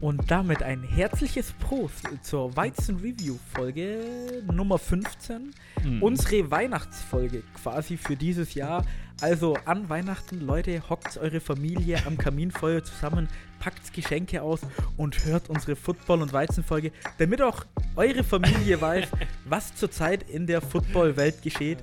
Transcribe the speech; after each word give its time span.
Und 0.00 0.30
damit 0.30 0.62
ein 0.62 0.82
herzliches 0.82 1.52
Prost 1.52 2.08
zur 2.22 2.56
Weizen-Review-Folge 2.56 4.42
Nummer 4.50 4.78
15. 4.78 5.54
Mhm. 5.84 6.02
Unsere 6.02 6.50
Weihnachtsfolge 6.50 7.42
quasi 7.62 7.98
für 7.98 8.16
dieses 8.16 8.54
Jahr. 8.54 8.86
Also 9.20 9.58
an 9.66 9.90
Weihnachten, 9.90 10.40
Leute, 10.40 10.88
hockt 10.88 11.18
eure 11.18 11.40
Familie 11.40 11.98
am 12.06 12.16
Kaminfeuer 12.16 12.82
zusammen, 12.82 13.28
packt 13.58 13.92
Geschenke 13.92 14.40
aus 14.40 14.60
und 14.96 15.26
hört 15.26 15.50
unsere 15.50 15.76
Football- 15.76 16.22
und 16.22 16.32
Weizenfolge, 16.32 16.92
damit 17.18 17.42
auch 17.42 17.66
eure 17.94 18.24
Familie 18.24 18.80
weiß, 18.80 19.06
was 19.44 19.74
zurzeit 19.74 20.22
in 20.30 20.46
der 20.46 20.62
Football-Welt 20.62 21.42
geschieht. 21.42 21.78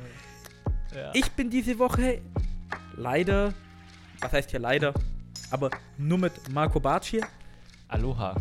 Ja. 0.95 1.11
Ich 1.13 1.29
bin 1.34 1.52
diese 1.52 1.77
Woche 1.77 2.21
leider, 2.95 3.54
was 4.21 4.32
heißt 4.32 4.50
hier 4.50 4.60
leider, 4.60 4.96
aber 5.52 5.70
nur 6.00 6.18
mit 6.18 6.52
Marco 6.52 6.82
hier. 7.04 7.28
Aloha. 7.87 8.36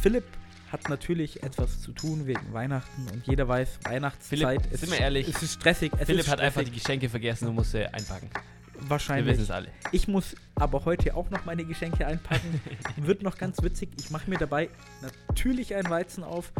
Philipp 0.00 0.24
hat 0.72 0.88
natürlich 0.88 1.42
etwas 1.42 1.80
zu 1.80 1.92
tun 1.92 2.26
wegen 2.26 2.52
Weihnachten 2.52 3.08
und 3.12 3.26
jeder 3.26 3.48
weiß, 3.48 3.80
Weihnachtszeit 3.84 4.38
Philipp, 4.38 4.72
ist, 4.72 4.80
sind 4.80 4.92
wir 4.92 5.00
ehrlich, 5.00 5.28
es 5.28 5.42
ist 5.42 5.54
stressig. 5.54 5.92
Es 5.98 6.06
Philipp 6.06 6.20
ist 6.20 6.30
hat 6.30 6.40
einfach 6.40 6.60
die 6.60 6.66
stressig, 6.66 6.82
Geschenke 6.82 7.08
vergessen 7.08 7.48
und 7.48 7.54
musste 7.56 7.92
einpacken. 7.92 8.30
Wir 8.74 8.90
wahrscheinlich. 8.90 9.34
wissen 9.34 9.42
es 9.42 9.50
alle. 9.50 9.68
Ich 9.92 10.08
muss 10.08 10.34
aber 10.54 10.84
heute 10.84 11.14
auch 11.14 11.28
noch 11.30 11.44
meine 11.44 11.64
Geschenke 11.64 12.06
einpacken. 12.06 12.60
Wird 12.96 13.22
noch 13.22 13.36
ganz 13.36 13.62
witzig. 13.62 13.90
Ich 13.98 14.10
mache 14.10 14.28
mir 14.30 14.38
dabei 14.38 14.70
natürlich 15.02 15.74
ein 15.74 15.88
Weizen 15.90 16.24
auf. 16.24 16.52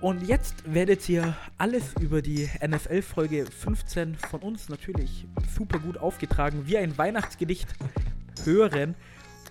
Und 0.00 0.28
jetzt 0.28 0.72
werdet 0.72 1.08
ihr 1.08 1.36
alles 1.56 1.94
über 2.00 2.22
die 2.22 2.48
NFL-Folge 2.64 3.46
15 3.46 4.14
von 4.14 4.40
uns 4.40 4.68
natürlich 4.68 5.26
super 5.56 5.80
gut 5.80 5.98
aufgetragen, 5.98 6.66
wie 6.66 6.78
ein 6.78 6.96
Weihnachtsgedicht 6.96 7.66
hören. 8.44 8.94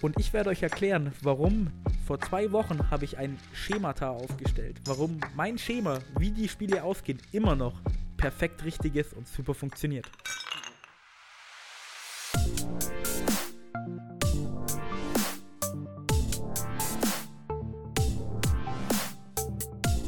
Und 0.01 0.19
ich 0.19 0.31
werde 0.31 0.51
euch 0.51 0.61
erklären, 0.61 1.11
warum 1.21 1.71
vor 2.05 2.19
zwei 2.19 2.51
Wochen 2.51 2.91
habe 2.91 3.05
ich 3.05 3.17
ein 3.17 3.37
Schemata 3.53 4.09
aufgestellt. 4.09 4.79
Warum 4.85 5.19
mein 5.35 5.57
Schema, 5.57 5.99
wie 6.19 6.31
die 6.31 6.47
Spiele 6.47 6.83
ausgehen, 6.83 7.19
immer 7.31 7.55
noch 7.55 7.73
perfekt 8.15 8.63
richtig 8.63 8.95
ist 8.95 9.13
und 9.13 9.27
super 9.27 9.53
funktioniert. 9.53 10.09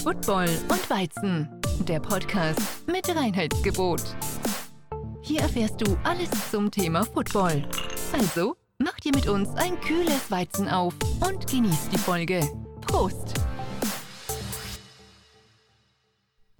Football 0.04 0.50
und 0.70 0.90
Weizen, 0.90 1.50
der 1.88 2.00
Podcast 2.00 2.62
mit 2.88 3.08
Reinheitsgebot. 3.16 4.02
Hier 5.22 5.42
erfährst 5.42 5.82
du 5.82 5.98
alles 6.04 6.30
zum 6.50 6.72
Thema 6.72 7.04
Football. 7.04 7.64
Also, 8.14 8.59
mach 8.80 9.00
dir 9.00 9.12
mit 9.14 9.28
uns 9.28 9.50
ein 9.56 9.80
kühles 9.82 10.32
Weizen 10.32 10.68
auf 10.68 10.94
und 11.22 11.48
genieß 11.48 11.90
die 11.90 11.98
Folge. 11.98 12.42
Prost! 12.82 13.34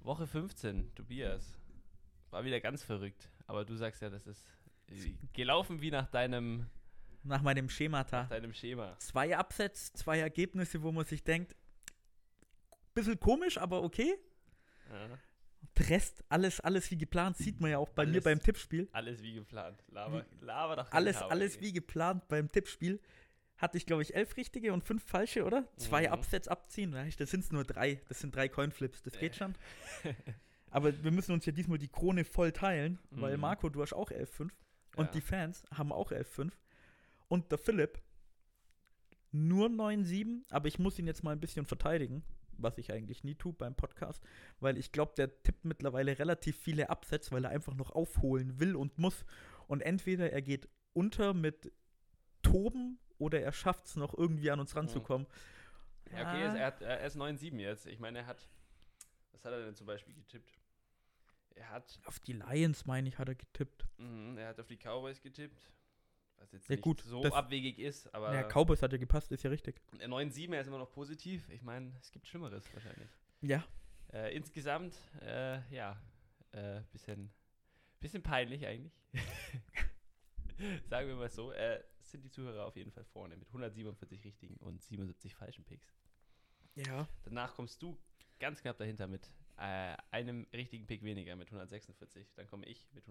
Woche 0.00 0.26
15, 0.26 0.94
Tobias. 0.94 1.56
War 2.30 2.44
wieder 2.44 2.60
ganz 2.60 2.82
verrückt. 2.82 3.28
Aber 3.46 3.64
du 3.64 3.74
sagst 3.76 4.02
ja, 4.02 4.10
das 4.10 4.26
ist 4.26 4.44
äh, 4.88 5.14
gelaufen 5.32 5.80
wie 5.80 5.90
nach 5.90 6.08
deinem, 6.08 6.66
Nach 7.22 7.42
meinem 7.42 7.68
Schemata. 7.68 8.22
nach 8.22 8.28
deinem 8.28 8.52
Schema. 8.52 8.96
zwei 8.98 9.36
Absätze, 9.36 9.92
zwei 9.94 10.18
Ergebnisse, 10.20 10.82
wo 10.82 10.92
man 10.92 11.04
sich 11.04 11.22
denkt, 11.24 11.56
bisschen 12.94 13.18
komisch, 13.18 13.58
aber 13.58 13.82
okay. 13.82 14.14
Ja. 14.90 15.18
Der 15.78 15.88
Rest, 15.90 16.22
alles, 16.28 16.60
alles 16.60 16.90
wie 16.90 16.98
geplant, 16.98 17.36
sieht 17.36 17.60
man 17.60 17.70
ja 17.70 17.78
auch 17.78 17.88
bei 17.90 18.04
mir 18.04 18.12
Alles. 18.12 18.24
beim 18.24 18.40
Tippspiel. 18.40 18.88
Alles 18.92 19.22
wie 19.22 19.34
geplant. 19.34 19.82
Laber, 19.88 20.24
laber 20.40 20.76
doch 20.76 20.92
Alles, 20.92 21.16
Laber, 21.20 21.30
alles 21.30 21.56
ey. 21.56 21.62
wie 21.62 21.72
geplant 21.72 22.28
beim 22.28 22.50
Tippspiel. 22.50 23.00
Hatte 23.56 23.76
ich, 23.76 23.84
glaube 23.86 24.02
ich, 24.02 24.14
elf 24.14 24.36
richtige 24.36 24.72
und 24.72 24.84
fünf 24.84 25.04
falsche, 25.04 25.44
oder? 25.44 25.68
Zwei 25.76 26.06
Mhm. 26.06 26.12
Absätze 26.14 26.50
abziehen. 26.50 26.92
Das 27.18 27.30
sind 27.30 27.44
es 27.44 27.52
nur 27.52 27.64
drei. 27.64 28.00
Das 28.08 28.20
sind 28.20 28.34
drei 28.34 28.48
Coinflips. 28.48 29.02
Das 29.02 29.18
geht 29.18 29.36
schon. 29.36 29.54
Aber 30.70 31.02
wir 31.02 31.10
müssen 31.10 31.32
uns 31.32 31.44
ja 31.46 31.52
diesmal 31.52 31.78
die 31.78 31.88
Krone 31.88 32.24
voll 32.24 32.52
teilen, 32.52 32.98
weil 33.10 33.34
Mhm. 33.36 33.40
Marco, 33.40 33.68
du 33.68 33.82
hast 33.82 33.92
auch 33.92 34.10
11,5 34.10 34.50
und 34.96 35.06
Ja. 35.06 35.12
die 35.12 35.20
Fans 35.20 35.64
haben 35.74 35.92
auch 35.92 36.10
11,5 36.12 36.52
und 37.28 37.50
der 37.50 37.58
Philipp 37.58 38.00
nur 39.32 39.68
9,7, 39.68 40.44
aber 40.50 40.68
ich 40.68 40.78
muss 40.78 40.98
ihn 40.98 41.06
jetzt 41.06 41.22
mal 41.22 41.32
ein 41.32 41.40
bisschen 41.40 41.66
verteidigen, 41.66 42.22
was 42.58 42.78
ich 42.78 42.92
eigentlich 42.92 43.24
nie 43.24 43.34
tue 43.34 43.52
beim 43.52 43.74
Podcast, 43.74 44.22
weil 44.60 44.76
ich 44.78 44.92
glaube, 44.92 45.12
der 45.16 45.42
tippt 45.42 45.64
mittlerweile 45.64 46.18
relativ 46.18 46.56
viele 46.56 46.90
Absätze, 46.90 47.32
weil 47.32 47.44
er 47.44 47.50
einfach 47.50 47.74
noch 47.74 47.90
aufholen 47.90 48.60
will 48.60 48.76
und 48.76 48.98
muss 48.98 49.24
und 49.66 49.80
entweder 49.82 50.32
er 50.32 50.42
geht 50.42 50.68
unter 50.92 51.34
mit 51.34 51.72
Toben 52.42 52.98
oder 53.18 53.40
er 53.40 53.52
schafft 53.52 53.86
es 53.86 53.96
noch 53.96 54.16
irgendwie 54.16 54.50
an 54.50 54.60
uns 54.60 54.74
ranzukommen. 54.74 55.26
Ja, 56.10 56.28
okay, 56.28 56.42
er, 56.42 56.66
hat, 56.66 56.82
er 56.82 57.00
ist 57.04 57.16
9-7 57.16 57.56
jetzt. 57.58 57.86
Ich 57.86 58.00
meine, 58.00 58.18
er 58.20 58.26
hat. 58.26 58.48
Was 59.32 59.44
hat 59.44 59.52
er 59.52 59.64
denn 59.64 59.76
zum 59.76 59.86
Beispiel 59.86 60.14
getippt? 60.14 60.58
Er 61.54 61.70
hat, 61.70 62.00
Auf 62.04 62.18
die 62.20 62.32
Lions, 62.32 62.86
meine 62.86 63.08
ich, 63.08 63.18
hat 63.18 63.28
er 63.28 63.34
getippt. 63.34 63.86
mhm, 63.98 64.36
er 64.38 64.48
hat 64.48 64.60
auf 64.60 64.66
die 64.66 64.76
Cowboys 64.76 65.20
getippt. 65.20 65.70
Was 66.40 66.50
jetzt 66.52 66.68
Ja, 66.68 66.74
nicht 66.74 66.82
gut, 66.82 67.00
so 67.02 67.22
abwegig 67.22 67.78
ist, 67.78 68.12
aber 68.14 68.34
Ja, 68.34 68.42
Cowboys 68.48 68.82
hat 68.82 68.90
ja 68.92 68.98
gepasst, 68.98 69.30
ist 69.30 69.42
ja 69.44 69.50
richtig. 69.50 69.80
9-7, 69.92 70.52
er 70.54 70.60
ist 70.62 70.66
immer 70.66 70.78
noch 70.78 70.90
positiv. 70.90 71.48
Ich 71.50 71.62
meine, 71.62 71.92
es 72.00 72.10
gibt 72.10 72.26
Schlimmeres 72.26 72.64
wahrscheinlich. 72.74 73.08
Ja, 73.42 73.64
Äh, 74.12 74.34
insgesamt, 74.34 74.96
äh, 75.20 75.60
ja, 75.72 75.96
äh, 76.50 76.80
bisschen, 76.90 77.30
bisschen 78.00 78.22
peinlich 78.24 78.66
eigentlich. 78.66 78.92
Sagen 80.88 81.08
wir 81.08 81.14
mal 81.14 81.30
so, 81.30 81.52
äh, 81.52 81.82
sind 82.02 82.24
die 82.24 82.30
Zuhörer 82.30 82.66
auf 82.66 82.74
jeden 82.76 82.90
Fall 82.90 83.04
vorne 83.04 83.36
mit 83.36 83.46
147 83.48 84.24
richtigen 84.24 84.56
und 84.56 84.82
77 84.82 85.34
falschen 85.34 85.64
Picks. 85.64 85.94
ja. 86.74 87.06
Danach 87.24 87.54
kommst 87.54 87.80
du 87.82 87.96
ganz 88.40 88.60
knapp 88.60 88.78
dahinter 88.78 89.06
mit 89.06 89.30
äh, 89.58 89.96
einem 90.10 90.46
richtigen 90.52 90.86
Pick 90.86 91.02
weniger, 91.02 91.36
mit 91.36 91.48
146. 91.48 92.34
Dann 92.34 92.46
komme 92.48 92.66
ich 92.66 92.88
mit 92.92 93.06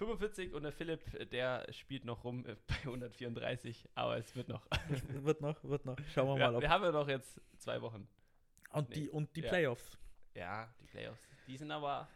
145 0.00 0.54
und 0.54 0.62
der 0.62 0.72
Philipp, 0.72 1.30
der 1.30 1.66
spielt 1.72 2.04
noch 2.04 2.22
rum 2.24 2.46
äh, 2.46 2.54
bei 2.68 2.76
134, 2.84 3.88
aber 3.94 4.16
es 4.16 4.34
wird 4.36 4.48
noch. 4.48 4.64
wird 5.08 5.40
noch, 5.40 5.62
wird 5.64 5.84
noch. 5.84 5.96
Schauen 6.14 6.28
wir 6.28 6.36
mal, 6.36 6.52
wir, 6.52 6.56
ob. 6.56 6.62
wir 6.62 6.70
haben 6.70 6.84
ja 6.84 6.92
noch 6.92 7.08
jetzt 7.08 7.40
zwei 7.58 7.82
Wochen. 7.82 8.06
Und 8.70 8.88
Nee. 8.90 8.94
die, 8.94 9.08
und 9.10 9.34
die 9.34 9.40
Ja. 9.40 9.48
Playoffs. 9.48 9.98
Ja, 10.34 10.72
die 10.80 10.86
Playoffs. 10.86 11.20
Die 11.46 11.56
sind 11.56 11.70
aber. 11.72 12.08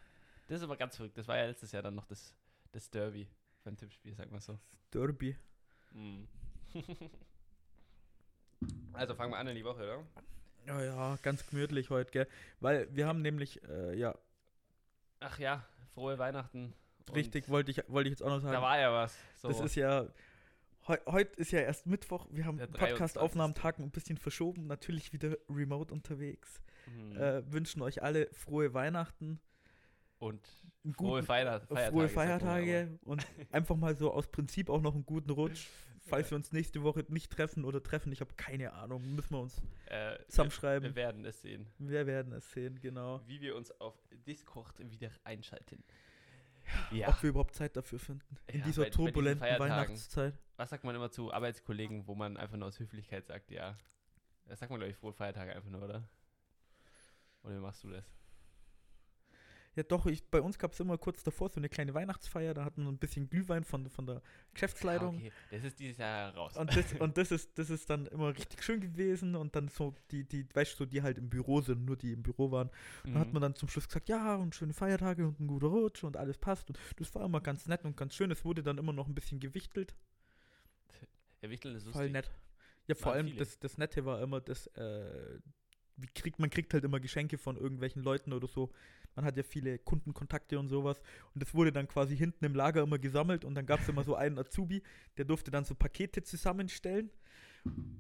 Das 0.47 0.59
ist 0.59 0.65
aber 0.65 0.77
ganz 0.77 0.97
verrückt. 0.97 1.19
Das 1.19 1.27
war 1.27 1.37
ja 1.37 1.47
letztes 1.47 1.73
Jahr 1.73 1.83
dann 1.83 1.95
noch 1.95 2.07
das, 2.07 2.35
das 2.71 2.89
Derby 2.91 3.27
beim 3.65 3.77
Tippspiel, 3.77 4.15
sag 4.15 4.31
mal 4.31 4.41
so. 4.41 4.59
Derby. 4.93 5.37
Mm. 5.93 6.25
also 8.93 9.15
fangen 9.15 9.33
wir 9.33 9.39
an 9.39 9.49
in 9.49 9.57
die 9.57 9.65
Woche, 9.65 9.83
oder? 9.83 10.05
Ja, 10.67 10.83
ja, 10.83 11.19
ganz 11.23 11.45
gemütlich 11.47 11.91
heute, 11.91 12.11
gell? 12.13 12.29
Weil 12.61 12.95
wir 12.95 13.07
haben 13.07 13.23
nämlich, 13.23 13.63
äh, 13.69 13.95
ja, 13.97 14.15
Ach 15.21 15.39
ja, 15.39 15.65
frohe 15.95 16.19
Weihnachten. 16.19 16.75
Richtig, 17.15 17.49
wollte 17.49 17.71
ich, 17.71 17.83
wollte 17.89 18.09
ich 18.09 18.13
jetzt 18.13 18.23
auch 18.23 18.29
noch 18.31 18.41
sagen. 18.41 18.53
Da 18.55 18.63
war 18.63 18.79
ja 18.79 18.93
was. 18.93 19.17
So. 19.41 19.49
Das 19.49 19.61
ist 19.61 19.75
ja, 19.75 20.07
heu, 20.89 20.97
heute 21.07 21.39
ist 21.41 21.51
ja 21.53 21.61
erst 21.61 21.87
Mittwoch, 21.87 22.27
wir 22.31 22.45
haben 22.45 22.59
Der 22.59 22.67
Podcast-Aufnahmetag 22.67 23.79
ein 23.79 23.91
bisschen 23.91 24.17
verschoben, 24.19 24.67
natürlich 24.67 25.13
wieder 25.13 25.37
remote 25.49 25.93
unterwegs. 25.93 26.61
Mhm. 26.87 27.17
Äh, 27.17 27.53
wünschen 27.53 27.83
euch 27.83 28.03
alle 28.03 28.29
frohe 28.33 28.75
Weihnachten, 28.75 29.41
und 30.19 30.47
frohe 30.83 30.93
guten- 31.21 31.27
Feierta 31.27 31.67
Feiertage. 31.67 31.91
frohe 31.91 32.09
Feiertage 32.09 32.99
und 33.05 33.27
einfach 33.51 33.75
mal 33.77 33.97
so 33.97 34.13
aus 34.13 34.29
Prinzip 34.29 34.71
auch 34.71 34.81
noch 34.81 34.95
einen 34.95 35.05
guten 35.05 35.31
Rutsch. 35.31 35.67
Falls 36.07 36.27
Ja. 36.29 36.31
wir 36.33 36.37
uns 36.37 36.53
nächste 36.53 36.83
Woche 36.83 37.05
nicht 37.09 37.31
treffen 37.33 37.65
oder 37.65 37.81
treffen, 37.83 38.13
ich 38.13 38.21
habe 38.21 38.33
keine 38.37 38.73
Ahnung, 38.73 39.15
müssen 39.15 39.31
wir 39.31 39.41
uns 39.41 39.61
Äh, 39.87 40.19
zusammenschreiben. 40.29 40.89
wir 40.91 40.97
werden 40.97 41.25
es 41.25 41.43
sehen, 41.43 41.67
Wir 41.79 42.07
werden 42.07 42.33
es 42.33 42.51
sehen, 42.53 42.81
genau. 42.81 43.21
wie 43.27 43.41
wir 43.41 43.55
uns 43.57 43.71
auf 43.81 43.95
Discord 44.27 44.79
wieder 44.91 45.11
einschalten. 45.25 45.83
Ja, 46.93 47.09
Ob 47.09 47.23
wir 47.23 47.31
überhaupt 47.31 47.55
Zeit 47.55 47.77
dafür 47.77 47.99
finden. 47.99 48.37
In 48.47 48.61
Ja, 48.61 48.65
dieser 48.67 48.83
bei- 48.83 48.89
bei 48.91 48.95
turbulenten 48.95 49.41
Feiertagen. 49.41 49.71
Weihnachtszeit. 49.73 50.35
was 50.57 50.71
sagt 50.71 50.85
man 50.85 50.95
immer 50.95 51.11
zu 51.11 51.33
Arbeitskollegen, 51.33 52.07
wo 52.07 52.15
man 52.15 52.37
einfach 52.37 52.57
nur 52.57 52.69
aus 52.69 52.79
Höflichkeit 52.79 53.27
sagt, 53.27 53.51
ja. 53.51 53.77
Das 54.47 54.59
sagt 54.61 54.71
man, 54.71 54.79
glaube 54.81 54.91
ich, 54.91 54.97
frohe 54.97 55.13
Feiertage 55.13 55.55
einfach 55.55 55.71
nur, 55.71 55.83
oder? 55.83 56.09
Oder 57.43 57.57
wie 57.57 57.61
machst 57.61 57.83
du 57.85 57.91
das? 57.91 58.05
Ja, 59.75 59.83
doch, 59.85 60.05
ich, 60.05 60.23
bei 60.29 60.43
uns 60.43 60.59
gab 60.59 60.73
es 60.75 60.81
immer 60.81 60.99
kurz 60.99 61.23
davor 61.23 61.49
so 61.49 61.57
eine 61.57 61.71
kleine 61.71 61.95
Weihnachtsfeier, 61.95 62.53
da 62.53 62.63
hatten 62.65 62.83
wir 62.85 62.91
ein 62.93 62.99
bisschen 62.99 63.31
Glühwein 63.31 63.65
von, 63.65 63.89
von 63.89 64.05
der 64.07 64.21
Geschäftsleitung. 64.53 65.15
Ah, 65.15 65.19
okay, 65.19 65.33
das 65.51 65.65
ist 65.65 65.79
dieses 65.79 65.97
Jahr 65.97 66.35
raus. 66.35 66.57
Und, 66.59 66.77
das, 66.77 66.93
und 67.01 67.17
das, 67.17 67.31
ist, 67.31 67.59
das 67.59 67.71
ist 67.71 67.89
dann 67.89 68.05
immer 68.09 68.37
richtig 68.37 68.63
schön 68.63 68.81
gewesen 68.83 69.35
und 69.35 69.57
dann 69.57 69.69
so 69.69 69.95
die, 70.11 70.25
die, 70.25 70.47
weißt 70.55 70.79
du, 70.79 70.85
die 70.85 71.01
halt 71.03 71.17
im 71.17 71.31
Büro 71.31 71.63
sind, 71.63 71.87
nur 71.87 71.97
die 71.97 72.13
im 72.13 72.23
Büro 72.23 72.51
waren. 72.51 72.71
Dann 73.05 73.15
hat 73.19 73.29
Mhm. 73.29 73.33
man 73.33 73.43
dann 73.43 73.55
zum 73.55 73.69
Schluss 73.71 73.89
gesagt, 73.89 74.11
ja, 74.11 74.35
und 74.37 74.55
schöne 74.55 74.75
Feiertage 74.75 75.27
und 75.27 75.41
ein 75.41 75.47
guter 75.47 75.69
Rutsch 75.69 76.05
und 76.05 76.19
alles 76.19 76.37
passt. 76.37 76.69
Und 76.69 76.79
das 76.97 77.15
war 77.15 77.25
immer 77.25 77.41
ganz 77.41 77.67
nett 77.67 77.85
und 77.87 77.97
ganz 77.97 78.15
schön. 78.15 78.31
Es 78.31 78.45
wurde 78.45 78.63
dann 78.63 78.77
immer 78.77 78.93
noch 78.93 79.09
ein 79.09 79.15
bisschen 79.15 79.41
gewichtelt. 79.41 79.95
ja, 81.41 81.49
Wichteln 81.49 81.75
ist 81.77 81.89
Voll 81.89 82.11
nett. 82.11 82.31
Ja, 82.89 82.95
vor 82.95 83.13
allem 83.13 83.27
viele. 83.27 83.39
das, 83.39 83.59
das 83.59 83.79
Nette 83.79 84.05
war 84.05 84.21
immer, 84.21 84.41
dass 84.43 84.67
äh, 84.77 85.39
wie 85.97 86.07
kriegt, 86.09 86.39
man 86.39 86.51
kriegt 86.51 86.75
halt 86.75 86.85
immer 86.85 87.01
Geschenke 87.01 87.39
von 87.39 87.57
irgendwelchen 87.57 88.03
Leuten 88.03 88.33
oder 88.33 88.49
so. 88.49 88.71
Man 89.15 89.25
hat 89.25 89.37
ja 89.37 89.43
viele 89.43 89.79
Kundenkontakte 89.79 90.59
und 90.59 90.69
sowas. 90.69 91.01
Und 91.35 91.43
das 91.43 91.55
wurde 91.55 91.73
dann 91.73 91.87
quasi 91.89 92.17
hinten 92.17 92.45
im 92.45 92.55
Lager 92.55 92.83
immer 92.83 92.99
gesammelt 92.99 93.45
und 93.45 93.55
dann 93.55 93.67
gab 93.67 93.81
es 93.81 93.89
immer 93.89 94.05
so 94.05 94.15
einen 94.15 94.39
Azubi, 94.39 94.83
der 95.17 95.25
durfte 95.25 95.51
dann 95.51 95.65
so 95.65 95.75
Pakete 95.75 96.23
zusammenstellen. 96.23 97.11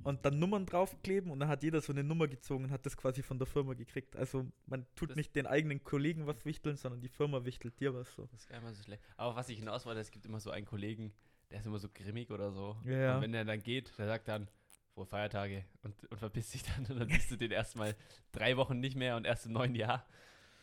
und 0.03 0.25
dann 0.27 0.41
Nummern 0.41 0.67
draufkleben 0.67 1.31
und 1.31 1.39
dann 1.39 1.49
hat 1.49 1.63
jeder 1.63 1.81
so 1.81 1.93
eine 1.93 2.03
Nummer 2.03 2.27
gezogen 2.27 2.65
und 2.65 2.71
hat 2.73 2.85
das 2.85 2.97
quasi 2.97 3.23
von 3.23 3.39
der 3.39 3.47
Firma 3.47 3.75
gekriegt. 3.75 4.17
Also 4.17 4.45
man 4.67 4.87
tut 4.97 5.11
Das- 5.11 5.17
nicht 5.17 5.37
den 5.37 5.47
eigenen 5.47 5.85
Kollegen 5.85 6.27
was 6.27 6.45
wichteln, 6.45 6.77
sondern 6.77 7.01
die 7.01 7.09
Firma 7.09 7.45
wichtelt 7.45 7.79
dir 7.79 7.95
was 7.95 8.13
so. 8.13 8.27
Das 8.33 8.41
ist 8.41 8.49
gar 8.49 8.57
nicht 8.57 8.65
mal 8.65 8.75
so 8.75 8.83
schlecht. 8.83 9.05
Aber 9.17 9.37
was 9.37 9.49
ich 9.51 9.59
hinaus 9.59 9.87
wollte, 9.87 10.01
es 10.01 10.11
gibt 10.11 10.27
immer 10.27 10.41
so 10.41 10.51
einen 10.51 10.67
Kollegen, 10.67 11.13
der 11.53 11.61
ist 11.61 11.67
immer 11.67 11.79
so 11.79 11.89
grimmig 11.89 12.33
oder 12.33 12.51
so. 12.51 12.77
Ja, 12.85 12.93
ja. 12.99 13.15
Und 13.17 13.23
wenn 13.23 13.31
der 13.31 13.45
dann 13.45 13.63
geht, 13.63 13.97
der 13.99 14.07
sagt 14.09 14.27
dann, 14.27 14.49
frohe 14.95 15.07
Feiertage 15.07 15.65
und, 15.85 15.95
und 16.11 16.19
verpisst 16.19 16.51
sich 16.51 16.65
dann 16.65 16.85
und 16.87 16.99
dann 16.99 17.09
siehst 17.09 17.31
du 17.31 17.37
den 17.37 17.53
erstmal 17.53 17.95
drei 18.33 18.57
Wochen 18.57 18.81
nicht 18.81 18.97
mehr 18.97 19.15
und 19.17 19.25
erst 19.27 19.47
im 19.47 19.53
neuen 19.53 19.77
Jahr. 19.77 20.05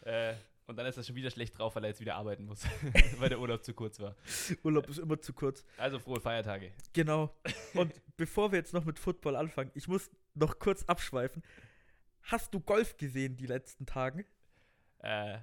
Äh, 0.01 0.35
und 0.69 0.75
dann 0.75 0.85
ist 0.85 0.97
er 0.97 1.03
schon 1.03 1.15
wieder 1.15 1.31
schlecht 1.31 1.57
drauf, 1.57 1.75
weil 1.75 1.83
er 1.83 1.89
jetzt 1.89 1.99
wieder 1.99 2.15
arbeiten 2.15 2.45
muss, 2.45 2.63
weil 3.17 3.29
der 3.29 3.39
Urlaub 3.39 3.63
zu 3.63 3.73
kurz 3.73 3.99
war. 3.99 4.15
Urlaub 4.61 4.87
ist 4.87 4.99
immer 4.99 5.19
zu 5.19 5.33
kurz. 5.33 5.65
Also 5.77 5.97
frohe 5.97 6.21
Feiertage. 6.21 6.71
Genau. 6.93 7.35
Und 7.73 7.91
bevor 8.17 8.51
wir 8.51 8.59
jetzt 8.59 8.73
noch 8.73 8.85
mit 8.85 8.99
Football 8.99 9.35
anfangen, 9.35 9.71
ich 9.73 9.87
muss 9.87 10.11
noch 10.35 10.59
kurz 10.59 10.83
abschweifen. 10.83 11.41
Hast 12.21 12.53
du 12.53 12.59
Golf 12.59 12.97
gesehen 12.97 13.35
die 13.35 13.47
letzten 13.47 13.87
Tagen? 13.87 14.25
Äh, 14.99 15.39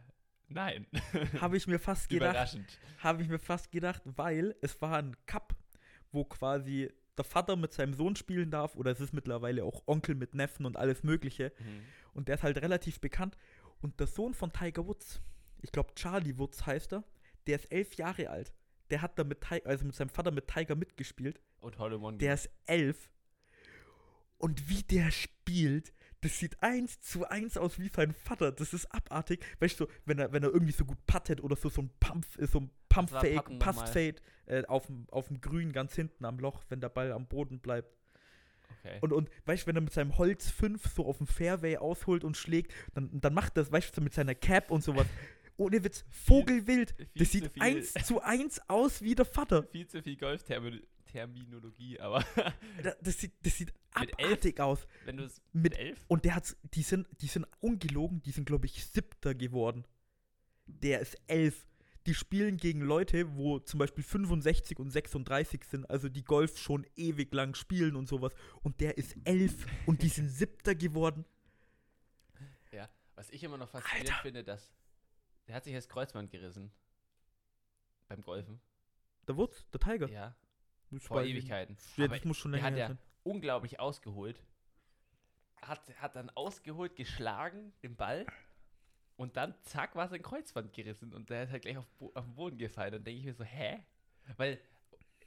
nein. 0.49 0.87
Habe 1.41 1.57
ich 1.57 1.67
mir 1.67 1.81
fast 1.81 2.09
gedacht. 2.09 2.31
Überraschend. 2.31 2.79
Habe 2.99 3.23
ich 3.23 3.29
mir 3.29 3.41
fast 3.41 3.73
gedacht, 3.73 4.03
weil 4.05 4.55
es 4.61 4.81
war 4.81 4.97
ein 4.99 5.17
Cup, 5.27 5.57
wo 6.13 6.25
quasi 6.25 6.93
der 7.17 7.25
Vater 7.25 7.57
mit 7.57 7.73
seinem 7.73 7.95
Sohn 7.95 8.15
spielen 8.15 8.51
darf 8.51 8.77
oder 8.77 8.93
es 8.93 9.01
ist 9.01 9.13
mittlerweile 9.13 9.65
auch 9.65 9.83
Onkel 9.87 10.15
mit 10.15 10.35
Neffen 10.35 10.67
und 10.67 10.77
alles 10.77 11.03
Mögliche. 11.03 11.53
Mhm. 11.59 11.83
Und 12.13 12.29
der 12.29 12.37
ist 12.37 12.43
halt 12.43 12.59
relativ 12.59 13.01
bekannt. 13.01 13.37
Und 13.87 14.01
der 14.01 14.09
Sohn 14.09 14.35
von 14.35 14.53
Tiger 14.53 14.85
Woods, 14.85 15.21
ich 15.63 15.71
glaube 15.71 15.95
Charlie 15.95 16.37
Woods 16.37 16.67
heißt 16.67 16.93
er, 16.93 17.05
der 17.47 17.55
ist 17.55 17.71
elf 17.71 17.95
Jahre 17.95 18.29
alt. 18.31 18.53
Der 18.91 19.01
hat 19.01 19.17
da 19.17 19.23
mit, 19.23 19.39
also 19.65 19.85
mit 19.85 19.95
seinem 19.95 20.09
Vater 20.09 20.33
mit 20.33 20.49
Tiger 20.49 20.75
mitgespielt. 20.75 21.41
Und 21.61 21.79
Hole 21.79 21.97
One. 21.97 22.19
Der 22.19 22.35
ist 22.35 22.51
elf. 22.65 23.09
Und 24.39 24.69
wie 24.69 24.83
der 24.83 25.13
spielt, 25.13 25.93
das 26.21 26.37
sieht 26.37 26.61
eins 26.65 27.01
zu 27.01 27.29
eins 27.29 27.57
aus 27.57 27.79
wie 27.79 27.89
sein 27.89 28.13
Vater. 28.13 28.51
Das 28.51 28.75
ist 28.75 28.87
abartig. 28.87 29.47
Weißt 29.61 29.79
du, 29.79 29.87
wenn 30.05 30.19
er, 30.19 30.33
wenn 30.33 30.43
er 30.43 30.53
irgendwie 30.53 30.73
so 30.73 30.85
gut 30.85 30.99
puttet 31.07 31.41
oder 31.41 31.55
so, 31.55 31.69
so 31.69 31.83
ein 31.83 31.91
Pump, 32.01 32.27
äh, 32.41 32.47
so 32.49 32.59
ein 32.59 32.71
Pump-Fake? 32.89 33.61
Pass-Fade 33.61 34.17
äh, 34.47 34.65
auf 34.67 34.89
dem 34.89 35.41
Grün 35.41 35.71
ganz 35.71 35.95
hinten 35.95 36.25
am 36.25 36.41
Loch, 36.41 36.65
wenn 36.71 36.81
der 36.81 36.89
Ball 36.89 37.13
am 37.13 37.29
Boden 37.29 37.61
bleibt. 37.61 37.96
Okay. 38.87 38.99
Und, 39.03 39.13
und 39.13 39.31
weißt 39.45 39.63
du, 39.63 39.67
wenn 39.69 39.77
er 39.77 39.83
mit 39.83 39.93
seinem 39.93 40.17
Holz 40.19 40.51
5 40.51 40.83
so 40.95 41.07
auf 41.07 41.19
dem 41.19 41.27
Fairway 41.27 41.77
ausholt 41.77 42.25
und 42.25 42.37
schlägt, 42.37 42.73
dann, 42.95 43.11
dann 43.21 43.35
macht 43.35 43.57
das, 43.57 43.71
weißt 43.73 43.97
du, 43.97 44.01
mit 44.01 44.15
seiner 44.15 44.35
Cap 44.35 44.71
und 44.71 44.83
sowas. 44.85 45.07
Ohne 45.59 45.83
Witz, 45.85 46.05
Vogelwild. 46.11 46.95
viel 46.97 47.07
Das 47.15 47.29
zu 47.31 47.39
sieht 47.39 47.53
viel. 47.53 47.63
eins 47.63 47.93
zu 48.05 48.21
eins 48.21 48.61
aus 48.69 49.01
wie 49.03 49.15
der 49.15 49.25
Vater. 49.25 49.63
viel 49.65 49.87
zu 49.87 50.03
viel 50.03 50.17
Golf-Terminologie, 50.17 51.99
aber 52.01 52.25
Da- 52.83 52.95
Das 53.01 53.19
sieht, 53.19 53.33
das 53.43 53.57
sieht 53.57 53.73
Mit 53.99 54.11
elf? 54.19 54.27
abartig 54.29 54.61
aus. 54.61 54.87
wenn 55.05 55.17
Mit 55.17 55.33
mit 55.53 55.79
elf, 55.79 56.05
Und 56.09 56.25
der 56.25 56.35
hat's, 56.35 56.57
die 56.75 56.83
sind, 56.83 57.09
die 57.21 57.27
sind 57.27 57.47
ungelogen, 57.61 58.23
die 58.23 58.33
sind, 58.33 58.45
glaube 58.45 58.67
ich, 58.67 58.85
siebter 58.85 59.35
geworden. 59.35 59.85
Der 60.67 61.01
ist 61.01 61.17
elf. 61.27 61.67
Die 62.07 62.15
spielen 62.15 62.57
gegen 62.57 62.81
Leute, 62.81 63.37
wo 63.37 63.59
zum 63.59 63.79
Beispiel 63.79 64.05
65 64.05 64.79
und 64.79 64.91
36 64.91 65.65
sind, 65.65 65.91
also 65.91 66.09
die 66.09 66.25
Golf 66.25 66.59
schon 66.59 66.87
ewig 66.95 67.33
lang 67.35 67.55
spielen 67.55 67.97
und 67.97 68.07
sowas. 68.07 68.33
Und 68.63 68.81
der 68.81 68.97
ist 68.97 69.17
elf 69.25 69.67
und 69.87 70.03
die 70.03 70.09
sind 70.09 70.29
siebter 70.29 70.75
geworden. 70.75 71.25
ja, 72.73 72.89
was 73.17 73.31
ich 73.31 73.43
immer 73.43 73.59
noch 73.59 73.69
faszinierend 73.69 74.11
Alter. 74.11 74.23
finde, 74.23 74.45
dass 74.45 74.73
der 75.49 75.57
hat 75.57 75.65
sich 75.65 75.75
das 75.75 75.89
Kreuzband 75.89 76.31
gerissen 76.31 76.73
beim 78.09 78.23
Golfen. 78.23 78.61
Der 79.27 79.37
Wutz, 79.37 79.69
der 79.71 79.81
Tiger. 79.81 80.09
Ja, 80.09 80.37
vor 80.99 81.23
Ewigkeiten. 81.23 81.77
Ja, 81.97 82.05
Aber 82.05 82.17
das 82.17 82.25
muss 82.25 82.37
schon 82.37 82.53
der 82.53 82.63
länger 82.63 82.85
hat 82.85 82.91
ja 82.91 82.97
unglaublich 83.27 83.81
ausgeholt. 83.81 84.41
Hat, 85.61 85.83
hat 86.01 86.15
dann 86.15 86.31
ausgeholt, 86.31 86.95
geschlagen, 86.95 87.73
den 87.83 87.97
Ball. 87.97 88.25
Und 89.17 89.37
dann, 89.37 89.55
zack, 89.63 89.95
war 89.97 90.09
sein 90.09 90.23
Kreuzband 90.23 90.73
gerissen. 90.73 91.15
Und 91.15 91.31
der 91.31 91.45
ist 91.45 91.51
halt 91.51 91.63
gleich 91.63 91.79
auf, 91.79 91.87
auf 92.15 92.25
den 92.25 92.35
Boden 92.35 92.59
gefallen. 92.59 92.93
Dann 92.93 93.05
denke 93.05 93.21
ich 93.21 93.25
mir 93.27 93.35
so, 93.35 93.45
hä? 93.45 93.83
Weil 94.37 94.61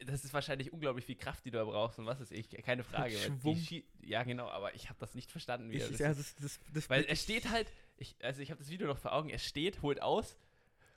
das 0.05 0.23
ist 0.23 0.33
wahrscheinlich 0.33 0.71
unglaublich 0.71 1.05
viel 1.05 1.15
Kraft, 1.15 1.43
die 1.43 1.51
du 1.51 1.57
da 1.57 1.65
brauchst. 1.65 1.99
Und 1.99 2.05
was 2.05 2.21
ist 2.21 2.31
ich? 2.31 2.49
Keine 2.63 2.83
Frage. 2.83 3.17
Schwung. 3.17 3.59
ja, 4.01 4.23
genau, 4.23 4.47
aber 4.47 4.73
ich 4.75 4.89
habe 4.89 4.99
das 4.99 5.15
nicht 5.15 5.31
verstanden. 5.31 5.71
Wie 5.71 5.77
er 5.77 5.85
Ich, 5.85 5.91
das 5.91 5.99
ja, 5.99 6.13
das, 6.13 6.35
das, 6.35 6.59
das 6.73 6.89
weil 6.89 7.03
er 7.05 7.15
steht 7.15 7.49
halt, 7.49 7.71
ich, 7.97 8.15
also 8.23 8.41
ich 8.41 8.51
habe 8.51 8.59
das 8.59 8.69
Video 8.69 8.87
noch 8.87 8.97
vor 8.97 9.11
Augen, 9.13 9.29
er 9.29 9.39
steht, 9.39 9.81
holt 9.81 10.01
aus, 10.01 10.37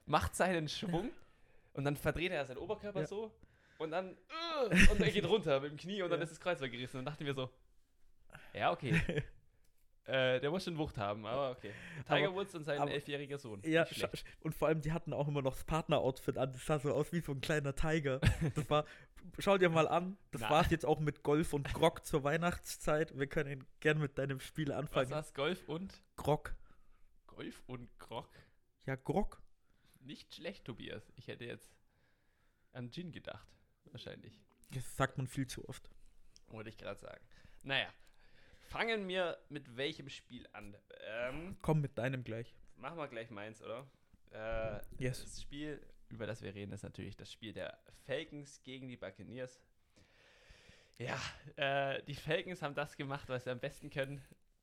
macht 0.07 0.37
seinen 0.37 0.69
Schwung 0.69 1.11
und 1.73 1.85
dann 1.85 1.97
verdreht 1.97 2.31
er 2.31 2.45
seinen 2.47 2.59
Oberkörper 2.59 3.01
Ja. 3.01 3.07
so 3.07 3.33
und 3.79 3.91
dann 3.91 4.17
äh, 4.71 4.91
und 4.91 5.01
er 5.01 5.11
geht 5.11 5.27
runter 5.27 5.59
mit 5.61 5.73
dem 5.73 5.79
Knie 5.79 6.03
und 6.03 6.11
dann 6.11 6.21
Ja. 6.21 6.25
ist 6.25 6.31
das 6.31 6.41
Kreuzband 6.41 6.71
gerissen. 6.71 6.99
Und 6.99 7.05
dann 7.05 7.15
dachten 7.15 7.25
wir 7.27 7.35
so, 7.35 7.51
ja, 8.53 8.71
okay. 8.71 9.01
äh, 10.05 10.41
der 10.41 10.51
muss 10.51 10.65
schon 10.65 10.77
Wucht 10.79 10.99
haben, 10.99 11.25
aber 11.27 11.53
okay. 11.53 11.73
Tiger 12.09 12.29
Aber- 12.29 12.37
Woods 12.37 12.55
und 12.55 12.65
sein 12.65 12.81
aber- 12.81 12.91
elfjähriger 12.91 13.39
Sohn. 13.39 13.63
Ja, 13.65 13.87
und 14.41 14.55
vor 14.55 14.69
allem, 14.69 14.81
die 14.81 14.93
hatten 14.93 15.13
auch 15.13 15.29
immer 15.29 15.43
noch 15.43 15.55
das 15.55 15.65
Partner-Outfit 15.65 16.39
an. 16.39 16.53
Das 16.53 16.67
sah 16.67 16.79
so 16.79 16.93
aus 16.93 17.13
wie 17.13 17.21
so 17.21 17.33
ein 17.33 17.41
kleiner 17.41 17.75
Tiger. 17.75 18.21
Das 18.55 18.69
war, 18.69 18.85
schau 19.39 19.59
dir 19.59 19.69
mal 19.69 19.87
an, 19.87 20.17
das 20.33 20.41
Na. 20.43 20.51
war's 20.51 20.71
jetzt 20.71 20.85
auch 20.85 20.99
mit 21.01 21.23
Golf 21.23 21.53
und 21.53 21.73
Grog 21.73 22.05
zur 22.05 22.25
Weihnachtszeit. 22.25 23.17
Wir 23.19 23.27
können 23.29 23.65
gern 23.81 23.99
mit 23.99 24.19
deinem 24.19 24.41
Spiel 24.41 24.69
Was 24.71 24.77
anfangen. 24.77 25.11
war's? 25.11 25.33
Golf 25.35 25.69
und 25.69 26.03
Grog. 26.17 26.55
Golf 27.27 27.63
und 27.67 27.89
Grog? 27.99 28.29
Ja, 28.87 28.97
Grog. 28.97 29.41
Nicht 30.01 30.35
schlecht, 30.35 30.65
Tobias. 30.65 31.13
Ich 31.17 31.29
hätte 31.29 31.45
jetzt 31.45 31.73
an 32.73 32.91
Gin 32.91 33.13
gedacht. 33.13 33.47
Wahrscheinlich. 33.93 34.41
Das 34.73 34.97
sagt 34.97 35.17
man 35.19 35.27
viel 35.29 35.47
zu 35.47 35.69
oft. 35.69 35.89
Wollte 36.49 36.71
ich 36.71 36.77
gerade 36.79 36.99
sagen. 36.99 37.25
Naja, 37.63 37.89
fangen 38.73 39.07
wir 39.09 39.39
mit 39.49 39.77
welchem 39.77 40.09
Spiel 40.09 40.49
an? 40.53 40.77
Ähm, 41.07 41.57
Komm 41.63 41.81
mit 41.81 41.97
deinem 41.99 42.25
gleich. 42.25 42.55
machen 42.77 42.97
wir 42.99 43.09
gleich 43.09 43.31
meins, 43.31 43.63
oder? 43.63 43.87
Äh, 44.33 44.81
Yes. 44.99 45.23
Das 45.23 45.43
Spiel, 45.43 45.81
über 46.09 46.27
das 46.27 46.43
wir 46.43 46.55
reden, 46.55 46.73
ist 46.73 46.83
natürlich 46.83 47.17
das 47.17 47.31
Spiel 47.31 47.53
der 47.53 47.79
Falcons 48.07 48.63
gegen 48.63 48.89
die 48.89 48.97
Buccaneers. 48.97 49.61
Ja, 50.99 51.19
äh, 51.57 52.03
die 52.05 52.15
Falcons 52.15 52.63
haben 52.63 52.75
das 52.75 52.97
gemacht, 52.97 53.29
was 53.29 53.45
sie 53.45 53.51
am 53.51 53.61
besten 53.61 53.91
können: 53.91 54.23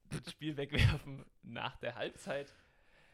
das 0.09 0.31
Spiel 0.31 0.57
wegwerfen 0.57 1.25
nach 1.43 1.77
der 1.77 1.95
Halbzeit. 1.95 2.53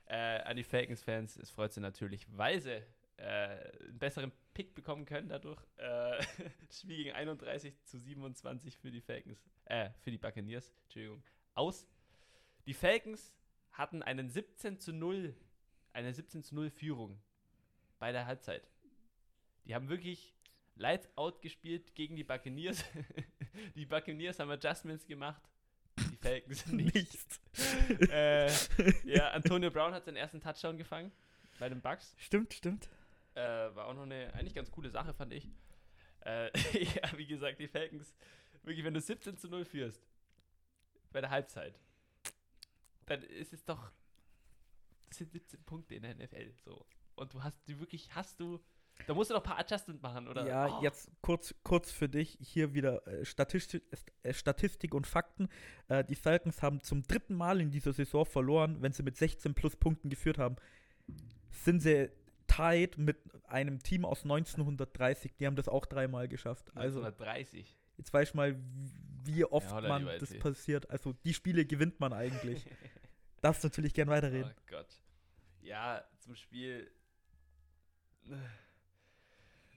Äh, 0.07 0.15
an 0.41 0.55
die 0.55 0.63
Falcons-Fans, 0.63 1.35
es 1.37 1.49
freut 1.49 1.73
sie 1.73 1.81
natürlich, 1.81 2.25
weil 2.37 2.61
sie 2.61 2.83
einen 3.17 3.97
besseren 3.97 4.31
Pick 4.53 4.75
bekommen 4.75 5.05
können 5.05 5.29
dadurch. 5.29 5.61
Äh, 5.77 6.23
Spiel 6.71 6.97
gegen 6.97 7.11
31 7.11 7.83
zu 7.83 7.99
27 7.99 8.77
für 8.77 8.91
die 8.91 9.01
Falcons, 9.01 9.39
äh, 9.65 9.89
für 10.01 10.11
die 10.11 10.17
Buccaneers, 10.17 10.73
Entschuldigung, 10.83 11.23
aus. 11.53 11.87
Die 12.65 12.73
Falcons 12.73 13.35
hatten 13.71 14.01
einen 14.01 14.29
17 14.29 14.79
zu 14.79 14.93
0, 14.93 15.35
eine 15.93 16.13
17 16.13 16.43
zu 16.43 16.55
0 16.55 16.69
Führung 16.69 17.21
bei 17.99 18.11
der 18.11 18.25
Halbzeit. 18.25 18.67
Die 19.65 19.75
haben 19.75 19.89
wirklich 19.89 20.33
Lights 20.75 21.09
out 21.15 21.41
gespielt 21.41 21.95
gegen 21.95 22.15
die 22.15 22.23
Buccaneers. 22.23 22.83
die 23.75 23.85
Buccaneers 23.85 24.39
haben 24.39 24.51
Adjustments 24.51 25.05
gemacht. 25.05 25.41
Die 25.97 26.17
Falcons 26.17 26.65
nicht. 26.67 27.39
Äh, 28.09 28.51
ja, 29.05 29.31
Antonio 29.31 29.71
Brown 29.71 29.93
hat 29.93 30.05
seinen 30.05 30.17
ersten 30.17 30.41
Touchdown 30.41 30.77
gefangen 30.77 31.11
bei 31.59 31.69
den 31.69 31.81
Bucks. 31.81 32.13
Stimmt, 32.17 32.53
stimmt. 32.53 32.89
Äh, 33.35 33.75
war 33.75 33.87
auch 33.87 33.93
noch 33.93 34.03
eine 34.03 34.33
eigentlich 34.33 34.53
ganz 34.53 34.71
coole 34.71 34.89
Sache, 34.89 35.13
fand 35.13 35.33
ich. 35.33 35.47
Äh, 36.21 36.49
ja, 36.83 37.17
wie 37.17 37.27
gesagt, 37.27 37.59
die 37.59 37.67
Falcons, 37.67 38.15
wirklich, 38.63 38.83
wenn 38.85 38.93
du 38.93 39.01
17 39.01 39.37
zu 39.37 39.47
0 39.47 39.65
führst 39.65 40.07
bei 41.11 41.21
der 41.21 41.29
Halbzeit, 41.29 41.79
dann 43.05 43.21
ist 43.21 43.53
es 43.53 43.63
doch, 43.63 43.91
das 45.07 45.17
sind 45.17 45.31
17 45.31 45.63
Punkte 45.63 45.95
in 45.95 46.03
der 46.03 46.15
NFL, 46.15 46.51
so. 46.63 46.85
Und 47.15 47.33
du 47.33 47.43
hast 47.43 47.59
die 47.67 47.79
wirklich, 47.79 48.13
hast 48.15 48.39
du, 48.39 48.59
da 49.07 49.13
musst 49.13 49.29
du 49.29 49.33
doch 49.33 49.41
ein 49.41 49.47
paar 49.47 49.59
Adjustment 49.59 50.01
machen, 50.01 50.27
oder? 50.27 50.47
Ja, 50.47 50.79
Oh, 50.79 50.81
jetzt 50.81 51.11
kurz, 51.21 51.53
kurz 51.63 51.91
für 51.91 52.09
dich 52.09 52.37
hier 52.41 52.73
wieder 52.73 53.05
äh, 53.07 53.25
Statistik, 53.25 53.83
äh, 54.23 54.33
Statistik 54.33 54.93
und 54.93 55.05
Fakten. 55.07 55.49
Äh, 55.89 56.03
die 56.03 56.15
Falcons 56.15 56.61
haben 56.61 56.81
zum 56.81 57.03
dritten 57.03 57.35
Mal 57.35 57.61
in 57.61 57.69
dieser 57.71 57.93
Saison 57.93 58.25
verloren, 58.25 58.81
wenn 58.81 58.93
sie 58.93 59.03
mit 59.03 59.17
16 59.17 59.53
plus 59.53 59.75
Punkten 59.75 60.09
geführt 60.09 60.37
haben. 60.37 60.55
Sind 61.51 61.81
sie 61.81 62.09
tied 62.55 62.97
mit 62.97 63.17
einem 63.45 63.79
Team 63.81 64.05
aus 64.05 64.23
1930. 64.23 65.35
Die 65.37 65.45
haben 65.45 65.55
das 65.55 65.67
auch 65.67 65.85
dreimal 65.85 66.27
geschafft. 66.27 66.67
Also 66.75 66.99
1930. 66.99 67.77
jetzt 67.97 68.13
weiß 68.13 68.29
ich 68.29 68.33
mal, 68.35 68.55
wie- 69.23 69.43
oft 69.45 69.69
Ja, 69.71 69.81
man 69.81 70.05
das 70.05 70.37
passiert. 70.37 70.89
Also 70.89 71.13
die 71.13 71.33
Spiele 71.33 71.65
gewinnt 71.65 71.99
man 71.99 72.13
eigentlich. 72.13 72.65
Darfst 73.41 73.63
natürlich 73.63 73.93
gern 73.93 74.07
weiterreden. 74.07 74.51
Oh 74.55 74.61
Gott. 74.67 74.87
Ja, 75.61 76.03
zum 76.19 76.35
Spiel. 76.35 76.91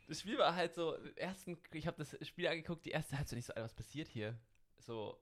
Das 0.06 0.20
Spiel 0.20 0.38
war 0.38 0.54
halt 0.54 0.74
so, 0.74 0.94
ersten, 1.16 1.58
ich 1.72 1.86
habe 1.86 1.98
das 1.98 2.16
Spiel 2.26 2.46
angeguckt, 2.48 2.86
die 2.86 2.90
erste 2.90 3.16
Halbzeit 3.18 3.36
nicht 3.36 3.46
so, 3.46 3.52
was 3.56 3.74
passiert 3.74 4.08
hier? 4.08 4.38
So, 4.78 5.18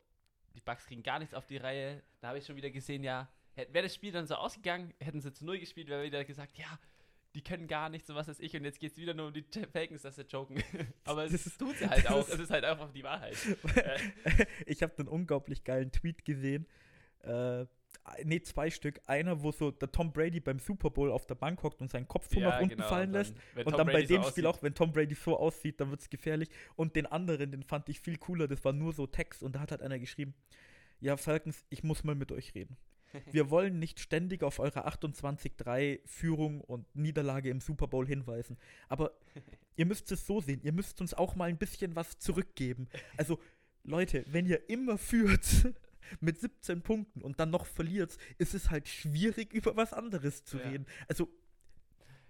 die 0.55 0.61
Bucks 0.61 0.87
kriegen 0.87 1.03
gar 1.03 1.19
nichts 1.19 1.35
auf 1.35 1.47
die 1.47 1.57
Reihe. 1.57 2.03
Da 2.21 2.29
habe 2.29 2.39
ich 2.39 2.47
schon 2.47 2.57
wieder 2.57 2.71
gesehen, 2.71 3.03
ja, 3.03 3.29
wäre 3.57 3.83
das 3.83 3.95
Spiel 3.95 4.13
dann 4.13 4.27
so 4.27 4.37
ausgegangen, 4.37 4.95
hätten 5.01 5.21
sie 5.21 5.33
zu 5.33 5.45
Null 5.45 5.59
gespielt, 5.59 5.89
wäre 5.89 6.05
wieder 6.05 6.25
gesagt, 6.25 6.57
ja, 6.57 6.79
die 7.37 7.43
können 7.43 7.69
gar 7.69 7.91
nichts 7.91 8.09
und 8.09 8.17
was 8.17 8.29
weiß 8.29 8.41
ich. 8.41 8.57
Und 8.57 8.65
jetzt 8.65 8.81
geht 8.81 8.93
es 8.93 8.99
wieder 8.99 9.13
nur 9.13 9.27
um 9.27 9.33
die 9.35 9.45
Falcons, 9.71 10.01
dass 10.03 10.17
sie 10.17 10.23
joken. 10.23 10.63
Aber 11.05 11.25
Das 11.25 11.45
es 11.47 11.59
tut 11.59 11.77
sie 11.77 11.87
halt 11.89 12.11
auch. 12.11 12.27
Es 12.27 12.39
ist 12.39 12.51
halt 12.51 12.65
einfach 12.65 12.91
die 12.93 13.05
Wahrheit. 13.05 13.37
Ich 14.67 14.83
habe 14.83 14.95
einen 14.99 15.09
unglaublich 15.09 15.63
geilen 15.63 15.93
Tweet 15.93 16.25
gesehen. 16.25 16.67
Äh, 17.21 17.67
nee, 18.25 18.41
zwei 18.41 18.71
Stück. 18.71 19.01
Einer, 19.07 19.43
wo 19.43 19.53
so 19.53 19.71
der 19.71 19.93
Tom 19.93 20.13
Brady 20.13 20.41
beim 20.41 20.59
Super 20.59 20.91
Bowl 20.91 21.13
auf 21.13 21.27
der 21.27 21.35
Bank 21.35 21.63
hockt 21.63 21.83
und 21.83 21.91
seinen 21.91 22.09
Kopf 22.09 22.29
so 22.33 22.41
nach 22.41 22.59
unten 22.61 22.77
genau, 22.77 22.89
fallen 22.89 23.13
lässt. 23.13 23.35
wenn 23.55 23.67
Und 23.67 23.79
dann 23.79 23.87
bei 23.87 23.93
Brady 23.93 24.07
so 24.07 24.15
dem 24.15 24.23
Spiel 24.25 24.47
aussieht. 24.47 24.47
auch, 24.47 24.63
wenn 24.63 24.75
Tom 24.75 24.93
Brady 24.93 25.15
so 25.15 25.37
aussieht, 25.37 25.79
dann 25.79 25.91
wird 25.91 26.01
es 26.01 26.09
gefährlich. 26.09 26.49
Und 26.75 26.97
den 26.97 27.05
anderen, 27.05 27.51
den 27.51 27.63
fand 27.63 27.89
ich 27.91 28.01
viel 28.01 28.17
cooler, 28.17 28.49
das 28.49 28.65
war 28.65 28.73
nur 28.73 28.95
so 28.95 29.07
Text 29.07 29.43
und 29.43 29.55
da 29.55 29.61
hat 29.61 29.73
halt 29.73 29.83
einer 29.83 29.99
geschrieben, 29.99 30.35
ja 31.01 31.19
Falcons, 31.19 31.67
ich 31.69 31.85
muss 31.85 32.03
mal 32.03 32.15
mit 32.15 32.33
euch 32.33 32.55
reden. 32.55 32.79
Wir 33.33 33.51
wollen 33.51 33.79
nicht 33.79 34.01
ständig 34.01 34.43
auf 34.43 34.59
eure 34.59 34.87
28-3 34.87 36.01
Führung 36.07 36.61
und 36.61 36.87
Niederlage 36.95 37.51
im 37.51 37.61
Super 37.61 37.87
Bowl 37.87 38.07
hinweisen. 38.07 38.59
Aber 38.89 39.13
ihr 39.77 39.87
müsst 39.87 40.11
es 40.13 40.27
so 40.27 40.41
sehen, 40.41 40.61
ihr 40.63 40.73
müsst 40.73 41.01
uns 41.01 41.15
auch 41.15 41.35
mal 41.35 41.49
ein 41.49 41.59
bisschen 41.59 41.97
was 41.97 42.19
zurückgeben. 42.19 42.89
Also, 43.17 43.39
Leute, 43.85 44.25
wenn 44.29 44.47
ihr 44.47 44.69
immer 44.69 44.99
führt 44.99 45.47
mit 46.21 46.39
17 46.41 46.83
Punkten 46.83 47.23
und 47.23 47.39
dann 47.41 47.51
noch 47.51 47.67
verliert, 47.67 48.17
ist 48.39 48.55
es 48.55 48.71
halt 48.71 48.89
schwierig, 48.89 49.53
über 49.53 49.77
was 49.77 49.93
anderes 49.93 50.45
zu 50.45 50.59
Ja. 50.59 50.69
reden. 50.69 50.87
Also, 51.09 51.29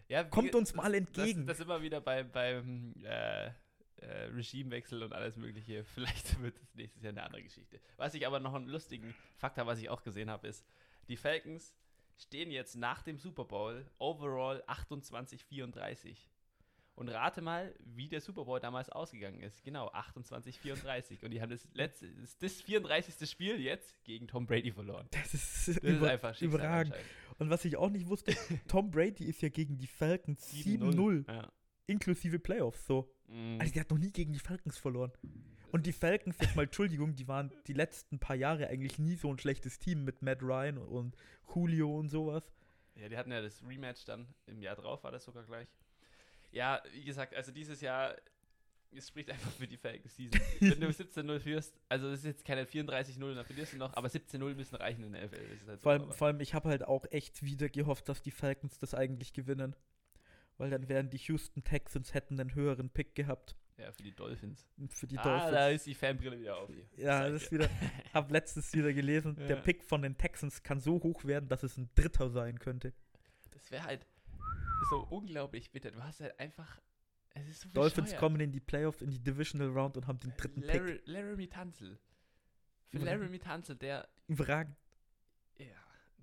Ja, 0.08 0.24
wie 0.26 0.30
Kommt 0.30 0.54
uns 0.54 0.74
mal 0.74 0.94
entgegen. 0.94 1.46
Das, 1.46 1.58
das 1.58 1.66
immer 1.66 1.82
wieder 1.82 2.00
bei, 2.00 2.22
beim 2.22 2.94
äh, 3.02 3.50
äh, 3.96 4.24
Regimewechsel 4.34 5.02
und 5.02 5.12
alles 5.12 5.36
Mögliche. 5.36 5.84
Vielleicht 5.94 6.40
wird 6.40 6.56
es 6.62 6.74
nächstes 6.74 7.02
Jahr 7.02 7.12
eine 7.12 7.22
andere 7.22 7.42
Geschichte. 7.42 7.80
Was 7.96 8.14
ich 8.14 8.26
aber 8.26 8.40
noch 8.40 8.54
einen 8.54 8.66
lustigen 8.68 9.14
Fakt 9.36 9.58
habe, 9.58 9.70
was 9.70 9.78
ich 9.80 9.88
auch 9.88 10.02
gesehen 10.02 10.30
habe, 10.30 10.48
ist, 10.48 10.64
die 11.08 11.16
Falcons 11.16 11.74
stehen 12.18 12.50
jetzt 12.50 12.76
nach 12.76 13.02
dem 13.02 13.18
Super 13.18 13.44
Bowl 13.44 13.86
overall 13.98 14.62
28-34. 14.66 16.16
Und 16.94 17.10
rate 17.10 17.42
mal, 17.42 17.74
wie 17.80 18.08
der 18.08 18.22
Super 18.22 18.46
Bowl 18.46 18.58
damals 18.58 18.88
ausgegangen 18.88 19.40
ist. 19.40 19.62
Genau, 19.64 19.90
28-34. 19.90 21.22
Und 21.22 21.30
die 21.30 21.42
haben 21.42 21.50
das 21.50 21.68
letzte, 21.74 22.08
das, 22.14 22.38
das 22.38 22.62
34. 22.62 23.28
Spiel 23.28 23.60
jetzt 23.60 24.02
gegen 24.04 24.26
Tom 24.26 24.46
Brady 24.46 24.72
verloren. 24.72 25.06
das 25.10 25.34
ist, 25.34 25.68
Das 25.68 25.76
ist 25.76 25.82
über, 25.82 26.10
einfach 26.10 26.40
überragend. 26.40 26.94
Und 27.38 27.50
was 27.50 27.66
ich 27.66 27.76
auch 27.76 27.90
nicht 27.90 28.06
wusste, 28.08 28.32
Tom 28.68 28.90
Brady 28.90 29.24
ist 29.26 29.42
ja 29.42 29.50
gegen 29.50 29.76
die 29.76 29.86
Falcons 29.86 30.50
7-0, 30.54 31.30
Ja. 31.30 31.52
inklusive 31.86 32.38
Playoffs. 32.38 32.86
So. 32.86 33.12
Mhm. 33.28 33.60
Also 33.60 33.72
der 33.72 33.80
hat 33.80 33.90
noch 33.90 33.98
nie 33.98 34.12
gegen 34.12 34.32
die 34.32 34.38
Falcons 34.38 34.78
verloren. 34.78 35.12
Und 35.72 35.86
die 35.86 35.92
Falcons, 35.92 36.36
jetzt 36.40 36.56
mal 36.56 36.62
Entschuldigung, 36.62 37.14
die 37.14 37.28
waren 37.28 37.52
die 37.66 37.72
letzten 37.72 38.18
paar 38.18 38.36
Jahre 38.36 38.68
eigentlich 38.68 38.98
nie 38.98 39.16
so 39.16 39.30
ein 39.30 39.38
schlechtes 39.38 39.78
Team 39.78 40.04
mit 40.04 40.22
Matt 40.22 40.42
Ryan 40.42 40.78
und 40.78 41.16
Julio 41.54 41.98
und 41.98 42.08
sowas. 42.08 42.44
Ja, 42.94 43.08
die 43.08 43.16
hatten 43.16 43.30
ja 43.30 43.42
das 43.42 43.62
Rematch 43.66 44.04
dann 44.04 44.26
im 44.46 44.62
Jahr 44.62 44.76
drauf, 44.76 45.04
war 45.04 45.12
das 45.12 45.24
sogar 45.24 45.44
gleich. 45.44 45.68
Ja, 46.52 46.82
wie 46.92 47.04
gesagt, 47.04 47.34
also 47.34 47.52
dieses 47.52 47.80
Jahr, 47.80 48.16
es 48.92 49.08
spricht 49.08 49.30
einfach 49.30 49.50
für 49.50 49.66
die 49.66 49.76
Falcons 49.76 50.16
Season. 50.16 50.40
Wenn 50.60 50.80
du 50.80 50.86
17-0 50.86 51.40
führst, 51.40 51.74
also 51.88 52.08
das 52.08 52.20
ist 52.20 52.24
jetzt 52.24 52.44
keine 52.44 52.64
34-0, 52.64 53.34
dann 53.34 53.44
verlierst 53.44 53.74
du 53.74 53.76
noch, 53.76 53.92
aber 53.94 54.08
17-0 54.08 54.54
müssen 54.54 54.76
reichen 54.76 55.04
in 55.04 55.12
der 55.12 55.26
NFL. 55.26 55.36
Halt 55.66 55.80
so, 55.80 55.82
Vor 55.82 55.92
allem, 55.92 56.12
vor 56.12 56.26
allem 56.28 56.40
ich 56.40 56.54
habe 56.54 56.70
halt 56.70 56.84
auch 56.84 57.04
echt 57.10 57.42
wieder 57.42 57.68
gehofft, 57.68 58.08
dass 58.08 58.22
die 58.22 58.30
Falcons 58.30 58.78
das 58.78 58.94
eigentlich 58.94 59.34
gewinnen. 59.34 59.76
Weil 60.58 60.70
dann 60.70 60.88
wären 60.88 61.10
die 61.10 61.18
Houston 61.18 61.64
Texans 61.64 62.14
hätten 62.14 62.40
einen 62.40 62.54
höheren 62.54 62.90
Pick 62.90 63.14
gehabt 63.14 63.56
ja, 63.78 63.92
für 63.92 64.02
die 64.02 64.14
Dolphins. 64.14 64.66
für 64.88 65.06
die 65.06 65.18
ah, 65.18 65.22
Dolphins. 65.22 65.52
da 65.52 65.68
ist 65.68 65.86
die 65.86 65.94
Fanbrille 65.94 66.38
wieder 66.40 66.56
auf 66.56 66.70
hier. 66.70 66.86
Ja, 66.96 67.28
das 67.28 67.42
ist 67.42 67.52
wieder. 67.52 67.68
Hab 68.14 68.30
letztens 68.30 68.72
wieder 68.72 68.92
gelesen, 68.92 69.36
der 69.48 69.56
Ja. 69.56 69.62
Pick 69.62 69.84
von 69.84 70.00
den 70.02 70.16
Texans 70.16 70.62
kann 70.62 70.80
so 70.80 70.94
hoch 71.02 71.24
werden, 71.24 71.48
dass 71.48 71.62
es 71.62 71.76
ein 71.76 71.90
Dritter 71.94 72.30
sein 72.30 72.58
könnte. 72.58 72.94
Das 73.50 73.70
wäre 73.70 73.84
halt 73.84 74.06
so 74.88 75.06
unglaublich 75.10 75.70
bitter. 75.72 75.90
Du 75.90 76.02
hast 76.02 76.20
halt 76.20 76.38
einfach, 76.40 76.80
es 77.34 77.48
ist 77.48 77.60
so 77.62 77.68
Dolphins 77.70 78.16
kommen 78.16 78.40
in 78.40 78.50
die 78.50 78.60
Playoffs, 78.60 79.02
in 79.02 79.10
die 79.10 79.22
Divisional 79.22 79.68
Round 79.68 79.98
und 79.98 80.06
haben 80.06 80.20
den 80.20 80.32
dritten 80.36 80.62
Pick. 80.62 80.74
Larry, 80.74 81.00
Laramie 81.04 81.48
Tanzel. 81.48 81.98
Für 82.88 82.96
Überragend. 82.96 83.20
Laramie 83.20 83.38
Tanzel, 83.38 83.76
der 83.76 84.08
Überragend. 84.26 84.76
Ja, 85.58 85.66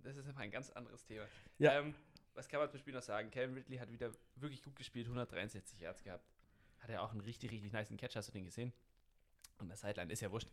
das 0.01 0.17
ist 0.17 0.27
aber 0.27 0.39
ein 0.39 0.51
ganz 0.51 0.71
anderes 0.71 1.03
Thema. 1.03 1.27
Ja. 1.59 1.79
Ähm, 1.79 1.93
was 2.33 2.47
kann 2.47 2.59
man 2.59 2.69
zum 2.69 2.79
Spiel 2.79 2.93
noch 2.93 3.01
sagen? 3.01 3.29
Calvin 3.31 3.55
Ridley 3.55 3.77
hat 3.77 3.91
wieder 3.91 4.11
wirklich 4.35 4.63
gut 4.63 4.75
gespielt, 4.75 5.05
163 5.05 5.79
Yards 5.79 6.03
gehabt. 6.03 6.25
Hat 6.79 6.89
er 6.89 7.01
auch 7.01 7.11
einen 7.11 7.21
richtig, 7.21 7.51
richtig 7.51 7.71
niceen 7.71 7.97
Catch, 7.97 8.15
hast 8.15 8.27
du 8.27 8.31
den 8.33 8.45
gesehen? 8.45 8.73
Und 9.59 9.69
der 9.69 9.77
Sideline 9.77 10.11
ist 10.11 10.21
ja 10.21 10.31
wurscht. 10.31 10.51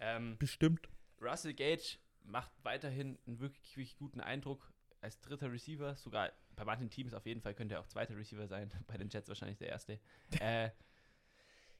Ähm, 0.00 0.36
Bestimmt. 0.38 0.88
Russell 1.20 1.54
Gage 1.54 1.98
macht 2.22 2.52
weiterhin 2.62 3.18
einen 3.26 3.40
wirklich, 3.40 3.76
wirklich 3.76 3.96
guten 3.96 4.20
Eindruck 4.20 4.72
als 5.00 5.20
dritter 5.20 5.52
Receiver. 5.52 5.96
Sogar 5.96 6.32
bei 6.54 6.64
manchen 6.64 6.90
Teams 6.90 7.14
auf 7.14 7.26
jeden 7.26 7.40
Fall 7.40 7.54
könnte 7.54 7.74
er 7.74 7.80
auch 7.80 7.86
zweiter 7.86 8.16
Receiver 8.16 8.46
sein. 8.46 8.70
Bei 8.86 8.96
den 8.96 9.08
Jets 9.08 9.28
wahrscheinlich 9.28 9.58
der 9.58 9.68
erste. 9.68 10.00
äh, 10.40 10.70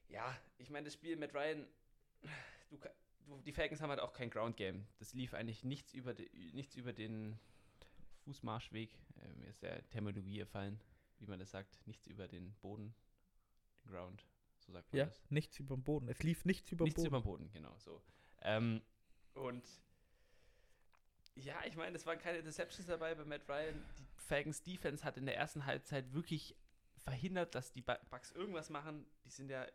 ja, 0.08 0.36
ich 0.58 0.70
meine, 0.70 0.84
das 0.84 0.94
Spiel 0.94 1.16
mit 1.16 1.34
Ryan, 1.34 1.66
du, 2.70 2.78
du, 3.26 3.40
die 3.42 3.52
Falcons 3.52 3.80
haben 3.80 3.90
halt 3.90 4.00
auch 4.00 4.12
kein 4.12 4.30
Ground 4.30 4.56
Game. 4.56 4.86
Das 4.98 5.14
lief 5.14 5.34
eigentlich 5.34 5.64
nichts 5.64 5.92
über, 5.94 6.14
de, 6.14 6.28
nichts 6.52 6.76
über 6.76 6.92
den 6.92 7.38
Fußmarschweg. 8.26 8.90
Äh, 9.22 9.34
mir 9.36 9.48
ist 9.48 9.62
der 9.62 9.88
Terminologie 9.88 10.38
gefallen, 10.38 10.80
wie 11.18 11.26
man 11.26 11.38
das 11.38 11.50
sagt. 11.52 11.78
Nichts 11.86 12.06
über 12.08 12.26
den 12.28 12.54
Boden, 12.60 12.94
den 13.84 13.92
Ground. 13.92 14.26
So 14.58 14.72
sagt 14.72 14.92
man 14.92 14.98
Ja, 14.98 15.04
das. 15.06 15.30
nichts 15.30 15.58
über 15.60 15.76
den 15.76 15.84
Boden. 15.84 16.08
Es 16.08 16.22
lief 16.22 16.44
nichts 16.44 16.70
über 16.72 16.84
den 16.84 16.86
Nichts 16.88 16.96
Boden. 16.96 17.06
über 17.08 17.18
den 17.20 17.24
Boden, 17.24 17.50
genau 17.52 17.78
so. 17.78 18.02
Ähm, 18.42 18.82
und 19.34 19.64
ja, 21.36 21.56
ich 21.66 21.76
meine, 21.76 21.94
es 21.96 22.04
waren 22.06 22.18
keine 22.18 22.42
Deceptions 22.42 22.86
dabei 22.88 23.14
bei 23.14 23.24
Matt 23.24 23.48
Ryan. 23.48 23.80
Die 23.98 24.06
Falcons 24.16 24.62
Defense 24.62 25.04
hat 25.04 25.16
in 25.18 25.26
der 25.26 25.36
ersten 25.36 25.66
Halbzeit 25.66 26.12
wirklich 26.12 26.56
verhindert, 26.96 27.54
dass 27.54 27.70
die 27.72 27.82
Bu- 27.82 27.92
Bucks 28.10 28.32
irgendwas 28.32 28.70
machen. 28.70 29.06
Die 29.24 29.30
sind 29.30 29.50
ja, 29.50 29.66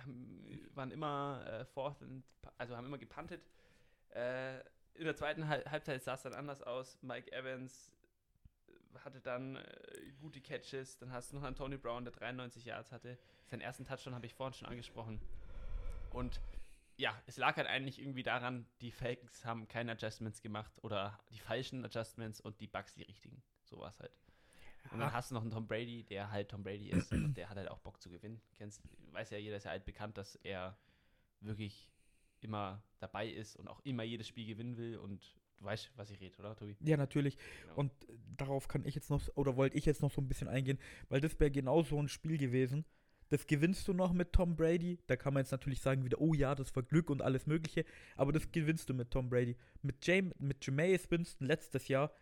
haben, 0.00 0.70
waren 0.74 0.90
immer 0.90 1.44
äh, 1.46 1.64
fourth 1.66 2.00
and, 2.02 2.24
also 2.56 2.76
haben 2.76 2.86
immer 2.86 2.96
gepuntet. 2.98 3.42
Äh, 4.10 4.60
in 4.94 5.04
der 5.04 5.16
zweiten 5.16 5.48
Hal 5.48 5.64
Halbzeit 5.70 6.02
sah 6.02 6.14
es 6.14 6.22
dann 6.22 6.34
anders 6.34 6.62
aus. 6.62 6.98
Mike 7.02 7.32
Evans 7.32 7.92
äh, 8.68 8.98
hatte 9.00 9.20
dann 9.20 9.56
äh, 9.56 10.12
gute 10.20 10.40
Catches. 10.40 10.98
Dann 10.98 11.12
hast 11.12 11.32
du 11.32 11.36
noch 11.36 11.44
einen 11.44 11.56
Tony 11.56 11.76
Brown, 11.76 12.04
der 12.04 12.12
93 12.12 12.64
Yards 12.64 12.92
hatte. 12.92 13.18
Seinen 13.46 13.60
ersten 13.62 13.84
Touchdown 13.84 14.14
habe 14.14 14.26
ich 14.26 14.34
vorhin 14.34 14.54
schon 14.54 14.68
angesprochen. 14.68 15.20
Und 16.10 16.40
ja, 16.96 17.18
es 17.26 17.38
lag 17.38 17.56
halt 17.56 17.66
eigentlich 17.66 17.98
irgendwie 17.98 18.22
daran, 18.22 18.66
die 18.82 18.90
Falcons 18.90 19.44
haben 19.44 19.66
keine 19.68 19.92
Adjustments 19.92 20.42
gemacht 20.42 20.72
oder 20.82 21.18
die 21.30 21.38
falschen 21.38 21.84
Adjustments 21.84 22.40
und 22.40 22.60
die 22.60 22.66
Bugs 22.66 22.92
die 22.94 23.02
richtigen. 23.04 23.42
So 23.64 23.78
war 23.78 23.88
es 23.88 23.98
halt. 24.00 24.12
Und 24.92 24.98
dann 24.98 25.08
Ja. 25.08 25.12
hast 25.12 25.30
du 25.30 25.34
noch 25.34 25.42
einen 25.42 25.50
Tom 25.50 25.66
Brady, 25.66 26.04
der 26.04 26.30
halt 26.30 26.50
Tom 26.50 26.62
Brady 26.62 26.90
ist 26.90 27.12
und 27.12 27.34
der 27.34 27.48
hat 27.48 27.56
halt 27.56 27.70
auch 27.70 27.78
Bock 27.78 28.00
zu 28.02 28.10
gewinnen. 28.10 28.42
Kennst, 28.58 28.82
weiß 29.12 29.30
ja 29.30 29.38
jeder 29.38 29.56
ist 29.56 29.64
ja 29.64 29.70
halt 29.70 29.84
bekannt, 29.84 30.18
dass 30.18 30.34
er 30.36 30.76
wirklich 31.40 31.88
immer 32.40 32.82
dabei 32.98 33.28
ist 33.28 33.56
und 33.56 33.68
auch 33.68 33.80
immer 33.80 34.02
jedes 34.02 34.28
Spiel 34.28 34.46
gewinnen 34.46 34.76
will 34.76 34.96
und 34.98 35.36
du 35.58 35.64
weißt, 35.64 35.90
was 35.96 36.10
ich 36.10 36.20
rede, 36.20 36.36
oder 36.38 36.56
Tobi? 36.56 36.76
Ja, 36.80 36.96
natürlich. 36.96 37.36
Genau. 37.62 37.74
Und 37.76 37.92
äh, 38.08 38.18
darauf 38.36 38.68
kann 38.68 38.84
ich 38.84 38.94
jetzt 38.94 39.10
noch, 39.10 39.22
oder 39.34 39.56
wollte 39.56 39.76
ich 39.76 39.86
jetzt 39.86 40.02
noch 40.02 40.10
so 40.10 40.20
ein 40.20 40.28
bisschen 40.28 40.48
eingehen, 40.48 40.78
weil 41.08 41.20
das 41.20 41.38
wäre 41.38 41.50
genau 41.50 41.82
so 41.82 41.98
ein 42.00 42.08
Spiel 42.08 42.38
gewesen. 42.38 42.84
Das 43.28 43.46
gewinnst 43.46 43.86
du 43.86 43.92
noch 43.92 44.12
mit 44.12 44.32
Tom 44.32 44.56
Brady. 44.56 44.98
Da 45.06 45.14
kann 45.14 45.34
man 45.34 45.42
jetzt 45.42 45.52
natürlich 45.52 45.80
sagen 45.80 46.04
wieder, 46.04 46.20
oh 46.20 46.34
ja, 46.34 46.56
das 46.56 46.74
war 46.74 46.82
Glück 46.82 47.10
und 47.10 47.22
alles 47.22 47.46
Mögliche. 47.46 47.84
Aber 48.16 48.32
das 48.32 48.50
gewinnst 48.50 48.88
du 48.90 48.94
mit 48.94 49.12
Tom 49.12 49.30
Brady. 49.30 49.56
Mit, 49.82 50.04
James, 50.04 50.34
mit 50.40 50.66
Jameis 50.66 51.08
Winston 51.12 51.46
letztes 51.46 51.86
Jahr 51.86 52.12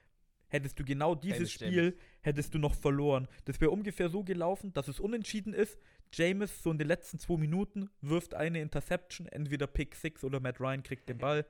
hättest 0.48 0.78
du 0.78 0.84
genau 0.84 1.14
dieses 1.14 1.50
Spiel, 1.52 1.96
hättest 2.20 2.54
du 2.54 2.58
noch 2.58 2.74
verloren. 2.74 3.28
Das 3.44 3.60
wäre 3.60 3.70
ungefähr 3.70 4.08
so 4.08 4.24
gelaufen, 4.24 4.72
dass 4.72 4.88
es 4.88 5.00
unentschieden 5.00 5.52
ist. 5.54 5.78
Jameis 6.12 6.62
so 6.62 6.70
in 6.70 6.78
den 6.78 6.88
letzten 6.88 7.18
zwei 7.18 7.36
Minuten 7.36 7.90
wirft 8.00 8.34
eine 8.34 8.60
Interception, 8.60 9.26
entweder 9.28 9.66
Pick 9.66 9.94
6 9.94 10.24
oder 10.24 10.40
Matt 10.40 10.60
Ryan 10.60 10.82
kriegt 10.82 11.08
den 11.08 11.18
Ball 11.18 11.44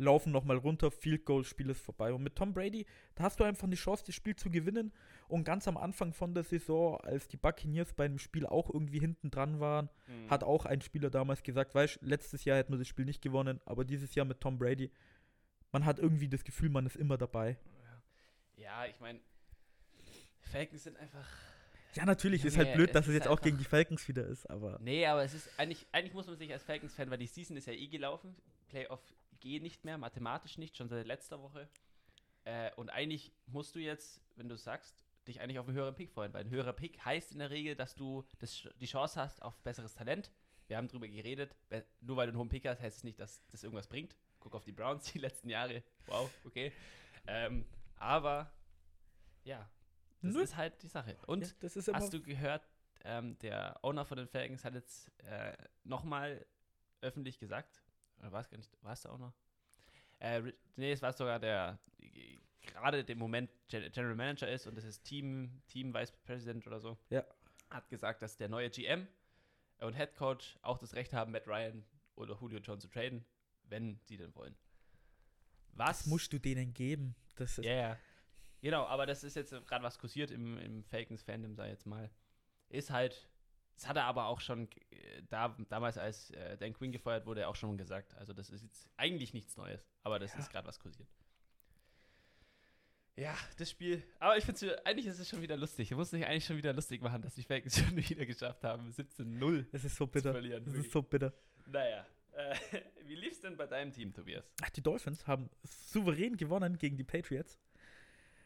laufen 0.00 0.32
nochmal 0.32 0.56
runter, 0.56 0.90
Field 0.90 1.24
Goal, 1.26 1.44
Spiel 1.44 1.68
ist 1.70 1.82
vorbei. 1.82 2.12
Und 2.12 2.22
mit 2.22 2.34
Tom 2.34 2.54
Brady, 2.54 2.86
da 3.14 3.24
hast 3.24 3.38
du 3.38 3.44
einfach 3.44 3.64
eine 3.64 3.76
Chance, 3.76 4.02
das 4.06 4.14
Spiel 4.14 4.34
zu 4.34 4.50
gewinnen. 4.50 4.92
Und 5.28 5.44
ganz 5.44 5.68
am 5.68 5.76
Anfang 5.76 6.12
von 6.14 6.34
der 6.34 6.42
Saison, 6.42 6.96
als 7.02 7.28
die 7.28 7.36
Buccaneers 7.36 7.92
bei 7.92 8.06
einem 8.06 8.18
Spiel 8.18 8.46
auch 8.46 8.70
irgendwie 8.72 8.98
hinten 8.98 9.30
dran 9.30 9.60
waren, 9.60 9.90
Mhm. 10.08 10.30
hat 10.30 10.42
auch 10.42 10.64
ein 10.64 10.80
Spieler 10.80 11.10
damals 11.10 11.42
gesagt, 11.42 11.74
weißt 11.74 11.98
letztes 12.00 12.44
Jahr 12.44 12.56
hätten 12.56 12.72
wir 12.72 12.78
das 12.78 12.88
Spiel 12.88 13.04
nicht 13.04 13.20
gewonnen, 13.22 13.60
aber 13.66 13.84
dieses 13.84 14.14
Jahr 14.14 14.24
mit 14.24 14.40
Tom 14.40 14.58
Brady, 14.58 14.90
man 15.70 15.84
hat 15.84 15.98
irgendwie 15.98 16.28
das 16.28 16.44
Gefühl, 16.44 16.70
man 16.70 16.86
ist 16.86 16.96
immer 16.96 17.18
dabei. 17.18 17.58
Ja, 18.60 18.84
ich 18.84 19.00
meine, 19.00 19.18
Falcons 20.52 20.84
sind 20.84 20.96
einfach. 20.98 21.26
Ja, 21.94 22.04
natürlich 22.04 22.44
ist 22.44 22.56
halt 22.56 22.74
blöd, 22.74 22.94
dass 22.94 23.08
es 23.08 23.14
jetzt 23.14 23.26
auch 23.26 23.40
gegen 23.40 23.58
die 23.58 23.64
Falcons 23.64 24.06
wieder 24.06 24.24
ist, 24.24 24.48
aber 24.48 24.78
Nee, 24.80 25.06
aber 25.06 25.24
es 25.24 25.34
ist 25.34 25.48
eigentlich, 25.58 25.86
eigentlich 25.90 26.12
muss 26.12 26.26
man 26.26 26.36
sich 26.36 26.52
als 26.52 26.62
Falcons-Fan, 26.62 27.10
weil 27.10 27.18
die 27.18 27.26
Season 27.26 27.56
ist 27.56 27.66
ja 27.66 27.72
eh 27.72 27.88
gelaufen. 27.88 28.36
Playoff 28.68 29.00
geht 29.40 29.62
nicht 29.62 29.84
mehr, 29.84 29.98
mathematisch 29.98 30.58
nicht, 30.58 30.76
schon 30.76 30.88
seit 30.88 31.06
letzter 31.06 31.42
Woche. 31.42 31.68
Äh, 32.44 32.70
und 32.76 32.90
eigentlich 32.90 33.32
musst 33.46 33.74
du 33.74 33.80
jetzt, 33.80 34.20
wenn 34.36 34.48
du 34.48 34.56
sagst, 34.56 35.04
dich 35.26 35.40
eigentlich 35.40 35.58
auf 35.58 35.66
einen 35.66 35.76
höheren 35.76 35.94
Pick 35.94 36.10
freuen, 36.10 36.32
weil 36.32 36.44
ein 36.44 36.50
höherer 36.50 36.74
Pick 36.74 37.04
heißt 37.04 37.32
in 37.32 37.38
der 37.38 37.50
Regel, 37.50 37.74
dass 37.74 37.94
du 37.94 38.24
das, 38.38 38.68
die 38.78 38.86
Chance 38.86 39.20
hast 39.20 39.42
auf 39.42 39.58
besseres 39.62 39.94
Talent. 39.94 40.30
Wir 40.68 40.76
haben 40.76 40.86
drüber 40.86 41.08
geredet, 41.08 41.56
nur 42.02 42.16
weil 42.16 42.26
du 42.26 42.32
einen 42.32 42.38
hohen 42.38 42.48
Pick 42.48 42.66
hast, 42.68 42.80
heißt 42.80 42.98
es 42.98 43.04
nicht, 43.04 43.18
dass 43.18 43.42
das 43.48 43.64
irgendwas 43.64 43.88
bringt. 43.88 44.14
Guck 44.38 44.54
auf 44.54 44.64
die 44.64 44.72
Browns 44.72 45.12
die 45.12 45.18
letzten 45.18 45.48
Jahre. 45.48 45.82
Wow, 46.06 46.30
okay. 46.44 46.72
Ähm, 47.26 47.64
aber 48.00 48.52
ja, 49.44 49.70
Das 50.22 50.34
Nö. 50.34 50.42
ist 50.42 50.56
halt 50.56 50.82
die 50.82 50.88
Sache. 50.88 51.16
Und 51.26 51.46
ja, 51.46 51.52
das 51.60 51.76
ist 51.76 51.88
immer 51.88 51.98
hast 51.98 52.12
du 52.12 52.20
gehört, 52.20 52.68
ähm, 53.04 53.38
der 53.38 53.78
Owner 53.82 54.04
von 54.04 54.18
den 54.18 54.26
Falcons 54.26 54.64
hat 54.64 54.74
jetzt 54.74 55.10
äh, 55.18 55.56
nochmal 55.84 56.44
öffentlich 57.00 57.38
gesagt, 57.38 57.82
oder 58.18 58.32
war 58.32 58.40
es 58.40 58.50
gar 58.50 58.58
nicht, 58.58 58.70
war 58.82 58.92
es 58.92 59.02
der 59.02 59.12
Owner? 59.12 59.32
Äh, 60.18 60.52
nee, 60.76 60.92
es 60.92 61.00
war 61.00 61.12
sogar 61.12 61.38
der, 61.38 61.78
gerade 62.60 63.04
dem 63.04 63.18
Moment 63.18 63.50
Gen 63.68 63.90
General 63.92 64.14
Manager 64.14 64.48
ist 64.48 64.66
und 64.66 64.74
das 64.76 64.84
ist 64.84 65.02
Team, 65.04 65.62
Team 65.68 65.94
Vice 65.94 66.12
President 66.24 66.66
oder 66.66 66.80
so. 66.80 66.98
Ja. 67.08 67.24
Hat 67.70 67.88
gesagt, 67.88 68.20
dass 68.20 68.36
der 68.36 68.48
neue 68.48 68.68
GM 68.68 69.06
und 69.78 69.94
Head 69.94 70.14
Coach 70.14 70.58
auch 70.60 70.76
das 70.78 70.94
Recht 70.94 71.14
haben, 71.14 71.32
Matt 71.32 71.46
Ryan 71.46 71.84
oder 72.16 72.36
Julio 72.38 72.58
Jones 72.58 72.82
zu 72.82 72.88
traden, 72.88 73.24
wenn 73.64 73.98
sie 74.04 74.18
denn 74.18 74.34
wollen. 74.34 74.54
Was 75.72 75.98
das 75.98 76.06
musst 76.06 76.32
du 76.32 76.38
denen 76.38 76.74
geben. 76.74 77.14
Das 77.40 77.58
ist, 77.58 77.64
ja, 77.64 77.72
ja. 77.72 77.98
Genau, 78.62 78.84
aber 78.86 79.06
das 79.06 79.24
ist 79.24 79.34
jetzt 79.36 79.50
gerade 79.66 79.82
was 79.84 79.98
kursiert 79.98 80.30
im, 80.30 80.58
im 80.58 80.84
Falcons-Fandom, 80.84 81.52
ich 81.58 81.66
jetzt 81.66 81.86
mal. 81.86 82.10
Ist 82.68 82.90
halt, 82.90 83.28
das 83.74 83.88
hat 83.88 83.96
er 83.96 84.04
aber 84.04 84.26
auch 84.26 84.40
schon 84.40 84.68
äh, 84.90 85.22
da, 85.28 85.56
damals, 85.70 85.96
als 85.96 86.30
äh, 86.32 86.56
Dan 86.58 86.74
Quinn 86.74 86.92
gefeuert 86.92 87.24
wurde, 87.26 87.48
auch 87.48 87.56
schon 87.56 87.78
gesagt. 87.78 88.14
Also, 88.16 88.32
das 88.34 88.50
ist 88.50 88.62
jetzt 88.62 88.88
eigentlich 88.98 89.32
nichts 89.32 89.56
Neues, 89.56 89.88
aber 90.02 90.18
das 90.18 90.34
Ja. 90.34 90.38
ist 90.40 90.50
gerade 90.50 90.68
was 90.68 90.78
kursiert. 90.78 91.08
Ja, 93.16 93.34
das 93.58 93.70
Spiel. 93.70 94.02
Aber 94.18 94.36
ich 94.36 94.44
finde 94.44 94.84
eigentlich 94.86 95.06
ist 95.06 95.18
es 95.18 95.28
schon 95.28 95.42
wieder 95.42 95.56
lustig. 95.56 95.90
Ich 95.90 95.96
muss 95.96 96.12
mich 96.12 96.24
eigentlich 96.26 96.44
schon 96.44 96.56
wieder 96.56 96.72
lustig 96.72 97.02
machen, 97.02 97.20
dass 97.22 97.34
die 97.34 97.42
Falcons 97.42 97.76
schon 97.78 97.96
wieder 97.96 98.24
geschafft 98.24 98.62
haben, 98.64 98.90
17-0 98.90 99.66
das 99.72 99.84
ist 99.84 99.96
so 99.96 100.06
zu 100.06 100.12
bitter. 100.12 100.32
verlieren. 100.32 100.64
Das 100.64 100.74
ist 100.74 100.90
so 100.92 101.02
bitter. 101.02 101.32
naja. 101.66 102.06
Äh, 102.32 102.54
wie 103.06 103.14
lief's 103.16 103.40
denn 103.40 103.56
bei 103.56 103.66
deinem 103.66 103.92
Team, 103.92 104.12
Tobias? 104.12 104.44
Ach, 104.62 104.70
die 104.70 104.82
Dolphins 104.82 105.26
haben 105.26 105.50
souverän 105.64 106.36
gewonnen 106.36 106.78
gegen 106.78 106.96
die 106.96 107.04
Patriots. 107.04 107.58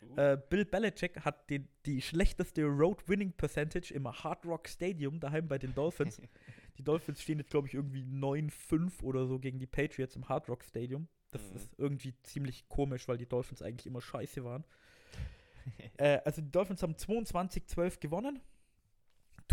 Uh, 0.02 0.16
Äh, 0.20 0.38
Bill 0.50 0.66
Belichick 0.66 1.24
hat 1.24 1.48
den, 1.48 1.66
die 1.86 2.02
schlechteste 2.02 2.64
Road 2.64 3.08
Winning 3.08 3.32
Percentage 3.32 3.94
im 3.94 4.06
Hard 4.06 4.44
Rock 4.44 4.68
Stadium 4.68 5.18
daheim 5.18 5.48
bei 5.48 5.56
den 5.58 5.74
Dolphins. 5.74 6.20
die 6.78 6.82
Dolphins 6.84 7.22
stehen 7.22 7.38
jetzt, 7.38 7.50
glaube 7.50 7.68
ich, 7.68 7.74
irgendwie 7.74 8.02
9-5 8.02 9.02
oder 9.02 9.26
so 9.26 9.38
gegen 9.38 9.58
die 9.58 9.66
Patriots 9.66 10.14
im 10.16 10.28
Hard 10.28 10.48
Rock 10.50 10.62
Stadium. 10.64 11.08
Das 11.30 11.42
Mhm. 11.50 11.56
ist 11.56 11.74
irgendwie 11.78 12.14
ziemlich 12.22 12.68
komisch, 12.68 13.08
weil 13.08 13.16
die 13.16 13.26
Dolphins 13.26 13.62
eigentlich 13.62 13.86
immer 13.86 14.02
scheiße 14.02 14.44
waren. 14.44 14.64
äh, 15.96 16.20
also 16.24 16.42
die 16.42 16.50
Dolphins 16.50 16.82
haben 16.82 16.94
22-12 16.96 17.98
gewonnen. 18.00 18.40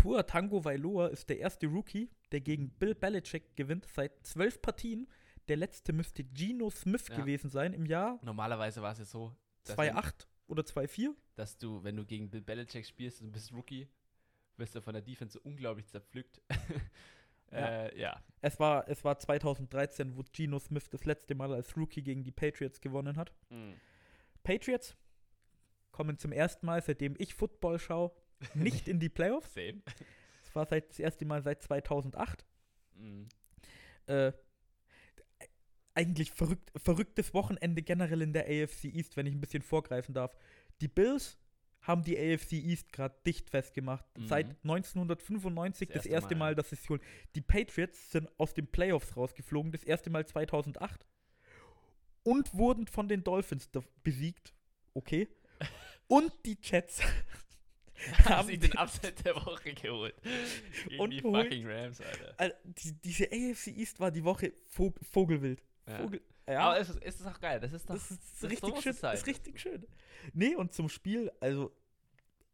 Tua 0.02 0.24
Tango 0.24 0.64
Vailoa 0.64 1.08
ist 1.08 1.28
der 1.28 1.38
erste 1.38 1.68
Rookie, 1.68 2.10
der 2.32 2.40
gegen 2.40 2.70
Bill 2.70 2.94
Belichick 2.96 3.54
gewinnt 3.54 3.86
seit 3.86 4.26
zwölf 4.26 4.60
Partien. 4.60 5.06
Der 5.46 5.56
letzte 5.56 5.92
müsste 5.92 6.24
Geno 6.24 6.70
Smith 6.70 7.06
Ja. 7.08 7.16
gewesen 7.16 7.48
sein 7.50 7.72
im 7.72 7.86
Jahr 7.86 8.18
Normalerweise 8.24 8.82
war 8.82 8.90
es 8.92 8.98
ja 8.98 9.04
so, 9.04 9.36
dass 9.64 9.78
wenn- 9.78 9.94
2-8 9.94 10.26
oder 10.48 10.64
2-4. 10.64 11.14
dass 11.36 11.56
du, 11.56 11.84
wenn 11.84 11.96
du 11.96 12.04
gegen 12.04 12.30
Bill 12.30 12.40
Belichick 12.42 12.84
spielst 12.84 13.22
und 13.22 13.30
bist 13.30 13.52
Rookie, 13.52 13.88
wirst 14.56 14.74
du 14.74 14.82
von 14.82 14.92
der 14.92 15.02
Defense 15.02 15.38
unglaublich 15.38 15.86
zerpflückt. 15.86 16.40
Ja. 17.52 17.58
äh, 17.84 18.00
ja. 18.00 18.22
Es 18.40 18.58
war, 18.58 18.88
es 18.88 19.04
war 19.04 19.18
2013, 19.18 20.16
wo 20.16 20.22
Geno 20.32 20.58
Smith 20.58 20.88
das 20.88 21.04
letzte 21.04 21.34
Mal 21.34 21.52
als 21.52 21.76
Rookie 21.76 22.02
gegen 22.02 22.24
die 22.24 22.30
Patriots 22.32 22.80
gewonnen 22.80 23.18
hat. 23.18 23.30
Mhm. 23.50 23.74
Patriots 24.42 24.96
kommen 25.90 26.16
zum 26.16 26.32
ersten 26.32 26.64
Mal, 26.64 26.80
seitdem 26.82 27.14
ich 27.18 27.34
Football 27.34 27.78
schaue, 27.78 28.10
nicht 28.54 28.88
in 28.88 29.00
die 29.00 29.08
Playoffs. 29.08 29.54
Same. 29.54 29.82
Das 30.44 30.54
war 30.54 30.66
seit, 30.66 30.90
das 30.90 30.98
erste 30.98 31.24
Mal 31.24 31.42
seit 31.42 31.62
2008. 31.62 32.44
Mhm. 32.94 33.28
Äh, 34.06 34.32
eigentlich 35.94 36.32
verrückt, 36.32 36.70
verrücktes 36.76 37.34
Wochenende 37.34 37.82
generell 37.82 38.22
in 38.22 38.32
der 38.32 38.44
AFC 38.44 38.84
East, 38.84 39.16
wenn 39.16 39.26
ich 39.26 39.34
ein 39.34 39.40
bisschen 39.40 39.62
vorgreifen 39.62 40.14
darf. 40.14 40.36
Die 40.80 40.88
Bills 40.88 41.38
haben 41.82 42.02
die 42.04 42.16
AFC 42.16 42.52
East 42.52 42.92
gerade 42.92 43.14
dicht 43.26 43.50
festgemacht. 43.50 44.04
Mhm. 44.16 44.26
Seit 44.26 44.46
1995 44.62 45.88
das 45.88 45.94
Das 45.96 46.06
erste, 46.06 46.14
erste 46.14 46.34
Mal, 46.36 46.50
Mal. 46.50 46.54
dass 46.54 46.70
sie 46.70 46.76
es 46.76 46.88
holen. 46.88 47.00
Die 47.34 47.40
Patriots 47.40 48.12
sind 48.12 48.28
aus 48.38 48.54
den 48.54 48.68
Playoffs 48.68 49.16
rausgeflogen, 49.16 49.72
das 49.72 49.82
erste 49.82 50.08
Mal 50.10 50.26
2008. 50.26 51.04
Und 52.22 52.54
wurden 52.54 52.86
von 52.86 53.08
den 53.08 53.24
Dolphins 53.24 53.68
besiegt. 54.04 54.54
Okay. 54.94 55.28
Und 56.06 56.32
die 56.44 56.56
Jets 56.62 57.00
Haben 58.24 58.48
sie 58.48 58.58
den 58.58 58.76
Upset 58.76 59.24
der 59.24 59.36
Woche 59.36 59.74
geholt. 59.74 60.14
Gegen 60.88 61.00
Und 61.00 61.10
die 61.10 61.20
fucking 61.20 61.66
Rams, 61.66 62.00
Alter. 62.00 62.34
Alter, 62.36 62.56
die, 62.64 62.92
diese 62.92 63.24
AFC 63.26 63.68
East 63.68 64.00
war 64.00 64.10
die 64.10 64.24
Woche 64.24 64.52
Vog 64.68 64.98
Vogelwild. 65.02 65.62
Ja. 65.86 65.98
Vogel, 65.98 66.20
ja. 66.48 66.60
Aber 66.60 66.80
es 66.80 66.88
ist, 66.88 67.02
es 67.02 67.20
ist 67.20 67.26
auch 67.26 67.40
geil. 67.40 67.60
Das 67.60 67.72
ist 67.72 67.88
doch. 67.88 67.94
Das 67.94 68.10
ist 68.10 68.40
so 68.40 68.46
richtig 68.46 68.82
schön. 68.82 68.92
sein. 68.92 69.14
ist 69.14 69.26
richtig 69.26 69.60
schön. 69.60 69.86
Nee, 70.32 70.54
und 70.54 70.72
zum 70.72 70.88
Spiel, 70.88 71.30
also, 71.40 71.72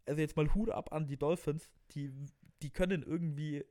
also 0.06 0.20
jetzt 0.20 0.36
mal 0.36 0.52
Hut 0.54 0.70
ab 0.70 0.92
an 0.92 1.06
die 1.06 1.16
Dolphins, 1.16 1.68
die, 1.92 2.12
die 2.62 2.70
können 2.70 3.02
irgendwie 3.02 3.64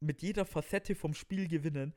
mit 0.00 0.22
jeder 0.22 0.44
Facette 0.44 0.94
vom 0.94 1.14
Spiel 1.14 1.48
gewinnen. 1.48 1.94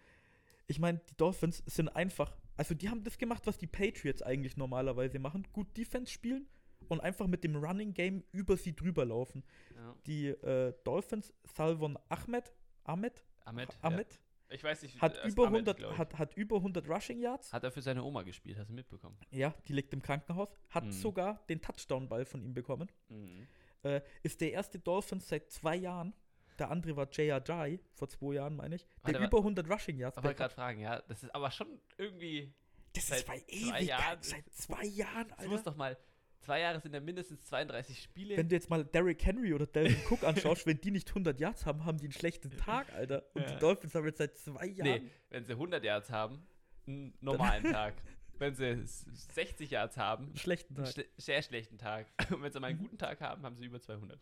Ich 0.67 0.79
meine, 0.79 0.99
die 1.09 1.15
Dolphins 1.17 1.63
sind 1.65 1.89
einfach, 1.89 2.35
also 2.57 2.73
die 2.73 2.89
haben 2.89 3.03
das 3.03 3.17
gemacht, 3.17 3.45
was 3.45 3.57
die 3.57 3.67
Patriots 3.67 4.21
eigentlich 4.21 4.57
normalerweise 4.57 5.19
machen. 5.19 5.47
Gut 5.53 5.75
Defense 5.77 6.11
spielen 6.11 6.47
und 6.89 6.99
einfach 7.01 7.27
mit 7.27 7.43
dem 7.43 7.55
Running 7.55 7.93
Game 7.93 8.23
über 8.31 8.57
sie 8.57 8.75
drüber 8.75 9.05
laufen. 9.05 9.43
Ja. 9.75 9.95
Die 10.07 10.27
äh, 10.27 10.73
Dolphins, 10.83 11.33
Salvon 11.43 11.97
Ahmed, 12.09 12.53
Ahmed, 12.83 13.23
Ahmed. 13.45 13.77
Ahmed 13.81 14.13
Ja. 14.13 14.19
Ich 14.49 14.63
weiß 14.63 14.83
nicht, 14.83 15.01
hat, 15.01 15.17
äh, 15.17 15.27
über 15.27 15.47
Ahmed, 15.47 15.67
100, 15.67 15.77
glaub 15.77 15.91
ich. 15.93 15.97
hat, 15.97 16.17
hat 16.19 16.37
über 16.37 16.57
100 16.57 16.87
Rushing 16.87 17.17
Yards. 17.19 17.51
Hat 17.51 17.63
er 17.63 17.71
für 17.71 17.81
seine 17.81 18.03
Oma 18.03 18.21
gespielt, 18.21 18.57
hast 18.59 18.69
du 18.69 18.73
mitbekommen? 18.73 19.17
Ja, 19.31 19.53
die 19.67 19.73
liegt 19.73 19.91
im 19.93 20.01
Krankenhaus. 20.03 20.51
Hat 20.69 20.85
Mhm. 20.85 20.91
sogar 20.91 21.43
den 21.49 21.61
Touchdown-Ball 21.61 22.25
von 22.25 22.43
ihm 22.43 22.53
bekommen. 22.53 22.91
Mhm. 23.09 23.47
Äh, 23.83 24.01
ist 24.21 24.39
der 24.41 24.51
erste 24.51 24.77
Dolphins 24.79 25.27
seit 25.27 25.49
zwei 25.51 25.75
Jahren. 25.75 26.13
Der 26.59 26.69
andere 26.71 26.95
war 26.95 27.09
J.R. 27.09 27.43
Jai, 27.45 27.79
vor 27.91 28.07
zwei 28.07 28.35
Jahren, 28.35 28.55
meine 28.55 28.75
ich. 28.75 28.85
Der 29.05 29.15
Warte, 29.15 29.25
über 29.25 29.39
100 29.39 29.67
Rushing 29.69 29.97
Yards. 29.97 30.17
Ich 30.17 30.23
wollte 30.23 30.37
gerade 30.37 30.53
fragen, 30.53 30.79
ja. 30.79 31.01
Das 31.01 31.23
ist 31.23 31.33
aber 31.35 31.49
schon 31.51 31.67
irgendwie. 31.97 32.53
das 32.93 33.09
ist 33.09 33.25
bei 33.27 33.39
zwei 33.39 33.43
ewig. 33.47 33.87
Jahren- 33.89 34.21
Seit 34.21 34.53
zwei 34.53 34.85
Jahren, 34.85 35.27
Es 35.37 35.47
muss 35.47 35.57
Alter. 35.59 35.71
doch 35.71 35.75
mal. 35.77 35.97
Zwei 36.45 36.59
Jahre 36.59 36.79
sind 36.79 36.93
ja 36.93 36.99
mindestens 36.99 37.41
32 37.47 38.01
Spiele. 38.03 38.37
Wenn 38.37 38.47
du 38.47 38.55
jetzt 38.55 38.69
mal 38.69 38.85
Derrick 38.85 39.25
Henry 39.25 39.53
oder 39.53 39.65
Delvin 39.65 39.97
Cook 40.09 40.23
anschaust, 40.23 40.65
wenn 40.67 40.79
die 40.79 40.91
nicht 40.91 41.09
100 41.09 41.39
Yards 41.39 41.65
haben, 41.65 41.85
haben 41.85 41.97
die 41.97 42.05
einen 42.05 42.13
schlechten 42.13 42.55
Tag, 42.57 42.93
Alter. 42.93 43.23
Und 43.33 43.41
Ja. 43.43 43.51
die 43.53 43.59
Dolphins 43.59 43.95
haben 43.95 44.05
jetzt 44.05 44.19
seit 44.19 44.37
zwei 44.37 44.67
Jahren. 44.67 45.03
Nee, 45.05 45.11
wenn 45.29 45.43
sie 45.45 45.53
100 45.53 45.83
Yards 45.83 46.11
haben, 46.11 46.45
einen 46.87 47.13
normalen 47.19 47.63
Tag. 47.71 47.95
Wenn 48.37 48.53
sie 48.53 48.65
s- 48.83 49.05
60 49.33 49.71
Yards 49.71 49.97
haben, 49.97 50.25
Einen 50.25 50.35
schlechten 50.37 50.75
einen 50.75 50.83
Tag. 50.85 50.93
schle 50.93 51.05
sehr 51.17 51.41
schlechten 51.41 51.77
Tag. 51.77 52.07
Und 52.31 52.43
wenn 52.43 52.51
sie 52.51 52.59
mal 52.59 52.67
einen 52.67 52.79
guten 52.79 52.97
Tag 52.97 53.21
haben, 53.21 53.43
haben 53.43 53.55
sie 53.55 53.65
über 53.65 53.79
200. 53.79 54.19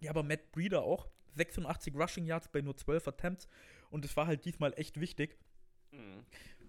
Ja, 0.00 0.10
aber 0.10 0.22
Matt 0.22 0.52
Breeder 0.52 0.82
auch. 0.82 1.08
86 1.34 1.94
Rushing 1.96 2.26
Yards 2.26 2.46
bei 2.48 2.60
nur 2.60 2.76
12 2.76 3.08
Attempts. 3.08 3.48
Und 3.90 4.04
es 4.04 4.16
war 4.16 4.26
halt 4.28 4.44
diesmal 4.44 4.72
echt 4.76 5.00
wichtig. 5.00 5.36
Mhm. 5.90 6.24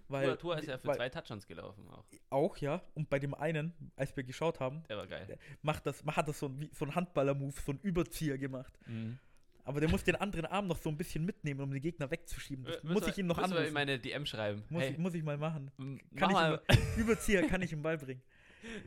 Weil, 0.08 0.36
Tua 0.36 0.56
ist 0.58 0.68
ja 0.68 0.78
für 0.78 0.92
zwei 0.92 1.08
Touchdowns 1.08 1.46
gelaufen 1.46 1.88
auch. 1.88 2.04
Auch, 2.30 2.56
ja. 2.58 2.80
Und 2.94 3.10
bei 3.10 3.18
dem 3.18 3.34
einen, 3.34 3.72
als 3.96 4.16
wir 4.16 4.22
geschaut 4.24 4.60
haben, 4.60 4.82
Der 4.88 4.96
war 4.96 5.06
geil. 5.06 5.38
macht 5.62 5.84
das, 5.86 6.04
man 6.04 6.14
hat 6.16 6.28
das 6.28 6.38
so, 6.38 6.46
ein- 6.46 6.70
so 6.72 6.84
ein 6.84 6.94
Handballer-Move, 6.94 7.52
so 7.64 7.72
ein 7.72 7.80
Überzieher 7.82 8.38
gemacht. 8.38 8.78
Mhm. 8.86 9.18
Aber 9.64 9.80
der 9.80 9.90
muss 9.90 10.04
den 10.04 10.14
anderen 10.14 10.46
Arm 10.46 10.68
noch 10.68 10.76
so 10.76 10.88
ein 10.90 10.96
bisschen 10.96 11.24
mitnehmen, 11.24 11.60
um 11.60 11.72
den 11.72 11.80
Gegner 11.82 12.08
wegzuschieben. 12.08 12.64
Das 12.66 12.76
Äh, 12.76 12.80
muss 12.86 12.94
müssen 12.94 13.10
ich 13.10 13.18
ihm 13.18 13.26
noch 13.26 13.36
wir- 13.36 13.42
müssen 13.42 13.52
wir 13.54 13.58
in 13.58 13.62
anrufen. 13.64 13.74
meine 13.74 13.98
DM 13.98 14.24
schreiben. 14.26 14.62
Muss, 14.70 14.82
hey, 14.82 14.92
ich, 14.92 14.98
muss 14.98 15.14
ich 15.14 15.24
mal 15.24 15.36
machen. 15.36 15.72
Kann 15.76 16.00
mach 16.20 16.28
ich 16.28 16.34
mal. 16.34 16.62
ihm, 16.70 16.76
Überzieher 16.98 17.48
kann 17.48 17.62
ich 17.62 17.72
ihm 17.72 17.82
beibringen. 17.82 18.22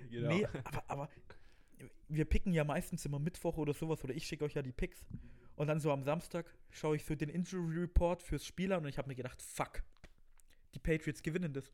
genau. 0.09 0.29
Nee, 0.29 0.47
aber, 0.63 0.83
aber 0.87 1.09
wir 2.07 2.23
picken 2.25 2.53
ja 2.53 2.63
meistens 2.63 3.05
immer 3.05 3.19
Mittwoch 3.19 3.57
oder 3.57 3.73
sowas, 3.73 4.01
oder 4.05 4.13
ich 4.13 4.25
schicke 4.25 4.45
euch 4.45 4.53
ja 4.53 4.61
die 4.61 4.71
Picks. 4.71 5.05
Und 5.57 5.67
dann 5.67 5.81
so 5.81 5.91
am 5.91 6.03
Samstag 6.03 6.45
schaue 6.69 6.95
ich 6.95 7.03
so 7.03 7.13
den 7.15 7.27
Injury 7.27 7.79
Report 7.81 8.23
fürs 8.23 8.45
Spiel 8.45 8.71
an 8.71 8.83
und 8.83 8.89
ich 8.89 8.97
habe 8.97 9.09
mir 9.09 9.15
gedacht, 9.15 9.41
fuck, 9.41 9.83
die 10.73 10.79
Patriots 10.79 11.23
gewinnen 11.23 11.53
das. 11.53 11.71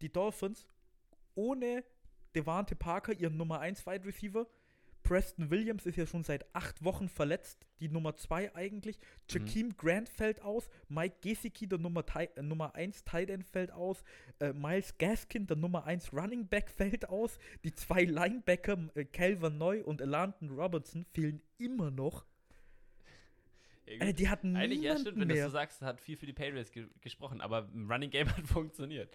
Die 0.00 0.12
Dolphins 0.12 0.68
ohne 1.34 1.84
Devante 2.34 2.74
Parker, 2.74 3.12
ihren 3.12 3.36
Nummer 3.36 3.60
1 3.60 3.86
Wide 3.86 4.04
Receiver. 4.04 4.46
Preston 5.02 5.50
Williams 5.50 5.84
ist 5.84 5.96
ja 5.96 6.06
schon 6.06 6.22
seit 6.22 6.54
acht 6.54 6.84
Wochen 6.84 7.08
verletzt, 7.08 7.66
die 7.80 7.88
Nummer 7.88 8.14
2 8.14 8.54
eigentlich. 8.54 8.98
Jakeem 9.28 9.76
Grant 9.76 10.08
fällt 10.08 10.40
aus, 10.42 10.68
Mike 10.88 11.16
Gesicki, 11.20 11.66
der 11.66 11.78
Nummer, 11.78 12.04
äh, 12.14 12.42
Nummer 12.42 12.74
1 12.74 13.04
Tight 13.04 13.28
End, 13.28 13.44
fällt 13.44 13.72
aus, 13.72 14.04
äh, 14.38 14.52
Miles 14.52 14.96
Gaskin, 14.98 15.46
der 15.46 15.56
Nummer 15.56 15.84
1 15.84 16.12
Running 16.12 16.46
Back, 16.46 16.70
fällt 16.76 17.08
aus. 17.08 17.38
Die 17.64 17.74
zwei 17.74 18.04
Linebacker, 18.04 18.78
äh, 18.94 19.04
Calvin 19.04 19.58
Neu 19.58 19.82
und 19.82 20.00
Elanton 20.00 20.50
Robertson, 20.50 21.04
fehlen 21.04 21.42
immer 21.58 21.90
noch. 21.90 22.24
Alter, 23.88 24.12
die 24.12 24.28
hatten 24.28 24.56
Eigentlich, 24.56 24.80
ja, 24.82 24.96
stimmt, 24.96 25.18
wenn 25.18 25.28
du 25.28 25.42
so 25.42 25.48
sagst, 25.50 25.82
hat 25.82 26.00
viel 26.00 26.16
für 26.16 26.26
die 26.26 26.32
Patriots 26.32 26.70
ge 26.70 26.88
gesprochen, 27.00 27.40
aber 27.40 27.68
im 27.74 27.90
Running 27.90 28.10
Game 28.10 28.26
hat 28.36 28.46
funktioniert. 28.46 29.14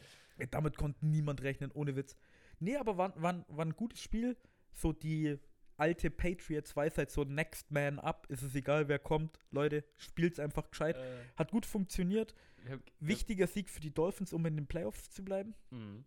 Damit 0.52 0.78
konnte 0.78 1.06
niemand 1.06 1.42
rechnen, 1.42 1.72
ohne 1.72 1.96
Witz. 1.96 2.16
Nee, 2.60 2.76
aber 2.78 2.98
war, 2.98 3.22
war, 3.22 3.46
war 3.48 3.66
ein 3.66 3.76
gutes 3.76 4.02
Spiel. 4.02 4.36
So 4.74 4.94
die 4.94 5.40
alte 5.78 6.10
Patriots-Weisheit, 6.12 7.10
so 7.12 7.24
Next 7.24 7.72
Man 7.72 8.00
Up, 8.00 8.26
ist 8.30 8.42
es 8.44 8.54
egal, 8.56 8.88
wer 8.88 9.00
kommt. 9.00 9.40
Leute, 9.52 9.84
spielt's 9.96 10.40
einfach 10.40 10.70
gescheit. 10.70 10.98
Äh, 10.98 11.20
Hat 11.36 11.52
gut 11.52 11.66
funktioniert. 11.66 12.34
haben- 12.70 12.84
Wichtiger 13.00 13.48
Sieg 13.48 13.70
für 13.70 13.80
die 13.80 13.94
Dolphins, 13.94 14.34
um 14.34 14.46
in 14.46 14.56
den 14.56 14.68
Playoffs 14.68 15.10
zu 15.12 15.24
bleiben. 15.24 15.56
Mhm. 15.70 16.04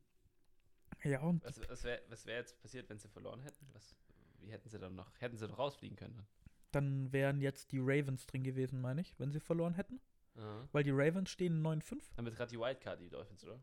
Ja, 1.05 1.21
und 1.23 1.43
Was, 1.45 1.61
was 1.69 1.85
wäre 1.85 2.01
wär 2.25 2.37
jetzt 2.37 2.61
passiert, 2.61 2.89
wenn 2.91 2.99
sie 2.99 3.09
verloren 3.09 3.41
hätten? 3.41 3.67
Was, 3.73 3.97
wie 4.41 4.51
hätten 4.51 4.69
sie 4.69 4.79
dann 4.79 4.95
noch, 4.95 5.11
hätten 5.19 5.37
sie 5.37 5.47
doch 5.49 5.59
rausfliegen 5.59 5.97
können 5.97 6.27
dann? 6.75 7.13
Wären 7.13 7.41
jetzt 7.41 7.73
die 7.73 7.79
Ravens 7.81 8.27
drin 8.27 8.45
gewesen, 8.45 8.81
meine 8.81 9.01
ich, 9.01 9.19
wenn 9.19 9.33
sie 9.33 9.41
verloren 9.41 9.75
hätten. 9.75 10.01
Aha. 10.37 10.69
Weil 10.73 10.85
die 10.85 10.91
Ravens 10.93 11.31
stehen 11.31 11.63
9-5. 11.65 12.17
Haben 12.17 12.27
jetzt 12.27 12.37
gerade 12.37 12.51
die 12.51 12.59
Wildcard, 12.59 13.01
die 13.01 13.09
Dolphins, 13.11 13.45
oder? 13.45 13.61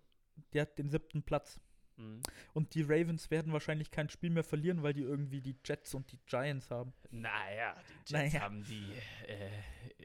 Der 0.53 0.63
hat 0.63 0.77
den 0.77 0.89
siebten 0.89 1.23
Platz. 1.23 1.59
Mhm. 1.97 2.21
Und 2.53 2.75
die 2.75 2.83
Ravens 2.83 3.31
werden 3.31 3.53
wahrscheinlich 3.53 3.89
kein 3.91 4.09
Spiel 4.09 4.29
mehr 4.29 4.43
verlieren, 4.43 4.83
weil 4.83 4.93
die 4.93 5.01
irgendwie 5.01 5.41
die 5.41 5.55
Jets 5.65 5.93
und 5.93 6.11
die 6.11 6.19
Giants 6.25 6.69
haben. 6.69 6.93
Naja, 7.09 7.75
die 8.07 8.13
Jets 8.13 8.33
Naja. 8.33 8.41
haben 8.41 8.63
die 8.63 8.93
äh, 9.27 9.49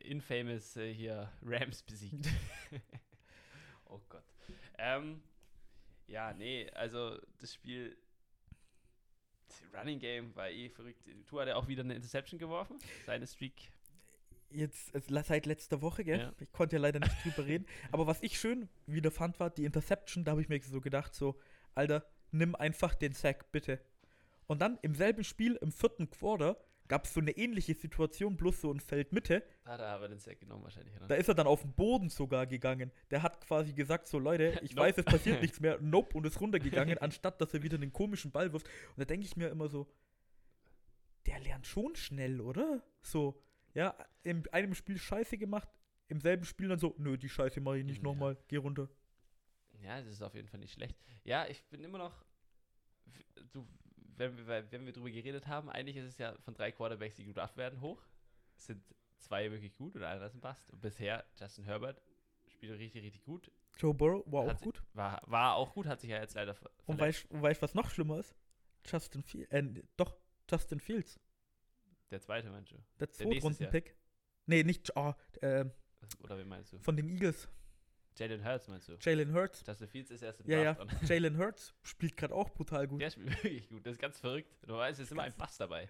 infamous 0.09 0.77
äh, 0.77 0.93
hier 0.93 1.31
Rams 1.43 1.83
besiegt. 1.83 2.29
oh 3.85 4.01
Gott. 4.09 4.25
Ähm, 4.79 5.23
ja, 6.07 6.33
nee, 6.33 6.69
also 6.71 7.19
das 7.39 7.55
Spiel 7.55 7.97
Running 9.75 9.99
Game 9.99 10.35
war 10.37 10.51
eh 10.51 10.69
verrückt. 10.69 11.03
Tu 11.27 11.41
hat 11.41 11.49
ja 11.49 11.57
auch 11.57 11.69
wieder 11.69 11.83
eine 11.83 11.95
Interception 11.95 12.39
geworfen. 12.39 12.79
Seine 13.07 13.27
Streak. 13.27 13.73
Jetzt 14.51 14.93
seit 15.09 15.47
letzter 15.47 15.81
Woche, 15.81 16.05
gell? 16.05 16.19
Ja. 16.21 16.33
Ich 16.39 16.53
konnte 16.53 16.77
ja 16.77 16.83
leider 16.83 17.01
nicht 17.01 17.25
drüber 17.25 17.47
reden. 17.47 17.67
Aber 17.91 18.07
was 18.07 18.23
ich 18.23 18.39
schön 18.39 18.69
wieder 18.87 19.11
fand, 19.11 19.41
war 19.41 19.51
die 19.51 19.65
Interception. 19.65 20.25
Da 20.25 20.33
habe 20.33 20.43
ich 20.43 20.49
mir 20.49 20.61
so 20.63 20.81
gedacht, 20.81 21.15
so, 21.15 21.39
Alter, 21.75 22.05
nimm 22.31 22.55
einfach 22.55 22.95
den 22.95 23.13
Sack, 23.13 23.51
bitte. 23.51 23.81
Und 24.47 24.61
dann 24.61 24.79
im 24.83 24.95
selben 24.95 25.25
Spiel, 25.25 25.57
im 25.57 25.73
vierten 25.73 26.11
Quarter, 26.11 26.63
gab 26.89 27.05
es 27.05 27.15
so 27.15 27.21
eine 27.21 27.31
ähnliche 27.33 27.75
Situation, 27.75 28.37
bloß 28.37 28.61
so 28.61 28.73
in 28.73 28.81
Feldmitte. 28.81 29.43
Da 29.65 29.73
hat 29.73 29.81
er 29.81 29.87
aber 29.89 30.09
den 30.09 30.19
Sack 30.19 30.41
genommen 30.41 30.63
wahrscheinlich. 30.65 30.95
Oder? 30.97 31.07
Da 31.09 31.15
ist 31.15 31.29
er 31.29 31.35
dann 31.35 31.47
auf 31.47 31.63
den 31.63 31.73
Boden 31.73 32.09
sogar 32.11 32.47
gegangen. 32.47 32.91
Der 33.11 33.23
hat 33.23 33.41
quasi 33.41 33.73
gesagt, 33.73 34.09
so 34.09 34.19
Leute, 34.19 34.59
ich 34.63 34.75
Nope. 34.75 34.89
weiß, 34.89 34.99
es 34.99 35.05
passiert 35.05 35.41
nichts 35.43 35.61
mehr. 35.61 35.79
Nope, 35.81 36.17
und 36.19 36.27
ist 36.27 36.41
runtergegangen, 36.41 36.99
anstatt 36.99 37.41
dass 37.41 37.55
er 37.55 37.63
wieder 37.63 37.77
einen 37.77 37.93
komischen 37.93 38.31
Ball 38.31 38.53
wirft. 38.53 38.67
Und 38.91 38.99
da 38.99 39.05
denke 39.05 39.27
ich 39.27 39.37
mir 39.37 39.49
immer 39.49 39.69
so, 39.69 39.87
der 41.27 41.39
lernt 41.41 41.67
schon 41.67 41.95
schnell, 41.97 42.41
oder? 42.41 42.83
So, 43.01 43.41
ja, 43.75 43.97
in 44.23 44.47
einem 44.53 44.75
Spiel 44.75 44.99
Scheiße 44.99 45.39
gemacht, 45.39 45.69
im 46.09 46.21
selben 46.21 46.45
Spiel 46.45 46.69
dann 46.69 46.79
so, 46.79 46.95
nö, 46.99 47.17
die 47.17 47.29
Scheiße 47.29 47.61
mache 47.61 47.79
ich 47.79 47.85
nicht 47.85 47.99
Ja. 47.99 48.03
nochmal, 48.05 48.37
geh 48.49 48.57
runter. 48.57 48.89
Ja, 49.83 49.99
das 50.01 50.13
ist 50.13 50.23
auf 50.23 50.35
jeden 50.35 50.49
Fall 50.49 50.61
nicht 50.61 50.73
schlecht. 50.75 50.97
Ja, 51.25 51.47
ich 51.47 51.65
bin 51.65 51.83
immer 51.83 51.99
noch. 51.99 52.25
Du, 53.53 53.67
wenn 54.17 54.37
wir, 54.37 54.71
wenn 54.71 54.87
wir 54.87 54.93
drüber 54.93 55.11
geredet 55.11 55.47
haben, 55.47 55.69
eigentlich 55.71 55.97
ist 55.97 56.07
es 56.09 56.19
ja 56.19 56.35
von 56.41 56.55
drei 56.55 56.73
Quarterbacks, 56.73 57.17
die 57.17 57.25
gedraft 57.25 57.57
werden, 57.57 57.81
hoch. 57.81 58.03
Es 58.57 58.67
sind 58.67 58.83
zwei 59.19 59.51
wirklich 59.51 59.75
gut 59.75 59.97
und 59.97 60.03
einer 60.03 60.27
ist 60.27 60.35
ein 60.35 60.41
Bast. 60.41 60.71
Und 60.71 60.81
bisher, 60.81 61.25
Justin 61.39 61.65
Herbert 61.65 62.01
spielt 62.47 62.79
richtig, 62.79 63.03
richtig 63.03 63.25
gut. 63.25 63.51
Joe 63.79 63.95
Burrow 63.95 64.23
war 64.27 64.47
Hat 64.47 64.57
auch 64.57 64.61
gut. 64.61 64.83
War, 64.93 65.23
war 65.27 65.55
auch 65.57 65.73
gut, 65.73 65.87
hat 65.87 66.01
sich 66.01 66.11
ja 66.11 66.19
jetzt 66.19 66.35
leider 66.35 66.55
ver 66.55 66.71
Und 66.87 67.01
weißt 67.01 67.27
du, 67.31 67.41
weißt, 67.43 67.63
was 67.63 67.75
noch 67.75 67.91
schlimmer 67.91 68.19
ist? 68.19 68.35
Justin 68.85 69.23
Fields, 69.23 69.51
äh, 69.53 69.63
doch, 69.97 70.19
Justin 70.51 70.81
Fields, 70.81 71.19
Der 72.11 72.21
zweite, 72.21 72.51
meinst 72.51 72.73
du? 72.73 72.77
der 72.99 73.07
nächstes 73.07 73.57
Zweitrunden-Pick. 73.57 73.97
Nee, 74.47 74.65
nicht, 74.65 74.95
oh, 74.97 75.15
äh, 75.41 75.65
Oder 76.21 76.39
wie 76.39 76.45
meinst 76.45 76.73
du? 76.73 76.79
von 76.81 76.97
den 76.97 77.09
Eagles, 77.09 77.49
Jalen 78.17 78.45
Hurts 78.45 78.69
meinst 78.69 78.89
du? 78.89 78.97
Jalen 79.01 79.33
Hurts. 79.33 79.65
Justin 79.67 79.89
Fields 79.89 80.11
ist 80.11 80.23
erst 80.23 80.41
im 80.41 80.51
Ja, 80.51 80.59
ja, 80.63 80.75
Draft 80.75 80.93
dran. 80.93 81.01
Jalen 81.09 81.39
Hurts 81.39 81.75
spielt 81.83 82.17
gerade 82.17 82.35
auch 82.35 82.51
brutal 82.51 82.87
gut. 82.87 83.01
Der 83.01 83.11
spielt 83.11 83.31
wirklich 83.43 83.69
gut. 83.69 83.87
Das 83.87 83.93
ist 83.93 84.01
ganz 84.01 84.19
verrückt. 84.21 84.55
Du 84.67 84.75
weißt, 84.75 85.01
es 85.01 85.07
ist 85.07 85.13
immer 85.13 85.23
ein 85.23 85.35
Bass 85.37 85.57
dabei. 85.57 85.89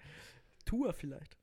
Tour 0.64 0.92
vielleicht. 0.92 1.37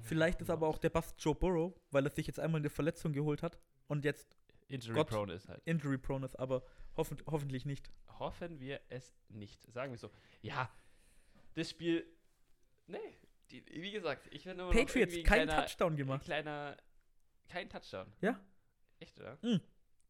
Vielleicht 0.00 0.40
ist 0.40 0.48
aber 0.50 0.68
auch 0.68 0.78
der 0.78 0.90
Bast 0.90 1.22
Joe 1.22 1.34
Burrow, 1.34 1.74
weil 1.90 2.06
er 2.06 2.10
sich 2.10 2.26
jetzt 2.26 2.40
einmal 2.40 2.60
eine 2.60 2.70
Verletzung 2.70 3.12
geholt 3.12 3.42
hat 3.42 3.58
und 3.88 4.04
jetzt 4.04 4.38
Injury 4.68 4.94
Gott. 4.94 5.08
prone 5.08 5.34
ist 5.34 5.48
halt. 5.48 5.60
injury 5.66 5.98
prone 5.98 6.24
ist, 6.24 6.38
aber 6.38 6.64
hoffen, 6.96 7.18
hoffentlich 7.26 7.66
nicht. 7.66 7.90
Hoffen 8.18 8.58
wir 8.58 8.80
es 8.88 9.14
nicht. 9.28 9.70
Sagen 9.70 9.92
wir 9.92 9.98
so. 9.98 10.10
Ja, 10.40 10.70
das 11.54 11.68
Spiel. 11.68 12.06
Nee, 12.86 12.98
die, 13.50 13.64
wie 13.66 13.90
gesagt, 13.92 14.28
ich 14.30 14.46
immer 14.46 14.54
noch 14.54 14.72
Patriots, 14.72 15.12
kein 15.14 15.24
kleiner, 15.46 15.56
Touchdown 15.56 15.96
gemacht. 15.96 16.24
kleiner. 16.24 16.76
Kein 17.48 17.68
Touchdown. 17.68 18.10
Ja. 18.22 18.40
Echt, 18.98 19.20
oder? 19.20 19.38
Mhm. 19.42 19.60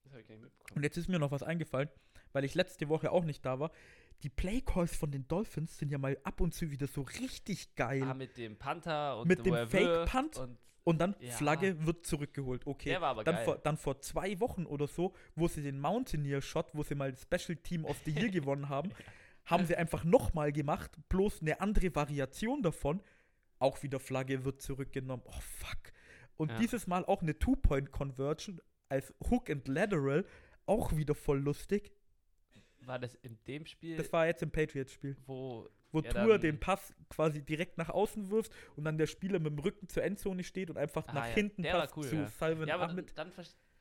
Das 0.05 0.12
habe 0.12 0.21
ich 0.23 0.27
gar 0.29 0.35
nicht 0.35 0.45
mitbekommen. 0.45 0.77
Und 0.77 0.83
jetzt 0.83 0.97
ist 0.97 1.09
mir 1.09 1.19
noch 1.19 1.31
was 1.31 1.43
eingefallen, 1.43 1.88
weil 2.33 2.45
ich 2.45 2.55
letzte 2.55 2.88
Woche 2.88 3.11
auch 3.12 3.25
nicht 3.25 3.45
da 3.45 3.59
war. 3.61 3.71
Die 4.23 4.29
Playcalls 4.29 4.95
von 4.95 5.11
den 5.11 5.27
Dolphins 5.27 5.79
sind 5.79 5.91
ja 5.91 5.99
mal 5.99 6.17
ab 6.23 6.41
und 6.41 6.55
zu 6.55 6.71
wieder 6.71 6.87
so 6.87 7.03
richtig 7.03 7.75
geil. 7.75 8.03
Ah, 8.05 8.15
mit 8.15 8.37
dem 8.37 8.57
Panther 8.57 9.19
und 9.19 9.29
Mit 9.29 9.45
dem 9.45 9.69
Fake 9.69 10.09
Punt? 10.09 10.37
Und 10.37 10.59
und 10.85 10.99
dann 11.01 11.15
Ja. 11.21 11.31
Flagge 11.35 11.87
wird 11.87 12.05
zurückgeholt. 12.07 12.67
Okay. 12.67 12.88
Der 12.88 13.01
war 13.01 13.11
aber 13.11 13.23
dann, 13.23 13.37
geil. 13.37 13.45
Vor, 13.45 13.59
dann 13.59 13.77
vor 13.77 14.01
zwei 14.01 14.41
Wochen 14.41 14.67
oder 14.67 14.88
so, 14.88 15.15
wo 15.37 15.47
sie 15.47 15.62
den 15.62 15.79
Mountaineer-Shot, 15.81 16.71
wo 16.73 16.83
sie 16.83 16.97
mal 16.97 17.15
Special 17.17 17.55
Team 17.57 17.85
of 17.85 17.97
the 18.05 18.11
Year 18.11 18.29
gewonnen 18.31 18.69
haben, 18.69 18.91
haben 19.45 19.65
sie 19.65 19.77
einfach 19.77 20.03
nochmal 20.03 20.51
gemacht, 20.53 20.91
bloß 21.09 21.41
eine 21.43 21.61
andere 21.61 21.95
Variation 21.95 22.62
davon. 22.62 23.01
Auch 23.61 23.81
wieder 23.85 24.01
Flagge 24.01 24.45
wird 24.45 24.61
zurückgenommen. 24.61 25.23
Oh, 25.25 25.41
fuck. 25.41 25.93
Und 26.37 26.51
Ja. 26.51 26.59
dieses 26.59 26.88
Mal 26.88 27.05
auch 27.05 27.23
eine 27.23 27.38
Two-Point-Conversion 27.38 28.61
als 28.93 29.13
Hook 29.31 29.51
and 29.51 29.67
Lateral. 29.69 30.25
Auch 30.67 30.93
wieder 30.97 31.15
voll 31.15 31.41
lustig. 31.41 31.93
war 32.81 32.99
das 32.99 33.15
in 33.17 33.39
dem 33.47 33.67
Spiel, 33.67 33.97
Das 33.97 34.13
war 34.13 34.27
jetzt 34.27 34.43
im 34.43 34.51
Patriots-Spiel, 34.51 35.17
wo 35.27 35.69
wo 35.95 36.01
Ja, 36.01 36.11
Tour 36.25 36.39
den 36.39 36.59
Pass 36.59 36.95
quasi 37.11 37.43
direkt 37.43 37.77
nach 37.77 37.91
außen 37.91 38.31
wirft 38.31 38.51
und 38.77 38.85
dann 38.85 38.97
der 38.97 39.07
Spieler 39.07 39.39
mit 39.39 39.53
dem 39.53 39.59
Rücken 39.59 39.89
zur 39.89 40.03
Endzone 40.03 40.43
steht 40.43 40.71
und 40.71 40.79
einfach 40.79 41.07
Ah, 41.09 41.13
nach 41.13 41.27
ja. 41.29 41.35
hinten 41.35 41.63
passt 41.65 41.97
cool, 41.97 42.07
zu 42.09 42.17
ja. 42.17 42.27
Salvin 42.29 42.67
Ja, 42.69 42.77
aber 42.77 42.89
Ahmed. 42.89 43.13
dann, 43.19 43.31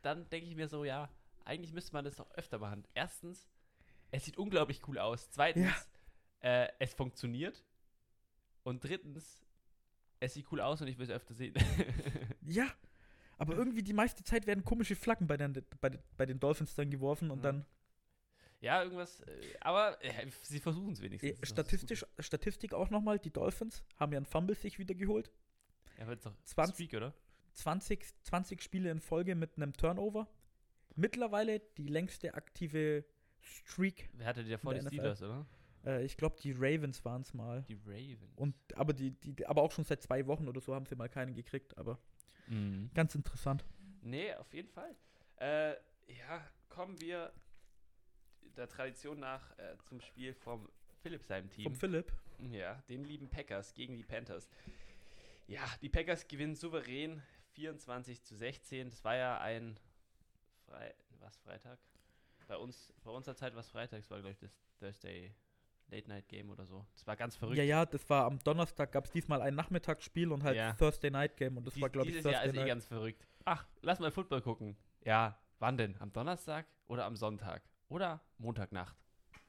dann 0.01 0.29
denke 0.29 0.49
ich 0.49 0.55
mir 0.57 0.67
so, 0.67 0.83
ja, 0.83 1.09
eigentlich 1.45 1.71
müsste 1.71 1.93
man 1.93 2.03
das 2.03 2.17
doch 2.17 2.29
öfter 2.31 2.59
machen. 2.59 2.83
Erstens, 2.93 3.47
es 4.11 4.25
sieht 4.25 4.37
unglaublich 4.37 4.85
cool 4.89 4.97
aus. 4.99 5.29
Zweitens, 5.31 5.89
äh, 6.41 6.67
es 6.79 6.93
funktioniert. 6.93 7.63
Und 8.63 8.83
drittens, 8.83 9.41
es 10.19 10.33
sieht 10.33 10.51
cool 10.51 10.59
aus 10.59 10.81
und 10.81 10.87
ich 10.89 10.97
will 10.97 11.05
es 11.05 11.11
öfter 11.11 11.33
sehen. 11.33 11.53
Ja, 12.41 12.65
aber 13.41 13.55
irgendwie 13.55 13.81
die 13.83 13.93
meiste 13.93 14.23
Zeit 14.23 14.45
werden 14.47 14.63
komische 14.63 14.95
Flaggen 14.95 15.27
bei 15.27 15.35
den, 15.37 15.53
bei, 15.81 15.97
bei 16.15 16.25
den 16.25 16.39
Dolphins 16.39 16.75
dann 16.75 16.89
geworfen 16.89 17.31
und 17.31 17.39
Mhm. 17.39 17.43
dann 17.43 17.65
ja, 18.59 18.83
irgendwas. 18.83 19.21
Äh, 19.21 19.41
aber 19.61 19.97
äh, 20.03 20.27
sie 20.43 20.59
versuchen 20.59 20.93
es 20.93 21.01
wenigstens. 21.01 21.49
statistisch, 21.49 22.05
Statistik 22.19 22.73
auch 22.75 22.91
nochmal, 22.91 23.17
die 23.17 23.31
Dolphins 23.31 23.83
haben 23.97 24.13
ja 24.13 24.17
einen 24.17 24.27
Fumble 24.27 24.55
sich 24.55 24.77
wieder 24.77 24.93
geholt. 24.93 25.31
Ja, 25.97 26.07
wird's 26.07 26.23
doch 26.23 26.35
20 26.43 26.75
Streak, 26.75 26.93
oder? 26.93 27.13
20, 27.53 28.05
20 28.23 28.61
Spiele 28.61 28.91
in 28.91 28.99
Folge 28.99 29.33
mit 29.33 29.57
einem 29.57 29.73
Turnover. 29.73 30.27
Mittlerweile 30.95 31.59
die 31.77 31.87
längste 31.87 32.35
aktive 32.35 33.03
Streak. 33.39 34.09
Wer 34.13 34.27
hatte 34.27 34.43
die 34.43 34.51
davor? 34.51 34.75
Die 34.75 34.81
Steelers, 34.81 35.23
oder? 35.23 35.47
Äh, 35.83 36.05
ich 36.05 36.15
glaube, 36.15 36.35
die 36.41 36.51
Ravens 36.51 37.03
waren 37.03 37.23
es 37.23 37.33
mal. 37.33 37.63
Die 37.63 37.79
Ravens. 37.85 38.37
Und, 38.37 38.55
aber, 38.75 38.93
die, 38.93 39.11
die, 39.11 39.47
aber 39.47 39.63
auch 39.63 39.71
schon 39.71 39.85
seit 39.85 40.01
zwei 40.03 40.27
Wochen 40.27 40.47
oder 40.47 40.61
so 40.61 40.75
haben 40.75 40.85
sie 40.85 40.95
mal 40.95 41.09
keinen 41.09 41.33
gekriegt. 41.33 41.77
Aber 41.77 41.97
Mhm. 42.47 42.89
ganz 42.93 43.15
interessant. 43.15 43.63
Nee, 44.01 44.33
auf 44.35 44.53
jeden 44.53 44.69
Fall. 44.69 44.95
Äh, 45.37 45.71
ja, 46.07 46.45
kommen 46.69 46.99
wir 46.99 47.31
der 48.57 48.67
Tradition 48.67 49.19
nach 49.19 49.57
äh, 49.57 49.75
zum 49.87 50.01
Spiel 50.01 50.33
vom 50.33 50.67
Philipp 51.01 51.23
seinem 51.23 51.49
Team. 51.49 51.63
Vom 51.63 51.75
Philipp. 51.75 52.11
Ja, 52.51 52.81
den 52.89 53.03
lieben 53.03 53.29
Packers 53.29 53.73
gegen 53.73 53.95
die 53.95 54.03
Panthers. 54.03 54.49
Ja, 55.47 55.63
die 55.81 55.89
Packers 55.89 56.27
gewinnen 56.27 56.55
souverän 56.55 57.21
24 57.53 58.23
zu 58.23 58.35
16. 58.35 58.89
Das 58.89 59.03
war 59.03 59.15
ja 59.15 59.39
ein 59.39 59.77
Frei 60.65 60.93
was 61.21 61.37
Freitag? 61.37 61.79
Bei 62.47 62.57
uns, 62.57 62.93
bei 63.03 63.11
unserer 63.11 63.35
Zeit 63.35 63.53
war 63.53 63.61
es 63.61 63.69
Freitag, 63.69 63.99
das 64.01 64.09
war 64.09 64.19
glaube 64.19 64.31
ich 64.31 64.39
das 64.39 64.51
Thursday 64.79 65.33
Late 65.91 66.07
Night 66.09 66.27
Game 66.29 66.49
oder 66.49 66.65
so. 66.65 66.85
Das 66.93 67.05
war 67.05 67.15
ganz 67.15 67.35
verrückt. 67.35 67.57
Ja, 67.57 67.63
ja, 67.63 67.85
das 67.85 68.09
war 68.09 68.25
am 68.25 68.39
Donnerstag, 68.39 68.91
gab 68.91 69.05
es 69.05 69.11
diesmal 69.11 69.41
ein 69.41 69.55
Nachmittagsspiel 69.55 70.31
und 70.31 70.43
halt 70.43 70.55
Ja. 70.57 70.73
Thursday 70.73 71.11
Night 71.11 71.37
Game. 71.37 71.57
Und 71.57 71.67
das 71.67 71.73
Dies- 71.75 71.81
war, 71.83 71.89
glaube 71.89 72.07
ich, 72.07 72.15
dieses 72.15 72.31
Jahr 72.31 72.41
Thursday 72.41 72.49
ist 72.49 72.55
eh 72.55 72.59
Night. 72.59 72.67
ganz 72.67 72.85
verrückt. 72.85 73.27
Ach, 73.45 73.65
lass 73.81 73.99
mal 73.99 74.11
Football 74.11 74.41
gucken. 74.41 74.77
Ja, 75.03 75.37
wann 75.59 75.77
denn? 75.77 75.95
Am 75.99 76.11
Donnerstag 76.13 76.65
oder 76.87 77.05
am 77.05 77.15
Sonntag? 77.15 77.61
Oder 77.89 78.21
Montagnacht? 78.37 78.95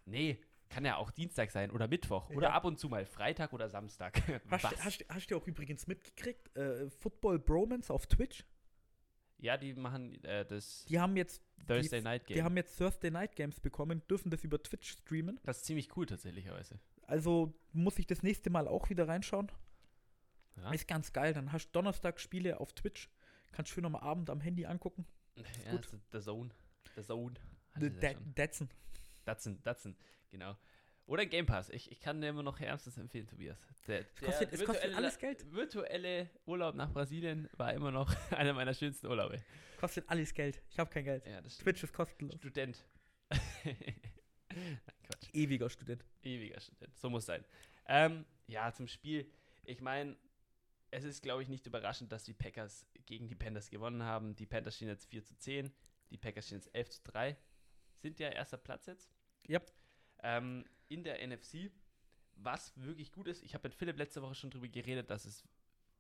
Nee, 0.05 0.41
kann 0.69 0.85
ja 0.85 0.97
auch 0.97 1.11
Dienstag 1.11 1.51
sein 1.51 1.71
oder 1.71 1.87
Mittwoch 1.87 2.31
oder 2.31 2.49
Ja. 2.49 2.55
ab 2.55 2.65
und 2.65 2.79
zu 2.79 2.89
mal 2.89 3.05
Freitag 3.07 3.53
oder 3.53 3.69
Samstag. 3.69 4.15
Hast, 4.51 5.05
hast 5.09 5.31
du 5.31 5.37
auch 5.37 5.47
übrigens 5.47 5.87
mitgekriegt, 5.87 6.57
äh, 6.57 6.89
Football 6.91 7.39
Bromance 7.39 7.93
auf 7.93 8.07
Twitch? 8.07 8.45
Ja, 9.43 9.57
die 9.57 9.75
machen 9.75 10.23
äh, 10.25 10.45
das 10.47 10.85
Die 10.85 11.01
haben 11.01 11.17
jetzt 11.17 11.43
Thursday 11.67 11.99
die, 11.99 12.05
Night 12.05 12.27
Game. 12.27 12.35
Die 12.37 12.43
haben 12.43 12.57
jetzt 12.57 12.79
Thursday 12.79 13.11
Night 13.11 13.35
Games 13.35 13.59
bekommen, 13.59 14.01
dürfen 14.09 14.31
das 14.31 14.45
über 14.45 14.63
Twitch 14.63 14.93
streamen. 14.93 15.41
das 15.43 15.59
ist 15.59 15.67
ziemlich 15.67 15.97
cool 15.97 16.07
tatsächlicherweise. 16.07 16.79
Also 17.09 17.53
muss 17.73 17.99
ich 17.99 18.07
das 18.07 18.23
nächste 18.23 18.51
Mal 18.51 18.69
auch 18.69 18.89
wieder 18.89 19.09
reinschauen. 19.09 19.51
Ja, 20.57 20.73
Ist 20.73 20.87
ganz 20.87 21.13
geil. 21.13 21.35
Dann 21.35 21.51
hast 21.51 21.67
du 21.67 21.73
Donnerstag 21.73 22.21
Spiele 22.21 22.61
auf 22.61 22.73
Twitch. 22.73 23.11
Kannst 23.51 23.73
schön 23.73 23.85
am 23.85 23.97
Abend 23.97 24.31
am 24.31 24.41
Handy 24.41 24.65
angucken. 24.65 25.07
ja 25.35 25.73
gut. 25.73 25.89
The 26.13 26.21
Zone. 26.21 26.51
The 26.95 27.03
Zone. 27.03 27.35
Da-. 27.79 28.15
Datsun. 28.35 28.69
Datsun, 29.25 29.63
Datsun, 29.63 29.97
genau. 30.31 30.57
Oder 31.07 31.27
Game 31.27 31.47
Pass. 31.47 31.69
Ich, 31.71 31.91
ich 31.91 32.01
kann 32.01 32.21
dir 32.21 32.29
immer 32.29 32.43
noch 32.43 32.59
ärmstens 32.61 32.97
empfehlen, 32.97 33.27
Tobias. 33.27 33.59
Der, 33.87 34.01
Es 34.01 34.15
kostet- 34.21 34.53
es 34.53 34.65
kostet 34.65 34.95
alles 34.95 35.19
Geld. 35.19 35.53
Virtuelle 35.53 36.31
Urlaub 36.47 36.75
nach 36.75 36.91
Brasilien 36.93 37.49
war 37.57 37.73
immer 37.75 37.91
noch 37.91 38.15
einer 38.33 38.53
meiner 38.53 38.73
schönsten 38.73 39.09
Urlaube. 39.09 39.43
Kostet 39.81 40.09
alles 40.09 40.33
Geld. 40.33 40.63
Ich 40.71 40.79
habe 40.79 40.89
kein 40.91 41.05
Geld. 41.05 41.27
Ja. 41.27 41.41
Twitch 41.43 41.83
ist 41.83 41.93
kostenlos. 41.93 42.37
Student. 42.37 42.85
Nein, 43.65 44.81
Quatsch. 45.03 45.29
Ewiger 45.33 45.69
Student. 45.71 46.05
Ewiger 46.23 46.61
Student. 46.61 46.97
So 46.99 47.11
muss 47.11 47.27
sein. 47.27 47.45
Ähm, 47.87 48.25
Ja, 48.47 48.73
zum 48.73 48.87
Spiel. 48.87 49.31
Ich 49.65 49.81
meine, 49.81 50.17
es 50.91 51.05
ist, 51.05 51.23
glaube 51.23 51.43
ich, 51.43 51.49
nicht 51.49 51.67
überraschend, 51.67 52.13
dass 52.13 52.25
die 52.25 52.35
Packers 52.35 52.87
gegen 53.07 53.29
die 53.29 53.35
Panthers 53.35 53.71
gewonnen 53.71 54.03
haben. 54.03 54.35
Die 54.37 54.47
Panthers 54.47 54.77
stehen 54.77 54.89
jetzt 54.89 55.07
4 55.07 55.25
zu 55.25 55.37
10, 55.37 55.73
die 56.11 56.19
Packers 56.19 56.47
stehen 56.47 56.59
jetzt 56.59 56.75
11 56.75 56.91
zu 56.91 57.03
3. 57.05 57.37
Sind 57.99 58.19
ja 58.19 58.29
erster 58.29 58.59
Platz 58.59 58.87
jetzt. 58.87 59.11
Yep. 59.49 59.73
Ähm, 60.23 60.65
in 60.93 61.05
der 61.05 61.27
NFC, 61.27 61.71
was 62.37 62.73
wirklich 62.77 63.13
gut 63.13 63.29
ist, 63.29 63.43
ich 63.43 63.55
habe 63.55 63.69
mit 63.69 63.75
Philipp 63.75 63.99
letzte 63.99 64.23
Woche 64.23 64.35
schon 64.35 64.51
drüber 64.51 64.69
geredet, 64.69 65.11
dass 65.11 65.25
es 65.25 65.45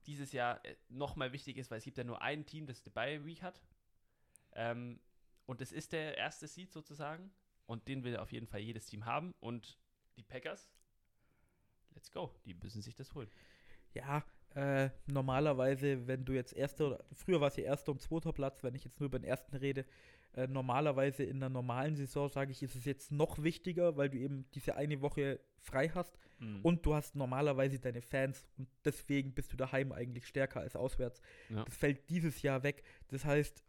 dieses 0.06 0.32
Jahr 0.32 0.64
äh, 0.64 0.74
nochmal 0.88 1.32
wichtig 1.32 1.56
ist, 1.56 1.70
weil 1.70 1.78
es 1.78 1.84
gibt 1.84 1.98
ja 1.98 2.04
nur 2.04 2.20
ein 2.22 2.44
Team, 2.46 2.66
das 2.66 2.82
die 2.82 2.90
Bye 2.90 3.24
Week 3.24 3.42
hat. 3.42 3.62
Ähm, 4.54 5.00
und 5.46 5.60
das 5.60 5.72
ist 5.72 5.92
der 5.92 6.16
erste 6.16 6.48
Seed 6.48 6.72
sozusagen. 6.72 7.30
Und 7.66 7.88
den 7.88 8.02
will 8.04 8.16
auf 8.16 8.32
jeden 8.32 8.46
Fall 8.46 8.60
jedes 8.60 8.86
Team 8.86 9.06
haben. 9.06 9.32
Und 9.40 9.78
die 10.16 10.22
Packers, 10.22 10.68
let's 11.94 12.10
go, 12.10 12.34
die 12.44 12.54
müssen 12.54 12.82
sich 12.82 12.94
das 12.94 13.14
holen. 13.14 13.30
Ja, 13.94 14.24
äh, 14.54 14.90
normalerweise, 15.06 16.06
wenn 16.06 16.24
du 16.24 16.32
jetzt 16.32 16.52
erster 16.52 16.86
oder 16.88 17.04
früher 17.12 17.40
war 17.40 17.48
es 17.48 17.56
ja 17.56 17.64
erster 17.64 17.92
und 17.92 18.02
zweiter 18.02 18.32
Platz, 18.32 18.62
wenn 18.62 18.74
ich 18.74 18.84
jetzt 18.84 19.00
nur 19.00 19.06
über 19.06 19.18
den 19.18 19.24
ersten 19.24 19.56
rede, 19.56 19.86
äh, 20.34 20.46
normalerweise 20.46 21.22
in 21.24 21.40
der 21.40 21.48
normalen 21.48 21.96
Saison, 21.96 22.28
sage 22.28 22.52
ich, 22.52 22.62
ist 22.62 22.74
es 22.74 22.84
jetzt 22.84 23.12
noch 23.12 23.42
wichtiger, 23.42 23.96
weil 23.96 24.10
du 24.10 24.18
eben 24.18 24.46
diese 24.54 24.76
eine 24.76 25.00
Woche 25.00 25.40
frei 25.58 25.88
hast 25.90 26.18
Mhm. 26.42 26.60
und 26.62 26.84
du 26.84 26.94
hast 26.94 27.14
normalerweise 27.14 27.78
deine 27.78 28.02
Fans 28.02 28.44
und 28.58 28.68
deswegen 28.84 29.32
bist 29.32 29.52
du 29.52 29.56
daheim 29.56 29.92
eigentlich 29.92 30.26
stärker 30.26 30.60
als 30.60 30.74
auswärts. 30.74 31.20
Ja. 31.48 31.64
Das 31.64 31.76
fällt 31.76 32.10
dieses 32.10 32.42
Jahr 32.42 32.62
weg. 32.62 32.82
Das 33.08 33.24
heißt, 33.24 33.62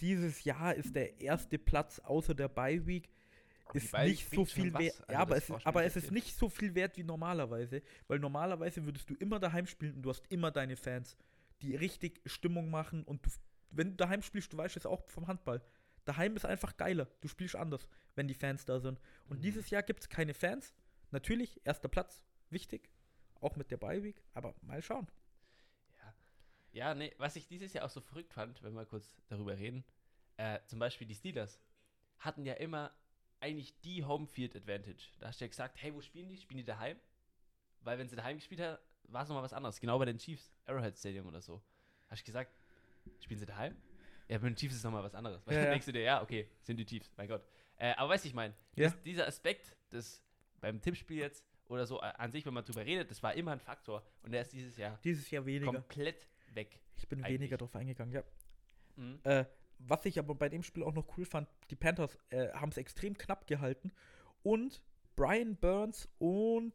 dieses 0.00 0.44
Jahr 0.44 0.74
ist 0.74 0.96
der 0.96 1.20
erste 1.20 1.58
Platz 1.58 1.98
außer 2.00 2.34
der 2.34 2.48
Bye 2.48 2.86
Week 2.86 3.08
ist 3.72 3.92
nicht 3.96 4.28
so 4.30 4.44
viel 4.44 4.74
wert. 4.74 5.00
Also 5.02 5.12
ja, 5.12 5.18
aber, 5.20 5.36
es, 5.36 5.50
aber 5.64 5.84
es 5.84 5.94
ist 5.94 6.10
nicht 6.10 6.34
so 6.36 6.48
viel 6.48 6.74
wert 6.74 6.96
wie 6.96 7.04
normalerweise, 7.04 7.82
weil 8.08 8.18
normalerweise 8.18 8.84
würdest 8.84 9.08
du 9.08 9.14
immer 9.14 9.38
daheim 9.38 9.66
spielen 9.66 9.94
und 9.94 10.02
du 10.02 10.10
hast 10.10 10.26
immer 10.28 10.50
deine 10.50 10.74
Fans, 10.76 11.16
die 11.62 11.76
richtig 11.76 12.20
Stimmung 12.26 12.68
machen 12.70 13.04
und 13.04 13.24
du, 13.24 13.30
wenn 13.70 13.90
du 13.90 13.96
daheim 13.96 14.22
spielst, 14.22 14.52
du 14.52 14.56
weißt 14.56 14.76
es 14.76 14.86
auch 14.86 15.08
vom 15.08 15.26
Handball. 15.26 15.62
Daheim 16.04 16.34
ist 16.36 16.46
einfach 16.46 16.76
geiler. 16.76 17.06
Du 17.20 17.28
spielst 17.28 17.56
anders, 17.56 17.88
wenn 18.14 18.26
die 18.28 18.34
Fans 18.34 18.64
da 18.64 18.80
sind. 18.80 19.00
Und 19.28 19.38
Mhm. 19.38 19.42
dieses 19.42 19.70
Jahr 19.70 19.82
gibt 19.82 20.00
es 20.00 20.08
keine 20.08 20.34
Fans. 20.34 20.74
Natürlich, 21.10 21.60
erster 21.64 21.88
Platz, 21.88 22.24
wichtig. 22.50 22.90
Auch 23.40 23.56
mit 23.56 23.70
der 23.70 23.80
Week, 23.80 24.22
aber 24.34 24.54
mal 24.62 24.82
schauen. 24.82 25.08
Ja. 25.98 26.14
ja, 26.72 26.94
nee, 26.94 27.14
was 27.18 27.36
ich 27.36 27.46
dieses 27.46 27.72
Jahr 27.72 27.84
auch 27.84 27.90
so 27.90 28.00
verrückt 28.00 28.32
fand, 28.34 28.62
wenn 28.62 28.74
wir 28.74 28.86
kurz 28.86 29.20
darüber 29.28 29.56
reden, 29.56 29.84
äh, 30.36 30.58
zum 30.66 30.78
Beispiel 30.78 31.06
die 31.06 31.14
Steelers 31.14 31.60
hatten 32.18 32.44
ja 32.44 32.54
immer 32.54 32.92
eigentlich 33.40 33.78
die 33.80 34.04
Homefield 34.04 34.54
Advantage. 34.54 35.08
Da 35.18 35.28
hast 35.28 35.40
du 35.40 35.44
ja 35.44 35.48
gesagt, 35.48 35.80
hey, 35.80 35.94
wo 35.94 36.00
spielen 36.02 36.28
die? 36.28 36.36
Spielen 36.36 36.58
die 36.58 36.64
daheim? 36.64 36.98
Weil 37.80 37.98
wenn 37.98 38.08
sie 38.08 38.16
daheim 38.16 38.36
gespielt 38.36 38.60
haben, 38.60 38.78
war 39.04 39.22
es 39.22 39.28
nochmal 39.28 39.42
was 39.44 39.54
anderes. 39.54 39.80
Genau 39.80 39.98
bei 39.98 40.04
den 40.04 40.18
Chiefs, 40.18 40.52
Arrowhead 40.66 40.96
Stadium 40.98 41.26
oder 41.26 41.40
so. 41.40 41.62
Hast 42.08 42.20
du 42.22 42.26
gesagt, 42.26 42.54
spielen 43.20 43.40
sie 43.40 43.46
daheim? 43.46 43.76
Ja, 44.28 44.38
bei 44.38 44.48
den 44.48 44.56
Chiefs 44.56 44.76
ist 44.76 44.84
nochmal 44.84 45.02
was 45.02 45.14
anderes. 45.14 45.44
Weil 45.46 45.54
Ja, 45.56 45.60
dann 45.62 45.70
denkst 45.72 45.86
du 45.86 45.92
dir, 45.92 46.02
ja, 46.02 46.22
okay, 46.22 46.48
sind 46.62 46.76
die 46.76 46.86
Chiefs, 46.86 47.10
mein 47.16 47.28
Gott. 47.28 47.42
Äh, 47.76 47.92
aber 47.96 48.10
weißt 48.10 48.24
du, 48.24 48.28
ich 48.28 48.34
meine, 48.34 48.54
Ja. 48.76 48.90
dieser 49.04 49.26
Aspekt 49.26 49.74
des 49.92 50.22
beim 50.60 50.80
Tippspiel 50.80 51.18
jetzt 51.18 51.44
oder 51.68 51.86
so 51.86 51.98
äh, 52.00 52.12
an 52.18 52.30
sich, 52.32 52.44
wenn 52.46 52.52
man 52.54 52.64
drüber 52.64 52.84
redet, 52.84 53.10
das 53.10 53.22
war 53.22 53.34
immer 53.34 53.52
ein 53.52 53.60
Faktor 53.60 54.04
und 54.22 54.32
der 54.32 54.42
ist 54.42 54.52
dieses 54.52 54.76
Jahr 54.76 54.98
Dieses 55.04 55.30
Jahr 55.30 55.46
weniger. 55.46 55.72
komplett 55.72 56.28
weg. 56.52 56.80
Ich 56.96 57.08
bin 57.08 57.20
eigentlich. 57.24 57.40
weniger 57.40 57.56
drauf 57.56 57.74
eingegangen, 57.74 58.12
ja. 58.14 58.22
Mhm. 58.96 59.20
Äh, 59.24 59.44
was 59.78 60.04
ich 60.04 60.18
aber 60.18 60.34
bei 60.34 60.48
dem 60.50 60.62
Spiel 60.62 60.82
auch 60.82 60.92
noch 60.92 61.16
cool 61.16 61.24
fand, 61.24 61.48
die 61.70 61.76
Panthers 61.76 62.18
äh, 62.28 62.48
haben 62.52 62.68
es 62.70 62.76
extrem 62.76 63.16
knapp 63.16 63.46
gehalten 63.46 63.90
und 64.42 64.82
Brian 65.16 65.56
Burns 65.56 66.08
und 66.18 66.74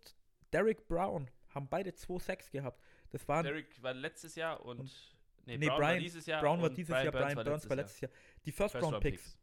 Derek 0.51 0.87
Brown 0.87 1.29
haben 1.49 1.67
beide 1.69 1.91
2-6 1.91 2.51
gehabt. 2.51 2.81
Das 3.11 3.27
waren 3.27 3.43
Derek 3.43 3.81
war 3.83 3.93
letztes 3.93 4.35
Jahr 4.35 4.65
und, 4.65 4.79
Und- 4.79 5.14
nee, 5.45 5.57
nee, 5.57 5.67
Brown, 5.67 5.77
Brian- 5.79 5.93
war 5.93 5.99
dieses 5.99 6.25
Jahr. 6.25 6.41
Brown 6.41 6.61
war 6.61 6.69
dieses 6.69 6.89
Jahr, 6.95 7.11
Brian 7.11 7.35
Burns 7.43 7.69
war 7.69 7.75
letztes 7.75 8.01
Jahr. 8.01 8.11
Die 8.45 8.51
First 8.51 8.75
Round 8.75 8.85
First-Round-Picks. 9.03 9.37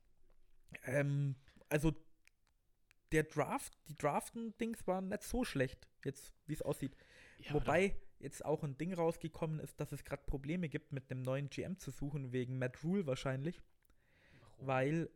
Ähm, 0.85 1.37
also 1.69 1.93
der 3.12 3.25
Draft, 3.25 3.77
die 3.88 3.95
Draften-Dings 3.97 4.87
waren 4.87 5.09
nicht 5.09 5.23
so 5.23 5.45
schlecht, 5.45 5.87
jetzt 6.05 6.33
wie 6.47 6.55
es 6.55 6.62
aussieht. 6.62 6.97
Ja, 7.38 7.53
Wobei 7.55 7.97
jetzt 8.21 8.45
auch 8.45 8.62
ein 8.62 8.79
Ding 8.79 8.95
rausgekommen 8.95 9.59
ist, 9.61 9.81
dass 9.81 9.93
es 9.93 10.05
gerade 10.05 10.23
Probleme 10.27 10.69
gibt, 10.69 10.93
mit 10.93 11.11
einem 11.11 11.23
neuen 11.23 11.51
GM 11.51 11.77
zu 11.79 11.91
suchen, 11.91 12.33
wegen 12.33 12.59
Matt 12.59 12.83
Rule 12.85 13.07
wahrscheinlich. 13.07 13.61
Warum? 14.41 14.67
Weil, 14.67 15.11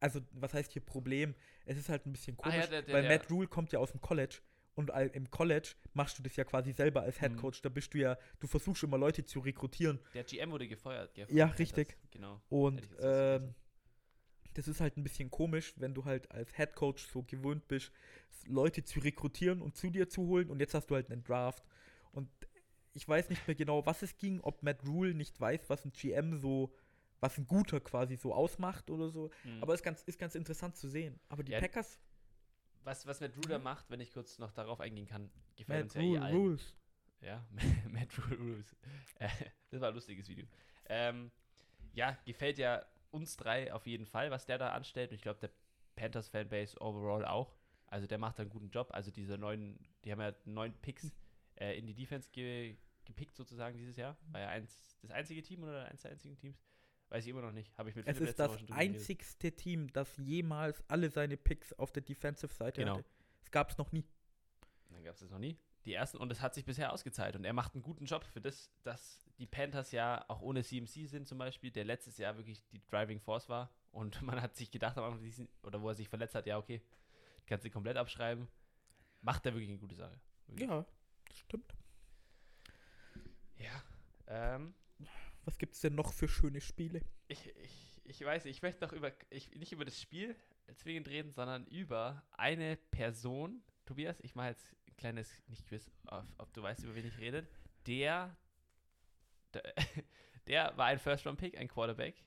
also 0.00 0.20
was 0.30 0.54
heißt 0.54 0.72
hier 0.72 0.82
Problem? 0.82 1.34
Es 1.66 1.76
ist 1.76 1.88
halt 1.88 2.06
ein 2.06 2.12
bisschen 2.12 2.36
Ah, 2.38 2.42
komisch, 2.44 2.56
ja, 2.58 2.66
der- 2.68 2.82
der- 2.82 2.94
weil 2.94 3.08
Matt 3.08 3.30
Rule 3.30 3.48
kommt 3.48 3.72
ja 3.72 3.80
aus 3.80 3.90
dem 3.90 4.00
College 4.00 4.38
und 4.76 4.90
im 4.90 5.30
College 5.30 5.70
machst 5.94 6.18
du 6.18 6.22
das 6.22 6.36
ja 6.36 6.44
quasi 6.44 6.72
selber 6.72 7.02
als 7.02 7.18
Head 7.18 7.32
Mhm. 7.32 7.36
Coach. 7.38 7.62
Da 7.62 7.68
bist 7.68 7.92
du 7.94 7.98
ja, 7.98 8.16
du 8.38 8.46
versuchst 8.46 8.82
immer 8.84 8.98
Leute 8.98 9.24
zu 9.24 9.40
rekrutieren 9.40 9.98
der 10.14 10.22
GM 10.22 10.50
wurde 10.52 10.68
gefeuert. 10.68 11.12
gell, 11.14 11.26
Ja, 11.30 11.46
richtig. 11.46 11.88
Panthers. 11.88 12.10
Genau. 12.12 12.40
und 12.50 12.88
ähm, 13.00 13.54
das 14.54 14.68
ist 14.68 14.80
halt 14.80 14.96
ein 14.96 15.02
bisschen 15.02 15.30
komisch, 15.30 15.74
wenn 15.76 15.94
du 15.94 16.04
halt 16.04 16.30
als 16.30 16.54
Head 16.56 16.74
Coach 16.74 17.06
so 17.08 17.22
gewöhnt 17.22 17.66
bist, 17.68 17.90
Leute 18.46 18.84
zu 18.84 19.00
rekrutieren 19.00 19.60
und 19.60 19.76
zu 19.76 19.90
dir 19.90 20.08
zu 20.08 20.22
holen 20.26 20.48
und 20.50 20.60
jetzt 20.60 20.72
hast 20.74 20.86
du 20.86 20.94
halt 20.94 21.10
einen 21.10 21.24
Draft 21.24 21.64
und 22.12 22.28
ich 22.94 23.06
weiß 23.06 23.28
nicht 23.28 23.46
mehr 23.46 23.54
genau, 23.54 23.84
was 23.84 24.00
es 24.02 24.16
ging, 24.16 24.40
ob 24.40 24.62
Matt 24.62 24.82
Rule 24.86 25.12
nicht 25.14 25.38
weiß, 25.38 25.68
was 25.68 25.84
ein 25.84 25.92
GM 25.92 26.38
so, 26.38 26.72
was 27.20 27.36
ein 27.36 27.46
guter 27.46 27.80
quasi 27.80 28.16
so 28.16 28.32
ausmacht 28.32 28.88
oder 28.90 29.10
so. 29.10 29.30
Mhm. 29.44 29.62
Aber 29.62 29.74
ist 29.74 29.82
ganz, 29.82 30.02
ist 30.04 30.18
ganz 30.18 30.34
interessant 30.34 30.76
zu 30.76 30.88
sehen. 30.88 31.18
Aber 31.28 31.42
die 31.42 31.52
Ja, 31.52 31.60
Packers, 31.60 31.98
was, 32.86 33.06
was 33.06 33.20
Matt 33.20 33.36
Ruder 33.36 33.58
macht, 33.58 33.90
wenn 33.90 34.00
ich 34.00 34.12
kurz 34.12 34.38
noch 34.38 34.52
darauf 34.52 34.80
eingehen 34.80 35.06
kann, 35.06 35.30
gefällt 35.56 35.84
uns 35.84 35.94
Matt 35.94 36.04
ja 36.04 36.10
eh 36.10 36.18
allen. 36.18 36.36
Rules. 36.36 36.76
Ja, 37.20 37.46
Matt 37.90 38.16
Rule 38.18 38.38
Rules. 38.38 38.76
Das 39.70 39.80
war 39.80 39.88
ein 39.88 39.94
lustiges 39.94 40.28
Video. 40.28 40.46
Ähm, 40.88 41.32
ja, 41.92 42.16
gefällt 42.24 42.58
ja 42.58 42.86
uns 43.10 43.36
drei 43.36 43.72
auf 43.74 43.86
jeden 43.86 44.06
Fall, 44.06 44.30
was 44.30 44.46
der 44.46 44.58
da 44.58 44.70
anstellt. 44.70 45.10
Und 45.10 45.16
ich 45.16 45.22
glaube, 45.22 45.40
der 45.40 45.50
Panthers 45.96 46.28
Fanbase 46.28 46.80
overall 46.80 47.24
auch. 47.24 47.56
Also 47.88 48.06
der 48.06 48.18
macht 48.18 48.38
einen 48.38 48.50
guten 48.50 48.70
Job. 48.70 48.90
Also 48.92 49.10
diese 49.10 49.36
neuen, 49.36 49.78
die 50.04 50.12
haben 50.12 50.20
ja 50.20 50.32
neun 50.44 50.72
Picks 50.80 51.12
äh, 51.56 51.76
in 51.76 51.86
die 51.86 51.94
Defense 51.94 52.30
ge 52.32 52.76
gepickt 53.04 53.36
sozusagen 53.36 53.78
dieses 53.78 53.96
Jahr. 53.96 54.16
War 54.32 54.40
ja 54.40 54.48
eins, 54.48 54.98
das 55.00 55.12
einzige 55.12 55.40
Team 55.42 55.62
oder 55.62 55.86
eins 55.86 56.02
der 56.02 56.10
einzigen 56.10 56.36
Teams? 56.36 56.65
Weiß 57.08 57.24
ich 57.24 57.30
immer 57.30 57.42
noch 57.42 57.52
nicht. 57.52 57.76
Habe 57.78 57.90
ich 57.90 57.96
mit 57.96 58.06
Es 58.06 58.20
ist 58.20 58.38
das 58.38 58.56
einzigste 58.70 59.52
Team, 59.52 59.92
das 59.92 60.16
jemals 60.16 60.82
alle 60.88 61.08
seine 61.10 61.36
Picks 61.36 61.72
auf 61.74 61.92
der 61.92 62.02
Defensive-Seite 62.02 62.80
Genau. 62.80 62.96
hatte. 62.96 63.04
Es 63.42 63.50
gab 63.50 63.70
es 63.70 63.78
noch 63.78 63.92
nie. 63.92 64.04
Dann 64.90 65.04
gab 65.04 65.14
es 65.14 65.20
das 65.20 65.30
noch 65.30 65.38
nie. 65.38 65.56
Die 65.84 65.94
ersten, 65.94 66.18
und 66.18 66.32
es 66.32 66.40
hat 66.40 66.54
sich 66.54 66.64
bisher 66.64 66.92
ausgezahlt. 66.92 67.36
Und 67.36 67.44
er 67.44 67.52
macht 67.52 67.74
einen 67.74 67.82
guten 67.82 68.06
Job 68.06 68.24
für 68.24 68.40
das, 68.40 68.72
dass 68.82 69.24
die 69.38 69.46
Panthers 69.46 69.92
ja 69.92 70.24
auch 70.28 70.40
ohne 70.42 70.64
CMC 70.64 71.06
sind 71.06 71.28
zum 71.28 71.38
Beispiel, 71.38 71.70
der 71.70 71.84
letztes 71.84 72.18
Jahr 72.18 72.36
wirklich 72.36 72.66
die 72.72 72.84
Driving 72.86 73.20
Force 73.20 73.48
war. 73.48 73.70
Und 73.92 74.20
man 74.22 74.42
hat 74.42 74.56
sich 74.56 74.70
gedacht, 74.72 74.98
am 74.98 75.04
Anfang, 75.04 75.48
oder 75.62 75.80
wo 75.80 75.88
er 75.88 75.94
sich 75.94 76.08
verletzt 76.08 76.34
hat, 76.34 76.46
ja, 76.46 76.58
okay, 76.58 76.82
kannst 77.46 77.64
du 77.64 77.70
komplett 77.70 77.96
abschreiben. 77.96 78.48
Macht 79.20 79.46
er 79.46 79.52
wirklich 79.54 79.68
eine 79.70 79.78
gute 79.78 79.94
Sache. 79.94 80.18
Wirklich. 80.48 80.68
Ja, 80.68 80.84
das 81.28 81.38
stimmt. 81.38 81.72
Ja. 83.58 83.82
Ähm, 84.26 84.74
Was 85.46 85.58
gibt 85.58 85.74
es 85.74 85.80
denn 85.80 85.94
noch 85.94 86.12
für 86.12 86.26
schöne 86.26 86.60
Spiele? 86.60 87.02
ich, 87.28 87.54
ich, 87.56 88.00
ich 88.04 88.24
weiß, 88.24 88.44
nicht, 88.44 88.56
ich 88.56 88.62
möchte 88.62 88.84
noch 88.84 88.92
über, 88.92 89.12
ich, 89.30 89.54
nicht 89.54 89.72
über 89.72 89.84
das 89.84 90.00
Spiel 90.00 90.36
zwingend 90.74 91.08
reden, 91.08 91.30
sondern 91.32 91.66
über 91.68 92.24
eine 92.32 92.76
Person. 92.90 93.62
Tobias, 93.84 94.18
ich 94.20 94.34
mache 94.34 94.48
jetzt 94.48 94.76
ein 94.88 94.96
kleines, 94.96 95.30
nicht 95.46 95.64
Quiz, 95.66 95.88
ob, 96.06 96.24
ob 96.38 96.52
du 96.52 96.62
weißt, 96.62 96.82
über 96.82 96.96
wen 96.96 97.06
ich 97.06 97.18
rede. 97.18 97.46
Der, 97.86 98.36
der, 99.54 99.62
der 100.48 100.76
war 100.76 100.86
ein 100.86 100.98
First-Round-Pick, 100.98 101.56
ein 101.56 101.68
Quarterback 101.68 102.24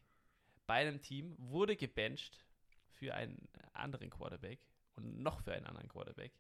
bei 0.66 0.76
einem 0.76 1.02
Team, 1.02 1.36
wurde 1.38 1.76
gebencht 1.76 2.46
für 2.94 3.14
einen 3.14 3.50
anderen 3.74 4.10
Quarterback 4.10 4.60
und 4.96 5.20
noch 5.22 5.42
für 5.42 5.52
einen 5.52 5.66
anderen 5.66 5.90
Quarterback. 5.90 6.32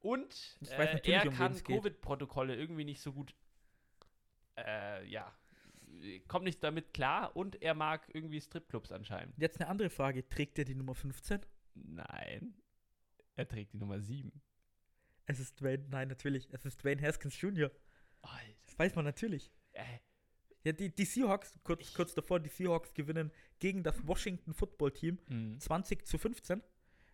Und 0.00 0.58
äh, 0.70 1.10
er 1.10 1.28
um 1.28 1.34
kann 1.34 1.52
geht. 1.52 1.64
Covid-Protokolle 1.64 2.56
irgendwie 2.56 2.84
nicht 2.84 3.02
so 3.02 3.12
gut, 3.12 3.34
äh, 4.56 5.06
ja, 5.06 5.34
kommt 6.28 6.44
nicht 6.44 6.62
damit 6.62 6.92
klar 6.94 7.36
und 7.36 7.60
er 7.62 7.74
mag 7.74 8.08
irgendwie 8.12 8.40
Stripclubs 8.40 8.92
anscheinend. 8.92 9.34
Jetzt 9.38 9.60
eine 9.60 9.68
andere 9.68 9.90
Frage. 9.90 10.28
Trägt 10.28 10.58
er 10.58 10.64
die 10.64 10.74
Nummer 10.74 10.94
15? 10.94 11.40
Nein, 11.74 12.54
er 13.36 13.48
trägt 13.48 13.72
die 13.72 13.78
Nummer 13.78 14.00
7. 14.00 14.32
Es 15.26 15.40
ist 15.40 15.60
Dwayne, 15.60 15.84
nein, 15.90 16.08
natürlich. 16.08 16.48
Es 16.52 16.64
ist 16.64 16.82
Dwayne 16.82 17.00
Haskins 17.02 17.40
Jr. 17.40 17.70
Alter. 18.22 18.54
Das 18.66 18.78
weiß 18.78 18.94
man 18.94 19.04
natürlich. 19.04 19.50
Äh, 19.72 19.82
Ja, 20.64 20.72
die, 20.72 20.94
die 20.94 21.04
Seahawks, 21.04 21.54
kurz, 21.62 21.82
Ich- 21.88 21.94
kurz 21.94 22.14
davor, 22.14 22.40
die 22.40 22.48
Seahawks 22.48 22.94
gewinnen 22.94 23.30
gegen 23.58 23.82
das 23.82 24.06
Washington 24.06 24.54
Football 24.54 24.92
Team 24.92 25.18
mh. 25.28 25.58
20 25.58 26.06
zu 26.06 26.16
15. 26.18 26.62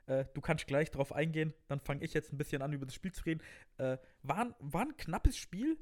Äh, 0.06 0.24
du 0.34 0.40
kannst 0.40 0.66
gleich 0.68 0.90
drauf 0.90 1.12
eingehen, 1.12 1.52
dann 1.68 1.80
fange 1.80 2.04
ich 2.04 2.14
jetzt 2.14 2.32
ein 2.32 2.38
bisschen 2.38 2.62
an, 2.62 2.72
über 2.72 2.86
das 2.86 2.94
Spiel 2.94 3.12
zu 3.12 3.24
reden. 3.24 3.42
Äh, 3.78 3.98
war, 4.22 4.54
war 4.60 4.82
ein 4.82 4.96
knappes 4.96 5.36
Spiel. 5.36 5.78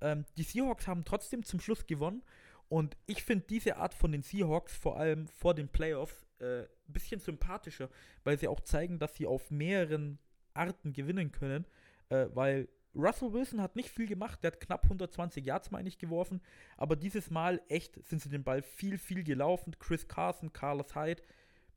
Ähm, 0.00 0.24
die 0.36 0.42
Seahawks 0.42 0.86
haben 0.86 1.04
trotzdem 1.04 1.42
zum 1.42 1.60
Schluss 1.60 1.86
gewonnen. 1.86 2.22
Und 2.68 2.96
ich 3.06 3.22
finde 3.22 3.46
diese 3.48 3.76
Art 3.76 3.94
von 3.94 4.12
den 4.12 4.22
Seahawks, 4.22 4.76
vor 4.76 4.98
allem 4.98 5.28
vor 5.28 5.54
den 5.54 5.68
Playoffs, 5.68 6.26
äh, 6.40 6.62
ein 6.62 6.92
bisschen 6.92 7.20
sympathischer, 7.20 7.88
weil 8.24 8.38
sie 8.38 8.48
auch 8.48 8.60
zeigen, 8.60 8.98
dass 8.98 9.14
sie 9.14 9.26
auf 9.26 9.50
mehreren 9.50 10.18
Arten 10.54 10.92
gewinnen 10.92 11.32
können. 11.32 11.66
äh, 12.08 12.28
weil 12.34 12.68
Russell 12.94 13.32
Wilson 13.32 13.60
hat 13.60 13.76
nicht 13.76 13.90
viel 13.90 14.06
gemacht, 14.06 14.42
der 14.42 14.52
hat 14.52 14.60
knapp 14.60 14.84
120 14.84 15.44
Yards, 15.44 15.70
meine 15.70 15.88
ich, 15.88 15.98
geworfen, 15.98 16.40
aber 16.76 16.96
dieses 16.96 17.30
Mal 17.30 17.60
echt 17.68 18.02
sind 18.06 18.22
sie 18.22 18.28
den 18.30 18.44
Ball 18.44 18.62
viel, 18.62 18.96
viel 18.96 19.22
gelaufen. 19.22 19.74
Chris 19.78 20.08
Carson, 20.08 20.52
Carlos 20.52 20.94
Hyde, 20.94 21.22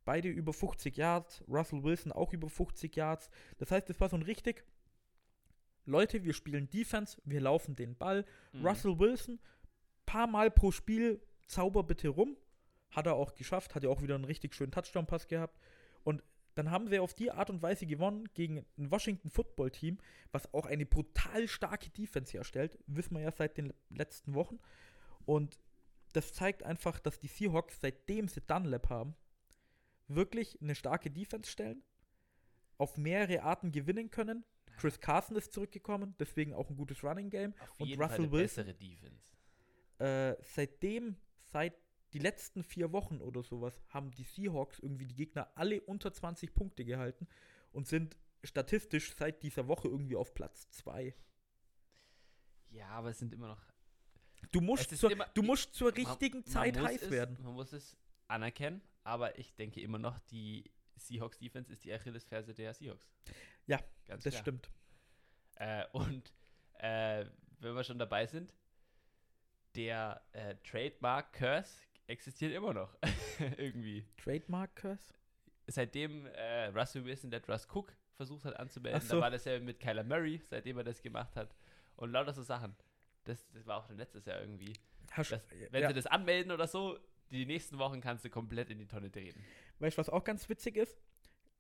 beide 0.05 0.29
über 0.29 0.53
50 0.53 0.95
Yards, 0.97 1.43
Russell 1.47 1.84
Wilson 1.84 2.12
auch 2.12 2.32
über 2.34 2.49
50 2.49 2.95
Yards. 2.95 3.29
Das 3.58 3.71
heißt, 3.71 3.89
es 3.89 3.99
war 3.99 4.10
so 4.10 4.15
ein 4.15 4.23
richtig, 4.23 4.63
Leute, 5.89 6.23
wir 6.23 6.34
spielen 6.34 6.69
Defense, 6.69 7.21
wir 7.25 7.41
laufen 7.41 7.75
den 7.75 7.95
Ball. 7.95 8.25
Mhm. 8.54 8.65
Russell 8.65 8.99
Wilson, 8.99 9.39
paar 10.06 10.28
Mal 10.28 10.52
pro 10.52 10.71
Spiel, 10.71 11.21
zauber 11.47 11.84
bitte 11.84 12.10
rum. 12.10 12.38
Hat 12.91 13.06
er 13.06 13.15
auch 13.15 13.36
geschafft, 13.36 13.75
hat 13.75 13.84
ja 13.84 13.89
auch 13.89 14.02
wieder 14.02 14.15
einen 14.15 14.25
richtig 14.25 14.56
schönen 14.56 14.71
Touchdown-Pass 14.71 15.28
gehabt. 15.28 15.60
Und 16.04 16.23
dann 16.56 16.71
haben 16.71 16.88
sie 16.88 16.99
auf 16.99 17.13
die 17.13 17.32
Art 17.32 17.49
und 17.49 17.62
Weise 17.62 17.86
gewonnen 17.86 18.28
gegen 18.34 18.65
ein 18.78 18.91
Washington 18.91 19.30
Football 19.30 19.71
Team, 19.71 19.97
was 20.32 20.54
auch 20.54 20.65
eine 20.65 20.86
brutal 20.86 21.47
starke 21.47 21.89
Defense 21.89 22.34
herstellt. 22.34 22.78
Wissen 22.88 23.15
wir 23.15 23.21
ja 23.21 23.32
seit 23.32 23.58
den 23.58 23.73
letzten 23.89 24.34
Wochen. 24.34 24.60
Und 25.25 25.60
das 26.13 26.34
zeigt 26.34 26.63
einfach, 26.63 26.99
dass 26.99 27.19
die 27.19 27.28
Seahawks, 27.28 27.80
seitdem 27.80 28.28
sie 28.28 28.41
Dunlap 28.41 28.89
haben, 28.89 29.15
wirklich 30.08 30.60
eine 30.62 30.75
starke 30.75 31.12
Defense 31.12 31.49
stellen, 31.49 31.84
auf 32.78 32.97
mehrere 32.97 33.43
Arten 33.43 33.71
gewinnen 33.71 34.10
können. 34.10 34.43
Chris 34.80 35.00
Carson 35.00 35.36
ist 35.38 35.52
zurückgekommen, 35.54 36.15
deswegen 36.20 36.54
auch 36.54 36.70
ein 36.70 36.76
gutes 36.78 37.04
Running 37.04 37.30
Game. 37.30 37.54
Auf 37.72 37.80
Und 37.82 37.88
jeden 37.88 38.02
Russell 38.02 38.18
Fall 38.18 38.26
eine 38.26 38.32
Wilson, 38.32 38.65
bessere 38.65 38.74
Defense. 38.78 39.34
äh, 40.00 40.36
seitdem, 40.44 41.15
seit 41.52 41.74
die 42.13 42.20
letzten 42.20 42.63
vier 42.63 42.92
Wochen 42.92 43.22
oder 43.22 43.44
sowas, 43.44 43.80
haben 43.89 44.12
die 44.12 44.24
Seahawks 44.24 44.80
irgendwie 44.80 45.06
die 45.06 45.15
Gegner 45.15 45.52
alle 45.56 45.82
unter 45.82 46.12
20 46.12 46.56
Punkte 46.56 46.84
gehalten 46.86 47.28
und 47.72 47.88
sind 47.88 48.18
statistisch 48.44 49.13
seit 49.15 49.44
dieser 49.44 49.68
Woche 49.68 49.88
irgendwie 49.89 50.15
auf 50.15 50.34
Platz 50.34 50.70
2. 50.72 51.13
Ja, 52.72 52.88
aber 52.89 53.10
es 53.10 53.20
sind 53.20 53.34
immer 53.34 53.48
noch. 53.50 53.62
Du 54.52 54.62
musst, 54.62 54.96
zur, 54.98 55.12
immer- 55.12 55.28
du 55.34 55.44
musst 55.44 55.74
zur 55.74 55.92
Man- 55.92 55.96
richtigen 56.06 56.39
man 56.39 56.46
Zeit 56.46 56.76
muss 56.78 56.86
heiß 56.88 57.02
es, 57.04 57.12
werden. 57.12 57.38
Man 57.44 57.54
muss 57.54 57.74
es 57.74 57.98
anerkennen, 58.28 58.82
aber 59.04 59.38
ich 59.38 59.54
denke 59.56 59.82
immer 59.82 60.00
noch, 60.00 60.18
die 60.20 60.72
Seahawks 61.00 61.38
Defense 61.40 61.72
ist 61.72 61.84
die 61.84 61.94
Achillesferse 61.94 62.54
der 62.54 62.74
Seahawks. 62.74 63.10
Ja, 63.66 63.80
Ganz 64.08 64.24
Das 64.24 64.34
klar. 64.34 64.42
stimmt. 64.44 64.70
Äh, 65.56 65.86
und 65.92 66.34
äh, 66.80 67.26
wenn 67.60 67.76
wir 67.76 67.84
schon 67.84 68.00
dabei 68.00 68.26
sind, 68.26 68.54
der 69.76 70.22
äh, 70.34 70.56
Trademark 70.64 71.34
Curse 71.34 71.78
existiert 72.08 72.54
immer 72.54 72.74
noch. 72.74 72.96
Irgendwie. 73.58 74.06
Trademark 74.18 74.76
Curse? 74.76 75.14
Seitdem 75.68 76.26
äh, 76.26 76.66
Russell 76.68 77.06
Wilson 77.06 77.30
der 77.30 77.46
Russ 77.48 77.68
Cook 77.72 77.94
versucht 78.16 78.46
hat 78.46 78.56
anzumelden, 78.58 79.02
so. 79.02 79.16
da 79.16 79.22
war 79.22 79.32
das 79.32 79.46
ja 79.46 79.60
mit 79.60 79.80
Kyler 79.80 80.04
Murray, 80.04 80.42
seitdem 80.50 80.78
er 80.78 80.84
das 80.84 81.02
gemacht 81.02 81.36
hat. 81.36 81.56
Und 81.96 82.12
lauter 82.12 82.34
so 82.34 82.42
Sachen. 82.42 82.76
Das, 83.26 83.48
das 83.52 83.66
war 83.68 83.78
auch 83.78 83.86
schon 83.86 83.98
letztes 83.98 84.26
Jahr 84.26 84.42
irgendwie. 84.42 84.74
Hast, 85.12 85.32
Das, 85.32 85.42
wenn 85.70 85.82
ja. 85.84 85.90
sie 85.90 85.94
das 85.94 86.08
anmelden 86.08 86.52
oder 86.52 86.68
so, 86.68 86.98
die 87.32 87.46
nächsten 87.46 87.78
Wochen 87.80 88.02
kannst 88.02 88.26
du 88.26 88.30
komplett 88.30 88.70
in 88.70 88.78
die 88.80 88.88
Tonne 88.88 89.12
treten. 89.12 89.44
Weißt 89.80 89.98
du, 89.98 90.00
was 90.00 90.10
auch 90.10 90.24
ganz 90.24 90.48
witzig 90.50 90.76
ist? 90.78 90.98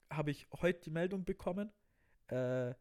Habe 0.09 0.31
ich 0.31 0.47
heute 0.61 0.81
die 0.81 0.89
Meldung 0.91 1.23
bekommen. 1.25 1.71
Äh, 2.27 2.73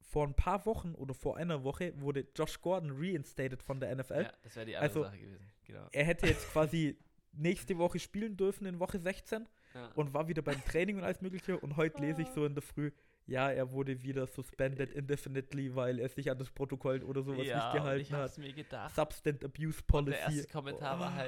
vor 0.00 0.26
ein 0.26 0.34
paar 0.34 0.64
Wochen 0.64 0.94
oder 0.94 1.12
vor 1.14 1.36
einer 1.36 1.64
Woche 1.64 1.92
wurde 2.00 2.26
Josh 2.36 2.60
Gordon 2.60 2.92
reinstated 2.94 3.62
von 3.62 3.80
der 3.80 3.94
NFL. 3.94 4.22
Ja, 4.22 4.32
das 4.42 4.56
wäre 4.56 4.66
die 4.66 4.76
andere 4.76 4.88
Also, 4.88 5.02
Sache 5.04 5.18
gewesen. 5.18 5.50
Genau. 5.64 5.86
Er 5.92 6.04
hätte 6.04 6.26
jetzt 6.26 6.48
quasi 6.50 6.98
nächste 7.32 7.76
Woche 7.76 7.98
spielen 7.98 8.36
dürfen 8.36 8.66
in 8.66 8.78
Woche 8.78 8.98
16 8.98 9.46
Ja. 9.74 9.88
und 9.96 10.14
war 10.14 10.28
wieder 10.28 10.40
beim 10.42 10.62
Training 10.64 10.96
und 10.96 11.04
alles 11.04 11.20
Mögliche. 11.20 11.58
Und 11.58 11.76
heute 11.76 12.00
lese 12.02 12.22
ich 12.22 12.28
so 12.28 12.46
in 12.46 12.54
der 12.54 12.62
Früh, 12.62 12.90
ja, 13.26 13.50
er 13.50 13.70
wurde 13.72 14.02
wieder 14.02 14.26
suspended 14.26 14.90
indefinitely, 14.92 15.74
weil 15.74 15.98
er 15.98 16.08
sich 16.08 16.30
an 16.30 16.38
das 16.38 16.50
Protokoll 16.50 17.02
oder 17.02 17.22
sowas 17.22 17.38
nicht 17.40 17.48
ja, 17.48 17.68
und 17.70 17.76
ich 17.76 17.82
gehalten 17.82 18.12
hat. 18.14 18.20
hab's 18.22 18.38
mir 18.38 18.52
gedacht. 18.54 18.94
Substance 18.94 19.44
Abuse 19.44 19.80
Und 19.80 19.86
Policy. 19.86 20.10
der 20.12 20.20
erste 20.20 20.46
Kommentar 20.52 20.98
war 20.98 21.12
Oh, 21.12 21.18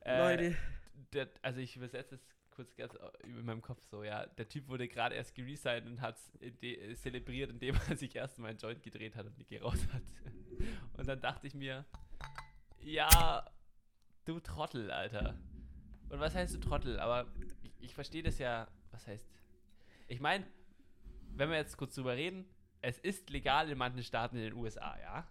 äh, 0.00 0.18
Leute, 0.18 0.56
der, 1.12 1.28
also 1.42 1.60
ich 1.60 1.76
übersetze 1.76 2.14
es 2.14 2.20
kurz 2.50 2.74
ganz 2.76 2.94
über 3.24 3.42
meinem 3.42 3.62
Kopf 3.62 3.82
so, 3.84 4.02
ja, 4.02 4.26
der 4.26 4.48
Typ 4.48 4.68
wurde 4.68 4.88
gerade 4.88 5.14
erst 5.14 5.34
geresigned 5.34 5.86
und 5.86 6.00
hat 6.00 6.18
es 6.40 7.00
zelebriert, 7.00 7.50
indem 7.50 7.76
er 7.88 7.96
sich 7.96 8.14
erstmal 8.14 8.50
einen 8.50 8.58
Joint 8.58 8.82
gedreht 8.82 9.16
hat 9.16 9.26
und 9.26 9.38
Nicky 9.38 9.58
raus 9.58 9.86
hat. 9.92 10.02
Und 10.98 11.08
dann 11.08 11.22
dachte 11.22 11.46
ich 11.46 11.54
mir, 11.54 11.86
ja, 12.82 13.50
du 14.26 14.40
Trottel, 14.40 14.90
Alter. 14.90 15.38
Und 16.10 16.20
was 16.20 16.34
heißt 16.34 16.54
du 16.54 16.60
Trottel? 16.60 17.00
Aber 17.00 17.32
ich, 17.62 17.72
ich 17.80 17.94
verstehe 17.94 18.22
das 18.22 18.38
ja, 18.38 18.68
was 18.90 19.06
heißt, 19.06 19.26
ich 20.08 20.20
meine, 20.20 20.46
wenn 21.30 21.48
wir 21.48 21.56
jetzt 21.56 21.78
kurz 21.78 21.94
drüber 21.94 22.14
reden, 22.14 22.44
es 22.82 22.98
ist 22.98 23.30
legal 23.30 23.70
in 23.70 23.78
manchen 23.78 24.02
Staaten 24.02 24.36
in 24.36 24.42
den 24.42 24.54
USA, 24.54 24.98
ja? 25.00 25.26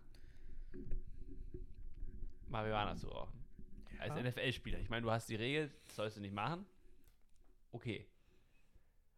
Marihuana 2.47 2.95
zu 2.95 3.09
rauchen. 3.09 3.38
Als 3.99 4.15
Ja. 4.15 4.23
NFL-Spieler. 4.23 4.79
Ich 4.79 4.89
meine, 4.89 5.03
du 5.03 5.11
hast 5.11 5.29
die 5.29 5.35
Regel, 5.35 5.71
das 5.87 5.95
sollst 5.95 6.17
du 6.17 6.21
nicht 6.21 6.33
machen. 6.33 6.65
Okay. 7.71 8.07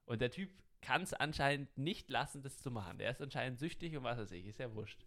Und 0.05 0.21
der 0.21 0.31
Typ 0.31 0.49
kann 0.81 1.03
es 1.03 1.13
anscheinend 1.13 1.77
nicht 1.77 2.09
lassen, 2.09 2.41
das 2.41 2.57
zu 2.57 2.71
machen. 2.71 2.97
Der 2.97 3.11
ist 3.11 3.21
anscheinend 3.21 3.59
süchtig 3.59 3.95
und 3.95 4.03
was 4.03 4.17
weiß 4.17 4.31
ich, 4.31 4.47
ist 4.47 4.59
ja 4.59 4.73
wurscht. 4.73 5.05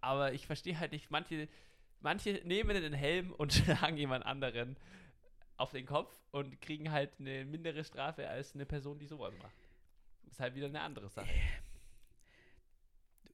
Aber 0.00 0.32
ich 0.32 0.46
verstehe 0.46 0.78
halt 0.78 0.92
nicht, 0.92 1.10
manche, 1.10 1.48
manche 2.00 2.40
nehmen 2.44 2.74
den 2.80 2.92
Helm 2.94 3.32
und 3.32 3.52
schlagen 3.52 3.96
jemand 3.96 4.26
anderen 4.26 4.76
auf 5.56 5.70
den 5.70 5.86
Kopf 5.86 6.12
und 6.32 6.60
kriegen 6.60 6.90
halt 6.90 7.12
eine 7.20 7.44
mindere 7.44 7.84
Strafe 7.84 8.28
als 8.28 8.54
eine 8.54 8.66
Person, 8.66 8.98
die 8.98 9.06
sowas 9.06 9.34
macht. 9.42 9.54
Ist 10.28 10.40
halt 10.40 10.54
wieder 10.54 10.66
eine 10.66 10.80
andere 10.80 11.08
Sache. 11.08 11.28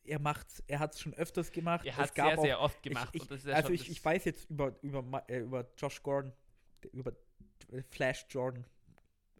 Er 0.09 0.19
macht's, 0.21 0.63
er 0.67 0.79
hat 0.81 0.95
es 0.95 1.01
schon 1.01 1.15
öfters 1.15 1.53
gemacht. 1.53 1.85
Er 1.87 1.93
Es 1.93 1.99
hat 1.99 2.15
gab 2.15 2.27
sehr, 2.31 2.39
auch- 2.39 2.43
sehr 2.43 2.61
oft 2.61 2.77
ich, 2.77 2.83
gemacht. 2.83 3.15
ich, 3.15 3.31
ist 3.31 3.47
ja 3.47 3.55
also 3.55 3.71
ich, 3.73 3.91
ich 3.91 4.05
weiß 4.05 4.25
jetzt 4.25 4.49
über, 4.51 4.75
über, 4.83 5.25
äh, 5.29 5.39
über 5.41 5.67
Josh 5.77 6.03
Gordon, 6.03 6.33
über 6.93 7.13
Flash 7.91 8.27
Jordan, 8.31 8.65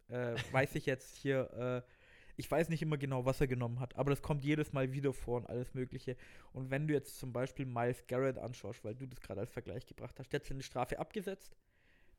äh, 0.09 0.35
weiß 0.51 0.75
ich 0.75 0.85
jetzt 0.85 1.15
hier, 1.17 1.83
äh, 1.85 1.91
ich 2.37 2.49
weiß 2.49 2.69
nicht 2.69 2.81
immer 2.81 2.97
genau, 2.97 3.25
was 3.25 3.41
er 3.41 3.47
genommen 3.47 3.79
hat, 3.81 3.95
aber 3.97 4.11
das 4.11 4.21
kommt 4.21 4.45
jedes 4.45 4.71
Mal 4.71 4.93
wieder 4.93 5.11
vor 5.13 5.37
und 5.37 5.49
alles 5.49 5.73
Mögliche. 5.73 6.15
Und 6.53 6.71
wenn 6.71 6.87
du 6.87 6.93
jetzt 6.93 7.19
zum 7.19 7.33
Beispiel 7.33 7.65
Miles 7.65 8.07
Garrett 8.07 8.37
anschaust, 8.37 8.83
weil 8.85 8.95
du 8.95 9.07
das 9.07 9.19
gerade 9.19 9.41
als 9.41 9.51
Vergleich 9.51 9.85
gebracht 9.85 10.17
hast, 10.19 10.31
der 10.31 10.39
hat 10.39 10.45
seine 10.47 10.63
Strafe 10.63 10.99
abgesetzt. 10.99 11.55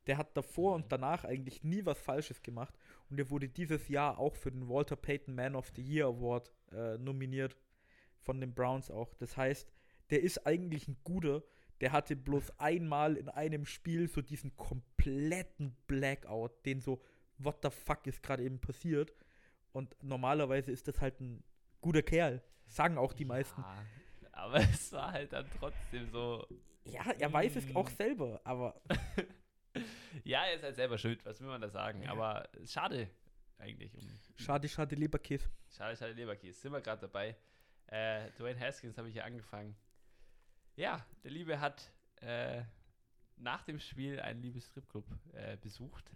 Der 0.07 0.17
hat 0.17 0.35
davor 0.35 0.77
Mhm. 0.77 0.83
und 0.83 0.91
danach 0.91 1.25
eigentlich 1.25 1.63
nie 1.63 1.85
was 1.85 1.99
Falsches 1.99 2.41
gemacht. 2.41 2.73
Und 3.09 3.19
er 3.19 3.29
wurde 3.29 3.47
dieses 3.49 3.87
Jahr 3.87 4.17
auch 4.19 4.35
für 4.35 4.51
den 4.51 4.67
Walter 4.67 4.95
Payton 4.95 5.33
Man 5.35 5.55
of 5.55 5.71
the 5.75 5.81
Year 5.81 6.07
Award 6.07 6.51
äh, 6.71 6.97
nominiert. 6.97 7.55
Von 8.23 8.39
den 8.39 8.53
Browns 8.53 8.89
auch. 8.91 9.13
Das 9.15 9.35
heißt, 9.37 9.71
der 10.09 10.21
ist 10.21 10.45
eigentlich 10.45 10.87
ein 10.87 10.97
guter. 11.03 11.43
Der 11.81 11.91
hatte 11.91 12.15
bloß 12.15 12.59
einmal 12.59 13.17
in 13.17 13.27
einem 13.29 13.65
Spiel 13.65 14.07
so 14.07 14.21
diesen 14.21 14.55
kompletten 14.55 15.75
Blackout, 15.87 16.65
den 16.65 16.79
so, 16.79 17.01
what 17.39 17.57
the 17.63 17.69
fuck 17.71 18.05
ist 18.05 18.21
gerade 18.21 18.43
eben 18.43 18.59
passiert. 18.59 19.13
Und 19.71 19.95
normalerweise 20.03 20.71
ist 20.71 20.87
das 20.87 21.01
halt 21.01 21.19
ein 21.19 21.43
guter 21.81 22.03
Kerl. 22.03 22.43
Sagen 22.67 22.97
auch 22.97 23.13
die 23.13 23.25
meisten. 23.25 23.61
Ja, 23.61 24.29
aber 24.33 24.57
es 24.73 24.91
war 24.93 25.11
halt 25.11 25.33
dann 25.33 25.45
trotzdem 25.59 26.07
so. 26.11 26.45
Ja, 26.85 27.03
er 27.17 27.31
weiß 27.33 27.55
es 27.57 27.75
auch 27.75 27.89
Mm. 27.89 27.93
selber, 27.95 28.41
aber 28.43 28.81
Ja, 30.23 30.43
er 30.45 30.55
ist 30.55 30.63
halt 30.63 30.75
selber 30.75 30.97
schuld, 30.97 31.23
was 31.25 31.39
will 31.39 31.47
man 31.47 31.61
da 31.61 31.69
sagen? 31.69 32.03
Ja. 32.03 32.11
Aber 32.11 32.47
schade 32.65 33.09
eigentlich. 33.57 33.93
Um, 33.95 34.19
schade, 34.35 34.67
schade, 34.67 34.95
Leberkäse. 34.95 35.47
schade, 35.69 35.95
schade, 35.95 36.13
Leberkäse. 36.13 36.59
Sind 36.59 36.71
wir 36.73 36.81
gerade 36.81 37.01
dabei. 37.01 37.35
Äh, 37.91 38.31
Dwayne 38.31 38.59
Haskins 38.59 38.97
habe 38.97 39.09
ich 39.09 39.15
ja 39.15 39.25
angefangen. 39.25 39.75
Ja, 40.75 41.05
der 41.23 41.31
Liebe 41.31 41.59
hat 41.59 41.91
äh, 42.21 42.63
nach 43.35 43.63
dem 43.63 43.79
Spiel 43.79 44.19
einen 44.19 44.41
Liebesstripclub 44.41 45.05
äh, 45.33 45.57
besucht. 45.57 46.09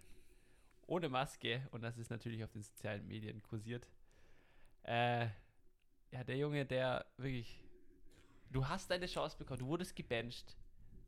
Ohne 0.86 1.08
Maske 1.08 1.68
und 1.72 1.82
das 1.82 1.98
ist 1.98 2.10
natürlich 2.10 2.42
auf 2.42 2.50
den 2.52 2.62
sozialen 2.62 3.06
Medien 3.06 3.42
kursiert. 3.42 3.86
Äh, 4.84 5.26
ja, 6.12 6.24
der 6.24 6.36
Junge, 6.36 6.64
der 6.64 7.04
wirklich. 7.18 7.62
Du 8.50 8.66
hast 8.68 8.90
deine 8.90 9.06
Chance 9.06 9.36
bekommen, 9.36 9.58
du 9.58 9.66
wurdest 9.66 9.96
gebencht. 9.96 10.56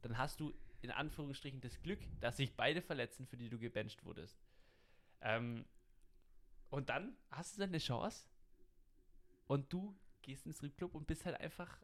Dann 0.02 0.18
hast 0.18 0.40
du 0.40 0.52
in 0.82 0.90
Anführungsstrichen 0.90 1.60
das 1.60 1.80
Glück, 1.80 2.00
dass 2.20 2.36
sich 2.36 2.54
beide 2.54 2.82
verletzen, 2.82 3.26
für 3.26 3.36
die 3.36 3.48
du 3.48 3.58
gebencht 3.58 4.04
wurdest. 4.04 4.36
Ähm, 5.22 5.64
und 6.68 6.90
dann 6.90 7.16
hast 7.30 7.56
du 7.56 7.60
deine 7.60 7.78
Chance 7.78 8.26
und 9.46 9.72
du 9.72 9.96
gehst 10.22 10.46
ins 10.46 10.56
Stripclub 10.56 10.94
und 10.94 11.06
bist 11.06 11.24
halt 11.24 11.40
einfach. 11.40 11.78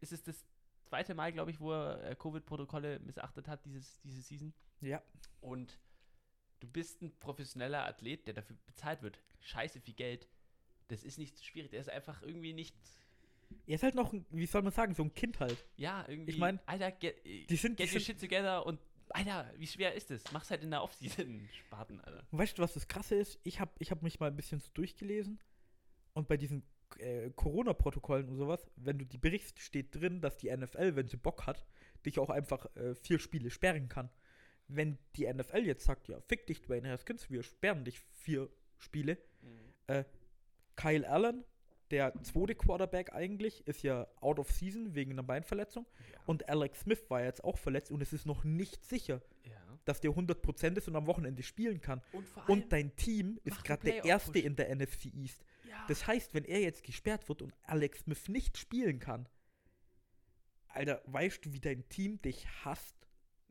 Ist 0.00 0.12
es 0.12 0.22
das 0.22 0.44
zweite 0.86 1.14
Mal, 1.14 1.32
glaube 1.32 1.50
ich, 1.50 1.60
wo 1.60 1.72
er 1.72 2.02
äh, 2.10 2.14
Covid-Protokolle 2.16 3.00
missachtet 3.00 3.48
hat, 3.48 3.64
dieses, 3.64 4.00
diese 4.00 4.20
Season? 4.22 4.52
Ja. 4.80 5.02
Und 5.40 5.78
du 6.60 6.68
bist 6.68 7.02
ein 7.02 7.16
professioneller 7.18 7.84
Athlet, 7.84 8.26
der 8.26 8.34
dafür 8.34 8.56
bezahlt 8.66 9.02
wird. 9.02 9.20
Scheiße 9.40 9.80
viel 9.80 9.94
Geld. 9.94 10.28
Das 10.88 11.02
ist 11.04 11.18
nicht 11.18 11.36
so 11.36 11.42
schwierig. 11.44 11.70
Der 11.70 11.80
ist 11.80 11.90
einfach 11.90 12.22
irgendwie 12.22 12.52
nicht. 12.52 12.76
Er 13.66 13.74
ist 13.76 13.82
halt 13.82 13.94
noch, 13.94 14.14
wie 14.30 14.46
soll 14.46 14.62
man 14.62 14.72
sagen, 14.72 14.94
so 14.94 15.02
ein 15.02 15.12
Kind 15.14 15.40
halt. 15.40 15.64
Ja, 15.76 16.04
irgendwie. 16.08 16.32
Ich 16.32 16.38
mein, 16.38 16.60
Alter, 16.66 16.92
get, 16.92 17.24
die 17.24 17.56
sind- 17.56 17.78
die 17.78 17.84
get 17.84 17.92
your 17.94 18.00
sind- 18.00 18.02
shit 18.06 18.20
together 18.20 18.64
und. 18.66 18.80
Alter, 19.10 19.50
wie 19.56 19.66
schwer 19.66 19.94
ist 19.94 20.10
das? 20.10 20.22
Mach's 20.32 20.50
halt 20.50 20.62
in 20.62 20.70
der 20.70 20.82
Offseason, 20.82 21.48
Spaten, 21.66 21.98
Alter. 22.00 22.26
Weißt 22.30 22.58
du, 22.58 22.62
was 22.62 22.74
das 22.74 22.86
Krasse 22.88 23.14
ist? 23.14 23.40
Ich 23.42 23.58
habe 23.58 23.72
ich 23.78 23.90
hab 23.90 24.02
mich 24.02 24.20
mal 24.20 24.26
ein 24.26 24.36
bisschen 24.36 24.60
so 24.60 24.68
durchgelesen. 24.74 25.40
Und 26.12 26.28
bei 26.28 26.36
diesen 26.36 26.62
äh, 26.98 27.30
Corona-Protokollen 27.30 28.28
und 28.28 28.36
sowas, 28.36 28.70
wenn 28.76 28.98
du 28.98 29.04
die 29.04 29.18
berichst, 29.18 29.60
steht 29.60 29.94
drin, 29.94 30.20
dass 30.20 30.36
die 30.36 30.54
NFL, 30.54 30.96
wenn 30.96 31.08
sie 31.08 31.16
Bock 31.16 31.46
hat, 31.46 31.66
dich 32.04 32.18
auch 32.18 32.30
einfach 32.30 32.66
äh, 32.76 32.94
vier 32.94 33.18
Spiele 33.18 33.50
sperren 33.50 33.88
kann. 33.88 34.10
Wenn 34.68 34.98
die 35.16 35.32
NFL 35.32 35.64
jetzt 35.64 35.84
sagt, 35.84 36.08
ja, 36.08 36.20
fick 36.20 36.46
dich, 36.46 36.60
Dwayne 36.60 36.90
Haskins, 36.90 37.30
wir 37.30 37.42
sperren 37.42 37.84
dich 37.84 38.00
vier 38.12 38.48
Spiele. 38.76 39.18
Äh, 39.86 40.04
Kyle 40.76 41.08
Allen, 41.08 41.44
der 41.90 42.12
zweite 42.22 42.54
Quarterback 42.54 43.12
eigentlich, 43.14 43.66
ist 43.66 43.82
ja 43.82 44.06
out 44.20 44.38
of 44.38 44.50
season 44.50 44.94
wegen 44.94 45.12
einer 45.12 45.22
Beinverletzung. 45.22 45.86
Ja. 46.12 46.20
Und 46.26 46.48
Alex 46.48 46.80
Smith 46.80 47.02
war 47.08 47.24
jetzt 47.24 47.42
auch 47.42 47.58
verletzt 47.58 47.90
und 47.90 48.02
es 48.02 48.12
ist 48.12 48.26
noch 48.26 48.44
nicht 48.44 48.84
sicher, 48.84 49.22
ja. 49.44 49.56
dass 49.86 50.00
der 50.00 50.10
100% 50.10 50.76
ist 50.76 50.88
und 50.88 50.96
am 50.96 51.06
Wochenende 51.06 51.42
spielen 51.42 51.80
kann. 51.80 52.02
Und 52.12 52.26
Und 52.46 52.72
dein 52.72 52.94
Team 52.96 53.40
ist 53.44 53.64
gerade 53.64 53.84
der 53.84 54.04
erste 54.04 54.38
in 54.38 54.54
der 54.54 54.74
NFC 54.74 55.06
East. 55.14 55.42
Ja. 55.68 55.84
Das 55.88 56.06
heißt, 56.06 56.34
wenn 56.34 56.44
er 56.44 56.60
jetzt 56.60 56.82
gesperrt 56.82 57.28
wird 57.28 57.42
und 57.42 57.54
Alex 57.64 58.00
Smith 58.00 58.28
nicht 58.28 58.58
spielen 58.58 58.98
kann, 58.98 59.28
Alter, 60.68 61.02
weißt 61.06 61.44
du, 61.44 61.52
wie 61.52 61.60
dein 61.60 61.88
Team 61.88 62.20
dich 62.20 62.46
hasst? 62.64 62.98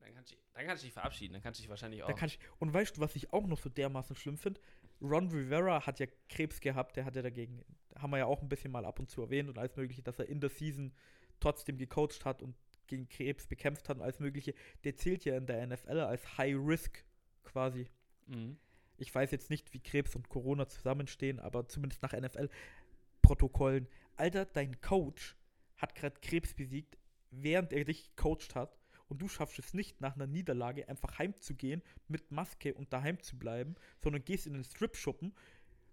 dann, 0.08 0.16
kannst 0.16 0.32
du, 0.32 0.36
dann 0.54 0.66
kannst 0.66 0.84
du 0.84 0.88
dich 0.88 0.94
verabschieden. 0.94 1.34
Dann 1.34 1.42
kannst 1.42 1.60
du 1.60 1.64
dich 1.64 1.70
wahrscheinlich 1.70 2.04
auch. 2.04 2.22
Ich, 2.22 2.40
und 2.60 2.74
weißt 2.74 2.98
du, 2.98 3.02
was 3.02 3.16
ich 3.16 3.34
auch 3.34 3.46
noch 3.48 3.60
so 3.60 3.70
dermaßen 3.70 4.16
schlimm 4.16 4.38
finde? 4.38 4.62
Ron 5.02 5.30
Rivera 5.30 5.86
hat 5.86 6.00
ja 6.00 6.08
Krebs 6.30 6.60
gehabt, 6.60 6.96
der 6.96 7.06
hat 7.06 7.16
ja 7.16 7.22
dagegen, 7.22 7.64
haben 7.96 8.12
wir 8.12 8.18
ja 8.18 8.26
auch 8.26 8.42
ein 8.42 8.50
bisschen 8.50 8.72
mal 8.72 8.86
ab 8.86 9.00
und 9.00 9.10
zu 9.10 9.22
erwähnt 9.22 9.50
und 9.50 9.58
alles 9.58 9.76
Mögliche, 9.76 10.02
dass 10.02 10.20
er 10.20 10.28
in 10.28 10.40
der 10.40 10.50
Season 10.50 10.94
trotzdem 11.40 11.78
gecoacht 11.78 12.26
hat 12.26 12.42
und 12.42 12.56
gegen 12.88 13.08
Krebs 13.10 13.46
bekämpft 13.48 13.90
hat 13.90 13.98
und 13.98 14.04
alles 14.04 14.20
Mögliche. 14.20 14.54
Der 14.84 14.96
zählt 14.96 15.26
ja 15.26 15.38
in 15.38 15.46
der 15.46 15.66
NFL 15.68 16.00
als 16.00 16.38
High 16.38 16.56
Risk 16.58 17.04
quasi. 17.44 17.88
mhm. 18.28 18.58
Ich 18.98 19.14
weiß 19.14 19.32
jetzt 19.32 19.50
nicht, 19.50 19.74
wie 19.74 19.80
Krebs 19.80 20.16
und 20.16 20.30
Corona 20.30 20.68
zusammenstehen, 20.68 21.40
aber 21.40 21.68
zumindest 21.68 22.02
nach 22.02 22.14
NFL-Protokollen. 22.14 23.88
Alter, 24.16 24.46
dein 24.46 24.82
Coach 24.82 25.36
hat 25.78 25.96
gerade 25.96 26.20
Krebs 26.22 26.54
besiegt, 26.54 26.98
während 27.30 27.72
er 27.74 27.86
dich 27.86 28.16
gecoacht 28.16 28.56
hat. 28.56 28.78
Und 29.10 29.22
du 29.22 29.28
schaffst 29.30 29.58
es 29.60 29.74
nicht, 29.74 30.02
nach 30.02 30.16
einer 30.16 30.28
Niederlage 30.28 30.90
einfach 30.90 31.18
heimzugehen, 31.18 31.82
mit 32.08 32.30
Maske 32.32 32.74
und 32.74 32.92
daheim 32.92 33.22
zu 33.22 33.38
bleiben, 33.40 33.76
sondern 34.04 34.26
gehst 34.26 34.48
in 34.48 34.54
den 34.54 34.66
Strip-Schuppen, 34.66 35.34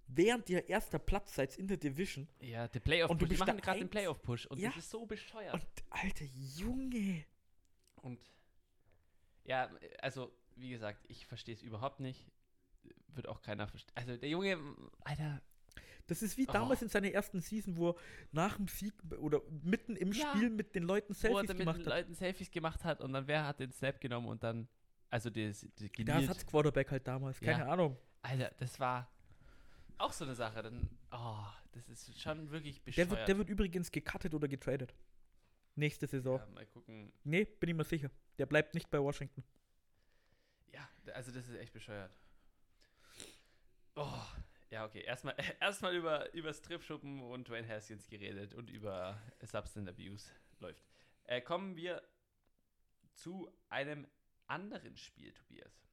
während 0.08 0.50
ihr 0.50 0.68
erster 0.68 0.98
Platz 0.98 1.34
seid 1.34 1.56
in 1.56 1.68
der 1.68 1.76
Division. 1.76 2.26
Ja, 2.40 2.66
der 2.66 2.80
Playoff 2.80 3.10
Und 3.10 3.22
du 3.22 3.28
bist 3.28 3.40
machen 3.40 3.60
gerade 3.60 3.78
den 3.78 3.88
Playoff-Push. 3.88 4.46
Und 4.46 4.58
Ja. 4.58 4.70
das 4.70 4.78
ist 4.78 4.90
so 4.90 5.06
bescheuert. 5.06 5.54
Und, 5.54 5.64
alter 5.90 6.24
Junge. 6.24 7.24
Und 8.02 8.20
ja, 9.44 9.70
also 10.00 10.32
wie 10.56 10.70
gesagt, 10.70 11.04
ich 11.08 11.26
verstehe 11.26 11.54
es 11.54 11.62
überhaupt 11.62 12.00
nicht. 12.00 12.26
Wird 13.08 13.28
auch 13.28 13.40
keiner 13.42 13.66
verstehen. 13.68 13.92
Also 13.96 14.16
der 14.16 14.28
Junge, 14.28 14.58
Alter, 15.04 15.40
Das 16.06 16.20
ist 16.20 16.36
wie 16.36 16.46
Oh. 16.48 16.52
damals 16.52 16.82
in 16.82 16.88
seiner 16.90 17.10
ersten 17.10 17.40
Season, 17.40 17.76
wo 17.78 17.90
er 17.90 17.94
nach 18.32 18.56
dem 18.56 18.68
Sieg 18.68 18.92
oder 19.20 19.40
mitten 19.62 19.96
im 19.96 20.12
Ja. 20.12 20.28
Spiel 20.34 20.50
mit 20.50 20.74
den 20.74 20.82
Leuten 20.82 21.14
wo 21.14 21.16
er 21.16 21.16
Selfies 21.16 21.46
dann 21.48 21.56
mit 21.56 21.58
gemacht 21.66 21.78
den 21.78 21.86
hat. 21.86 21.92
Leuten 21.98 22.14
Selfies 22.14 22.50
gemacht 22.50 22.84
hat 22.84 23.00
und 23.00 23.12
dann 23.14 23.26
wer 23.26 23.46
hat 23.46 23.58
den 23.60 23.72
Snap 23.72 23.98
genommen 24.02 24.28
und 24.28 24.42
dann, 24.42 24.68
also 25.08 25.30
das, 25.30 25.60
das 25.62 25.70
Der 25.76 25.88
geniert. 25.88 26.20
Ersatzquarterback 26.28 26.90
halt 26.90 27.06
damals, 27.06 27.40
keine 27.40 27.60
Ja. 27.64 27.72
Ahnung. 27.72 27.96
Alter, 28.20 28.52
das 28.58 28.78
war 28.78 29.10
auch 29.96 30.12
so 30.12 30.24
eine 30.24 30.34
Sache. 30.34 30.62
Dann, 30.62 30.90
oh, 31.10 31.46
das 31.72 31.88
ist 31.88 32.20
schon 32.20 32.50
wirklich 32.50 32.76
Der 32.80 32.84
bescheuert. 32.84 33.10
wird, 33.10 33.28
der 33.28 33.38
wird 33.38 33.48
übrigens 33.48 33.90
gecuttet 33.90 34.34
oder 34.34 34.46
getradet. 34.48 34.94
Nächste 35.76 36.06
Saison. 36.06 36.38
ja, 36.38 36.46
mal 36.48 36.66
gucken. 36.66 37.12
Nee, 37.24 37.44
bin 37.46 37.70
ich 37.70 37.76
mir 37.76 37.84
sicher. 37.84 38.10
Der 38.38 38.44
bleibt 38.46 38.74
nicht 38.74 38.90
bei 38.90 38.98
Washington. 39.00 39.42
Ja, 40.72 40.86
also 41.14 41.32
das 41.32 41.48
ist 41.48 41.56
echt 41.56 41.72
bescheuert. 41.72 42.14
Oh, 43.96 44.22
ja, 44.70 44.84
okay. 44.84 45.02
Erstmal 45.02 45.36
erstmal 45.60 45.94
über, 45.94 46.32
über 46.34 46.52
Stripschuppen 46.52 47.22
und 47.22 47.48
Dwayne 47.48 47.68
Haskins 47.68 48.08
geredet 48.08 48.54
und 48.54 48.70
über 48.70 49.20
Substance 49.42 49.88
Abuse 49.88 50.30
läuft. 50.58 50.84
Äh, 51.24 51.40
kommen 51.40 51.76
wir 51.76 52.02
zu 53.14 53.50
einem 53.68 54.06
anderen 54.46 54.96
Spiel, 54.96 55.32
Tobias. 55.32 55.84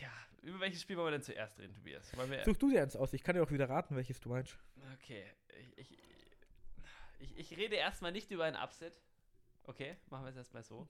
Ja, 0.00 0.12
über 0.42 0.60
welches 0.60 0.82
Spiel 0.82 0.96
wollen 0.96 1.08
wir 1.08 1.12
denn 1.12 1.22
zuerst 1.22 1.58
reden, 1.58 1.74
Tobias? 1.74 2.10
Such 2.44 2.56
du 2.56 2.70
dir 2.70 2.82
eins 2.82 2.96
aus. 2.96 3.12
Ich 3.12 3.22
kann 3.22 3.36
dir 3.36 3.42
auch 3.42 3.50
wieder 3.50 3.68
raten, 3.68 3.96
welches 3.96 4.20
du 4.20 4.28
meinst. 4.28 4.56
Okay, 4.94 5.24
ich, 5.76 5.90
ich, 5.90 5.98
ich, 7.18 7.36
ich 7.38 7.56
rede 7.56 7.76
erstmal 7.76 8.12
nicht 8.12 8.30
über 8.30 8.44
ein 8.44 8.56
Upset. 8.56 9.00
Okay, 9.64 9.96
machen 10.10 10.24
wir 10.24 10.30
es 10.30 10.36
erstmal 10.36 10.64
so. 10.64 10.88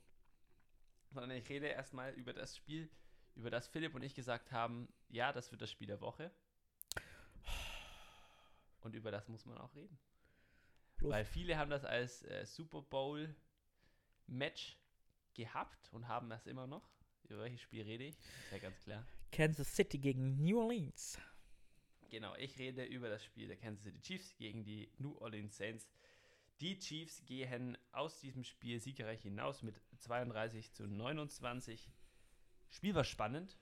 Sondern 1.10 1.36
ich 1.36 1.48
rede 1.48 1.66
erstmal 1.66 2.12
über 2.14 2.32
das 2.32 2.56
Spiel, 2.56 2.88
über 3.34 3.50
das 3.50 3.68
Philipp 3.68 3.94
und 3.94 4.02
ich 4.02 4.14
gesagt 4.14 4.52
haben, 4.52 4.88
ja, 5.08 5.32
das 5.32 5.50
wird 5.50 5.62
das 5.62 5.70
Spiel 5.70 5.86
der 5.86 6.00
Woche. 6.00 6.30
Und 8.80 8.94
über 8.94 9.10
das 9.10 9.28
muss 9.28 9.46
man 9.46 9.58
auch 9.58 9.74
reden. 9.74 9.98
Bloß- 10.98 11.10
Weil 11.10 11.24
viele 11.24 11.56
haben 11.56 11.70
das 11.70 11.84
als 11.84 12.22
äh, 12.24 12.44
Super 12.46 12.82
Bowl 12.82 13.34
Match 14.26 14.76
gehabt 15.34 15.92
und 15.92 16.08
haben 16.08 16.28
das 16.28 16.46
immer 16.46 16.66
noch. 16.66 16.88
Über 17.28 17.44
welches 17.44 17.60
Spiel 17.62 17.82
rede 17.82 18.04
ich? 18.04 18.16
Ist 18.18 18.52
ja 18.52 18.58
ganz 18.58 18.78
klar. 18.80 19.06
Kansas 19.30 19.74
City 19.74 19.98
gegen 19.98 20.42
New 20.42 20.60
Orleans. 20.60 21.18
Genau, 22.10 22.34
ich 22.36 22.58
rede 22.58 22.84
über 22.84 23.08
das 23.08 23.24
Spiel 23.24 23.46
der 23.48 23.56
Kansas 23.56 23.84
City 23.84 24.00
Chiefs 24.00 24.36
gegen 24.36 24.64
die 24.64 24.90
New 24.98 25.16
Orleans 25.18 25.56
Saints. 25.56 25.88
Die 26.60 26.78
Chiefs 26.78 27.24
gehen 27.24 27.78
aus 27.92 28.20
diesem 28.20 28.44
Spiel 28.44 28.78
siegreich 28.80 29.22
hinaus 29.22 29.62
mit 29.62 29.80
32 29.98 30.72
zu 30.72 30.86
29. 30.86 31.90
Spiel 32.72 32.94
war 32.94 33.04
spannend. 33.04 33.56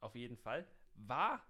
Auf 0.00 0.14
jeden 0.14 0.36
Fall. 0.36 0.66
War, 0.96 1.42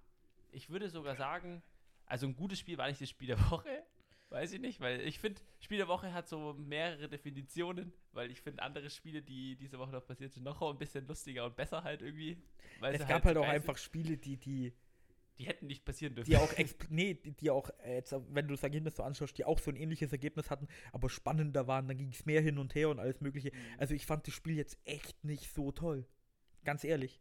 ich 0.53 0.71
würde 0.71 0.89
sogar 0.89 1.17
sagen, 1.17 1.63
also 2.07 2.27
ein 2.27 2.37
gutes 2.37 2.59
Spiel 2.61 2.79
war 2.79 2.87
nicht 2.87 3.01
das 3.01 3.09
Spiel 3.09 3.29
der 3.29 3.51
Woche. 3.51 3.83
Weiß 4.31 4.53
ich 4.53 4.61
nicht, 4.61 4.81
weil 4.81 5.01
ich 5.01 5.19
finde, 5.19 5.41
Spiel 5.61 5.79
der 5.79 5.89
Woche 5.89 6.13
hat 6.13 6.29
so 6.29 6.55
mehrere 6.55 7.09
Definitionen, 7.09 7.93
weil 8.13 8.31
ich 8.31 8.41
finde 8.41 8.63
andere 8.63 8.91
Spiele, 8.91 9.23
die 9.23 9.57
diese 9.57 9.79
Woche 9.79 9.93
noch 9.93 10.05
passiert 10.05 10.33
sind, 10.33 10.43
noch 10.43 10.61
ein 10.63 10.79
bisschen 10.79 11.07
lustiger 11.07 11.45
und 11.45 11.57
besser 11.57 11.85
halt 11.85 12.03
irgendwie. 12.03 12.43
Weil 12.81 12.95
Es 12.95 13.07
gab 13.07 13.25
halt 13.25 13.37
auch 13.37 13.43
geil 13.43 13.55
einfach 13.55 13.77
Spiele, 13.77 14.17
die, 14.17 14.37
die. 14.37 14.73
Die 15.37 15.47
hätten 15.47 15.67
nicht 15.67 15.85
passieren 15.85 16.15
dürfen. 16.15 16.31
die 16.31 16.37
auch, 16.37 16.53
nee, 16.91 17.15
die, 17.15 17.51
auch, 17.51 17.69
äh, 17.85 17.95
jetzt, 17.95 18.15
wenn 18.29 18.47
du 18.47 18.55
das 18.55 18.63
Ergebnis 18.63 18.95
so 18.95 19.03
anschaust, 19.03 19.37
die 19.37 19.45
auch 19.45 19.59
so 19.59 19.73
ein 19.73 19.77
ähnliches 19.77 20.13
Ergebnis 20.13 20.49
hatten, 20.49 20.69
aber 20.93 21.11
spannender 21.11 21.67
waren, 21.67 21.89
dann 21.89 21.97
ging 21.97 22.11
es 22.11 22.25
mehr 22.25 22.41
hin 22.41 22.57
und 22.57 22.77
her 22.77 22.89
und 22.89 23.01
alles 23.01 23.21
mögliche. 23.21 23.51
Mhm. 23.51 23.59
Also 23.79 23.95
ich 23.95 24.07
fand 24.07 24.29
das 24.29 24.35
Spiel 24.35 24.57
jetzt 24.57 24.79
echt 24.85 25.25
nicht 25.25 25.53
so 25.53 25.73
toll. 25.73 26.07
Ganz 26.65 26.85
ehrlich. 26.85 27.21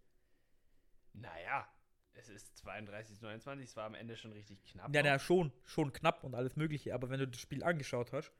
Naja, 1.14 1.68
es 2.14 2.30
ist 2.30 2.58
32 2.58 3.18
zu 3.18 3.26
29, 3.26 3.70
es 3.70 3.76
war 3.76 3.86
am 3.86 3.96
Ende 3.96 4.18
schon 4.18 4.32
richtig 4.32 4.64
knapp. 4.64 4.94
Ja, 4.94 5.04
noch. 5.04 5.10
na, 5.10 5.20
schon, 5.20 5.52
schon 5.66 5.94
knapp 5.94 6.24
und 6.24 6.36
alles 6.36 6.56
Mögliche, 6.56 6.94
aber 6.94 7.10
wenn 7.10 7.20
du 7.20 7.28
das 7.28 7.40
Spiel 7.40 7.64
angeschaut 7.64 8.12
hast, 8.14 8.32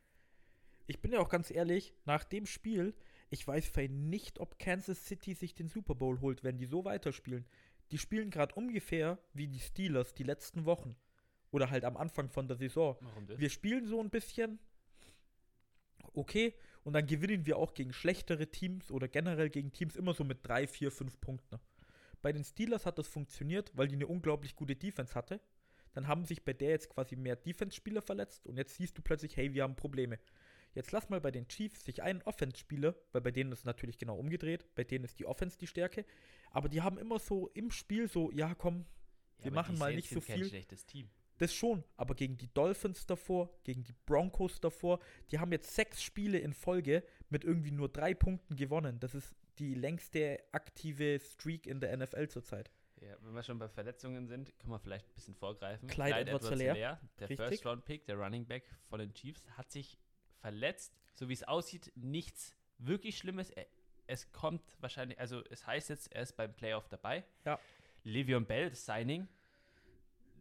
ich 0.88 1.02
bin 1.02 1.14
ja 1.14 1.20
auch 1.20 1.30
ganz 1.30 1.52
ehrlich, 1.52 1.94
nach 2.06 2.24
dem 2.24 2.46
Spiel, 2.46 2.94
ich 3.30 3.48
weiß 3.48 3.72
nicht, 3.90 4.40
ob 4.40 4.60
Kansas 4.60 5.06
City 5.06 5.34
sich 5.34 5.56
den 5.56 5.68
Super 5.68 5.96
Bowl 5.96 6.20
holt, 6.20 6.44
wenn 6.44 6.58
die 6.58 6.66
so 6.66 6.84
weiterspielen. 6.84 7.46
Die 7.92 7.98
spielen 7.98 8.32
gerade 8.32 8.56
ungefähr 8.56 9.18
wie 9.34 9.48
die 9.48 9.60
Steelers 9.60 10.14
die 10.14 10.24
letzten 10.24 10.66
Wochen. 10.66 10.96
Oder 11.52 11.70
halt 11.70 11.86
am 11.86 11.98
Anfang 11.98 12.30
von 12.30 12.48
der 12.48 12.58
Saison. 12.58 12.98
Warum 13.02 13.28
das? 13.28 13.40
Wir 13.40 13.50
spielen 13.50 13.86
so 13.86 14.00
ein 14.02 14.10
bisschen 14.10 14.60
okay 16.14 16.56
und 16.84 16.94
dann 16.94 17.06
gewinnen 17.08 17.46
wir 17.46 17.58
auch 17.58 17.74
gegen 17.74 17.94
schlechtere 17.94 18.48
Teams 18.48 18.92
oder 18.92 19.08
generell 19.08 19.50
gegen 19.50 19.72
Teams 19.72 19.96
immer 19.96 20.14
so 20.14 20.24
mit 20.24 20.40
drei, 20.46 20.68
vier, 20.68 20.92
fünf 20.92 21.20
Punkten. 21.22 21.60
Bei 22.22 22.32
den 22.32 22.44
Steelers 22.44 22.86
hat 22.86 22.98
das 22.98 23.08
funktioniert, 23.08 23.72
weil 23.76 23.88
die 23.88 23.96
eine 23.96 24.08
unglaublich 24.08 24.56
gute 24.56 24.76
Defense 24.76 25.16
hatte. 25.16 25.42
Dann 25.94 26.08
haben 26.08 26.26
sich 26.26 26.44
bei 26.44 26.54
der 26.54 26.72
jetzt 26.72 26.90
quasi 26.90 27.16
mehr 27.16 27.36
Defense-Spieler 27.36 28.02
verletzt 28.02 28.48
und 28.48 28.58
jetzt 28.58 28.76
siehst 28.76 28.98
du 28.98 29.02
plötzlich, 29.02 29.38
hey, 29.38 29.54
wir 29.54 29.64
haben 29.64 29.76
Probleme. 29.76 30.20
Jetzt 30.74 30.92
lass 30.92 31.10
mal 31.10 31.22
bei 31.22 31.30
den 31.30 31.48
Chiefs 31.48 31.86
sich 31.86 32.02
einen 32.02 32.24
Offense-Spieler, 32.24 32.96
weil 33.12 33.22
bei 33.22 33.32
denen 33.32 33.52
ist 33.52 33.60
es 33.60 33.66
natürlich 33.66 34.00
genau 34.00 34.18
umgedreht, 34.18 34.66
bei 34.74 34.84
denen 34.84 35.06
ist 35.06 35.20
die 35.20 35.26
Offense 35.26 35.58
die 35.58 35.68
Stärke, 35.68 36.06
aber 36.50 36.68
die 36.68 36.82
haben 36.82 36.98
immer 36.98 37.20
so 37.20 37.50
im 37.50 37.70
Spiel 37.70 38.10
so, 38.10 38.32
ja 38.32 38.56
komm, 38.56 38.86
wir 39.40 39.52
machen 39.52 39.78
mal 39.78 39.94
nicht 39.94 40.10
so 40.10 40.16
sind 40.16 40.28
kein 40.28 40.38
viel. 40.38 40.50
schlechtes 40.50 40.86
Team. 40.86 41.10
Das 41.38 41.54
schon, 41.54 41.84
aber 41.98 42.16
gegen 42.16 42.38
die 42.38 42.54
Dolphins 42.54 43.06
davor, 43.06 43.50
gegen 43.64 43.84
die 43.84 43.96
Broncos 44.06 44.60
davor, 44.60 45.00
die 45.32 45.40
haben 45.40 45.52
jetzt 45.52 45.74
sechs 45.74 46.04
Spiele 46.04 46.38
in 46.38 46.54
Folge 46.54 47.04
mit 47.30 47.44
irgendwie 47.44 47.72
nur 47.72 47.90
drei 47.90 48.14
Punkten 48.14 48.56
gewonnen. 48.56 49.00
Das 49.00 49.16
ist 49.16 49.36
die 49.60 49.74
längste 49.74 50.44
aktive 50.52 51.20
Streak 51.20 51.68
in 51.68 51.80
der 51.80 51.96
NFL 51.98 52.28
zurzeit. 52.28 52.72
Ja, 53.02 53.18
wenn 53.22 53.34
wir 53.34 53.44
schon 53.44 53.60
bei 53.60 53.68
Verletzungen 53.68 54.28
sind, 54.28 54.58
können 54.60 54.72
wir 54.72 54.80
vielleicht 54.80 55.08
ein 55.10 55.14
bisschen 55.14 55.36
vorgreifen. 55.36 55.90
Clyde 55.90 56.20
Edwards-Helaire, 56.22 57.00
der 57.20 57.30
richtig. 57.30 57.50
First-Round-Pick, 57.50 58.06
der 58.06 58.16
Running 58.18 58.46
Back 58.46 58.64
von 58.88 59.00
den 59.00 59.14
Chiefs, 59.14 59.50
hat 59.58 59.72
sich 59.72 59.98
verletzt. 60.40 60.96
So 61.16 61.28
wie 61.28 61.34
es 61.34 61.44
aussieht, 61.44 61.92
nichts 61.96 62.56
wirklich 62.78 63.18
Schlimmes. 63.18 63.52
Es 64.08 64.32
kommt 64.32 64.78
wahrscheinlich, 64.80 65.20
also 65.20 65.44
es 65.50 65.68
heißt 65.68 65.90
jetzt, 65.90 66.14
er 66.14 66.24
ist 66.24 66.38
beim 66.38 66.54
Playoff 66.54 66.88
dabei. 66.88 67.26
Ja. 67.46 67.60
Le'Veon 68.06 68.46
Bell, 68.46 68.70
das 68.70 68.86
Signing, 68.86 69.28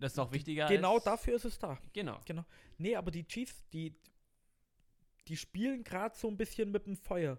das 0.03 0.13
ist 0.13 0.17
noch 0.17 0.33
wichtiger. 0.33 0.67
Genau 0.67 0.97
als, 0.97 1.05
dafür 1.05 1.37
ist 1.37 1.45
es 1.45 1.59
da. 1.59 1.79
Genau. 1.93 2.21
Genau. 2.25 2.45
Nee, 2.79 2.97
aber 2.97 3.11
die 3.11 3.25
Chiefs, 3.25 3.65
die, 3.73 3.95
die 5.29 5.37
spielen 5.37 5.85
gerade 5.85 6.17
so 6.17 6.29
ein 6.29 6.37
bisschen 6.37 6.71
mit 6.71 6.87
dem 6.87 6.97
Feuer. 6.97 7.39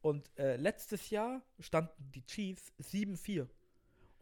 Und 0.00 0.30
äh, 0.38 0.56
letztes 0.56 1.10
Jahr 1.10 1.42
standen 1.58 2.12
die 2.12 2.24
Chiefs 2.26 2.72
7-4. 2.80 3.42
Und 3.42 3.50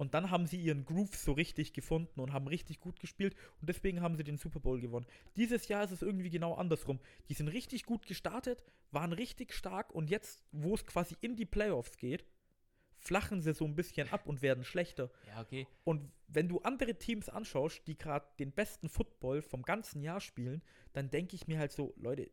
Und 0.02 0.14
dann 0.14 0.30
haben 0.30 0.46
sie 0.46 0.60
ihren 0.60 0.84
Groove 0.84 1.14
so 1.14 1.30
richtig 1.30 1.72
gefunden 1.74 2.18
und 2.18 2.32
haben 2.32 2.48
richtig 2.48 2.80
gut 2.80 2.98
gespielt 2.98 3.36
und 3.60 3.68
deswegen 3.68 4.00
haben 4.00 4.16
sie 4.16 4.24
den 4.24 4.36
Super 4.36 4.58
Bowl 4.58 4.80
gewonnen. 4.80 5.06
Dieses 5.36 5.68
Jahr 5.68 5.84
ist 5.84 5.92
es 5.92 6.02
irgendwie 6.02 6.30
genau 6.30 6.54
andersrum. 6.54 6.98
Die 7.28 7.34
sind 7.34 7.46
richtig 7.46 7.84
gut 7.84 8.06
gestartet, 8.06 8.64
waren 8.90 9.12
richtig 9.12 9.52
stark 9.52 9.92
und 9.94 10.10
jetzt, 10.10 10.42
wo 10.50 10.74
es 10.74 10.86
quasi 10.86 11.16
in 11.20 11.36
die 11.36 11.46
Playoffs 11.46 11.96
geht, 11.98 12.24
flachen 13.02 13.42
sie 13.42 13.52
so 13.52 13.64
ein 13.64 13.74
bisschen 13.74 14.08
ab 14.12 14.26
und 14.26 14.42
werden 14.42 14.64
schlechter. 14.64 15.10
Ja, 15.26 15.40
okay. 15.40 15.66
Und 15.84 16.10
wenn 16.28 16.48
du 16.48 16.60
andere 16.60 16.94
Teams 16.94 17.28
anschaust, 17.28 17.86
die 17.86 17.98
gerade 17.98 18.26
den 18.38 18.52
besten 18.52 18.88
Football 18.88 19.42
vom 19.42 19.62
ganzen 19.62 20.02
Jahr 20.02 20.20
spielen, 20.20 20.62
dann 20.92 21.10
denke 21.10 21.34
ich 21.34 21.48
mir 21.48 21.58
halt 21.58 21.72
so, 21.72 21.92
Leute, 21.96 22.30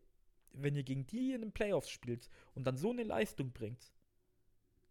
wenn 0.52 0.76
ihr 0.76 0.84
gegen 0.84 1.08
die 1.08 1.34
in 1.34 1.42
den 1.42 1.52
Playoffs 1.52 1.90
spielt 1.90 2.30
und 2.54 2.66
dann 2.66 2.78
so 2.78 2.92
eine 2.92 3.04
Leistung 3.04 3.52
bringt, 3.52 3.92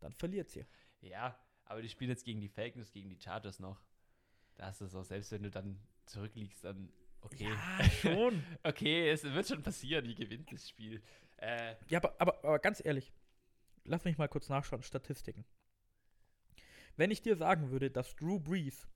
dann 0.01 0.12
verliert 0.12 0.55
ihr. 0.57 0.66
Ja, 1.01 1.39
aber 1.64 1.81
die 1.81 1.89
spielen 1.89 2.11
jetzt 2.11 2.24
gegen 2.24 2.41
die 2.41 2.49
Falcons, 2.49 2.91
gegen 2.91 3.09
die 3.09 3.20
Chargers 3.20 3.61
noch. 3.61 3.81
Da 4.57 4.66
hast 4.66 4.81
du 4.81 4.87
es 4.87 4.95
auch, 4.95 5.05
selbst 5.05 5.31
wenn 5.31 5.45
du 5.45 5.51
dann 5.51 5.79
zurückliegst, 6.07 6.64
dann 6.64 6.93
okay. 7.20 7.49
Ja, 7.49 7.85
schon. 8.03 8.43
okay, 8.64 9.11
es 9.11 9.22
wird 9.22 9.47
schon 9.47 9.62
passieren, 9.62 10.05
die 10.05 10.16
gewinnt 10.16 10.53
das 10.53 10.68
Spiel. 10.68 11.03
Äh, 11.37 11.76
ja, 11.89 11.99
aber, 11.99 12.20
aber, 12.20 12.45
aber 12.45 12.59
ganz 12.59 12.85
ehrlich, 12.85 13.12
lass 13.85 14.05
mich 14.05 14.18
mal 14.18 14.29
kurz 14.29 14.49
nachschauen, 14.49 14.83
Statistiken. 14.83 15.45
Wenn 16.99 17.13
ich 17.13 17.23
dir 17.23 17.37
sagen 17.37 17.71
würde, 17.71 17.91
dass 17.91 18.17
Drew 18.17 18.41
Brees 18.41 18.89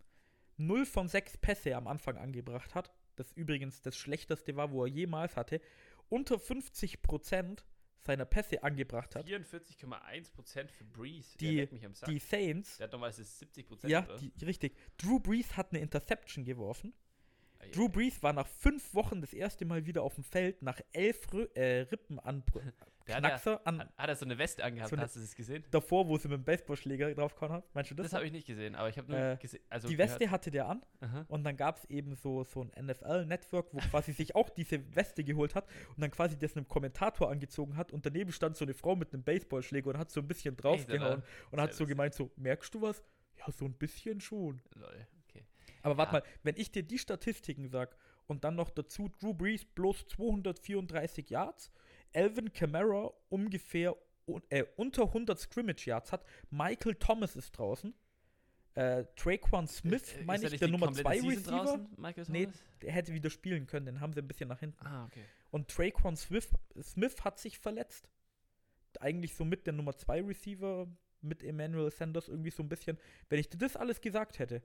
0 0.57 0.85
von 0.87 1.07
6 1.07 1.39
Pässe 1.39 1.77
am 1.77 1.87
Anfang 1.87 2.19
angebracht 2.19 2.75
hat, 2.75 2.93
das 3.15 3.33
übrigens 3.33 3.81
das 3.81 3.97
schlechteste 3.97 4.57
war, 4.57 4.73
wo 4.73 4.85
er 4.85 4.89
jemals 4.89 5.37
hatte, 5.37 5.61
unter 6.09 6.35
50% 6.35 7.63
seiner 8.01 8.25
Pässe 8.25 8.65
angebracht 8.65 9.15
hat. 9.15 9.29
44,1% 9.29 10.69
für 10.69 10.85
Breeze. 10.85 11.39
Die, 11.39 11.69
die 12.07 12.19
Saints. 12.19 12.77
Der 12.79 12.85
hat 12.85 12.93
normalerweise 12.93 13.23
70%. 13.23 13.87
Ja, 13.87 14.03
die, 14.03 14.33
richtig. 14.45 14.77
Drew 14.99 15.21
Brees 15.21 15.57
hat 15.57 15.71
eine 15.71 15.81
Interception 15.81 16.45
geworfen. 16.45 16.93
Drew 17.71 17.89
Brees 17.89 18.21
war 18.21 18.33
nach 18.33 18.49
fünf 18.49 18.93
Wochen 18.95 19.21
das 19.21 19.33
erste 19.33 19.65
Mal 19.65 19.87
wieder 19.87 20.03
auf 20.03 20.17
dem 20.17 20.25
Feld, 20.25 20.61
nach 20.63 20.81
elf 20.93 21.33
R 21.33 21.57
äh, 21.57 21.81
Rippen 21.83 22.19
Knackser. 23.05 23.53
Hat 23.53 23.61
er, 23.65 23.67
an, 23.67 23.81
hat 23.97 24.09
er 24.09 24.17
so 24.17 24.25
eine 24.25 24.39
Weste 24.39 24.65
angehabt, 24.65 24.91
so 24.91 24.97
eine, 24.97 25.05
hast 25.05 25.17
du 25.17 25.21
das 25.21 25.35
gesehen? 25.35 25.65
Davor, 25.71 26.07
wo 26.09 26.17
sie 26.19 26.29
mit 26.29 26.39
dem 26.39 26.45
Baseballschläger 26.45 27.15
draufgehauen 27.15 27.53
hat. 27.53 27.75
Meinst 27.75 27.91
du 27.91 27.95
das? 27.95 28.07
Das 28.07 28.15
habe 28.15 28.27
ich 28.27 28.33
nicht 28.33 28.47
gesehen, 28.47 28.75
aber 28.75 28.89
ich 28.89 28.99
habe 28.99 29.11
nur 29.11 29.19
äh, 29.19 29.37
gesehen. 29.37 29.63
Also 29.69 29.89
die 29.89 29.99
Weste 29.99 30.19
gehört. 30.19 30.33
hatte 30.33 30.51
der 30.51 30.69
an 30.69 30.83
Aha. 31.01 31.25
und 31.29 31.45
dann 31.45 31.57
gab 31.57 31.79
es 31.79 31.85
eben 31.87 32.15
so, 32.15 32.45
so 32.45 32.63
ein 32.63 32.87
NFL-Network, 32.87 33.69
wo 33.73 33.79
quasi 33.79 34.13
sich 34.13 34.35
auch 34.35 34.49
diese 34.51 34.95
Weste 34.95 35.25
geholt 35.25 35.55
hat 35.55 35.67
und 35.91 36.01
dann 36.01 36.11
quasi 36.11 36.39
das 36.39 36.57
einem 36.57 36.69
Kommentator 36.69 37.31
angezogen 37.31 37.77
hat 37.77 37.93
und 37.93 38.07
daneben 38.07 38.33
stand 38.33 38.57
so 38.57 38.65
eine 38.65 38.75
Frau 38.75 38.97
mit 38.97 39.13
einem 39.13 39.23
Baseballschläger 39.23 39.91
und 39.91 39.99
hat 39.99 40.11
so 40.11 40.21
ein 40.21 40.29
bisschen 40.29 40.57
draufgehauen 40.57 41.23
und 41.51 41.61
hat 41.61 41.75
so 41.75 41.87
gemeint 41.87 42.15
so, 42.15 42.31
merkst 42.37 42.75
du 42.75 42.83
was? 42.83 43.03
Ja, 43.39 43.51
so 43.53 43.65
ein 43.65 43.75
bisschen 43.75 44.21
schon. 44.21 44.61
Lol, 44.75 45.07
okay. 45.29 45.45
Aber 45.83 45.97
warte 45.97 46.13
mal, 46.13 46.23
wenn 46.43 46.57
ich 46.57 46.71
dir 46.71 46.83
die 46.83 46.99
Statistiken 46.99 47.69
sage 47.69 47.97
und 48.27 48.45
dann 48.45 48.55
noch 48.55 48.71
dazu 48.71 49.09
Drew 49.09 49.35
Brees 49.35 49.65
bloß 49.65 50.07
234 50.09 51.31
Yards, 51.31 51.73
Alvin 52.15 52.53
Kamara 52.53 53.13
ungefähr 53.29 53.97
äh, 54.49 54.65
unter 54.77 55.05
100 55.05 55.39
Scrimmage 55.39 55.87
Yards 55.87 56.13
hat, 56.13 56.25
Michael 56.51 56.95
Thomas 56.95 57.37
ist 57.37 57.53
draußen, 57.53 57.95
äh, 58.75 59.05
Traquan 59.17 59.69
Smith, 59.69 60.15
äh, 60.15 60.25
meine 60.25 60.47
ich, 60.47 60.59
der 60.59 60.69
Nummer 60.69 60.93
2 60.93 61.21
Receiver. 61.21 61.87
Nee, 62.29 62.49
der 62.81 62.93
hätte 62.93 63.13
wieder 63.13 63.29
spielen 63.29 63.67
können, 63.67 63.87
den 63.87 64.01
haben 64.01 64.13
sie 64.13 64.21
ein 64.21 64.29
bisschen 64.29 64.49
nach 64.49 64.61
hinten. 64.61 64.85
Ah, 64.87 65.05
okay. 65.05 65.25
Und 65.51 65.69
Traquan 65.69 66.17
Smith, 66.17 66.49
Smith 66.81 67.23
hat 67.25 67.39
sich 67.39 67.59
verletzt. 67.59 68.09
Eigentlich 69.01 69.35
so 69.35 69.45
mit 69.45 69.67
der 69.67 69.75
Nummer 69.75 69.97
2 69.97 70.23
Receiver, 70.23 70.87
mit 71.21 71.43
Emmanuel 71.43 71.91
Sanders 71.91 72.29
irgendwie 72.29 72.51
so 72.51 72.63
ein 72.63 72.69
bisschen. 72.69 72.99
Wenn 73.29 73.39
ich 73.39 73.49
dir 73.49 73.59
das 73.59 73.77
alles 73.77 74.01
gesagt 74.01 74.39
hätte, 74.39 74.63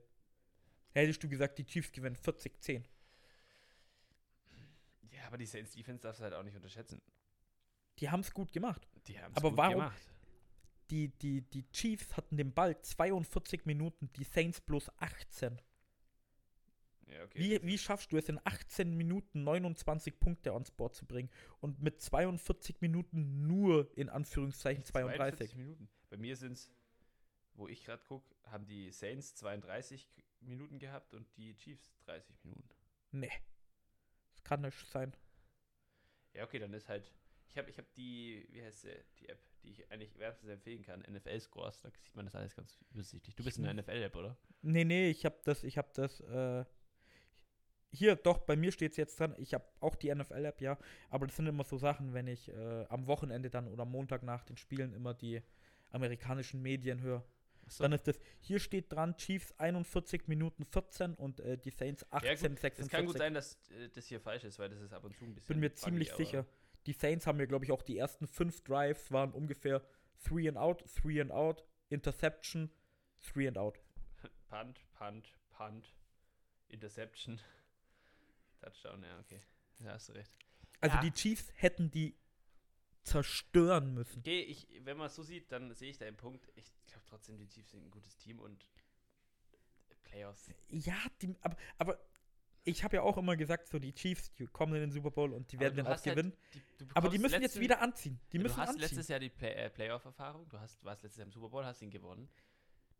hättest 0.92 1.22
du 1.22 1.28
gesagt, 1.28 1.58
die 1.58 1.64
Chiefs 1.64 1.92
gewinnen 1.92 2.16
40-10. 2.16 2.84
Ja, 5.10 5.26
aber 5.26 5.38
die 5.38 5.46
Saints 5.46 5.72
Defense 5.72 6.02
darfst 6.02 6.20
du 6.20 6.24
halt 6.24 6.34
auch 6.34 6.42
nicht 6.42 6.56
unterschätzen. 6.56 7.00
Die 7.98 8.10
haben 8.10 8.20
es 8.20 8.32
gut 8.32 8.52
gemacht. 8.52 8.86
Die 9.06 9.18
haben 9.20 9.34
es 9.34 9.42
gut 9.42 9.56
warum, 9.56 9.74
gemacht. 9.74 10.00
Die, 10.90 11.08
die, 11.08 11.42
die 11.42 11.68
Chiefs 11.70 12.16
hatten 12.16 12.36
den 12.36 12.52
Ball 12.52 12.80
42 12.80 13.66
Minuten, 13.66 14.10
die 14.14 14.24
Saints 14.24 14.60
bloß 14.60 14.90
18. 14.98 15.60
Ja, 17.06 17.24
okay. 17.24 17.38
Wie, 17.38 17.66
wie 17.66 17.78
schaffst 17.78 18.12
du 18.12 18.16
es 18.16 18.28
in 18.28 18.40
18 18.44 18.96
Minuten 18.96 19.42
29 19.44 20.18
Punkte 20.18 20.52
ans 20.52 20.70
Board 20.70 20.94
zu 20.94 21.06
bringen 21.06 21.30
und 21.60 21.82
mit 21.82 22.00
42 22.00 22.80
Minuten 22.80 23.46
nur 23.46 23.90
in 23.96 24.08
Anführungszeichen 24.08 24.84
32? 24.84 25.54
Minuten. 25.56 25.88
Bei 26.10 26.16
mir 26.16 26.36
sind 26.36 26.52
es, 26.52 26.70
wo 27.54 27.66
ich 27.68 27.84
gerade 27.84 28.02
gucke, 28.04 28.34
haben 28.44 28.66
die 28.66 28.90
Saints 28.90 29.34
32 29.36 30.08
Minuten 30.40 30.78
gehabt 30.78 31.14
und 31.14 31.26
die 31.36 31.56
Chiefs 31.56 31.90
30 32.04 32.44
Minuten. 32.44 32.68
Nee. 33.12 33.32
Das 34.30 34.44
kann 34.44 34.60
nicht 34.60 34.78
sein. 34.88 35.14
Ja, 36.34 36.44
okay, 36.44 36.58
dann 36.58 36.72
ist 36.72 36.88
halt 36.88 37.10
ich 37.48 37.58
habe 37.58 37.70
ich 37.70 37.78
hab 37.78 37.92
die, 37.94 38.46
wie 38.50 38.62
heißt 38.62 38.82
sie, 38.82 38.94
die 39.20 39.28
App, 39.28 39.38
die 39.62 39.70
ich 39.70 39.90
eigentlich 39.90 40.16
wärmstens 40.18 40.50
empfehlen 40.50 40.82
kann, 40.82 41.00
NFL 41.00 41.40
Scores, 41.40 41.80
da 41.80 41.90
sieht 41.90 42.14
man 42.14 42.26
das 42.26 42.34
alles 42.34 42.54
ganz 42.54 42.78
übersichtlich. 42.90 43.34
Du 43.34 43.44
bist 43.44 43.58
in 43.58 43.64
der 43.64 43.74
NFL-App, 43.74 44.16
oder? 44.16 44.36
Nee, 44.62 44.84
nee, 44.84 45.10
ich 45.10 45.24
habe 45.24 45.38
das, 45.44 45.64
ich 45.64 45.78
habe 45.78 45.88
das, 45.94 46.20
äh, 46.20 46.64
hier, 47.90 48.16
doch, 48.16 48.38
bei 48.38 48.54
mir 48.54 48.70
steht 48.70 48.92
es 48.92 48.96
jetzt 48.98 49.18
dran, 49.18 49.34
ich 49.38 49.54
habe 49.54 49.64
auch 49.80 49.96
die 49.96 50.14
NFL-App, 50.14 50.60
ja, 50.60 50.78
aber 51.08 51.26
das 51.26 51.36
sind 51.36 51.46
immer 51.46 51.64
so 51.64 51.78
Sachen, 51.78 52.12
wenn 52.12 52.26
ich 52.26 52.48
äh, 52.48 52.84
am 52.88 53.06
Wochenende 53.06 53.50
dann 53.50 53.66
oder 53.68 53.84
Montag 53.84 54.22
nach 54.22 54.44
den 54.44 54.56
Spielen 54.56 54.92
immer 54.92 55.14
die 55.14 55.42
amerikanischen 55.90 56.60
Medien 56.60 57.00
höre. 57.00 57.24
So. 57.66 57.84
Dann 57.84 57.92
ist 57.92 58.06
das, 58.06 58.18
hier 58.40 58.60
steht 58.60 58.92
dran, 58.92 59.16
Chiefs 59.16 59.52
41 59.58 60.26
Minuten 60.26 60.64
14 60.64 61.14
und 61.14 61.40
äh, 61.40 61.58
die 61.58 61.70
Saints 61.70 62.04
18, 62.10 62.26
ja, 62.26 62.32
gut, 62.32 62.40
46. 62.40 62.84
Es 62.84 62.90
kann 62.90 63.06
gut 63.06 63.18
sein, 63.18 63.34
dass 63.34 63.58
äh, 63.70 63.88
das 63.94 64.06
hier 64.06 64.20
falsch 64.20 64.44
ist, 64.44 64.58
weil 64.58 64.70
das 64.70 64.80
ist 64.80 64.92
ab 64.92 65.04
und 65.04 65.16
zu 65.16 65.24
ein 65.24 65.34
bisschen. 65.34 65.54
Bin 65.54 65.60
mir 65.60 65.74
ziemlich 65.74 66.12
sicher. 66.12 66.46
Die 66.86 66.92
Saints 66.92 67.26
haben 67.26 67.36
mir, 67.36 67.46
glaube 67.46 67.64
ich, 67.64 67.72
auch 67.72 67.82
die 67.82 67.98
ersten 67.98 68.26
fünf 68.26 68.62
Drives 68.62 69.10
waren 69.12 69.32
ungefähr 69.32 69.82
three 70.22 70.48
and 70.48 70.56
out, 70.56 70.84
three 70.88 71.20
and 71.20 71.30
out, 71.30 71.64
Interception, 71.90 72.70
three 73.20 73.46
and 73.46 73.58
out. 73.58 73.78
Punt, 74.48 74.80
Punt, 74.92 75.34
Punt, 75.50 75.94
Interception, 76.68 77.40
Touchdown, 78.60 79.02
ja, 79.02 79.18
okay. 79.20 79.42
Da 79.80 79.92
hast 79.92 80.08
du 80.08 80.12
recht. 80.12 80.32
Also 80.80 80.96
ja. 80.96 81.02
die 81.02 81.12
Chiefs 81.12 81.52
hätten 81.54 81.90
die 81.90 82.16
zerstören 83.02 83.94
müssen. 83.94 84.20
Okay, 84.20 84.40
ich, 84.42 84.66
wenn 84.84 84.96
man 84.96 85.06
es 85.06 85.14
so 85.14 85.22
sieht, 85.22 85.50
dann 85.50 85.72
sehe 85.74 85.90
ich 85.90 85.98
da 85.98 86.06
einen 86.06 86.16
Punkt. 86.16 86.50
Ich 86.56 86.72
glaube 86.86 87.04
trotzdem, 87.06 87.38
die 87.38 87.48
Chiefs 87.48 87.70
sind 87.70 87.84
ein 87.84 87.90
gutes 87.90 88.16
Team 88.16 88.38
und 88.38 88.68
Playoffs. 90.02 90.50
Ja, 90.68 90.96
die, 91.20 91.34
aber, 91.40 91.56
aber 91.78 91.98
ich 92.68 92.84
habe 92.84 92.96
ja 92.96 93.02
auch 93.02 93.16
immer 93.16 93.36
gesagt, 93.36 93.68
so 93.68 93.78
die 93.78 93.92
Chiefs, 93.92 94.32
die 94.34 94.46
kommen 94.46 94.74
in 94.74 94.80
den 94.80 94.90
Super 94.92 95.10
Bowl 95.10 95.32
und 95.32 95.50
die 95.50 95.58
werden 95.58 95.76
dann 95.76 95.86
auch 95.86 95.90
halt 95.90 96.02
gewinnen. 96.02 96.32
Die, 96.54 96.86
aber 96.94 97.08
die 97.08 97.18
müssen 97.18 97.40
jetzt 97.40 97.58
wieder 97.58 97.80
anziehen. 97.80 98.20
Die 98.32 98.38
müssen 98.38 98.56
du 98.56 98.60
hast 98.60 98.68
anziehen. 98.68 98.82
letztes 98.82 99.08
Jahr 99.08 99.18
die 99.18 99.30
Play 99.30 99.52
äh, 99.52 99.70
Playoff-Erfahrung, 99.70 100.48
du 100.48 100.58
hast, 100.58 100.84
warst 100.84 101.02
letztes 101.02 101.18
Jahr 101.18 101.26
im 101.26 101.32
Super 101.32 101.48
Bowl, 101.48 101.64
hast 101.64 101.82
ihn 101.82 101.90
gewonnen. 101.90 102.28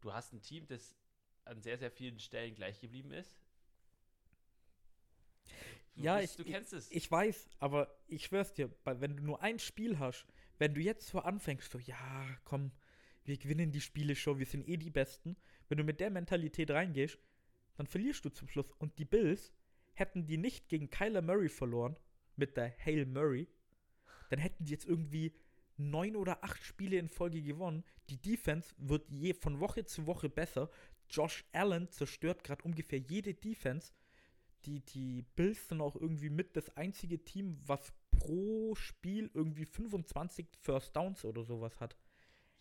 Du 0.01 0.13
hast 0.13 0.33
ein 0.33 0.43
Team, 0.43 0.67
das 0.67 0.97
an 1.45 1.61
sehr, 1.61 1.79
sehr 1.79 1.91
vielen 1.91 2.19
Stellen 2.19 2.55
gleich 2.55 2.81
geblieben 2.81 3.13
ist. 3.13 3.41
Du 5.97 6.03
ja, 6.05 6.19
bist, 6.19 6.39
ich, 6.39 6.45
du 6.45 6.51
kennst 6.51 6.73
es. 6.73 6.91
Ich 6.91 7.11
weiß, 7.11 7.49
aber 7.59 7.99
ich 8.07 8.25
schwör's 8.25 8.55
dir, 8.55 8.71
wenn 8.85 9.17
du 9.17 9.23
nur 9.23 9.43
ein 9.43 9.59
Spiel 9.59 9.99
hast, 9.99 10.27
wenn 10.59 10.75
du 10.75 10.81
jetzt 10.81 11.09
so 11.09 11.21
anfängst, 11.21 11.71
so, 11.71 11.79
ja, 11.79 12.27
komm, 12.45 12.73
wir 13.25 13.37
gewinnen 13.37 13.73
die 13.73 13.81
Spiele 13.81 14.15
schon, 14.15 14.39
wir 14.39 14.47
sind 14.47 14.69
eh 14.69 14.77
die 14.77 14.91
Besten. 14.91 15.37
Wenn 15.69 15.79
du 15.79 15.85
mit 15.85 16.01
der 16.01 16.11
Mentalität 16.11 16.71
reingehst, 16.71 17.19
dann 17.79 17.87
verlierst 17.87 18.25
du 18.25 18.31
zum 18.31 18.49
Schluss. 18.49 18.71
Und 18.79 18.99
die 18.99 19.05
Bills, 19.05 19.55
hätten 19.95 20.27
die 20.27 20.37
nicht 20.37 20.69
gegen 20.69 20.91
Kyler 20.91 21.23
Murray 21.23 21.49
verloren, 21.49 21.97
mit 22.37 22.57
der 22.57 22.73
Hail 22.85 23.07
Murray, 23.07 23.49
dann 24.31 24.39
hätten 24.39 24.65
die 24.65 24.73
jetzt 24.73 24.87
irgendwie 24.87 25.33
neun 25.77 26.17
oder 26.17 26.45
acht 26.45 26.63
Spiele 26.63 26.99
in 26.99 27.09
Folge 27.09 27.41
gewonnen. 27.41 27.85
Die 28.11 28.21
Defense 28.21 28.75
wird 28.79 29.09
je 29.11 29.33
von 29.33 29.61
Woche 29.61 29.85
zu 29.85 30.07
Woche 30.07 30.29
besser. 30.29 30.71
Josh 31.09 31.45
Allen 31.53 31.89
zerstört 31.91 32.45
gerade 32.45 32.65
ungefähr 32.65 32.99
jede 32.99 33.33
Defense. 33.33 33.93
Die, 34.65 34.81
die 34.81 35.23
Bills 35.37 35.69
sind 35.69 35.81
auch 35.81 35.95
irgendwie 35.95 36.31
mit 36.31 36.57
das 36.57 36.77
einzige 36.77 37.25
Team, 37.25 37.59
was 37.65 37.93
pro 38.11 38.75
Spiel 38.75 39.31
irgendwie 39.35 39.65
25 39.65 40.49
First 40.61 40.97
Downs 40.97 41.25
oder 41.25 41.45
sowas 41.45 41.81
hat. 41.81 41.97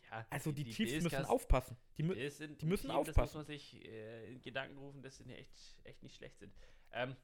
Ja, 0.09 0.25
also 0.29 0.51
die, 0.51 0.63
die 0.63 0.71
Chiefs 0.71 0.91
Bills 0.91 1.03
müssen 1.03 1.25
aufpassen. 1.25 1.77
Die, 1.97 2.03
mü 2.03 2.15
die 2.15 2.65
müssen 2.65 2.87
Team, 2.87 2.91
aufpassen. 2.91 3.15
Das 3.15 3.15
muss 3.17 3.33
man 3.33 3.45
sich 3.45 3.85
äh, 3.85 4.31
in 4.31 4.41
Gedanken 4.41 4.77
rufen, 4.77 5.01
dass 5.01 5.17
sie 5.17 5.25
echt, 5.33 5.51
echt 5.83 6.01
nicht 6.03 6.15
schlecht 6.15 6.39
sind. 6.39 6.53
Ähm, 6.91 7.15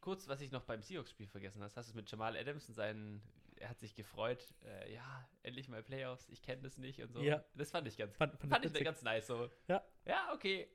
kurz, 0.00 0.28
was 0.28 0.40
ich 0.40 0.52
noch 0.52 0.62
beim 0.62 0.82
Seahawks-Spiel 0.82 1.26
vergessen 1.26 1.62
habe, 1.62 1.72
hast 1.74 1.90
du 1.90 1.96
mit 1.96 2.10
Jamal 2.10 2.36
Adams 2.36 2.68
und 2.68 2.74
seinen, 2.74 3.22
er 3.56 3.68
hat 3.68 3.80
sich 3.80 3.94
gefreut, 3.94 4.54
äh, 4.64 4.92
ja, 4.94 5.28
endlich 5.42 5.68
mal 5.68 5.82
Playoffs, 5.82 6.28
ich 6.28 6.42
kenne 6.42 6.62
das 6.62 6.78
nicht 6.78 7.00
und 7.02 7.12
so. 7.12 7.22
Ja. 7.22 7.44
Das 7.54 7.70
fand 7.70 7.88
ich 7.88 7.96
ganz, 7.96 8.16
fand, 8.16 8.38
fand, 8.38 8.52
fand 8.52 8.64
ich 8.64 8.84
ganz 8.84 9.02
nice. 9.02 9.26
So. 9.26 9.50
Ja. 9.68 9.84
Ja, 10.04 10.32
okay. 10.34 10.68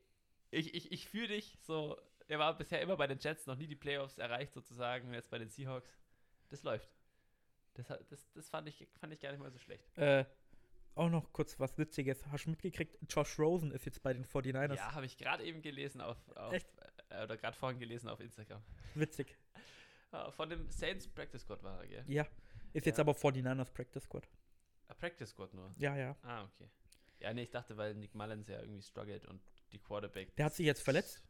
Ich, 0.51 0.73
ich, 0.73 0.91
ich 0.91 1.07
fühle 1.07 1.27
dich 1.27 1.57
so. 1.61 1.97
Er 2.29 2.39
war 2.39 2.57
bisher 2.57 2.81
immer 2.81 2.97
bei 2.97 3.07
den 3.07 3.19
Jets, 3.19 3.45
noch 3.45 3.55
nie 3.55 3.67
die 3.67 3.75
Playoffs 3.75 4.17
erreicht 4.17 4.53
sozusagen, 4.53 5.13
jetzt 5.13 5.29
bei 5.29 5.37
den 5.37 5.49
Seahawks. 5.49 5.97
Das 6.49 6.63
läuft. 6.63 6.89
Das, 7.73 7.87
das, 8.09 8.31
das 8.33 8.49
fand, 8.49 8.67
ich, 8.67 8.87
fand 8.99 9.13
ich 9.13 9.19
gar 9.19 9.31
nicht 9.31 9.39
mal 9.39 9.51
so 9.51 9.59
schlecht. 9.59 9.97
Äh, 9.97 10.25
auch 10.97 11.09
noch 11.09 11.31
kurz 11.33 11.59
was 11.59 11.77
Witziges. 11.77 12.25
Hast 12.27 12.45
du 12.45 12.49
mitgekriegt? 12.51 12.97
Josh 13.09 13.37
Rosen 13.39 13.71
ist 13.71 13.85
jetzt 13.85 14.01
bei 14.03 14.13
den 14.13 14.25
49ers. 14.25 14.75
Ja, 14.75 14.93
habe 14.93 15.05
ich 15.05 15.17
gerade 15.17 15.43
eben 15.43 15.61
gelesen 15.61 16.01
auf, 16.01 16.17
auf 16.35 16.53
äh, 16.53 17.23
oder 17.23 17.37
gerade 17.37 17.55
vorhin 17.57 17.79
gelesen 17.79 18.09
auf 18.09 18.19
Instagram. 18.19 18.61
Witzig. 18.95 19.35
Ah, 20.09 20.31
von 20.31 20.49
dem 20.49 20.69
Saints 20.69 21.05
Practice 21.05 21.41
Squad 21.41 21.61
war 21.63 21.81
er, 21.81 21.87
gell? 21.87 22.03
Ja. 22.07 22.25
Ist 22.71 22.85
jetzt 22.85 22.97
Ja. 22.97 23.03
aber 23.03 23.11
49ers 23.11 23.73
Practice 23.73 24.03
Squad. 24.05 24.25
Ah, 24.87 24.93
Practice 24.93 25.31
Squad 25.31 25.53
nur. 25.53 25.69
Ja, 25.79 25.97
ja. 25.97 26.15
Ah, 26.23 26.45
okay. 26.45 26.69
Ja, 27.19 27.33
nee, 27.33 27.41
ich 27.43 27.49
dachte, 27.49 27.75
weil 27.75 27.93
Nick 27.93 28.15
Mullins 28.15 28.47
ja 28.47 28.61
irgendwie 28.61 28.81
struggelt 28.81 29.25
und 29.25 29.41
die 29.73 29.79
Quarterback. 29.79 30.33
Der 30.37 30.45
hat 30.45 30.53
sich 30.53 30.65
jetzt 30.65 30.81
verletzt, 30.81 31.21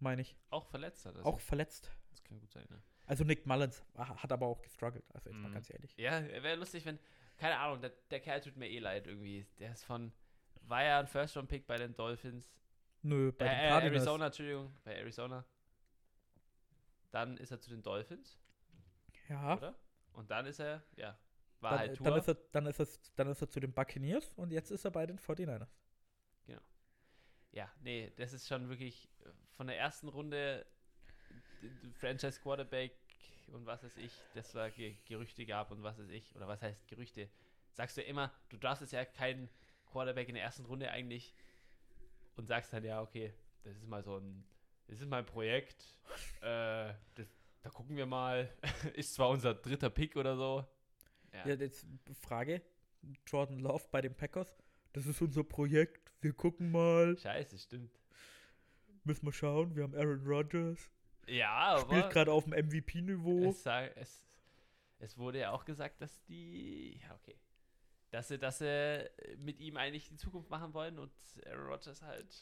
meine 0.00 0.22
ich. 0.22 0.34
Auch 0.50 0.66
verletzt 0.66 1.06
hat 1.06 1.14
er 1.14 1.24
Auch 1.24 1.38
verletzt. 1.38 1.92
Das 2.10 2.24
kann 2.24 2.40
gut 2.40 2.50
sein, 2.50 2.66
ne? 2.70 2.82
Also 3.06 3.22
Nick 3.22 3.46
Mullins 3.46 3.84
ah, 3.94 4.16
hat 4.20 4.32
aber 4.32 4.46
auch 4.46 4.60
gestruggelt. 4.62 5.04
Also 5.14 5.30
jetzt 5.30 5.38
mal 5.38 5.50
Mhm. 5.50 5.54
ganz 5.54 5.70
ehrlich. 5.70 5.94
Ja, 5.96 6.20
wäre 6.42 6.56
lustig, 6.56 6.84
wenn. 6.86 6.98
Keine 7.36 7.58
Ahnung, 7.58 7.80
der, 7.80 7.90
der 8.10 8.20
Kerl 8.20 8.40
tut 8.40 8.56
mir 8.56 8.68
eh 8.68 8.78
leid 8.78 9.06
irgendwie. 9.06 9.46
Der 9.58 9.72
ist 9.72 9.84
von. 9.84 10.12
War 10.62 10.82
ja 10.82 11.00
ein 11.00 11.06
First-Round-Pick 11.06 11.66
bei 11.66 11.76
den 11.76 11.94
Dolphins. 11.94 12.54
Nö, 13.02 13.32
bei 13.32 13.44
den 13.44 13.52
äh, 13.54 13.68
Cardinals. 13.68 13.96
Arizona, 13.96 14.26
Entschuldigung. 14.26 14.72
Bei 14.82 14.94
Arizona. 14.96 15.44
Dann 17.10 17.36
ist 17.36 17.50
er 17.50 17.60
zu 17.60 17.70
den 17.70 17.82
Dolphins, 17.82 18.38
Ja. 19.28 19.56
oder? 19.56 19.74
Und 20.14 20.30
dann 20.30 20.46
ist 20.46 20.58
er, 20.58 20.82
ja, 20.96 21.16
war 21.60 21.72
Dann, 21.72 21.78
halt 21.80 21.92
äh, 21.92 21.94
Tour. 21.96 22.06
dann, 22.06 22.18
ist 22.18 22.28
er, 22.28 22.34
dann, 22.52 22.66
ist 22.66 22.80
er, 22.80 22.88
dann 23.16 23.28
ist 23.28 23.42
er 23.42 23.48
zu 23.48 23.60
den 23.60 23.72
Buccaneers 23.72 24.32
und 24.34 24.50
jetzt 24.50 24.70
ist 24.70 24.84
er 24.84 24.90
bei 24.90 25.06
den 25.06 25.18
49ers. 25.18 25.68
Ja, 27.52 27.70
nee, 27.82 28.12
das 28.16 28.32
ist 28.32 28.48
schon 28.48 28.68
wirklich 28.68 29.08
äh, 29.24 29.28
von 29.52 29.68
der 29.68 29.78
ersten 29.78 30.08
Runde 30.08 30.66
Franchise 31.94 32.40
Quarterback 32.40 32.96
und 33.48 33.66
was 33.66 33.82
weiß 33.82 33.96
ich, 33.98 34.12
das 34.34 34.54
war 34.54 34.70
Ge 34.70 34.96
Gerüchte 35.06 35.46
gab 35.46 35.70
und 35.70 35.82
was 35.82 35.98
weiß 35.98 36.08
ich, 36.10 36.34
oder 36.36 36.48
was 36.48 36.62
heißt 36.62 36.86
Gerüchte? 36.88 37.28
Sagst 37.72 37.96
du 37.96 38.02
immer, 38.02 38.32
du 38.48 38.56
darfst 38.56 38.82
es 38.82 38.92
ja 38.92 39.04
keinen 39.04 39.48
Quarterback 39.86 40.28
in 40.28 40.34
der 40.34 40.44
ersten 40.44 40.64
Runde 40.64 40.90
eigentlich 40.90 41.34
und 42.36 42.46
sagst 42.46 42.72
dann, 42.72 42.84
ja, 42.84 43.02
okay, 43.02 43.32
das 43.62 43.76
ist 43.76 43.86
mal 43.88 44.02
so 44.02 44.18
ein, 44.18 44.44
das 44.86 45.00
ist 45.00 45.08
mal 45.08 45.18
ein 45.18 45.26
Projekt, 45.26 45.84
äh, 46.40 46.92
das, 47.14 47.26
da 47.62 47.70
gucken 47.70 47.96
wir 47.96 48.06
mal, 48.06 48.52
ist 48.94 49.14
zwar 49.14 49.30
unser 49.30 49.54
dritter 49.54 49.90
Pick 49.90 50.16
oder 50.16 50.36
so. 50.36 50.64
Ja, 51.32 51.48
Ja, 51.48 51.54
jetzt 51.54 51.86
Frage: 52.20 52.62
Jordan 53.26 53.58
Love 53.58 53.84
bei 53.90 54.00
den 54.00 54.14
Packers. 54.14 54.54
Das 54.92 55.06
ist 55.06 55.20
unser 55.20 55.42
Projekt. 55.42 56.12
Wir 56.20 56.32
gucken 56.32 56.70
mal. 56.70 57.18
scheiße, 57.18 57.58
stimmt. 57.58 57.98
Müssen 59.02 59.26
wir 59.26 59.32
schauen. 59.32 59.74
Wir 59.74 59.82
haben 59.82 59.94
Aaron 59.94 60.24
Rodgers. 60.24 60.90
Ja, 61.26 61.50
aber 61.76 61.80
Spielt 61.80 62.10
gerade 62.10 62.32
auf 62.32 62.44
dem 62.44 62.52
MVP-Niveau. 62.52 63.50
Es, 63.50 63.64
es, 63.96 64.22
es 64.98 65.18
wurde 65.18 65.40
ja 65.40 65.50
auch 65.50 65.64
gesagt, 65.64 66.00
dass 66.00 66.22
die, 66.24 66.98
ja 67.02 67.14
okay, 67.14 67.36
dass 68.10 68.28
sie, 68.28 68.38
dass 68.38 68.58
sie 68.58 69.10
mit 69.38 69.58
ihm 69.60 69.76
eigentlich 69.76 70.08
die 70.08 70.16
Zukunft 70.16 70.50
machen 70.50 70.72
wollen 70.74 70.98
und 70.98 71.12
Aaron 71.46 71.66
Rodgers 71.66 72.02
halt 72.02 72.34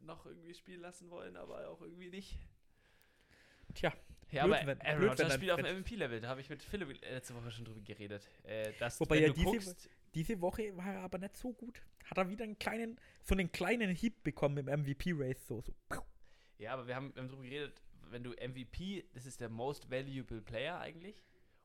noch 0.00 0.26
irgendwie 0.26 0.54
spielen 0.54 0.80
lassen 0.80 1.10
wollen, 1.10 1.36
aber 1.36 1.68
auch 1.68 1.80
irgendwie 1.80 2.10
nicht. 2.10 2.38
Tja, 3.74 3.92
Ja, 4.30 4.44
Blöd, 4.44 4.56
aber 4.58 4.66
wenn- 4.66 4.80
Aaron 4.82 5.08
Rodgers 5.08 5.34
spielt 5.34 5.52
auf 5.52 5.60
dem 5.60 5.66
MVP-Level, 5.80 6.20
da 6.20 6.28
habe 6.28 6.40
ich 6.40 6.50
mit 6.50 6.62
Philipp 6.62 7.00
letzte 7.02 7.34
Woche 7.34 7.50
schon 7.50 7.64
drüber 7.64 7.80
geredet. 7.82 8.28
Äh, 8.44 8.72
dass, 8.78 8.98
Wobei 9.00 9.20
ja 9.20 9.28
diese- 9.32 9.44
guckst, 9.44 9.88
diese 10.14 10.40
Woche 10.40 10.76
war 10.76 10.92
er 10.94 11.00
aber 11.02 11.18
nicht 11.18 11.36
so 11.36 11.52
gut. 11.52 11.82
Hat 12.04 12.18
er 12.18 12.28
wieder 12.28 12.44
einen 12.44 12.58
kleinen, 12.58 12.98
so 13.22 13.34
einen 13.34 13.50
kleinen 13.52 13.94
Hieb 13.94 14.22
bekommen 14.24 14.58
im 14.58 14.66
MVP-Race. 14.68 15.46
So, 15.46 15.60
so. 15.62 15.72
piu. 15.88 16.00
Ja, 16.62 16.74
aber 16.74 16.86
wir 16.86 16.94
haben, 16.94 17.12
wir 17.12 17.22
haben 17.22 17.28
darüber 17.28 17.42
geredet, 17.42 17.82
wenn 18.10 18.22
du 18.22 18.30
MVP, 18.30 19.04
das 19.14 19.26
ist 19.26 19.40
der 19.40 19.48
most 19.48 19.90
valuable 19.90 20.40
Player 20.40 20.78
eigentlich. 20.78 21.20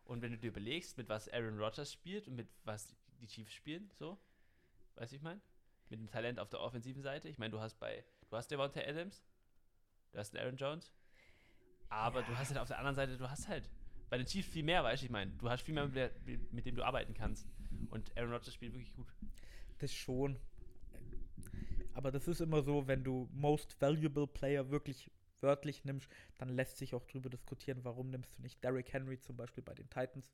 Und 0.05 0.23
wenn 0.23 0.31
du 0.31 0.39
dir 0.39 0.47
überlegst, 0.47 0.97
mit 0.97 1.07
was 1.07 1.29
Aaron 1.29 1.59
Rodgers 1.59 1.93
spielt 1.93 2.27
und 2.27 2.35
mit 2.35 2.47
was 2.63 2.95
die 3.21 3.27
Chiefs 3.27 3.53
spielen, 3.53 3.91
so, 3.93 4.17
weißt 4.95 5.11
du, 5.11 5.17
ich 5.17 5.21
meine? 5.21 5.39
Mit 5.89 5.99
dem 5.99 6.09
Talent 6.09 6.39
auf 6.39 6.49
der 6.49 6.61
offensiven 6.61 7.03
Seite. 7.03 7.29
Ich 7.29 7.37
meine, 7.37 7.51
du 7.51 7.59
hast 7.59 7.79
bei, 7.79 8.03
du 8.27 8.35
hast 8.35 8.49
Devontae 8.49 8.87
Adams, 8.87 9.23
du 10.13 10.17
hast 10.17 10.35
Aaron 10.35 10.57
Jones, 10.57 10.91
aber 11.89 12.23
du 12.23 12.35
hast 12.35 12.49
halt 12.49 12.59
auf 12.59 12.67
der 12.67 12.79
anderen 12.79 12.95
Seite, 12.95 13.17
du 13.17 13.29
hast 13.29 13.47
halt 13.47 13.69
bei 14.09 14.17
den 14.17 14.25
Chiefs 14.25 14.49
viel 14.49 14.63
mehr, 14.63 14.83
weißt 14.83 15.03
du, 15.03 15.05
ich 15.05 15.11
meine, 15.11 15.29
du 15.33 15.47
hast 15.47 15.61
viel 15.61 15.75
mehr, 15.75 15.85
mit, 15.85 15.95
der, 15.95 16.11
mit 16.51 16.65
dem 16.65 16.75
du 16.75 16.83
arbeiten 16.83 17.13
kannst. 17.13 17.47
Und 17.91 18.17
Aaron 18.17 18.31
Rodgers 18.31 18.55
spielt 18.55 18.73
wirklich 18.73 18.95
gut. 18.95 19.13
Das 19.77 19.93
schon. 19.93 20.39
Aber 21.97 22.11
das 22.11 22.27
ist 22.27 22.41
immer 22.41 22.61
so, 22.61 22.85
wenn 22.85 23.03
du 23.03 23.27
Most 23.33 23.81
Valuable 23.81 24.27
Player 24.27 24.69
wirklich 24.69 25.09
wörtlich 25.41 25.83
nimmst, 25.83 26.07
dann 26.37 26.47
lässt 26.47 26.77
sich 26.77 26.93
auch 26.93 27.03
drüber 27.05 27.27
diskutieren, 27.31 27.79
warum 27.81 28.11
nimmst 28.11 28.37
du 28.37 28.43
nicht 28.43 28.63
Derrick 28.63 28.93
Henry 28.93 29.19
zum 29.19 29.35
Beispiel 29.35 29.63
bei 29.63 29.73
den 29.73 29.89
Titans. 29.89 30.31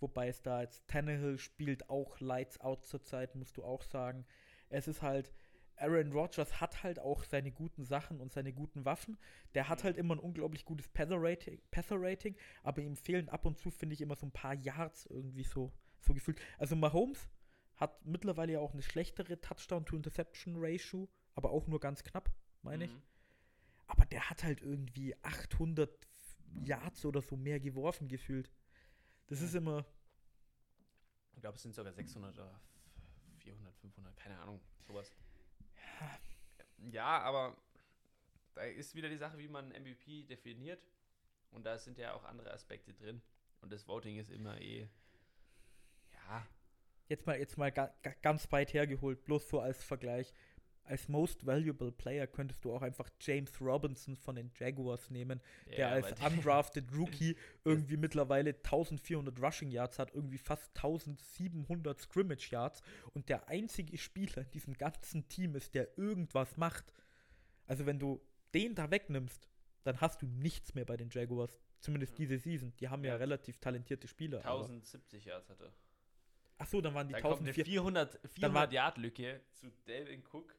Wobei 0.00 0.28
es 0.28 0.42
da 0.42 0.60
jetzt 0.60 0.86
Tannehill 0.86 1.38
spielt 1.38 1.88
auch 1.88 2.20
Lights 2.20 2.60
Out 2.60 2.84
zurzeit, 2.84 3.36
musst 3.36 3.56
du 3.56 3.64
auch 3.64 3.84
sagen. 3.84 4.26
Es 4.68 4.86
ist 4.86 5.00
halt, 5.00 5.32
Aaron 5.76 6.12
Rodgers 6.12 6.60
hat 6.60 6.82
halt 6.82 6.98
auch 6.98 7.24
seine 7.24 7.52
guten 7.52 7.86
Sachen 7.86 8.20
und 8.20 8.30
seine 8.30 8.52
guten 8.52 8.84
Waffen. 8.84 9.16
Der 9.54 9.70
hat 9.70 9.84
halt 9.84 9.96
immer 9.96 10.14
ein 10.14 10.20
unglaublich 10.20 10.66
gutes 10.66 10.88
Passer-Rating, 10.88 11.58
Passer-Rating 11.70 12.36
aber 12.62 12.82
ihm 12.82 12.96
fehlen 12.96 13.30
ab 13.30 13.46
und 13.46 13.56
zu, 13.56 13.70
finde 13.70 13.94
ich, 13.94 14.02
immer 14.02 14.14
so 14.14 14.26
ein 14.26 14.32
paar 14.32 14.56
Yards 14.56 15.06
irgendwie 15.06 15.44
so, 15.44 15.72
so 16.00 16.12
gefühlt. 16.12 16.38
Also 16.58 16.76
Mahomes 16.76 17.30
hat 17.78 18.04
mittlerweile 18.04 18.52
ja 18.54 18.60
auch 18.60 18.72
eine 18.72 18.82
schlechtere 18.82 19.40
Touchdown-to-Interception-Ratio, 19.40 21.08
aber 21.34 21.50
auch 21.50 21.66
nur 21.66 21.80
ganz 21.80 22.02
knapp, 22.04 22.30
meine 22.62 22.84
ich. 22.84 22.92
Mhm. 22.92 23.02
Aber 23.86 24.04
der 24.06 24.28
hat 24.28 24.42
halt 24.44 24.60
irgendwie 24.60 25.16
800 25.22 25.90
Yards 26.64 27.04
oder 27.06 27.22
so 27.22 27.36
mehr 27.36 27.60
geworfen 27.60 28.08
gefühlt. 28.08 28.50
Das 29.28 29.40
Ja. 29.40 29.46
ist 29.46 29.54
immer, 29.54 29.84
Ich 31.34 31.40
glaube, 31.40 31.56
es 31.56 31.62
sind 31.62 31.74
sogar 31.74 31.92
600 31.92 32.34
oder 32.36 32.60
400, 33.38 33.76
500, 33.76 34.16
keine 34.16 34.38
Ahnung, 34.40 34.60
sowas. 34.86 35.12
Ja, 36.90 37.20
aber 37.20 37.56
da 38.54 38.62
ist 38.62 38.94
wieder 38.96 39.08
die 39.08 39.16
Sache, 39.16 39.38
wie 39.38 39.48
man 39.48 39.68
MVP 39.70 40.24
definiert. 40.24 40.82
Und 41.50 41.64
da 41.64 41.78
sind 41.78 41.96
ja 41.98 42.12
auch 42.14 42.24
andere 42.24 42.52
Aspekte 42.52 42.92
drin. 42.92 43.22
Und 43.60 43.72
das 43.72 43.86
Voting 43.88 44.18
ist 44.18 44.30
immer 44.30 44.60
eh. 44.60 44.88
Ja, 46.12 46.46
jetzt 47.08 47.26
mal, 47.26 47.38
jetzt 47.38 47.56
mal 47.58 47.70
ga, 47.72 47.92
ga, 48.02 48.12
ganz 48.22 48.50
weit 48.52 48.72
hergeholt, 48.72 49.24
bloß 49.24 49.48
so 49.48 49.60
als 49.60 49.82
Vergleich. 49.84 50.32
Als 50.84 51.06
Most 51.06 51.44
Valuable 51.44 51.92
Player 51.92 52.26
könntest 52.26 52.64
du 52.64 52.72
auch 52.74 52.80
einfach 52.80 53.10
James 53.20 53.60
Robinson 53.60 54.16
von 54.16 54.36
den 54.36 54.50
Jaguars 54.58 55.10
nehmen, 55.10 55.42
der 55.66 55.78
ja, 55.78 55.88
als 55.90 56.06
weil 56.06 56.14
die- 56.14 56.36
undrafted 56.36 56.92
Rookie 56.96 57.36
irgendwie 57.64 57.98
mittlerweile 57.98 58.54
1400 58.54 59.38
Rushing 59.38 59.70
Yards 59.70 59.98
hat, 59.98 60.14
irgendwie 60.14 60.38
fast 60.38 60.74
1700 60.76 62.00
Scrimmage 62.00 62.50
Yards 62.50 62.80
und 63.12 63.28
der 63.28 63.48
einzige 63.48 63.98
Spieler 63.98 64.38
in 64.38 64.50
diesem 64.52 64.74
ganzen 64.74 65.28
Team 65.28 65.54
ist, 65.56 65.74
der 65.74 65.98
irgendwas 65.98 66.56
macht. 66.56 66.92
Also 67.66 67.84
wenn 67.84 67.98
du 67.98 68.22
den 68.54 68.74
da 68.74 68.90
wegnimmst, 68.90 69.46
dann 69.84 70.00
hast 70.00 70.22
du 70.22 70.26
nichts 70.26 70.74
mehr 70.74 70.86
bei 70.86 70.96
den 70.96 71.10
Jaguars. 71.10 71.58
Zumindest 71.80 72.12
Ja. 72.14 72.16
diese 72.24 72.38
Season. 72.38 72.72
Die 72.80 72.88
haben 72.88 73.04
ja, 73.04 73.10
Ja. 73.12 73.16
relativ 73.16 73.58
talentierte 73.58 74.08
Spieler. 74.08 74.38
aber- 74.44 74.60
1070 74.64 75.26
Yards 75.26 75.50
hatte. 75.50 75.70
Ach 76.58 76.66
so, 76.66 76.80
dann 76.80 76.94
waren 76.94 77.06
die 77.08 77.12
Dann 77.12 77.22
kommt 77.22 77.40
eine 77.40 77.50
1400. 77.50 78.10
400, 78.20 78.42
Dann 78.42 78.54
war- 78.54 78.68
400 78.68 78.72
Yard 78.72 78.98
Lücke 78.98 79.40
zu 79.52 79.70
Delvin 79.86 80.22
Cook. 80.32 80.54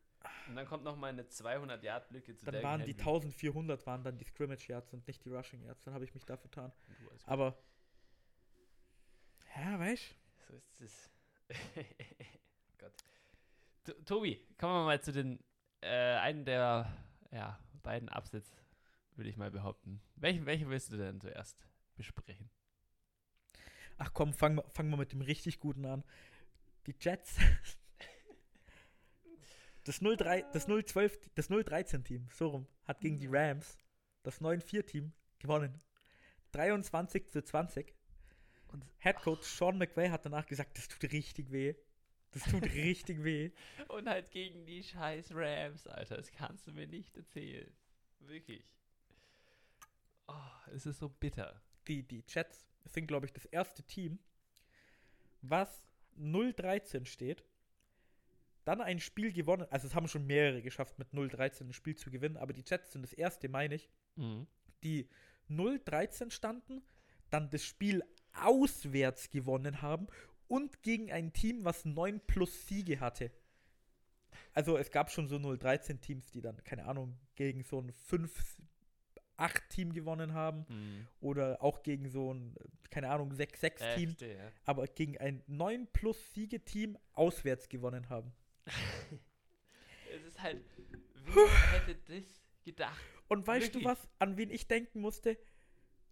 Und 0.48 0.56
dann 0.56 0.66
kommt 0.66 0.84
noch 0.84 0.96
mal 0.98 1.08
eine 1.08 1.28
200 1.28 1.84
Yard 1.84 2.10
Lücke 2.12 2.36
zu 2.36 2.46
Dann 2.46 2.54
Delvin 2.54 2.70
waren 2.70 2.80
die 2.86 2.94
Henry. 2.94 3.02
1400 3.02 3.86
waren 3.86 4.04
dann 4.04 4.18
die 4.18 4.26
Scrimmage 4.26 4.68
Yards 4.70 4.94
und 4.94 5.06
nicht 5.08 5.24
die 5.24 5.30
Rushing 5.30 5.62
Yards. 5.64 5.84
Dann 5.84 5.94
habe 5.94 6.04
ich 6.04 6.14
mich 6.14 6.26
da 6.26 6.38
vertan. 6.38 6.72
Aber 7.26 7.58
ja, 9.56 9.80
weißt 9.80 10.16
So 10.48 10.54
ist 10.56 10.82
es. 10.82 11.10
Gott. 12.78 12.94
To 13.86 13.94
Tobi, 14.06 14.46
kommen 14.58 14.74
wir 14.74 14.86
mal 14.86 15.02
zu 15.02 15.12
den 15.12 15.40
äh, 15.82 15.88
einen 16.18 16.46
der 16.46 16.92
ja, 17.32 17.60
beiden 17.84 18.10
Upsets, 18.10 18.56
würde 19.16 19.30
ich 19.30 19.38
mal 19.38 19.52
behaupten. 19.52 20.02
Welchen, 20.16 20.46
welchen 20.46 20.70
willst 20.70 20.92
du 20.92 20.98
denn 20.98 21.20
zuerst 21.20 21.68
besprechen? 21.96 22.50
Ach 24.00 24.14
komm, 24.14 24.34
fangen 24.34 24.58
wir 24.58 24.70
fang 24.70 24.90
mit 24.90 25.12
dem 25.12 25.22
richtig 25.22 25.60
guten 25.60 25.86
an. 25.86 26.04
Die 26.88 26.96
Jets. 27.00 27.38
Das 29.86 30.02
03, 30.02 30.46
das 30.54 30.68
012, 30.68 31.32
das 31.34 31.48
013 31.48 32.04
Team, 32.04 32.28
so 32.32 32.50
rum, 32.50 32.68
hat 32.84 33.00
gegen 33.00 33.18
die 33.18 33.28
Rams 33.28 33.78
das 34.22 34.40
9-4 34.40 34.86
Team 34.86 35.14
gewonnen. 35.40 35.80
23 36.52 37.28
zu 37.30 37.44
20. 37.44 37.96
Und 38.68 38.86
Headcoach 38.98 39.42
Sean 39.42 39.78
McVay 39.80 40.10
hat 40.10 40.26
danach 40.26 40.46
gesagt, 40.46 40.78
das 40.78 40.88
tut 40.90 41.12
richtig 41.12 41.52
weh. 41.52 41.74
Das 42.32 42.44
tut 42.44 42.64
richtig 42.74 43.24
weh. 43.24 43.52
Und 43.88 44.08
halt 44.08 44.30
gegen 44.30 44.66
die 44.66 44.84
scheiß 44.84 45.32
Rams, 45.34 45.88
Alter. 45.88 46.18
Das 46.18 46.32
kannst 46.32 46.68
du 46.68 46.72
mir 46.72 46.86
nicht 46.86 47.16
erzählen. 47.18 47.72
Wirklich. 48.20 48.64
Oh, 50.28 50.72
es 50.72 50.86
ist 50.86 51.00
so 51.00 51.10
bitter. 51.10 51.60
Die, 51.88 52.04
die 52.04 52.24
Jets 52.28 52.68
sind, 52.94 53.08
glaube 53.08 53.26
ich, 53.26 53.34
das 53.34 53.46
erste 53.46 53.84
Team, 53.84 54.20
was 55.42 55.84
0-13 56.20 57.06
steht, 57.06 57.44
dann 58.66 58.82
ein 58.82 59.00
Spiel 59.00 59.32
gewonnen, 59.34 59.68
also 59.70 59.88
es 59.88 59.96
haben 59.96 60.08
schon 60.08 60.28
mehrere 60.28 60.62
geschafft, 60.62 61.00
mit 61.00 61.14
0-13 61.14 61.66
ein 61.70 61.74
Spiel 61.74 61.96
zu 61.96 62.12
gewinnen, 62.12 62.38
aber 62.38 62.54
die 62.54 62.64
Jets 62.66 62.92
sind 62.92 63.02
das 63.02 63.14
erste, 63.14 63.50
meine 63.50 63.76
ich, 63.76 63.90
Mhm. 64.16 64.48
die 64.84 65.10
0-13 65.50 66.30
standen, 66.32 66.84
dann 67.30 67.50
das 67.50 67.64
Spiel 67.64 68.04
auswärts 68.34 69.30
gewonnen 69.30 69.82
haben 69.82 70.08
und 70.48 70.84
gegen 70.84 71.12
ein 71.12 71.32
Team, 71.34 71.64
was 71.64 71.86
9 71.86 72.20
plus 72.28 72.68
Siege 72.68 73.00
hatte. 73.00 73.32
Also 74.54 74.78
es 74.78 74.92
gab 74.92 75.10
schon 75.10 75.28
so 75.28 75.38
0-13 75.38 76.02
Teams, 76.02 76.32
die 76.32 76.42
dann, 76.42 76.64
keine 76.64 76.86
Ahnung, 76.86 77.18
gegen 77.36 77.64
so 77.64 77.80
ein 77.80 77.92
5-8-Team 79.40 79.94
gewonnen 79.94 80.34
haben. 80.34 80.66
Hm. 80.68 81.08
Oder 81.22 81.62
auch 81.62 81.84
gegen 81.84 82.10
so 82.10 82.34
ein, 82.34 82.56
keine 82.90 83.10
Ahnung, 83.10 83.32
6-6-Team. 83.32 84.16
Äh, 84.22 84.38
ja. 84.38 84.52
aber 84.66 84.88
gegen 84.88 85.18
ein 85.18 85.44
9 85.48 85.88
plus 85.88 86.18
Siege-Team 86.34 86.98
auswärts 87.14 87.70
gewonnen 87.70 88.10
haben. 88.10 88.34
Es 90.12 90.24
ist 90.24 90.42
halt, 90.42 90.64
wer 91.14 91.72
hätte 91.72 91.96
das 92.08 92.24
gedacht? 92.66 93.00
Und 93.28 93.46
weißt 93.46 93.68
Wirklich? 93.68 93.84
du 93.84 93.90
was, 93.90 94.10
an 94.18 94.38
wen 94.38 94.50
ich 94.50 94.68
denken 94.68 95.02
musste? 95.02 95.38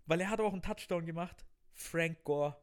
Weil 0.05 0.21
er 0.21 0.30
hat 0.30 0.39
auch 0.39 0.53
einen 0.53 0.61
Touchdown 0.61 1.05
gemacht. 1.05 1.45
Frank 1.73 2.23
Gore, 2.23 2.55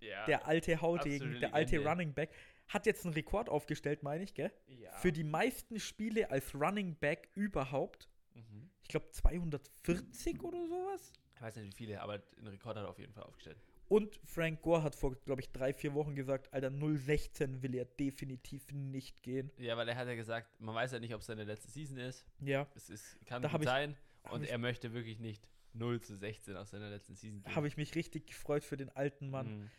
Ja. 0.00 0.24
der 0.24 0.46
alte 0.46 0.72
absolute 0.74 1.38
der 1.38 1.52
alte 1.54 1.72
Legende. 1.76 1.90
Running 1.90 2.14
Back, 2.14 2.30
hat 2.68 2.86
jetzt 2.86 3.04
einen 3.04 3.12
Rekord 3.12 3.50
aufgestellt, 3.50 4.02
meine 4.02 4.24
ich, 4.24 4.32
gell? 4.32 4.50
ja. 4.68 4.90
Für 4.92 5.12
die 5.12 5.24
meisten 5.24 5.78
Spiele 5.78 6.30
als 6.30 6.54
Running 6.54 6.96
Back 6.96 7.28
überhaupt. 7.34 8.08
Mhm. 8.34 8.70
Ich 8.82 8.88
glaube 8.88 9.08
240 9.10 10.42
oder 10.42 10.66
sowas. 10.66 11.12
Ich 11.34 11.40
weiß 11.42 11.56
nicht 11.56 11.72
wie 11.72 11.76
viele, 11.86 12.00
aber 12.02 12.22
einen 12.38 12.48
Rekord 12.48 12.76
hat 12.76 12.84
er 12.84 12.88
auf 12.88 12.98
jeden 12.98 13.12
Fall 13.12 13.22
aufgestellt. 13.24 13.58
Und 13.88 14.20
Frank 14.24 14.62
Gore 14.62 14.82
hat 14.84 14.94
vor, 14.94 15.16
glaube 15.16 15.40
ich, 15.40 15.50
drei, 15.50 15.72
vier 15.74 15.94
Wochen 15.94 16.14
gesagt, 16.14 16.52
Alter, 16.52 16.70
016 16.70 17.62
will 17.62 17.74
er 17.74 17.84
definitiv 17.86 18.70
nicht 18.72 19.22
gehen. 19.22 19.50
Ja, 19.58 19.76
weil 19.76 19.88
er 19.88 19.96
hat 19.96 20.06
ja 20.06 20.14
gesagt, 20.14 20.60
man 20.60 20.74
weiß 20.76 20.92
ja 20.92 21.00
nicht, 21.00 21.12
ob 21.14 21.20
es 21.22 21.26
seine 21.26 21.42
letzte 21.44 21.68
Season 21.70 21.96
ist. 21.98 22.24
Ja, 22.40 22.68
Es 22.76 22.88
ist, 22.88 23.18
kann 23.26 23.42
Da 23.42 23.48
gut 23.48 23.60
ich- 23.62 23.66
sein. 23.66 23.96
hab 24.24 24.32
Und 24.32 24.44
ich- 24.44 24.50
er 24.50 24.58
möchte 24.58 24.92
wirklich 24.92 25.18
nicht 25.18 25.48
0 25.72 26.00
zu 26.00 26.16
16 26.16 26.56
aus 26.56 26.70
seiner 26.70 26.88
letzten 26.90 27.16
Season 27.16 27.42
gehen. 27.42 27.54
habe 27.56 27.66
ich 27.66 27.76
mich 27.76 27.94
richtig 27.96 28.26
gefreut 28.26 28.62
für 28.64 28.76
den 28.76 28.90
alten 28.90 29.28
Mann. 29.30 29.60
Mhm. 29.62 29.70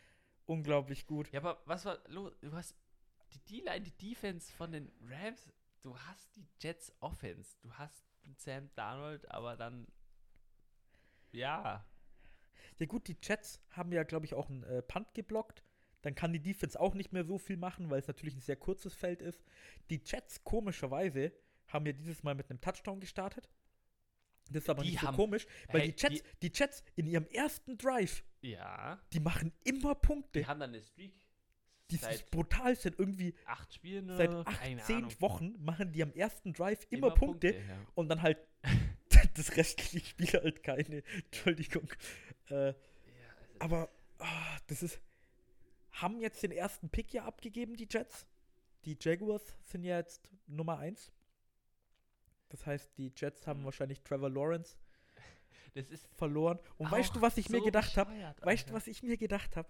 Unglaublich 0.45 1.05
gut. 1.05 1.31
Ja, 1.31 1.39
aber 1.39 1.61
was 1.65 1.85
war 1.85 1.99
los? 2.09 2.33
Du 2.41 2.51
hast 2.53 2.75
die 3.33 3.61
D-Line, 3.61 3.81
die 3.81 4.09
Defense 4.09 4.51
von 4.51 4.71
den 4.71 4.91
Rams. 5.09 5.47
Du 5.83 5.97
hast 5.97 6.35
die 6.35 6.47
Jets 6.59 6.93
Offense. 6.99 7.57
Du 7.61 7.71
hast 7.73 8.05
Sam 8.37 8.69
Darnold, 8.75 9.29
aber 9.31 9.55
dann. 9.57 9.87
Ja. 11.31 11.85
Ja 12.77 12.85
gut, 12.85 13.07
die 13.07 13.17
Jets 13.21 13.61
haben 13.71 13.91
ja, 13.91 14.03
glaube 14.03 14.25
ich, 14.25 14.33
auch 14.33 14.49
einen 14.49 14.63
äh, 14.63 14.81
Punt 14.81 15.13
geblockt. 15.13 15.63
Dann 16.01 16.15
kann 16.15 16.33
die 16.33 16.39
Defense 16.41 16.79
auch 16.79 16.93
nicht 16.95 17.13
mehr 17.13 17.23
so 17.23 17.37
viel 17.37 17.57
machen, 17.57 17.89
weil 17.89 17.99
es 17.99 18.07
natürlich 18.07 18.35
ein 18.35 18.41
sehr 18.41 18.55
kurzes 18.55 18.93
Feld 18.93 19.21
ist. 19.21 19.43
Die 19.89 20.01
Jets, 20.03 20.43
komischerweise, 20.43 21.31
haben 21.67 21.85
ja 21.85 21.93
dieses 21.93 22.23
Mal 22.23 22.33
mit 22.35 22.49
einem 22.49 22.59
Touchdown 22.59 22.99
gestartet. 22.99 23.49
Das 24.49 24.63
ist 24.63 24.69
aber 24.69 24.81
Die 24.83 24.89
nicht 24.91 25.01
so 25.01 25.07
haben- 25.07 25.15
komisch, 25.15 25.45
weil 25.67 25.81
Hey, 25.81 25.91
die, 25.93 26.01
Jets, 26.01 26.23
die, 26.41 26.51
Jets 26.53 26.83
in 26.95 27.07
ihrem 27.07 27.27
ersten 27.27 27.77
Drive, 27.77 28.23
Ja. 28.41 28.99
die 29.13 29.19
machen 29.19 29.53
immer 29.63 29.95
Punkte. 29.95 30.39
Die 30.39 30.45
haben 30.47 30.59
dann 30.59 30.71
eine 30.71 30.81
Streak. 30.81 31.13
Die 31.91 31.97
seit 31.97 32.31
brutal 32.31 32.75
sind. 32.75 32.97
Irgendwie 32.99 33.35
acht 33.45 33.73
Spielen 33.73 34.05
oder 34.05 34.17
seit 34.17 34.29
acht, 34.31 34.59
Keine 34.59 34.81
zehn 34.83 34.97
Ahnung. 34.97 35.11
Wochen 35.21 35.63
machen 35.63 35.91
die 35.91 36.03
am 36.03 36.13
ersten 36.13 36.53
Drive 36.53 36.85
immer, 36.89 37.11
Punkte, 37.11 37.53
ja. 37.55 37.61
und 37.95 38.09
dann 38.09 38.21
halt 38.21 38.37
das 39.35 39.55
restliche 39.57 40.05
Spiel 40.07 40.27
halt 40.27 40.63
keine. 40.63 41.03
Entschuldigung. 41.25 41.89
Äh, 42.49 42.67
Ja, 42.69 42.73
also 42.73 43.59
Aber 43.59 43.89
ah, 44.19 44.57
das 44.67 44.83
ist. 44.83 44.99
Haben 45.91 46.21
jetzt 46.21 46.41
den 46.41 46.51
ersten 46.51 46.89
Pick 46.89 47.13
ja 47.13 47.25
abgegeben, 47.25 47.75
die 47.75 47.87
Jets. 47.89 48.25
Die 48.85 48.97
Jaguars 48.99 49.43
sind 49.63 49.83
ja 49.83 49.97
jetzt 49.97 50.31
Nummer 50.47 50.79
1. 50.79 51.11
Das 52.49 52.65
heißt, 52.65 52.97
die 52.97 53.11
Jets 53.15 53.45
haben 53.47 53.61
Mhm. 53.61 53.65
wahrscheinlich 53.65 54.01
Trevor 54.01 54.29
Lawrence 54.29 54.77
das 55.73 55.89
ist 55.89 56.07
verloren. 56.15 56.59
Und 56.77 56.89
weißt 56.91 57.15
du, 57.15 57.21
was 57.21 57.37
ich 57.37 57.49
mir 57.49 57.59
so 57.59 57.65
gedacht 57.65 57.95
habe? 57.97 58.11
Weißt 58.41 58.69
du, 58.69 58.73
was 58.73 58.87
ich 58.87 59.03
mir 59.03 59.17
gedacht 59.17 59.55
habe? 59.55 59.69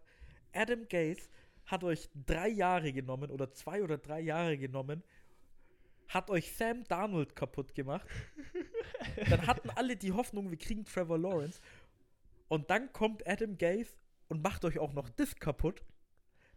Adam 0.53 0.88
Gaze 0.88 1.30
hat 1.72 1.84
euch 1.84 2.09
drei 2.26 2.49
Jahre 2.49 2.91
genommen 2.93 3.32
oder 3.32 3.51
zwei 3.51 3.82
oder 3.84 3.97
drei 3.97 4.19
Jahre 4.19 4.57
genommen, 4.57 5.03
hat 6.09 6.30
euch 6.30 6.53
Sam 6.55 6.84
Darnold 6.84 7.36
kaputt 7.36 7.74
gemacht. 7.74 8.05
dann 9.30 9.47
hatten 9.47 9.69
alle 9.72 9.95
die 9.95 10.11
Hoffnung, 10.11 10.51
wir 10.51 10.57
kriegen 10.57 10.84
Trevor 10.84 11.17
Lawrence. 11.17 11.61
Und 12.49 12.69
dann 12.69 12.91
kommt 12.91 13.26
Adam 13.26 13.57
Gaze 13.57 13.91
und 14.28 14.43
macht 14.43 14.65
euch 14.65 14.78
auch 14.78 14.91
noch 14.93 15.09
das 15.09 15.36
kaputt. 15.38 15.82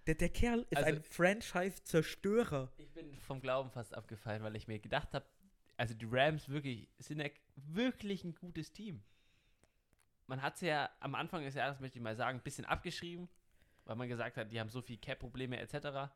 Der, 0.07 0.17
der 0.17 0.29
Kerl 0.29 0.67
ist 0.71 0.77
Also- 0.77 0.89
ein 0.89 1.03
Franchise-Zerstörer. 1.03 2.73
Ich 2.77 2.91
bin 2.93 3.15
vom 3.15 3.41
Glauben 3.41 3.71
fast 3.71 3.95
abgefallen, 3.95 4.43
weil 4.43 4.57
ich 4.57 4.67
mir 4.67 4.81
gedacht 4.81 5.15
habe, 5.15 5.25
also 5.77 5.95
die 5.95 6.07
Rams 6.11 6.49
wirklich 6.49 6.89
sind 6.99 7.21
ja 7.21 7.29
wirklich 7.57 8.25
ein 8.25 8.35
gutes 8.35 8.73
Team. 8.73 9.03
Man 10.27 10.43
hat 10.43 10.59
sie 10.59 10.67
ja 10.67 10.91
am 11.01 11.15
Anfang 11.15 11.43
des 11.45 11.55
Jahres, 11.55 11.81
möchte 11.81 11.99
ich 11.99 12.03
mal 12.03 12.17
sagen, 12.17 12.39
ein 12.39 12.43
bisschen 12.43 12.65
abgeschrieben, 12.65 13.29
weil 13.85 13.97
man 13.97 14.09
gesagt 14.09 14.37
hat, 14.37 14.51
die 14.53 14.61
haben 14.61 14.69
so 14.71 14.81
viel 14.83 14.99
Cap-Probleme 14.99 15.59
etc. 15.59 16.11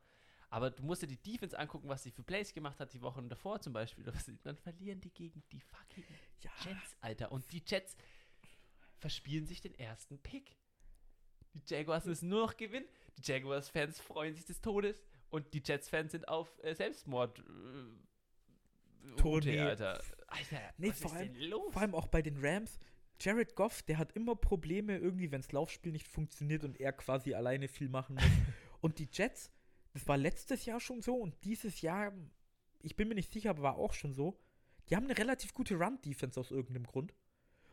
Aber 0.51 0.71
du 0.71 0.83
musst 0.83 1.03
dir 1.03 1.07
die 1.07 1.19
Defense 1.21 1.59
angucken, 1.59 1.89
was 1.89 2.03
sie 2.03 2.11
für 2.11 2.23
Plays 2.23 2.53
gemacht 2.55 2.81
hat, 2.81 2.93
die 2.95 3.03
Wochen 3.03 3.29
davor 3.29 3.61
zum 3.61 3.73
Beispiel. 3.73 4.05
Dann 4.45 4.57
verlieren 4.57 5.01
die 5.01 5.11
gegen 5.11 5.43
die 5.53 5.61
fucking 5.61 6.05
Ja, 6.43 6.51
Jets, 6.65 6.97
Alter. 7.01 7.33
Und 7.33 7.51
die 7.53 7.63
Jets 7.67 7.95
verspielen 8.99 9.47
sich 9.47 9.61
den 9.61 9.75
ersten 9.75 10.19
Pick. 10.19 10.57
Die 11.55 11.63
Jaguars 11.67 12.05
müssen 12.07 12.29
nur 12.29 12.41
noch 12.47 12.57
gewinnen. 12.57 12.87
Die 13.19 13.23
Jaguars-Fans 13.31 14.01
freuen 14.01 14.35
sich 14.35 14.45
des 14.45 14.61
Todes. 14.61 15.03
Und 15.31 15.53
die 15.53 15.63
Jets-Fans 15.65 16.13
sind 16.13 16.27
auf 16.29 16.49
äh, 16.63 16.75
Selbstmord. 16.75 17.39
Äh. 17.41 17.43
Route, 19.23 19.63
Alter. 19.63 20.03
Alter, 20.27 20.75
Nee, 20.77 20.91
was 20.91 21.01
vor 21.01 21.11
ist 21.13 21.17
allem- 21.17 21.33
denn 21.35 21.43
los? 21.51 21.73
vor 21.73 21.83
allem 21.83 21.95
auch 21.95 22.09
bei 22.09 22.21
den 22.23 22.37
Rams. 22.45 22.79
Jared 23.21 23.55
Goff, 23.55 23.83
der 23.83 23.99
hat 23.99 24.13
immer 24.13 24.37
Probleme 24.37 24.97
irgendwie, 24.97 25.31
wenn 25.31 25.41
das 25.41 25.53
Laufspiel 25.53 25.93
nicht 25.93 26.09
funktioniert 26.09 26.65
und 26.65 26.79
er 26.81 26.93
quasi 26.93 27.35
alleine 27.35 27.69
viel 27.69 27.89
machen 27.89 28.15
muss. 28.15 28.25
und 28.81 28.99
die 28.99 29.09
Jets, 29.13 29.51
das 29.93 30.07
war 30.07 30.17
letztes 30.17 30.65
Jahr 30.65 30.81
schon 30.81 31.03
so 31.03 31.17
und 31.17 31.35
dieses 31.45 31.81
Jahr, 31.81 32.13
ich 32.83 32.97
bin 32.97 33.09
mir 33.09 33.15
nicht 33.15 33.33
sicher, 33.33 33.51
aber 33.51 33.63
war 33.63 33.77
auch 33.77 33.93
schon 33.93 34.15
so. 34.15 34.39
Die 34.89 34.97
haben 34.97 35.05
eine 35.05 35.19
relativ 35.19 35.53
gute 35.53 35.75
Run-Defense 35.75 36.39
aus 36.39 36.51
irgendeinem 36.51 36.87
Grund. 36.87 37.15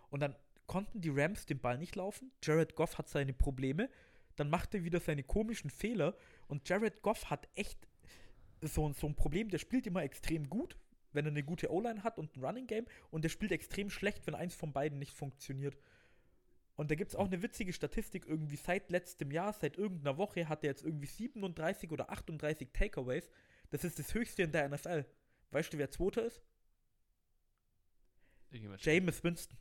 Und 0.10 0.20
dann 0.20 0.36
konnten 0.68 1.02
die 1.02 1.10
Rams 1.10 1.46
den 1.46 1.60
Ball 1.60 1.78
nicht 1.78 1.96
laufen. 1.96 2.32
Jared 2.44 2.76
Goff 2.76 2.98
hat 2.98 3.08
seine 3.08 3.34
Probleme. 3.34 3.90
Dann 4.36 4.50
macht 4.50 4.74
er 4.74 4.84
wieder 4.84 5.00
seine 5.00 5.24
komischen 5.24 5.70
Fehler. 5.70 6.16
Und 6.48 6.68
Jared 6.68 7.02
Goff 7.02 7.30
hat 7.30 7.48
echt 7.56 7.88
so, 8.62 8.92
so 8.94 9.08
ein 9.08 9.16
Problem. 9.16 9.50
Der 9.50 9.60
spielt 9.60 9.88
immer 9.88 10.04
extrem 10.04 10.50
gut, 10.50 10.78
wenn 11.16 11.26
er 11.26 11.32
eine 11.32 11.44
gute 11.44 11.72
O-Line 11.72 12.04
hat 12.04 12.18
und 12.18 12.36
ein 12.36 12.44
Running 12.44 12.68
Game. 12.68 12.86
Und 13.12 13.24
der 13.24 13.30
spielt 13.30 13.52
extrem 13.52 13.90
schlecht, 13.90 14.26
wenn 14.28 14.36
eins 14.36 14.56
von 14.56 14.74
beiden 14.74 15.00
nicht 15.00 15.14
funktioniert. 15.14 15.78
Und 16.76 16.92
da 16.92 16.96
gibt 16.96 17.12
es 17.12 17.16
auch 17.16 17.28
eine 17.28 17.42
witzige 17.42 17.72
Statistik, 17.72 18.26
irgendwie 18.28 18.58
seit 18.58 18.92
letztem 18.92 19.32
Jahr, 19.32 19.54
seit 19.54 19.78
irgendeiner 19.78 20.18
Woche 20.18 20.50
hat 20.50 20.64
er 20.64 20.72
jetzt 20.72 20.84
irgendwie 20.84 21.08
37 21.08 21.92
oder 21.92 22.12
38 22.12 22.70
Takeaways. 22.74 23.30
Das 23.70 23.84
ist 23.84 23.98
das 23.98 24.14
höchste 24.14 24.44
in 24.44 24.52
der 24.52 24.68
NFL. 24.70 25.06
Weißt 25.52 25.74
du, 25.74 25.78
wer 25.78 25.90
Zweiter 25.90 26.26
ist? 26.26 26.42
Jameis 28.52 29.24
Winston. 29.24 29.58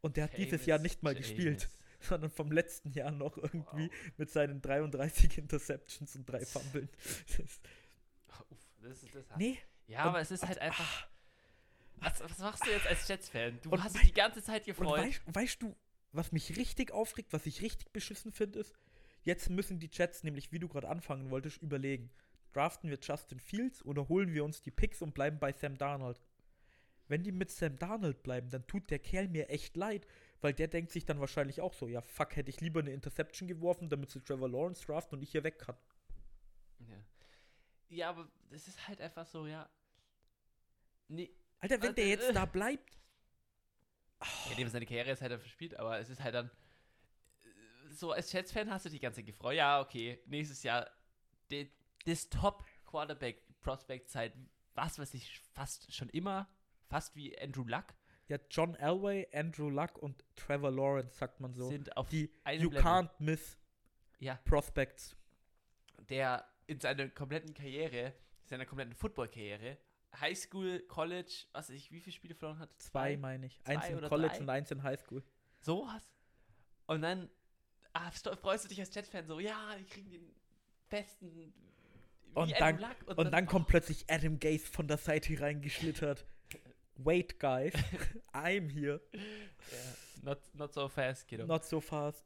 Und 0.00 0.16
der 0.16 0.24
hat 0.24 0.36
dieses 0.36 0.62
Famous 0.62 0.66
Jahr 0.66 0.78
nicht 0.78 1.02
mal 1.02 1.14
Jameis. 1.14 1.28
gespielt, 1.28 1.68
sondern 2.00 2.30
vom 2.30 2.52
letzten 2.52 2.92
Jahr 2.92 3.10
noch 3.10 3.36
irgendwie 3.36 3.88
Wow. 3.88 4.12
mit 4.16 4.30
seinen 4.30 4.60
33 4.60 5.38
Interceptions 5.38 6.16
und 6.16 6.26
drei 6.26 6.42
Uff, 6.42 7.60
das 8.80 9.02
ist, 9.02 9.14
das 9.14 9.24
nee, 9.36 9.58
ja, 9.92 10.02
und- 10.02 10.08
aber 10.10 10.20
es 10.20 10.30
ist 10.30 10.46
halt 10.46 10.58
einfach. 10.58 11.06
Was, 11.96 12.20
was 12.20 12.38
machst 12.38 12.66
du 12.66 12.70
jetzt 12.70 12.86
als 12.86 13.06
Jets-Fan? 13.06 13.60
Du 13.62 13.70
Und 13.70 13.82
hast 13.84 13.94
dich 13.94 14.02
die 14.08 14.12
ganze 14.14 14.42
Zeit 14.42 14.62
Und 14.62 14.76
gefreut. 14.76 14.98
weißt, 14.98 15.22
weißt 15.26 15.62
du, 15.62 15.76
was 16.10 16.32
mich 16.32 16.56
richtig 16.56 16.90
aufregt, 16.90 17.32
was 17.32 17.46
ich 17.46 17.62
richtig 17.62 17.92
beschissen 17.92 18.32
finde, 18.32 18.58
ist, 18.58 18.74
jetzt 19.22 19.48
müssen 19.50 19.78
die 19.78 19.88
Jets 19.92 20.24
nämlich, 20.24 20.50
wie 20.50 20.58
du 20.58 20.68
gerade 20.68 20.88
anfangen 20.88 21.30
wolltest, 21.30 21.62
überlegen, 21.62 22.10
draften 22.52 22.90
wir 22.90 22.98
Justin 23.00 23.38
Fields 23.38 23.84
oder 23.84 24.08
holen 24.08 24.32
wir 24.34 24.44
uns 24.44 24.60
die 24.62 24.72
Picks 24.72 25.00
und 25.00 25.14
bleiben 25.14 25.38
bei 25.38 25.52
Sam 25.52 25.78
Darnold? 25.78 26.20
Wenn 27.06 27.22
die 27.22 27.30
mit 27.32 27.50
Sam 27.52 27.78
Darnold 27.78 28.22
bleiben, 28.24 28.50
dann 28.50 28.66
tut 28.66 28.90
der 28.90 28.98
Kerl 28.98 29.28
mir 29.28 29.48
echt 29.48 29.76
leid, 29.76 30.06
weil 30.40 30.52
der 30.54 30.66
denkt 30.68 30.90
sich 30.90 31.04
dann 31.04 31.20
wahrscheinlich 31.20 31.60
auch 31.60 31.72
so, 31.72 31.86
ja 31.86 32.00
fuck, 32.00 32.34
hätte 32.34 32.50
ich 32.50 32.60
lieber 32.60 32.80
eine 32.80 32.90
Interception 32.92 33.46
geworfen, 33.46 33.88
damit 33.88 34.10
sie 34.10 34.20
Trevor 34.20 34.48
Lawrence 34.50 34.84
draften 34.84 35.18
und 35.18 35.22
ich 35.22 35.30
hier 35.30 35.44
weg 35.44 35.58
kann. 35.60 35.76
Ja. 36.80 36.96
ja, 37.90 38.10
aber 38.10 38.28
es 38.50 38.66
ist 38.66 38.88
halt 38.88 39.00
einfach 39.00 39.26
so, 39.26 39.46
ja. 39.46 39.68
Nee, 41.12 41.30
Alter, 41.60 41.80
wenn 41.82 41.94
der 41.94 42.08
jetzt 42.08 42.30
äh. 42.30 42.32
da 42.32 42.46
bleibt, 42.46 42.98
Ja, 44.48 44.54
dem 44.56 44.68
seine 44.68 44.86
Karriere 44.86 45.10
ist 45.10 45.20
halt 45.22 45.32
dann 45.32 45.40
verspielt, 45.40 45.74
aber 45.76 45.98
es 45.98 46.08
ist 46.08 46.22
halt 46.22 46.34
dann. 46.34 46.50
äh, 47.44 47.90
So, 47.90 48.12
als 48.12 48.32
Jets-Fan 48.32 48.70
hast 48.70 48.86
du 48.86 48.90
die 48.90 49.00
ganze 49.00 49.22
gefreut. 49.22 49.56
Ja, 49.56 49.80
okay, 49.80 50.18
nächstes 50.26 50.62
Jahr 50.62 50.88
de, 51.50 51.68
das 52.06 52.28
Top-Quarterback-Prospect-Zeit, 52.30 54.32
was 54.74 54.98
weiß 54.98 55.12
ich, 55.14 55.40
fast 55.52 55.92
schon 55.94 56.08
immer, 56.10 56.48
fast 56.88 57.14
wie 57.16 57.38
Andrew 57.38 57.64
Luck, 57.66 57.86
ja, 58.28 58.38
John 58.50 58.74
Elway, 58.76 59.28
Andrew 59.34 59.68
Luck 59.68 59.98
und 59.98 60.24
Trevor 60.36 60.70
Lawrence, 60.70 61.18
sagt 61.18 61.40
man 61.40 61.52
so. 61.54 61.68
sind 61.68 61.94
auf 61.96 62.08
Die 62.08 62.30
You 62.50 62.70
Level. 62.70 62.80
can't 62.80 63.10
miss 63.18 63.58
Ja, 64.18 64.36
Prospects. 64.44 65.14
der 66.08 66.46
in 66.66 66.80
seiner 66.80 67.08
kompletten 67.10 67.52
Karriere, 67.54 68.14
seiner 68.44 68.64
kompletten 68.64 68.94
Football-Karriere, 68.94 69.76
Highschool, 70.20 70.80
College, 70.88 71.46
was 71.52 71.68
weiß 71.68 71.76
ich, 71.76 71.90
wie 71.90 72.00
viele 72.00 72.14
Spiele 72.14 72.34
verloren 72.34 72.58
hat? 72.58 72.70
Zwei, 72.78 73.16
meine 73.16 73.46
ich. 73.46 73.60
Eins 73.64 73.82
Zwei 73.82 73.90
in 73.90 73.98
oder 73.98 74.08
College 74.08 74.34
drei? 74.34 74.40
und 74.40 74.50
eins 74.50 74.70
in 74.70 74.82
Highschool. 74.82 75.22
Sowas. 75.60 76.02
Und 76.86 77.02
dann 77.02 77.30
ah, 77.92 78.10
freust 78.10 78.64
du 78.64 78.68
dich 78.68 78.80
als 78.80 78.94
Jets-Fan 78.94 79.26
so, 79.26 79.40
ja, 79.40 79.76
die 79.78 79.84
kriegen 79.84 80.10
den 80.10 80.34
besten. 80.88 81.52
Und 82.34 82.52
dann, 82.58 82.78
Lack 82.78 82.96
und 83.06 83.30
dann 83.30 83.46
kommt 83.46 83.68
plötzlich 83.68 84.04
Adam 84.08 84.38
Gaze 84.38 84.66
von 84.66 84.88
der 84.88 84.96
Seite 84.96 85.38
reingeschlittert. 85.40 86.24
Wait, 86.96 87.38
guys, 87.40 87.74
I'm 88.32 88.70
here. 88.70 89.00
Ja, 89.12 89.78
not, 90.22 90.38
not 90.54 90.72
so 90.72 90.88
fast, 90.88 91.26
kiddo. 91.26 91.46
Not 91.46 91.64
so 91.64 91.80
fast. 91.80 92.24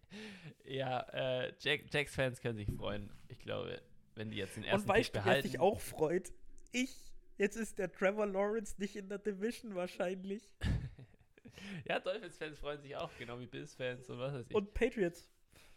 ja, 0.64 1.00
äh, 1.12 1.52
Jack, 1.58 1.92
Jacks-Fans 1.92 2.40
können 2.40 2.56
sich 2.56 2.68
freuen. 2.70 3.10
Ich 3.28 3.38
glaube, 3.38 3.80
wenn 4.14 4.30
die 4.30 4.36
jetzt 4.36 4.56
den 4.56 4.64
ersten 4.64 4.82
Und 4.82 4.88
weißt 4.88 5.12
Pick 5.12 5.24
wer 5.24 5.42
sich 5.42 5.58
auch 5.58 5.80
freut? 5.80 6.32
Ich. 6.72 7.12
Jetzt 7.36 7.56
ist 7.56 7.78
der 7.78 7.92
Trevor 7.92 8.26
Lawrence 8.26 8.74
nicht 8.78 8.96
in 8.96 9.08
der 9.08 9.18
Division 9.18 9.74
wahrscheinlich. 9.74 10.50
ja, 11.84 12.00
Dolphins-Fans 12.00 12.58
freuen 12.58 12.82
sich 12.82 12.96
auch, 12.96 13.10
genau 13.18 13.38
wie 13.38 13.46
Bills-Fans 13.46 14.08
und 14.10 14.18
was 14.18 14.34
weiß 14.34 14.46
ich. 14.48 14.54
Und 14.54 14.74
Patriots. 14.74 15.30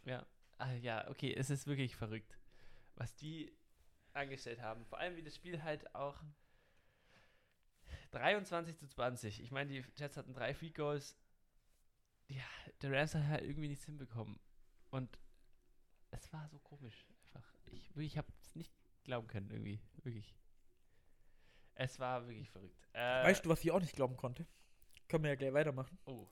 Ja. 0.05 0.25
Ah, 0.57 0.73
ja, 0.73 1.07
okay, 1.09 1.33
es 1.33 1.49
ist 1.49 1.67
wirklich 1.67 1.95
verrückt, 1.95 2.37
was 2.95 3.15
die 3.15 3.51
angestellt 4.13 4.61
haben. 4.61 4.85
Vor 4.85 4.99
allem, 4.99 5.15
wie 5.15 5.23
das 5.23 5.35
Spiel 5.35 5.63
halt 5.63 5.93
auch 5.95 6.21
23 8.11 8.77
zu 8.77 8.87
20. 8.87 9.41
Ich 9.41 9.51
meine, 9.51 9.69
die 9.71 9.83
Jets 9.95 10.17
hatten 10.17 10.33
drei 10.33 10.53
Free 10.53 10.71
Goals. 10.71 11.17
Ja, 12.27 12.43
der 12.81 12.91
Rams 12.91 13.15
hat 13.15 13.25
halt 13.25 13.43
irgendwie 13.43 13.67
nichts 13.67 13.85
hinbekommen. 13.85 14.39
Und 14.89 15.17
es 16.11 16.31
war 16.33 16.47
so 16.49 16.59
komisch. 16.59 17.05
Einfach. 17.33 17.53
Ich, 17.71 17.95
ich 17.95 18.17
habe 18.17 18.27
es 18.41 18.55
nicht 18.55 18.73
glauben 19.03 19.27
können, 19.27 19.49
irgendwie. 19.49 19.81
Wirklich. 20.03 20.35
Es 21.75 21.99
war 21.99 22.27
wirklich 22.27 22.49
verrückt. 22.49 22.77
Äh, 22.93 23.23
Weißt 23.23 23.45
du, 23.45 23.49
was 23.49 23.63
ich 23.63 23.71
auch 23.71 23.79
nicht 23.79 23.95
glauben 23.95 24.17
konnte? 24.17 24.45
Können 25.07 25.23
wir 25.23 25.31
ja 25.31 25.35
gleich 25.35 25.53
weitermachen. 25.53 25.97
Oh. 26.05 26.27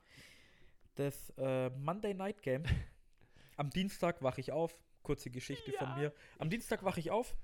Das 0.94 1.30
äh, 1.38 1.70
Monday 1.70 2.14
Night 2.14 2.42
Game. 2.42 2.64
Am 3.56 3.70
Dienstag 3.70 4.22
wache 4.22 4.40
ich 4.40 4.52
auf. 4.52 4.78
Kurze 5.02 5.30
Geschichte 5.30 5.72
von 5.72 5.88
Ja. 5.88 5.96
mir. 5.96 6.12
Am 6.38 6.50
Dienstag 6.50 6.82
wache 6.84 7.00
ich 7.00 7.10
auf, 7.10 7.34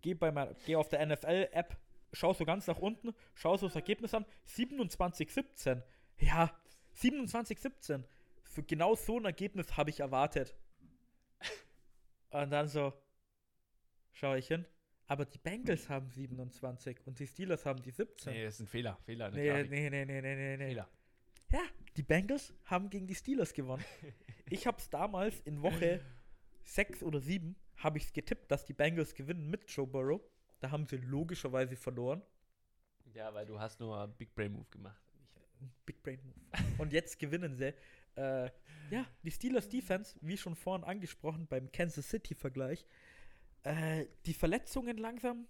gehe 0.00 0.16
geh 0.64 0.76
auf 0.76 0.88
der 0.88 1.04
NFL-App, 1.04 1.76
schau 2.12 2.32
so 2.32 2.44
ganz 2.46 2.66
nach 2.66 2.78
unten, 2.78 3.14
schau 3.34 3.56
so 3.58 3.66
das 3.66 3.76
Ergebnis 3.76 4.14
an. 4.14 4.24
27-17. 4.48 5.82
Ja, 6.18 6.50
27-17. 6.96 8.02
So, 8.48 8.62
genau 8.66 8.94
so 8.94 9.18
ein 9.18 9.26
Ergebnis 9.26 9.76
habe 9.76 9.90
ich 9.90 10.00
erwartet. 10.00 10.54
Und 12.30 12.50
dann 12.50 12.66
so, 12.68 12.92
schaue 14.12 14.38
ich 14.38 14.48
hin. 14.48 14.64
Aber 15.10 15.24
die 15.24 15.38
Bengals 15.38 15.88
haben 15.88 16.08
27 16.08 16.98
und 17.04 17.18
die 17.18 17.26
Steelers 17.26 17.66
haben 17.66 17.82
die 17.82 17.90
17. 17.90 18.32
Nee, 18.32 18.44
das 18.44 18.54
ist 18.54 18.60
ein 18.60 18.66
Fehler. 18.68 18.96
Fehler. 19.04 19.28
Nee, 19.32 19.48
Grafik. 19.48 19.70
nee, 19.70 19.90
nee, 19.90 20.04
nee, 20.04 20.20
nee, 20.20 20.36
nee, 20.36 20.56
nee. 20.56 20.66
Fehler. 20.68 20.88
Ja, 21.50 21.62
die 21.96 22.02
Bengals 22.04 22.54
haben 22.66 22.88
gegen 22.88 23.08
die 23.08 23.14
Steelers 23.16 23.52
gewonnen. 23.52 23.84
Ich 24.52 24.66
habe 24.66 24.78
es 24.78 24.90
damals 24.90 25.40
in 25.42 25.62
Woche 25.62 26.00
6 26.64 27.04
oder 27.04 27.20
7 27.20 27.54
habe 27.76 27.98
ich 27.98 28.04
es 28.04 28.12
getippt, 28.12 28.50
dass 28.50 28.64
die 28.64 28.72
Bengals 28.72 29.14
gewinnen 29.14 29.48
mit 29.48 29.70
Joe 29.70 29.86
Burrow. 29.86 30.20
Da 30.58 30.72
haben 30.72 30.86
sie 30.86 30.96
logischerweise 30.96 31.76
verloren. 31.76 32.20
Ja, 33.14 33.32
weil 33.32 33.46
du 33.46 33.58
hast 33.58 33.78
nur 33.78 34.08
Big 34.08 34.34
Brain 34.34 34.52
Move 34.52 34.66
gemacht. 34.70 35.00
Big 35.86 36.02
Brain 36.02 36.20
Move. 36.24 36.36
Und 36.78 36.92
jetzt 36.92 37.18
gewinnen 37.18 37.54
sie. 37.54 37.74
Äh, 38.16 38.50
ja, 38.90 39.06
die 39.22 39.30
Steelers 39.30 39.68
Defense, 39.68 40.16
wie 40.20 40.36
schon 40.36 40.56
vorhin 40.56 40.84
angesprochen 40.84 41.46
beim 41.46 41.70
Kansas 41.70 42.08
City 42.08 42.34
Vergleich, 42.34 42.84
äh, 43.64 44.06
die 44.26 44.34
Verletzungen 44.34 44.96
langsam, 44.98 45.46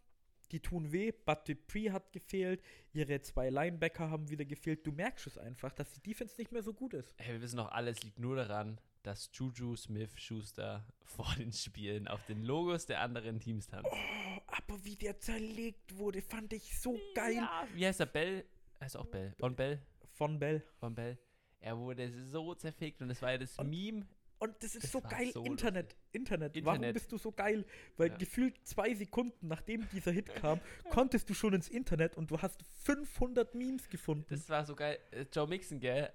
die 0.53 0.61
tun 0.61 0.91
weh. 0.93 1.13
Bud 1.13 1.49
Dupree 1.49 1.91
hat 1.91 2.13
gefehlt, 2.13 2.63
ihre 2.93 3.21
zwei 3.23 3.51
Linebacker 3.51 4.11
haben 4.11 4.29
wieder 4.31 4.45
gefehlt. 4.45 4.87
Du 4.87 4.93
merkst 4.93 5.27
es 5.27 5.39
einfach, 5.39 5.73
dass 5.73 5.93
die 5.93 6.01
Defense 6.03 6.35
nicht 6.39 6.51
mehr 6.53 6.63
so 6.63 6.73
gut 6.75 6.95
ist. 6.95 7.15
Hey, 7.19 7.35
wir 7.35 7.41
wissen 7.43 7.57
doch, 7.59 7.71
alles 7.71 8.03
liegt 8.03 8.19
nur 8.19 8.37
daran, 8.37 8.81
dass 9.03 9.31
Juju 9.33 9.77
Smith 9.77 10.13
Schuster 10.17 10.85
vor 11.05 11.33
den 11.39 11.53
Spielen 11.53 12.09
auf 12.09 12.25
den 12.27 12.43
Logos 12.43 12.87
der 12.87 13.01
anderen 13.01 13.39
Teams 13.41 13.67
tanzt. 13.69 13.89
Oh, 13.91 14.41
aber 14.49 14.85
wie 14.85 14.97
der 14.97 15.19
zerlegt 15.21 15.97
wurde, 15.97 16.21
fand 16.21 16.53
ich 16.53 16.79
so 16.81 16.99
geil. 17.15 17.35
Ja, 17.37 17.67
wie 17.75 17.87
heißt 17.87 18.01
er? 18.01 18.07
Bell? 18.07 18.45
Heißt 18.81 18.97
auch 18.97 19.07
Bell? 19.07 19.35
Von 19.39 19.55
Bell? 19.55 19.81
Von 20.13 20.39
Bell. 20.39 20.65
Von 20.79 20.95
Bell. 20.95 21.19
Er 21.61 21.79
wurde 21.79 22.11
so 22.31 22.55
zerfickt 22.55 23.03
und 23.03 23.11
es 23.11 23.21
war 23.23 23.33
ja 23.33 23.39
das 23.39 23.59
Und- 23.59 23.71
Meme. 23.71 24.07
Und 24.41 24.55
das 24.62 24.74
ist 24.74 24.84
Das 24.84 24.93
so 24.93 25.01
geil. 25.03 25.30
so 25.32 25.45
Internet, 25.45 25.95
Internet. 26.12 26.55
Warum 26.64 26.76
Internet. 26.76 26.95
bist 26.95 27.12
du 27.12 27.18
so 27.18 27.30
geil? 27.30 27.64
Weil 27.99 28.09
Ja. 28.09 28.16
gefühlt 28.16 28.57
zwei 28.66 28.95
Sekunden 28.95 29.49
nachdem 29.49 29.86
dieser 29.91 30.11
Hit 30.12 30.34
kam, 30.34 30.61
konntest 30.91 31.28
du 31.30 31.34
schon 31.34 31.53
ins 31.55 31.68
Internet 31.68 32.16
und 32.16 32.30
du 32.30 32.41
hast 32.41 32.62
500 32.84 33.55
Memes 33.55 33.88
gefunden. 33.91 34.24
Das 34.30 34.49
war 34.49 34.64
so 34.64 34.74
geil. 34.74 34.99
Äh, 35.11 35.26
Joe 35.32 35.47
Mixon, 35.47 35.78
gell? 35.78 36.11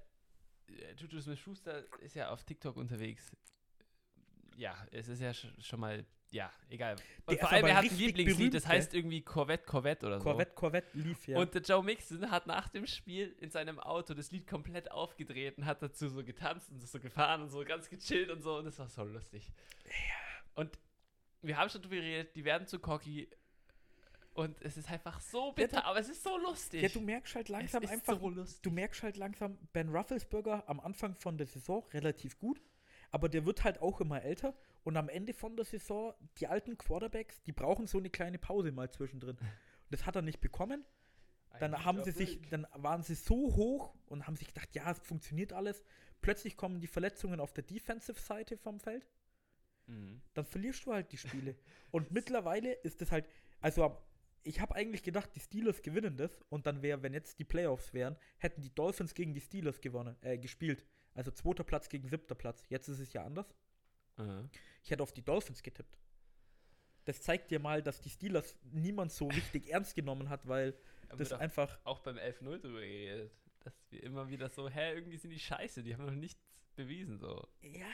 Äh, 0.68 0.94
Juju 0.98 1.22
Smith 1.22 1.38
Schuster 1.40 1.86
ist 2.02 2.16
ja 2.16 2.30
auf 2.32 2.44
TikTok 2.44 2.76
unterwegs. 2.78 3.32
Ja, 4.56 4.76
es 4.92 5.08
ist 5.08 5.22
ja 5.22 5.34
sch 5.34 5.48
schon 5.60 5.80
mal. 5.80 6.06
Ja, 6.32 6.52
egal. 6.70 6.96
Und 7.26 7.32
Der 7.34 7.38
vor 7.40 7.52
allem, 7.52 7.66
er 7.68 7.76
hat 7.78 7.86
ein 7.86 7.98
Lieblingslied, 7.98 8.54
das 8.54 8.68
heißt 8.68 8.94
irgendwie 8.94 9.22
Corvette, 9.22 9.64
Corvette 9.66 10.06
oder 10.06 10.20
so. 10.20 10.24
Corvette, 10.24 10.54
Corvette 10.54 10.98
lief 10.98 11.28
ja. 11.28 11.38
Und 11.40 11.54
der 11.54 11.62
Joe 11.62 11.84
Mixon 11.84 12.30
hat 12.30 12.46
nach 12.48 12.68
dem 12.70 12.88
Spiel 12.88 13.36
in 13.40 13.52
seinem 13.52 13.80
Auto 13.80 14.14
das 14.14 14.32
Lied 14.32 14.46
komplett 14.48 14.92
aufgedreht 14.92 15.58
und 15.58 15.66
hat 15.66 15.82
dazu 15.82 16.10
so 16.10 16.24
getanzt 16.24 16.72
und 16.72 16.82
so 16.86 17.00
gefahren 17.00 17.44
und 17.44 17.50
so 17.50 17.64
ganz 17.64 17.90
gechillt 17.90 18.30
und 18.32 18.42
so. 18.42 18.58
Und 18.58 18.66
das 18.66 18.80
war 18.80 18.88
so 18.90 19.04
lustig. 19.04 19.52
Und 20.56 20.78
wir 21.42 21.58
haben 21.58 21.70
schon 21.70 21.82
drüber 21.82 21.96
geredet, 21.96 22.36
die 22.36 22.44
werden 22.44 22.68
zu 22.68 22.80
cocky. 22.80 23.30
Und 24.34 24.62
es 24.62 24.76
ist 24.76 24.90
einfach 24.92 25.22
so 25.22 25.54
bitter, 25.54 25.78
du- 25.78 25.86
aber 25.86 26.00
es 26.00 26.10
ist 26.10 26.22
so 26.24 26.38
lustig. 26.38 26.82
ja, 26.82 26.90
du 26.90 27.00
merkst 27.00 27.36
halt 27.36 27.48
langsam 27.48 27.86
einfach, 27.86 28.20
so 28.20 28.46
du 28.64 28.72
merkst 28.72 29.04
halt 29.04 29.16
langsam 29.16 29.58
Ben 29.72 29.88
Rufflesberger 29.96 30.68
am 30.68 30.82
Anfang 30.82 31.16
von 31.16 31.38
der 31.38 31.48
Saison 31.48 31.86
relativ 31.94 32.38
gut, 32.38 32.60
aber 33.16 33.30
der 33.30 33.46
wird 33.46 33.64
halt 33.64 33.82
auch 33.82 34.02
immer 34.02 34.22
älter 34.24 34.54
und 34.84 34.98
am 34.98 35.08
Ende 35.08 35.34
von 35.34 35.56
der 35.56 35.64
Saison, 35.64 36.14
die 36.38 36.48
alten 36.48 36.78
Quarterbacks, 36.78 37.42
die 37.44 37.54
brauchen 37.54 37.88
so 37.88 37.98
eine 37.98 38.10
kleine 38.10 38.38
Pause 38.38 38.74
mal 38.74 38.92
zwischendrin. 38.92 39.38
Und 39.38 39.90
das 39.90 40.06
hat 40.06 40.18
er 40.18 40.22
nicht 40.22 40.42
bekommen. 40.42 40.84
Dann 41.62 41.74
Ein 41.74 41.86
haben 41.86 42.04
sie 42.04 42.12
guter 42.12 42.26
sich, 42.26 42.42
dann 42.50 42.68
waren 42.74 43.04
sie 43.04 43.16
so 43.16 43.56
hoch 43.56 43.96
und 44.08 44.28
haben 44.28 44.36
sich 44.36 44.50
gedacht, 44.50 44.68
ja, 44.76 44.92
es 44.92 45.00
funktioniert 45.00 45.54
alles. 45.54 45.82
Plötzlich 46.20 46.58
kommen 46.58 46.82
die 46.82 46.88
Verletzungen 46.88 47.40
auf 47.40 47.54
der 47.54 47.64
Defensive-Seite 47.64 48.58
vom 48.58 48.82
Feld. 48.82 49.08
Mhm. 49.88 50.22
Dann 50.34 50.44
verlierst 50.44 50.86
du 50.86 50.92
halt 50.92 51.10
die 51.14 51.18
Spiele. 51.18 51.56
Und 51.92 52.12
mittlerweile 52.12 52.74
ist 52.74 53.02
es 53.02 53.14
halt, 53.14 53.30
also 53.62 53.98
ich 54.44 54.60
habe 54.60 54.76
eigentlich 54.76 55.04
gedacht, 55.04 55.30
die 55.34 55.40
Steelers 55.40 55.82
gewinnen 55.82 56.18
das 56.18 56.44
und 56.50 56.66
dann 56.68 56.82
wäre, 56.82 57.02
wenn 57.02 57.14
jetzt 57.14 57.40
die 57.40 57.46
Playoffs 57.46 57.94
wären, 57.94 58.18
hätten 58.38 58.62
die 58.62 58.76
Dolphins 58.76 59.14
gegen 59.14 59.34
die 59.34 59.40
Steelers 59.40 59.80
gewonnen, 59.80 60.18
äh, 60.22 60.38
gespielt. 60.38 60.86
Also 61.16 61.32
zweiter 61.32 61.64
Platz 61.64 61.90
gegen 61.90 62.08
siebter 62.08 62.36
Platz. 62.36 62.64
Jetzt 62.70 62.88
ist 62.88 63.00
es 63.00 63.12
ja 63.14 63.24
anders. 63.26 63.48
Mhm. 64.18 64.50
Ich 64.84 64.92
hätte 64.92 65.02
auf 65.04 65.12
die 65.14 65.24
Dolphins 65.24 65.64
getippt. 65.64 65.98
Das 67.06 67.22
zeigt 67.22 67.52
dir 67.52 67.60
mal, 67.60 67.82
dass 67.82 68.02
die 68.02 68.10
Steelers 68.10 68.56
niemand 68.64 69.12
so 69.12 69.28
richtig 69.28 69.70
ernst 69.72 69.96
genommen 69.96 70.30
hat, 70.30 70.48
weil 70.48 70.78
Haben 71.10 71.18
das 71.20 71.32
einfach 71.34 71.80
auch 71.84 72.00
beim 72.00 72.18
11-0 72.18 72.58
drüber 72.60 72.80
geredet. 72.82 73.32
Dass 73.62 73.74
wir 73.90 74.04
immer 74.04 74.28
wieder 74.30 74.50
so, 74.50 74.70
hä, 74.70 74.94
irgendwie 74.94 75.18
sind 75.18 75.32
die 75.32 75.40
scheiße, 75.40 75.84
die 75.84 75.94
haben 75.96 76.06
noch 76.06 76.12
nichts 76.14 76.40
bewiesen. 76.76 77.18
So. 77.18 77.48
ja, 77.62 77.86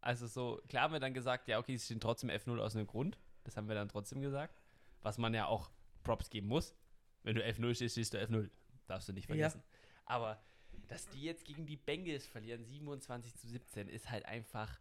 Also 0.00 0.26
so, 0.26 0.60
klar 0.68 0.84
haben 0.84 0.92
wir 0.92 1.00
dann 1.00 1.14
gesagt, 1.14 1.48
ja, 1.48 1.58
okay, 1.58 1.76
sie 1.76 1.84
stehen 1.84 2.00
trotzdem 2.00 2.30
F0 2.30 2.58
aus 2.60 2.74
einem 2.74 2.86
Grund. 2.86 3.18
Das 3.44 3.56
haben 3.56 3.68
wir 3.68 3.74
dann 3.74 3.88
trotzdem 3.88 4.20
gesagt. 4.20 4.60
Was 5.02 5.18
man 5.18 5.34
ja 5.34 5.46
auch 5.46 5.70
Props 6.02 6.30
geben 6.30 6.48
muss. 6.48 6.74
Wenn 7.22 7.34
du 7.36 7.44
F0 7.44 7.74
stehst, 7.74 7.92
stehst 7.94 8.14
du 8.14 8.18
F0. 8.18 8.48
Darfst 8.86 9.08
du 9.08 9.12
nicht 9.12 9.24
Ja. 9.28 9.34
vergessen. 9.34 9.62
Aber 10.04 10.40
dass 10.88 11.08
die 11.08 11.22
jetzt 11.22 11.44
gegen 11.44 11.66
die 11.66 11.76
Bengals 11.76 12.26
verlieren, 12.26 12.64
27 12.64 13.34
zu 13.36 13.48
17, 13.48 13.88
ist 13.88 14.10
halt 14.10 14.24
einfach 14.26 14.78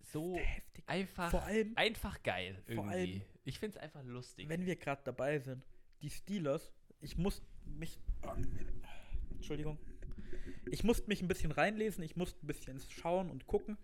so 0.00 0.36
heftig. 0.36 0.84
einfach, 0.88 1.30
Vor 1.30 1.42
allem, 1.42 1.72
einfach 1.76 2.22
geil 2.22 2.56
irgendwie. 2.66 2.74
Vor 2.74 2.88
allem- 2.88 3.22
ich 3.44 3.58
finde 3.58 3.76
es 3.76 3.82
einfach 3.82 4.02
lustig. 4.04 4.48
wenn 4.48 4.66
wir 4.66 4.76
gerade 4.76 5.02
dabei 5.04 5.38
sind, 5.38 5.64
die 6.02 6.10
Steelers, 6.10 6.72
ich 7.00 7.16
muss 7.16 7.42
mich. 7.64 7.98
Entschuldigung. 9.30 9.78
Ich 10.70 10.84
musste 10.84 11.08
mich 11.08 11.22
ein 11.22 11.28
bisschen 11.28 11.52
reinlesen, 11.52 12.02
ich 12.04 12.16
musste 12.16 12.44
ein 12.44 12.46
bisschen 12.46 12.80
schauen 12.80 13.30
und 13.30 13.46
gucken. 13.46 13.76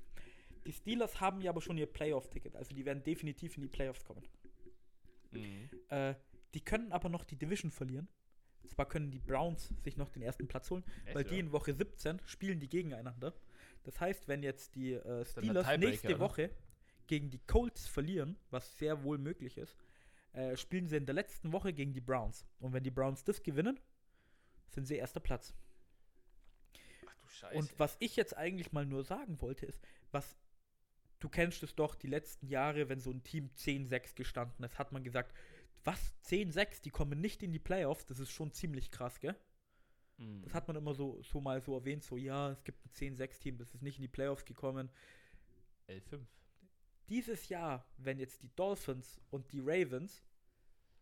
Die 0.67 0.73
Steelers 0.73 1.21
haben 1.21 1.41
ja 1.41 1.51
aber 1.51 1.61
schon 1.63 1.79
ihr 1.79 1.87
Playoff-Ticket, 1.87 2.55
also 2.57 2.75
die 2.75 2.85
werden 2.85 3.03
definitiv 3.03 3.57
in 3.57 3.63
die 3.63 3.69
Playoffs 3.69 4.05
kommen. 4.05 4.23
Mhm. 5.31 5.69
Äh, 5.89 6.15
die 6.55 6.61
können 6.61 6.93
aber 6.93 7.09
noch 7.09 7.25
die 7.25 7.37
Division 7.37 7.71
verlieren. 7.71 8.09
Zwar 8.69 8.89
können 8.89 9.11
die 9.11 9.19
Browns 9.19 9.73
sich 9.83 9.97
noch 9.97 10.11
den 10.11 10.23
ersten 10.23 10.49
Platz 10.49 10.71
holen, 10.71 10.85
Echt, 11.05 11.15
weil 11.15 11.25
die 11.25 11.35
ja? 11.35 11.41
in 11.41 11.53
Woche 11.53 11.75
17 11.75 12.21
spielen 12.25 12.61
die 12.61 12.69
gegeneinander. 12.69 13.35
Das 13.85 14.01
heißt, 14.01 14.29
wenn 14.29 14.43
jetzt 14.43 14.75
die 14.75 14.95
äh, 14.95 15.25
Steelers 15.25 15.67
nächste 15.79 16.09
oder? 16.09 16.21
Woche 16.21 16.51
gegen 17.07 17.31
die 17.31 17.39
Colts 17.39 17.87
verlieren, 17.87 18.37
was 18.51 18.79
sehr 18.79 19.03
wohl 19.03 19.19
möglich 19.19 19.57
ist, 19.57 19.77
äh, 20.33 20.57
spielen 20.57 20.87
sie 20.87 20.97
in 20.97 21.07
der 21.07 21.15
letzten 21.15 21.53
Woche 21.53 21.73
gegen 21.73 21.93
die 21.93 22.01
Browns. 22.01 22.47
Und 22.61 22.73
wenn 22.73 22.83
die 22.85 22.91
Browns 22.91 23.25
das 23.25 23.43
gewinnen, 23.43 23.81
sind 24.69 24.87
sie 24.87 24.97
erster 24.97 25.21
Platz. 25.21 25.55
Ach 27.07 27.15
du 27.17 27.29
Scheiße. 27.29 27.57
Und 27.57 27.79
was 27.79 27.97
ich 27.99 28.17
jetzt 28.17 28.37
eigentlich 28.37 28.73
mal 28.73 28.85
nur 28.85 29.05
sagen 29.05 29.41
wollte, 29.41 29.67
ist, 29.67 29.81
was 30.11 30.37
du 31.21 31.29
kennst 31.29 31.63
es 31.63 31.75
doch 31.75 31.95
die 31.95 32.07
letzten 32.07 32.47
Jahre, 32.47 32.89
wenn 32.89 33.01
so 33.01 33.11
ein 33.11 33.23
Team 33.23 33.51
10-6 33.57 34.15
gestanden 34.15 34.65
ist, 34.65 34.79
hat 34.79 34.93
man 34.93 35.03
gesagt, 35.03 35.35
was 35.89 36.15
10-6, 36.27 36.83
die 36.83 36.91
kommen 36.91 37.19
nicht 37.19 37.43
in 37.43 37.51
die 37.51 37.59
Playoffs, 37.59 38.05
das 38.05 38.19
ist 38.19 38.31
schon 38.31 38.53
ziemlich 38.53 38.91
krass, 38.91 39.21
gell? 39.21 39.35
Mhm. 40.19 40.43
Das 40.43 40.53
hat 40.53 40.69
man 40.69 40.77
immer 40.77 40.93
so, 40.93 41.23
so 41.23 41.41
mal 41.41 41.63
so 41.63 41.75
erwähnt, 41.75 42.05
so 42.05 42.19
ja, 42.19 42.51
es 42.51 42.63
gibt 42.63 42.85
ein 42.85 42.91
10-6-Team, 42.91 43.57
das 43.57 43.75
ist 43.75 43.81
nicht 43.83 43.97
in 43.97 44.03
die 44.03 44.09
Playoffs 44.09 44.45
gekommen. 44.45 44.91
11-5. 45.89 46.27
dieses 47.09 47.49
Jahr, 47.49 47.87
wenn 47.97 48.19
jetzt 48.19 48.43
die 48.43 48.55
Dolphins 48.55 49.19
und 49.31 49.51
die 49.53 49.61
Ravens 49.61 50.23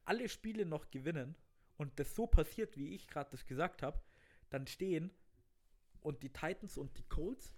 alle 0.04 0.28
Spiele 0.28 0.64
noch 0.64 0.88
gewinnen 0.92 1.34
und 1.78 1.98
das 1.98 2.14
so 2.14 2.28
passiert, 2.28 2.76
wie 2.76 2.94
ich 2.94 3.08
gerade 3.08 3.32
das 3.32 3.44
gesagt 3.44 3.82
habe, 3.82 4.00
dann 4.50 4.68
stehen 4.68 5.10
und 6.00 6.22
die 6.22 6.30
Titans 6.30 6.78
und 6.78 6.96
die 6.96 7.08
Colts, 7.08 7.52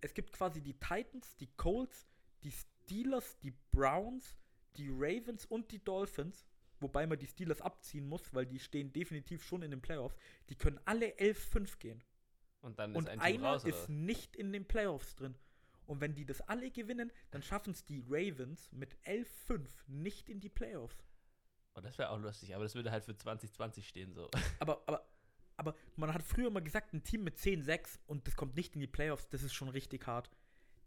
es 0.00 0.14
gibt 0.14 0.32
quasi 0.32 0.62
die 0.62 0.78
Titans, 0.78 1.36
die 1.36 1.48
Colts, 1.58 2.08
die 2.42 2.52
Steelers, 2.52 3.38
die 3.40 3.52
Browns, 3.70 4.38
die 4.78 4.88
Ravens 4.88 5.44
und 5.44 5.70
die 5.72 5.84
Dolphins, 5.84 6.46
wobei 6.80 7.06
man 7.06 7.18
die 7.18 7.26
Steelers 7.26 7.60
abziehen 7.60 8.08
muss, 8.08 8.34
weil 8.34 8.46
die 8.46 8.58
stehen 8.58 8.92
definitiv 8.92 9.44
schon 9.44 9.62
in 9.62 9.70
den 9.70 9.80
Playoffs, 9.80 10.16
die 10.48 10.56
können 10.56 10.80
alle 10.84 11.06
11-5 11.18 11.78
gehen. 11.78 12.02
Und 12.60 12.78
dann 12.78 12.92
ist 12.92 12.98
Und 12.98 13.08
ein 13.08 13.20
einer 13.20 13.48
raus, 13.48 13.64
ist 13.64 13.88
nicht 13.88 14.36
in 14.36 14.52
den 14.52 14.66
Playoffs 14.66 15.14
drin. 15.14 15.34
Und 15.86 16.00
wenn 16.00 16.14
die 16.14 16.24
das 16.24 16.40
alle 16.42 16.70
gewinnen, 16.70 17.10
dann 17.30 17.42
schaffen 17.42 17.72
es 17.72 17.84
die 17.84 18.04
Ravens 18.08 18.70
mit 18.70 18.96
11-5 19.04 19.66
nicht 19.88 20.28
in 20.28 20.40
die 20.40 20.48
Playoffs. 20.48 21.04
Oh, 21.74 21.80
das 21.80 21.98
wäre 21.98 22.10
auch 22.10 22.18
lustig, 22.18 22.54
aber 22.54 22.64
das 22.64 22.74
würde 22.74 22.90
halt 22.90 23.04
für 23.04 23.16
2020 23.16 23.88
stehen 23.88 24.12
so. 24.12 24.28
Aber, 24.60 24.82
aber, 24.86 25.06
aber 25.56 25.74
man 25.96 26.12
hat 26.12 26.22
früher 26.22 26.50
mal 26.50 26.60
gesagt, 26.60 26.92
ein 26.92 27.02
Team 27.04 27.24
mit 27.24 27.38
10-6 27.38 27.98
und 28.06 28.26
das 28.26 28.36
kommt 28.36 28.56
nicht 28.56 28.74
in 28.74 28.80
die 28.80 28.86
Playoffs, 28.86 29.28
das 29.28 29.42
ist 29.42 29.54
schon 29.54 29.68
richtig 29.68 30.06
hart. 30.06 30.30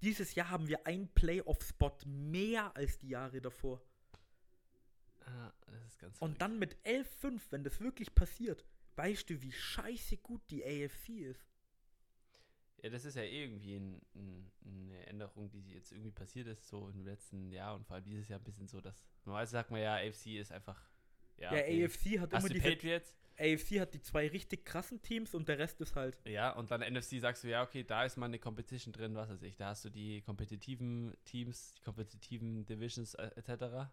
Dieses 0.02 0.36
Jahr 0.36 0.50
haben 0.50 0.68
wir 0.68 0.86
einen 0.86 1.08
Playoff-Spot 1.08 1.98
mehr 2.06 2.76
als 2.76 2.98
die 2.98 3.10
Jahre 3.10 3.40
davor. 3.40 3.82
Ah, 5.26 5.54
das 5.68 5.86
ist 5.86 6.00
ganz 6.00 6.14
Und 6.20 6.38
verrückt. 6.38 6.42
dann 6.42 6.60
mit 6.60 6.76
11-5, 6.86 7.42
wenn 7.52 7.64
das 7.64 7.80
wirklich 7.80 8.14
passiert, 8.14 8.66
weißt 8.96 9.30
du, 9.30 9.42
wie 9.42 9.52
scheiße 9.52 10.18
gut 10.18 10.42
die 10.50 10.64
AFC 10.64 11.10
ist. 11.22 11.46
Ja, 12.82 12.90
das 12.90 13.06
ist 13.06 13.16
ja 13.16 13.24
eh 13.24 13.44
irgendwie 13.46 13.76
ein, 13.78 14.02
ein, 14.14 14.52
eine 14.66 15.08
Änderung, 15.08 15.50
die 15.50 15.72
jetzt 15.72 15.92
irgendwie 15.94 16.12
passiert 16.12 16.48
ist, 16.48 16.68
so 16.68 16.90
im 16.90 17.06
letzten 17.06 17.50
Jahr 17.52 17.76
und 17.76 17.86
vor 17.86 17.96
allem 17.96 18.04
dieses 18.04 18.28
Jahr 18.28 18.40
ein 18.40 18.44
bisschen 18.44 18.68
so, 18.68 18.82
dass 18.82 19.06
normalerweise 19.26 19.52
sagt 19.54 19.72
man 19.72 19.82
ja, 19.82 19.96
AFC 19.96 20.28
ist 20.38 20.52
einfach. 20.52 20.80
Ja, 21.38 21.54
Ja, 21.56 21.62
okay. 21.62 21.86
AFC 21.86 22.20
hat 22.20 22.34
Hast 22.34 22.44
immer 22.46 22.54
diese. 22.54 22.68
Patriots? 22.70 23.16
AFC 23.40 23.80
hat 23.80 23.94
die 23.96 24.02
zwei 24.02 24.28
richtig 24.28 24.64
krassen 24.66 25.02
Teams 25.02 25.34
und 25.34 25.48
der 25.48 25.58
Rest 25.58 25.82
ist 25.82 25.96
halt. 25.96 26.20
Ja, 26.26 26.52
und 26.52 26.70
dann 26.70 26.82
NFC 26.82 27.20
sagst 27.20 27.44
du, 27.44 27.48
ja, 27.50 27.64
okay, 27.64 27.84
da 27.84 28.04
ist 28.04 28.18
mal 28.18 28.28
eine 28.28 28.38
Competition 28.38 28.92
drin, 28.94 29.16
was 29.16 29.30
weiß 29.30 29.42
ich. 29.44 29.56
Da 29.56 29.70
hast 29.70 29.86
du 29.86 29.90
die 29.90 30.22
kompetitiven 30.22 31.16
Teams, 31.24 31.74
die 31.76 31.82
kompetitiven 31.82 32.66
Divisions 32.66 33.16
äh, 33.16 33.32
etc. 33.38 33.90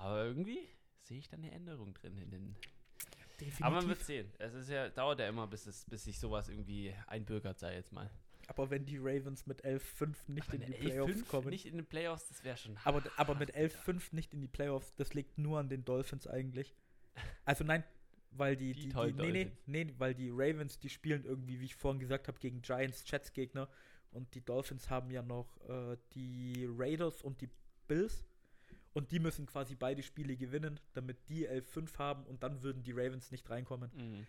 Aber 0.00 0.24
irgendwie 0.24 0.66
sehe 1.02 1.18
ich 1.18 1.28
da 1.28 1.36
eine 1.36 1.50
Änderung 1.50 1.94
drin 1.94 2.16
in 2.16 2.30
den. 2.30 2.56
Definitiv. 3.38 3.62
Aber 3.62 3.76
man 3.76 3.88
wird 3.88 4.02
sehen. 4.02 4.30
Es 4.38 4.54
ist 4.54 4.68
ja, 4.68 4.88
dauert 4.88 5.20
ja 5.20 5.28
immer, 5.28 5.46
bis, 5.46 5.66
es, 5.66 5.84
bis 5.84 6.04
sich 6.04 6.18
sowas 6.18 6.48
irgendwie 6.48 6.94
einbürgert, 7.06 7.58
sei 7.58 7.74
jetzt 7.74 7.92
mal. 7.92 8.10
Aber 8.48 8.70
wenn 8.70 8.84
die 8.84 8.98
Ravens 8.98 9.46
mit 9.46 9.64
11-5 9.64 10.16
nicht 10.26 10.48
Aber 10.48 10.56
in 10.56 10.66
die 10.66 10.72
Playoffs 10.72 11.12
11-5 11.12 11.26
kommen. 11.26 11.48
Nicht 11.50 11.66
in 11.66 11.76
den 11.76 11.86
Playoffs, 11.86 12.28
das 12.28 12.44
wäre 12.44 12.56
schon. 12.56 12.76
aber, 12.84 13.02
aber 13.16 13.34
mit 13.36 13.54
hart, 13.54 13.72
11-5 13.72 14.02
nicht 14.12 14.34
in 14.34 14.40
die 14.40 14.48
Playoffs, 14.48 14.94
das 14.96 15.14
liegt 15.14 15.38
nur 15.38 15.58
an 15.60 15.68
den 15.68 15.84
Dolphins 15.84 16.26
eigentlich. 16.26 16.74
Also 17.44 17.64
nein, 17.64 17.84
weil 18.32 18.56
die, 18.56 18.72
Die 18.72 18.88
die, 18.88 19.12
die, 19.12 19.12
nee, 19.12 19.32
nee, 19.66 19.84
nee, 19.84 19.94
weil 19.98 20.14
die 20.14 20.30
Ravens, 20.30 20.78
die 20.78 20.88
spielen 20.88 21.24
irgendwie, 21.24 21.60
wie 21.60 21.66
ich 21.66 21.74
vorhin 21.74 22.00
gesagt 22.00 22.28
habe, 22.28 22.38
gegen 22.38 22.62
Giants, 22.62 23.04
Jets 23.06 23.32
Gegner. 23.32 23.68
Und 24.12 24.34
die 24.34 24.44
Dolphins 24.44 24.90
haben 24.90 25.10
ja 25.10 25.22
noch 25.22 25.60
äh, 25.68 25.96
die 26.14 26.66
Raiders 26.68 27.22
und 27.22 27.40
die 27.40 27.50
Bills. 27.86 28.24
Und 28.92 29.12
die 29.12 29.20
müssen 29.20 29.46
quasi 29.46 29.76
beide 29.76 30.02
Spiele 30.02 30.36
gewinnen, 30.36 30.80
damit 30.94 31.28
die 31.28 31.48
11-5 31.48 31.98
haben 31.98 32.26
und 32.26 32.42
dann 32.42 32.62
würden 32.62 32.82
die 32.82 32.92
Ravens 32.92 33.30
nicht 33.30 33.48
reinkommen. 33.48 33.90
Mhm. 33.94 34.26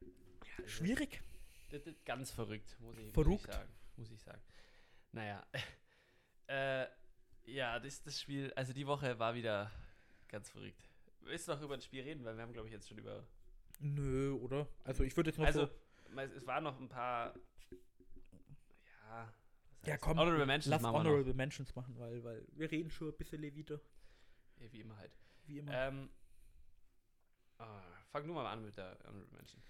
Ja, 0.00 0.62
das 0.62 0.70
Schwierig. 0.70 1.20
Das 1.70 1.86
ist 1.86 2.04
ganz 2.04 2.30
verrückt, 2.30 2.76
muss 2.80 2.96
ich, 2.96 3.04
muss 3.06 3.14
Verrückt. 3.14 3.44
ich 3.48 3.52
sagen. 3.52 3.72
Muss 3.96 4.10
ich 4.12 4.22
sagen. 4.22 4.42
Naja. 5.12 5.44
äh, 6.46 6.86
ja, 7.46 7.80
das, 7.80 8.02
das 8.02 8.20
Spiel, 8.20 8.52
also 8.54 8.72
die 8.72 8.86
Woche 8.86 9.18
war 9.18 9.34
wieder 9.34 9.70
ganz 10.28 10.50
verrückt. 10.50 10.88
Willst 11.22 11.48
du 11.48 11.52
noch 11.52 11.62
über 11.62 11.74
ein 11.74 11.80
Spiel 11.80 12.02
reden? 12.02 12.24
Weil 12.24 12.36
wir 12.36 12.42
haben, 12.42 12.52
glaube 12.52 12.68
ich, 12.68 12.72
jetzt 12.74 12.88
schon 12.88 12.98
über. 12.98 13.26
Nö, 13.80 14.32
oder? 14.34 14.68
Also 14.84 15.02
ich 15.02 15.16
würde 15.16 15.30
jetzt 15.30 15.38
noch 15.38 15.46
Also, 15.46 15.66
so. 15.66 16.20
es 16.20 16.46
waren 16.46 16.62
noch 16.62 16.78
ein 16.78 16.88
paar. 16.88 17.34
Ja. 19.08 19.32
Ja, 19.84 19.96
komm, 19.98 20.18
Honorable 20.18 20.46
Mentions 20.46 20.70
Lass 20.70 20.82
Honorable 20.82 21.34
Mentions 21.34 21.74
machen, 21.74 21.96
weil, 21.98 22.22
weil 22.24 22.46
wir 22.52 22.70
reden 22.70 22.90
schon 22.90 23.08
ein 23.08 23.16
bisschen 23.16 23.40
wieder, 23.42 23.74
noch. 23.76 23.82
Ja, 24.58 24.72
wie 24.72 24.80
immer 24.80 24.96
halt. 24.96 25.12
wie 25.46 25.58
immer. 25.58 25.72
Ähm, 25.72 26.10
ah, 27.58 27.82
fang 28.10 28.26
nur 28.26 28.36
mal 28.36 28.46
an 28.46 28.64
mit 28.64 28.76
der 28.76 28.98
Honorable 29.06 29.36
Mention. 29.36 29.62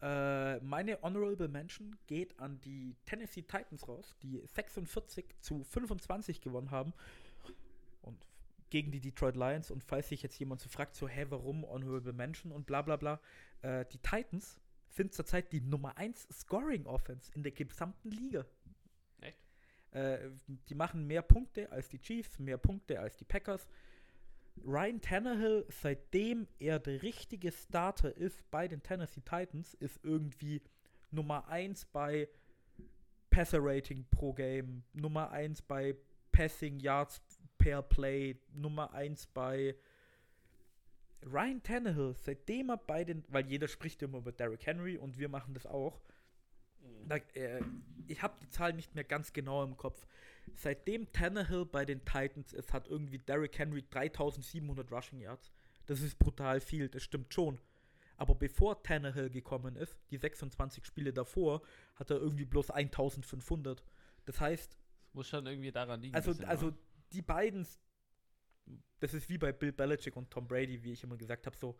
Äh, 0.00 0.60
meine 0.60 1.00
Honorable 1.02 1.48
Mention 1.48 1.96
geht 2.06 2.38
an 2.38 2.60
die 2.60 2.96
Tennessee 3.04 3.42
Titans 3.42 3.86
raus, 3.88 4.16
die 4.22 4.40
46 4.44 5.26
zu 5.40 5.64
25 5.64 6.40
gewonnen 6.40 6.70
haben. 6.70 6.92
Und 8.02 8.26
gegen 8.70 8.90
die 8.92 9.00
Detroit 9.00 9.36
Lions. 9.36 9.70
Und 9.70 9.84
falls 9.84 10.08
sich 10.08 10.22
jetzt 10.22 10.38
jemand 10.38 10.60
so 10.60 10.68
fragt, 10.68 10.94
so, 10.94 11.08
hä, 11.08 11.26
warum 11.28 11.64
Honorable 11.64 12.12
Mention 12.12 12.52
und 12.52 12.66
bla 12.66 12.82
bla 12.82 12.96
bla. 12.96 13.20
Äh, 13.62 13.84
die 13.86 13.98
Titans 13.98 14.60
sind 14.88 15.12
zurzeit 15.12 15.52
die 15.52 15.60
Nummer 15.60 15.96
1 15.98 16.28
Scoring 16.32 16.86
Offense 16.86 17.30
in 17.34 17.42
der 17.42 17.52
gesamten 17.52 18.10
Liga. 18.10 18.46
Echt? 19.20 19.38
Äh, 19.90 20.30
die 20.68 20.74
machen 20.74 21.06
mehr 21.06 21.22
Punkte 21.22 21.70
als 21.70 21.88
die 21.88 22.00
Chiefs, 22.00 22.38
mehr 22.38 22.58
Punkte 22.58 22.98
als 23.00 23.16
die 23.16 23.24
Packers. 23.24 23.68
Ryan 24.64 25.00
Tannehill, 25.00 25.64
seitdem 25.68 26.46
er 26.58 26.78
der 26.78 27.02
richtige 27.02 27.50
Starter 27.50 28.14
ist 28.16 28.48
bei 28.50 28.68
den 28.68 28.82
Tennessee 28.82 29.22
Titans, 29.22 29.74
ist 29.74 30.00
irgendwie 30.04 30.62
Nummer 31.10 31.48
1 31.48 31.86
bei 31.86 32.28
Passer 33.30 33.58
Rating 33.60 34.04
pro 34.10 34.32
Game, 34.32 34.82
Nummer 34.92 35.30
1 35.30 35.62
bei 35.62 35.96
Passing 36.32 36.78
Yards 36.80 37.22
per 37.58 37.82
Play, 37.82 38.36
Nummer 38.52 38.92
1 38.92 39.26
bei 39.28 39.76
Ryan 41.22 41.62
Tannehill, 41.62 42.14
seitdem 42.16 42.70
er 42.70 42.78
bei 42.78 43.04
den, 43.04 43.24
weil 43.28 43.46
jeder 43.46 43.68
spricht 43.68 44.02
immer 44.02 44.18
über 44.18 44.32
Derrick 44.32 44.66
Henry 44.66 44.96
und 44.96 45.18
wir 45.18 45.28
machen 45.28 45.54
das 45.54 45.66
auch. 45.66 46.00
Da, 47.06 47.16
äh, 47.34 47.60
ich 48.06 48.22
habe 48.22 48.38
die 48.42 48.48
Zahl 48.48 48.72
nicht 48.72 48.94
mehr 48.94 49.04
ganz 49.04 49.32
genau 49.32 49.62
im 49.62 49.76
Kopf. 49.76 50.06
Seitdem 50.56 51.10
Tannehill 51.12 51.64
bei 51.64 51.84
den 51.84 52.04
Titans 52.04 52.52
ist, 52.52 52.72
hat 52.72 52.88
irgendwie 52.88 53.18
Derrick 53.18 53.58
Henry 53.58 53.82
3700 53.88 54.90
Rushing 54.90 55.20
Yards. 55.20 55.50
Das 55.86 56.00
ist 56.00 56.18
brutal 56.18 56.60
viel, 56.60 56.88
das 56.88 57.02
stimmt 57.02 57.32
schon. 57.32 57.58
Aber 58.16 58.34
bevor 58.34 58.82
Tannehill 58.82 59.30
gekommen 59.30 59.76
ist, 59.76 59.96
die 60.10 60.18
26 60.18 60.84
Spiele 60.84 61.12
davor, 61.12 61.62
hat 61.94 62.10
er 62.10 62.18
irgendwie 62.18 62.44
bloß 62.44 62.70
1500. 62.70 63.82
Das 64.26 64.40
heißt, 64.40 64.72
Das 64.72 65.14
muss 65.14 65.28
schon 65.28 65.46
irgendwie 65.46 65.72
daran 65.72 66.00
liegen. 66.02 66.14
also, 66.14 66.32
also 66.44 66.66
oder? 66.68 66.76
die 67.12 67.22
beiden, 67.22 67.66
das 69.00 69.14
ist 69.14 69.28
wie 69.30 69.38
bei 69.38 69.52
Bill 69.52 69.72
Belichick 69.72 70.16
und 70.16 70.30
Tom 70.30 70.46
Brady, 70.46 70.82
wie 70.84 70.92
ich 70.92 71.02
immer 71.02 71.16
gesagt 71.16 71.46
habe, 71.46 71.56
so, 71.56 71.76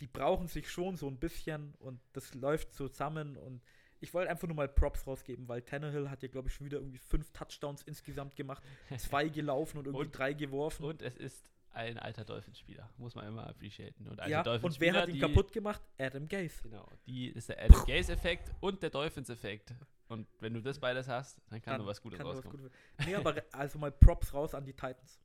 die 0.00 0.08
brauchen 0.08 0.48
sich 0.48 0.68
schon 0.68 0.96
so 0.96 1.06
ein 1.06 1.18
bisschen 1.18 1.74
und 1.76 2.00
das 2.12 2.34
läuft 2.34 2.72
zusammen 2.72 3.36
und 3.36 3.62
ich 4.00 4.12
wollte 4.14 4.30
einfach 4.30 4.46
nur 4.48 4.56
mal 4.56 4.68
Props 4.68 5.06
rausgeben, 5.06 5.48
weil 5.48 5.62
Tannehill 5.62 6.10
hat 6.10 6.22
ja, 6.22 6.28
glaube 6.28 6.48
ich, 6.48 6.54
schon 6.54 6.66
wieder 6.66 6.78
irgendwie 6.78 6.98
fünf 6.98 7.30
Touchdowns 7.32 7.82
insgesamt 7.82 8.36
gemacht, 8.36 8.62
zwei 8.98 9.28
gelaufen 9.28 9.78
und 9.78 9.86
irgendwie 9.86 10.06
Und- 10.06 10.18
drei 10.18 10.32
geworfen. 10.34 10.84
Und 10.84 11.02
es 11.02 11.16
ist 11.16 11.48
ein 11.72 11.98
alter 11.98 12.24
Dolphinspieler. 12.24 12.88
Muss 12.98 13.14
man 13.16 13.26
immer 13.26 13.46
appreciaten. 13.48 14.06
Und 14.06 14.20
ja, 14.28 14.42
und 14.58 14.78
wer 14.80 14.94
hat 14.94 15.08
ihn 15.08 15.14
die- 15.14 15.20
kaputt 15.20 15.52
gemacht? 15.52 15.82
Adam 15.98 16.28
Gase. 16.28 16.62
Genau, 16.62 16.88
die 17.06 17.28
ist 17.28 17.48
der 17.48 17.60
Adam 17.64 17.84
Gaze-Effekt 17.84 18.52
und 18.60 18.82
der 18.82 18.90
Dolphins-Effekt. 18.90 19.74
Und 20.08 20.28
wenn 20.38 20.52
du 20.54 20.60
das 20.60 20.78
beides 20.78 21.08
hast, 21.08 21.40
dann 21.50 21.60
kann 21.62 21.78
nur 21.78 21.86
was 21.86 22.00
Gutes 22.00 22.18
nur 22.20 22.28
was 22.28 22.36
rauskommen. 22.36 22.58
Gutes- 22.58 23.06
Nee, 23.06 23.14
aber 23.16 23.34
also 23.52 23.78
mal 23.78 23.90
Props 23.90 24.32
raus 24.34 24.54
an 24.54 24.64
die 24.64 24.72
Titans. 24.74 25.18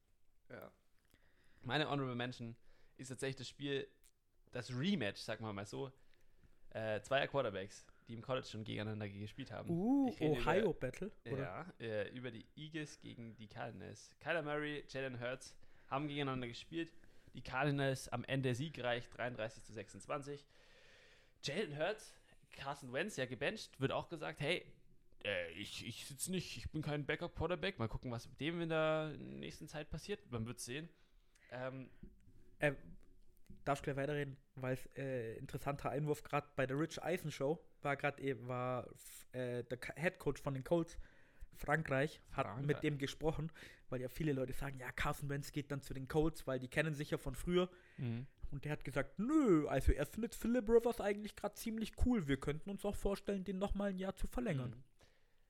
Ja. 0.50 0.72
Meine 1.64 1.90
Honorable 1.90 2.16
Mention 2.16 2.56
ist 2.98 3.10
tatsächlich 3.10 3.36
das 3.36 3.48
Spiel, 3.50 3.88
das 4.52 4.72
Rematch, 4.76 5.20
sagen 5.22 5.44
wir 5.46 5.54
mal 5.54 5.66
so, 5.66 5.92
äh, 6.72 7.02
zweier 7.02 7.28
Quarterbacks, 7.28 7.86
die 8.10 8.14
im 8.16 8.22
College 8.22 8.46
schon 8.48 8.64
gegeneinander 8.64 9.08
gespielt 9.08 9.52
haben. 9.52 9.70
Uh, 9.70 10.14
Ohio 10.20 10.72
über- 10.72 10.74
Battle, 10.74 11.12
oder? 11.32 11.44
Ja, 11.44 11.66
äh, 11.80 12.10
über 12.10 12.32
die 12.32 12.46
Eagles 12.58 13.00
gegen 13.00 13.36
die 13.38 13.48
Cardinals. 13.48 14.14
Kyler 14.20 14.42
Murray, 14.42 14.84
Jalen 14.90 15.20
Hurts 15.22 15.56
haben 15.88 16.08
gegeneinander 16.08 16.48
gespielt. 16.48 16.92
Die 17.36 17.42
Cardinals 17.42 18.10
am 18.10 18.24
Ende 18.26 18.54
siegreich 18.56 19.08
33 19.10 19.64
zu 19.64 19.72
26. 19.72 20.46
Jalen 21.44 21.78
Hurts, 21.78 22.14
Carson 22.52 22.92
Wentz 22.92 23.16
ja 23.16 23.26
gebencht, 23.26 23.80
wird 23.80 23.92
auch 23.92 24.10
gesagt, 24.10 24.40
hey, 24.42 24.66
äh, 25.24 25.52
ich, 25.52 25.86
ich 25.88 26.06
sitze 26.06 26.32
nicht, 26.32 26.58
ich 26.58 26.70
bin 26.72 26.82
kein 26.82 27.06
Backup-Quarterback. 27.06 27.78
Mal 27.80 27.88
gucken, 27.88 28.12
was 28.12 28.28
mit 28.28 28.40
dem 28.42 28.60
in 28.62 28.70
der 28.70 29.14
nächsten 29.20 29.68
Zeit 29.68 29.90
passiert. 29.90 30.20
Man 30.32 30.46
wird 30.48 30.60
sehen. 30.60 30.90
Ähm, 31.52 31.90
Äh, 32.60 32.74
darf 33.64 33.80
ich 33.80 33.84
gleich 33.84 33.96
weiterreden, 33.96 34.36
weil 34.56 34.74
es 34.74 34.86
äh, 34.98 35.36
interessanter 35.38 35.92
Einwurf 35.92 36.24
gerade 36.24 36.48
bei 36.56 36.66
der 36.66 36.78
Rich 36.80 37.02
Eisen 37.04 37.32
Show 37.32 37.60
war 37.84 37.96
gerade 37.98 38.22
eh- 38.22 38.36
war 38.48 38.88
äh, 39.32 39.64
der 39.64 39.80
Head 39.96 40.20
Coach 40.20 40.42
von 40.42 40.54
den 40.54 40.64
Colts 40.64 40.98
Frankreich 41.56 42.22
hat 42.32 42.46
Frankreich. 42.46 42.66
mit 42.66 42.84
dem 42.84 42.98
gesprochen, 42.98 43.52
weil 43.90 44.02
ja 44.02 44.08
viele 44.08 44.32
Leute 44.34 44.54
sagen, 44.54 44.80
ja 44.80 44.92
Carson 44.92 45.30
Wentz 45.30 45.52
geht 45.52 45.72
dann 45.72 45.82
zu 45.82 45.94
den 45.94 46.08
Colts, 46.08 46.48
weil 46.48 46.58
die 46.60 46.70
kennen 46.70 46.94
sich 46.96 47.12
ja 47.12 47.18
von 47.18 47.36
früher 47.36 47.70
und 48.52 48.64
der 48.66 48.72
hat 48.72 48.84
gesagt, 48.86 49.20
nö, 49.20 49.68
also 49.68 49.92
er 49.92 50.06
findet 50.06 50.34
Philip 50.36 50.68
Rivers 50.70 51.02
eigentlich 51.02 51.36
gerade 51.36 51.56
ziemlich 51.56 51.92
cool. 52.06 52.28
Wir 52.28 52.40
könnten 52.40 52.70
uns 52.70 52.86
auch 52.86 52.96
vorstellen, 52.96 53.44
den 53.44 53.60
noch 53.60 53.76
mal 53.76 53.90
ein 53.90 53.98
Jahr 53.98 54.16
zu 54.16 54.26
verlängern. 54.28 54.72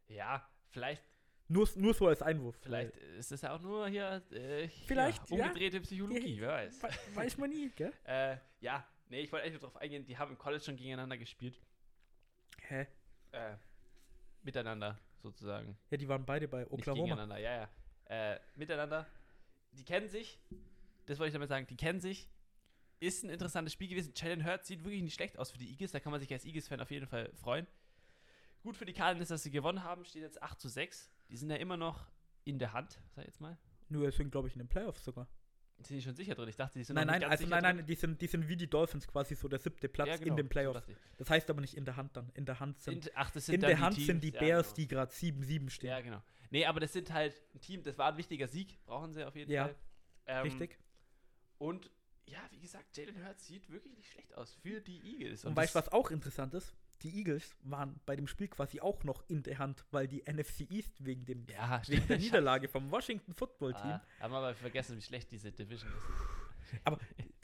Mhm. 0.08 0.16
Ja, 0.16 0.50
vielleicht 0.70 1.04
Nur, 1.48 1.70
nur 1.76 1.94
so 1.94 2.08
als 2.08 2.22
Einwurf. 2.24 2.58
Vielleicht 2.62 2.98
ist 2.98 3.32
das 3.32 3.42
ja 3.44 3.54
auch 3.56 3.62
nur 3.62 3.88
hier 3.88 4.22
äh, 4.32 4.68
Vielleicht, 4.88 5.30
ja, 5.30 5.38
ja. 5.38 5.46
umgedrehte 5.46 5.80
Psychologie, 5.82 6.42
wer 6.42 6.50
weiß. 6.50 6.82
We 6.84 7.16
weiß 7.16 7.38
man 7.38 7.50
nie, 7.52 7.70
gell? 7.76 7.94
Äh, 8.06 8.38
ja, 8.62 8.86
nee, 9.10 9.22
ich 9.22 9.32
wollte 9.32 9.46
eigentlich 9.46 9.62
nur 9.62 9.70
drauf 9.70 9.78
eingehen, 9.82 10.06
die 10.06 10.18
haben 10.18 10.32
im 10.32 10.38
College 10.38 10.64
schon 10.64 10.76
gegeneinander 10.76 11.18
gespielt. 11.18 11.60
Hä? 12.70 12.86
Äh, 13.32 13.56
miteinander, 14.44 15.00
sozusagen. 15.24 15.76
Ja, 15.90 15.98
die 15.98 16.08
waren 16.08 16.24
beide 16.26 16.48
bei 16.48 16.60
Nicht 16.60 16.72
Oklahoma. 16.72 17.04
gegeneinander, 17.04 17.38
ja, 17.40 17.62
ja. 17.62 18.34
Äh, 18.34 18.40
miteinander. 18.56 19.08
Die 19.72 19.84
kennen 19.84 20.08
sich. 20.08 20.40
Das 21.08 21.18
wollte 21.18 21.30
ich 21.30 21.34
damit 21.34 21.50
sagen. 21.50 21.66
Die 21.68 21.76
kennen 21.76 22.00
sich. 22.00 22.30
Ist 23.00 23.24
ein 23.24 23.30
interessantes 23.32 23.74
Spiel 23.74 23.88
gewesen. 23.88 24.14
Jalen 24.16 24.46
Hurts 24.46 24.68
sieht 24.68 24.84
wirklich 24.84 25.02
nicht 25.02 25.16
schlecht 25.16 25.40
aus 25.40 25.50
für 25.52 25.58
die 25.58 25.70
Eagles. 25.72 25.92
Da 25.92 26.00
kann 26.00 26.12
man 26.12 26.20
sich 26.22 26.32
als 26.32 26.46
Eagles-Fan 26.46 26.80
auf 26.80 26.92
jeden 26.92 27.08
Fall 27.08 27.32
freuen. 27.34 27.66
Gut 28.62 28.76
für 28.78 28.86
die 28.86 28.94
Cardinals, 28.94 29.30
dass 29.30 29.42
sie 29.44 29.52
gewonnen 29.52 29.84
haben. 29.84 30.06
Steht 30.06 30.22
jetzt 30.22 30.42
8 30.44 30.60
zu 30.60 30.68
6. 30.70 31.10
Die 31.30 31.38
sind 31.38 31.50
ja 31.50 31.56
immer 31.56 31.78
noch 31.78 32.06
in 32.44 32.60
der 32.60 32.74
Hand, 32.74 33.00
sag 33.16 33.24
ich 33.24 33.28
jetzt 33.30 33.42
mal. 33.42 33.58
Nur 33.88 34.08
es 34.08 34.18
sind, 34.18 34.32
glaube 34.32 34.48
ich, 34.48 34.54
in 34.54 34.60
den 34.60 34.68
Playoffs 34.68 35.04
sogar. 35.04 35.28
Sind 35.82 35.98
die 35.98 36.02
schon 36.02 36.16
sicher 36.16 36.36
drin? 36.36 36.50
Ich 36.50 36.56
dachte, 36.58 36.78
die 36.78 36.84
sind 36.84 36.96
Nein, 36.96 37.08
nein, 37.08 37.24
also 37.24 37.38
sicher 37.44 37.50
nein, 37.50 37.64
drin. 37.64 37.76
nein, 37.78 37.86
die 37.86 37.96
sind, 37.96 38.22
die 38.22 38.28
sind 38.28 38.48
wie 38.50 38.58
die 38.58 38.70
Dolphins 38.70 39.08
quasi 39.08 39.36
so 39.36 39.48
der 39.48 39.60
siebte 39.60 39.88
Platz 39.88 40.08
Ja, 40.10 40.18
genau, 40.18 40.32
in 40.32 40.36
den 40.38 40.46
so 40.46 40.50
Playoffs. 40.50 40.88
ich. 40.88 40.96
Das 41.18 41.30
heißt 41.30 41.50
aber 41.50 41.62
nicht 41.62 41.76
in 41.76 41.86
der 41.86 41.96
Hand 41.96 42.16
dann. 42.18 42.30
In 42.34 42.46
der 42.46 42.60
Hand 42.60 42.80
sind, 42.82 43.06
In, 43.08 43.12
ach, 43.16 43.32
das 43.32 43.46
sind 43.46 43.56
in 43.56 43.62
der 43.62 43.70
die 43.72 43.78
Hand 43.78 43.96
Teams. 43.96 44.08
sind 44.08 44.24
die 44.24 44.32
ja, 44.32 44.40
Bears, 44.40 44.68
genau. 44.68 44.76
die 44.76 44.88
gerade 44.88 45.12
7-7 45.14 45.70
stehen. 45.70 45.90
Ja, 45.90 46.02
genau. 46.02 46.22
Nee, 46.52 46.66
aber 46.66 46.80
das 46.80 46.92
sind 46.94 47.14
halt 47.14 47.34
ein 47.56 47.62
Team, 47.62 47.84
das 47.84 47.98
war 47.98 48.12
ein 48.12 48.18
wichtiger 48.18 48.48
Sieg, 48.48 48.78
brauchen 48.86 49.14
sie 49.14 49.24
auf 49.26 49.36
jeden 49.36 49.52
Ja, 49.52 49.66
Fall. 49.66 49.76
Ähm, 50.26 50.44
Richtig. 50.44 50.78
Und 51.58 51.90
ja, 52.26 52.40
wie 52.52 52.60
gesagt, 52.60 52.96
Jalen 52.98 53.26
Hurts 53.26 53.46
sieht 53.48 53.70
wirklich 53.70 53.96
nicht 53.96 54.12
schlecht 54.12 54.36
aus 54.36 54.54
für 54.62 54.82
die 54.82 55.00
Eagles. 55.04 55.46
Und 55.46 55.56
weißt 55.56 55.74
du, 55.76 55.80
was 55.80 55.90
auch 55.92 56.12
interessant 56.12 56.54
ist? 56.54 56.74
Die 57.02 57.18
Eagles 57.18 57.56
waren 57.64 58.00
bei 58.06 58.16
dem 58.16 58.28
Spiel 58.28 58.50
quasi 58.50 58.82
auch 58.82 59.04
noch 59.04 59.24
in 59.30 59.44
der 59.44 59.58
Hand, 59.58 59.86
weil 59.92 60.08
die 60.08 60.24
NFC 60.30 60.70
East 60.70 61.06
wegen, 61.06 61.26
dem, 61.26 61.46
Ja, 61.48 61.82
wegen 61.88 62.08
der. 62.08 62.18
Niederlage 62.18 62.68
vom 62.68 62.92
Washington 62.92 63.34
Football 63.34 63.74
Team. 63.74 63.92
Ah, 63.92 64.02
haben 64.20 64.32
wir 64.34 64.38
aber 64.38 64.54
vergessen, 64.54 64.98
wie 64.98 65.02
schlecht 65.02 65.32
diese 65.32 65.52
Division 65.52 65.92
ist. 65.92 66.80
Aber 66.84 67.00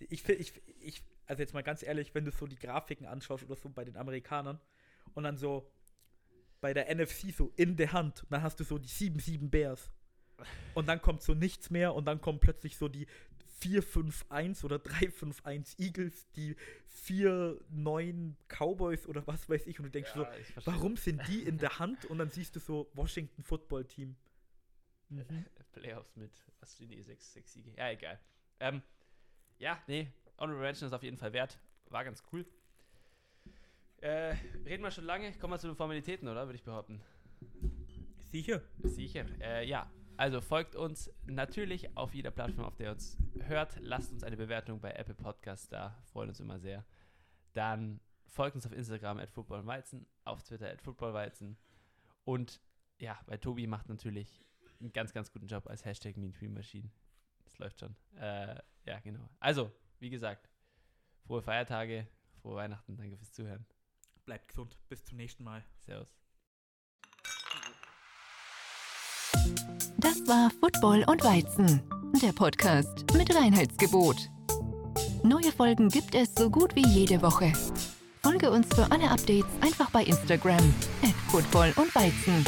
ich 0.09 0.21
finde, 0.23 0.41
ich, 0.41 0.53
ich, 0.81 1.03
also 1.25 1.41
jetzt 1.41 1.53
mal 1.53 1.63
ganz 1.63 1.83
ehrlich, 1.83 2.13
wenn 2.13 2.25
du 2.25 2.31
so 2.31 2.47
die 2.47 2.57
Grafiken 2.57 3.07
anschaust 3.07 3.43
oder 3.43 3.55
so 3.55 3.69
bei 3.69 3.85
den 3.85 3.97
Amerikanern 3.97 4.59
und 5.13 5.23
dann 5.23 5.37
so 5.37 5.71
bei 6.61 6.73
der 6.73 6.93
NFC 6.93 7.33
so 7.33 7.51
in 7.55 7.75
der 7.75 7.93
Hand, 7.93 8.25
dann 8.29 8.41
hast 8.41 8.59
du 8.59 8.63
so 8.63 8.77
die 8.77 8.89
7-7 8.89 9.49
Bears. 9.49 9.91
Und 10.73 10.87
dann 10.87 11.01
kommt 11.01 11.21
so 11.21 11.33
nichts 11.33 11.69
mehr 11.69 11.95
und 11.95 12.05
dann 12.05 12.19
kommen 12.19 12.39
plötzlich 12.39 12.75
so 12.75 12.89
die 12.89 13.07
4-5-1 13.61 14.63
oder 14.65 14.77
3-5-1 14.77 15.79
Eagles, 15.79 16.29
die 16.31 16.55
4-9 17.05 18.33
Cowboys 18.47 19.07
oder 19.07 19.25
was 19.27 19.49
weiß 19.49 19.67
ich. 19.67 19.79
Und 19.79 19.85
du 19.85 19.91
denkst 19.91 20.11
so, 20.13 20.25
ich 20.39 20.47
verstehe. 20.47 20.73
warum 20.73 20.97
sind 20.97 21.21
die 21.27 21.43
in 21.43 21.57
der 21.57 21.79
Hand? 21.79 22.05
Und 22.05 22.17
dann 22.17 22.31
siehst 22.31 22.55
du 22.55 22.59
so 22.59 22.89
Washington 22.93 23.43
Football 23.43 23.85
Team. 23.85 24.15
Mhm. 25.09 25.45
Playoffs 25.73 26.15
mit, 26.15 26.31
was 26.59 26.77
sind 26.77 26.89
die, 26.89 27.01
6, 27.01 27.33
6 27.33 27.53
Siege? 27.53 27.73
Ja, 27.77 27.89
egal. 27.91 28.19
Ähm, 28.59 28.81
ja, 29.57 29.81
nee, 29.87 30.11
Honorable 30.37 30.63
Mention 30.63 30.87
ist 30.87 30.93
auf 30.93 31.03
jeden 31.03 31.17
Fall 31.17 31.33
wert. 31.33 31.59
War 31.89 32.03
ganz 32.03 32.23
cool. 32.31 32.45
Äh, 33.97 34.35
reden 34.65 34.83
wir 34.83 34.91
schon 34.91 35.05
lange? 35.05 35.31
Kommen 35.33 35.53
wir 35.53 35.59
zu 35.59 35.67
den 35.67 35.75
Formalitäten, 35.75 36.27
oder? 36.27 36.45
Würde 36.45 36.55
ich 36.55 36.63
behaupten. 36.63 37.01
Sicher. 38.31 38.61
Sicher. 38.83 39.25
Äh, 39.41 39.67
ja, 39.67 39.89
also 40.17 40.41
folgt 40.41 40.75
uns 40.75 41.11
natürlich 41.25 41.95
auf 41.97 42.13
jeder 42.13 42.31
Plattform, 42.31 42.65
auf 42.65 42.75
der 42.75 42.87
ihr 42.87 42.91
uns 42.93 43.17
hört. 43.47 43.77
Lasst 43.81 44.11
uns 44.11 44.23
eine 44.23 44.37
Bewertung 44.37 44.79
bei 44.79 44.91
Apple 44.91 45.15
Podcasts 45.15 45.67
da. 45.67 45.97
Freuen 46.11 46.29
uns 46.29 46.39
immer 46.39 46.59
sehr. 46.59 46.85
Dann 47.53 47.99
folgt 48.25 48.55
uns 48.55 48.65
auf 48.65 48.73
Instagram 48.73 49.19
at 49.19 49.29
footballweizen, 49.29 50.05
auf 50.23 50.43
Twitter 50.43 50.69
at 50.69 50.81
footballweizen. 50.81 51.57
Und 52.23 52.61
ja, 52.99 53.19
bei 53.27 53.37
Tobi 53.37 53.67
macht 53.67 53.89
natürlich 53.89 54.43
einen 54.79 54.93
ganz, 54.93 55.13
ganz 55.13 55.31
guten 55.31 55.47
Job 55.47 55.67
als 55.67 55.85
Hashtag 55.85 56.17
Mean 56.17 56.33
Tweet 56.33 56.51
Machine. 56.51 56.89
Das 57.45 57.57
läuft 57.57 57.79
schon. 57.79 57.95
Äh, 58.17 58.55
ja, 58.85 58.99
genau. 58.99 59.29
Also, 59.39 59.71
wie 59.99 60.09
gesagt, 60.09 60.49
frohe 61.25 61.41
Feiertage, 61.41 62.07
frohe 62.41 62.55
Weihnachten. 62.55 62.97
Danke 62.97 63.17
fürs 63.17 63.31
Zuhören. 63.31 63.65
Bleibt 64.25 64.47
gesund. 64.47 64.77
Bis 64.89 65.03
zum 65.05 65.17
nächsten 65.17 65.43
Mal. 65.43 65.63
Servus. 65.79 66.24
Das 69.97 70.27
war 70.27 70.49
Football 70.59 71.03
und 71.07 71.23
Weizen, 71.23 71.81
der 72.21 72.31
Podcast 72.31 73.05
mit 73.17 73.33
Reinheitsgebot. 73.35 74.29
Neue 75.23 75.51
Folgen 75.51 75.89
gibt 75.89 76.13
es 76.15 76.35
so 76.37 76.49
gut 76.49 76.75
wie 76.75 76.85
jede 76.87 77.21
Woche. 77.21 77.51
Folge 78.21 78.51
uns 78.51 78.67
für 78.73 78.91
alle 78.91 79.09
Updates 79.09 79.49
einfach 79.61 79.89
bei 79.91 80.03
Instagram 80.03 80.73
at 81.03 81.13
Football 81.29 81.73
und 81.77 81.93
Weizen. 81.95 82.43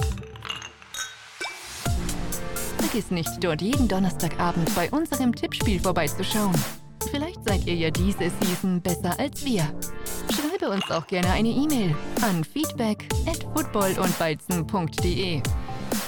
Vergiss 2.77 3.11
nicht, 3.11 3.43
dort 3.43 3.61
jeden 3.61 3.87
Donnerstagabend 3.87 4.73
bei 4.75 4.89
unserem 4.91 5.33
Tippspiel 5.33 5.79
vorbeizuschauen. 5.79 6.55
Vielleicht 7.11 7.47
seid 7.47 7.65
ihr 7.65 7.75
ja 7.75 7.91
diese 7.91 8.31
Season 8.41 8.81
besser 8.81 9.19
als 9.19 9.43
wir. 9.45 9.63
Schreibe 10.31 10.69
uns 10.69 10.89
auch 10.91 11.07
gerne 11.07 11.31
eine 11.31 11.49
E-Mail 11.49 11.95
an 12.21 12.43
feedback 12.43 13.07
at 13.25 13.45
footballundweizen.de. 13.55 15.41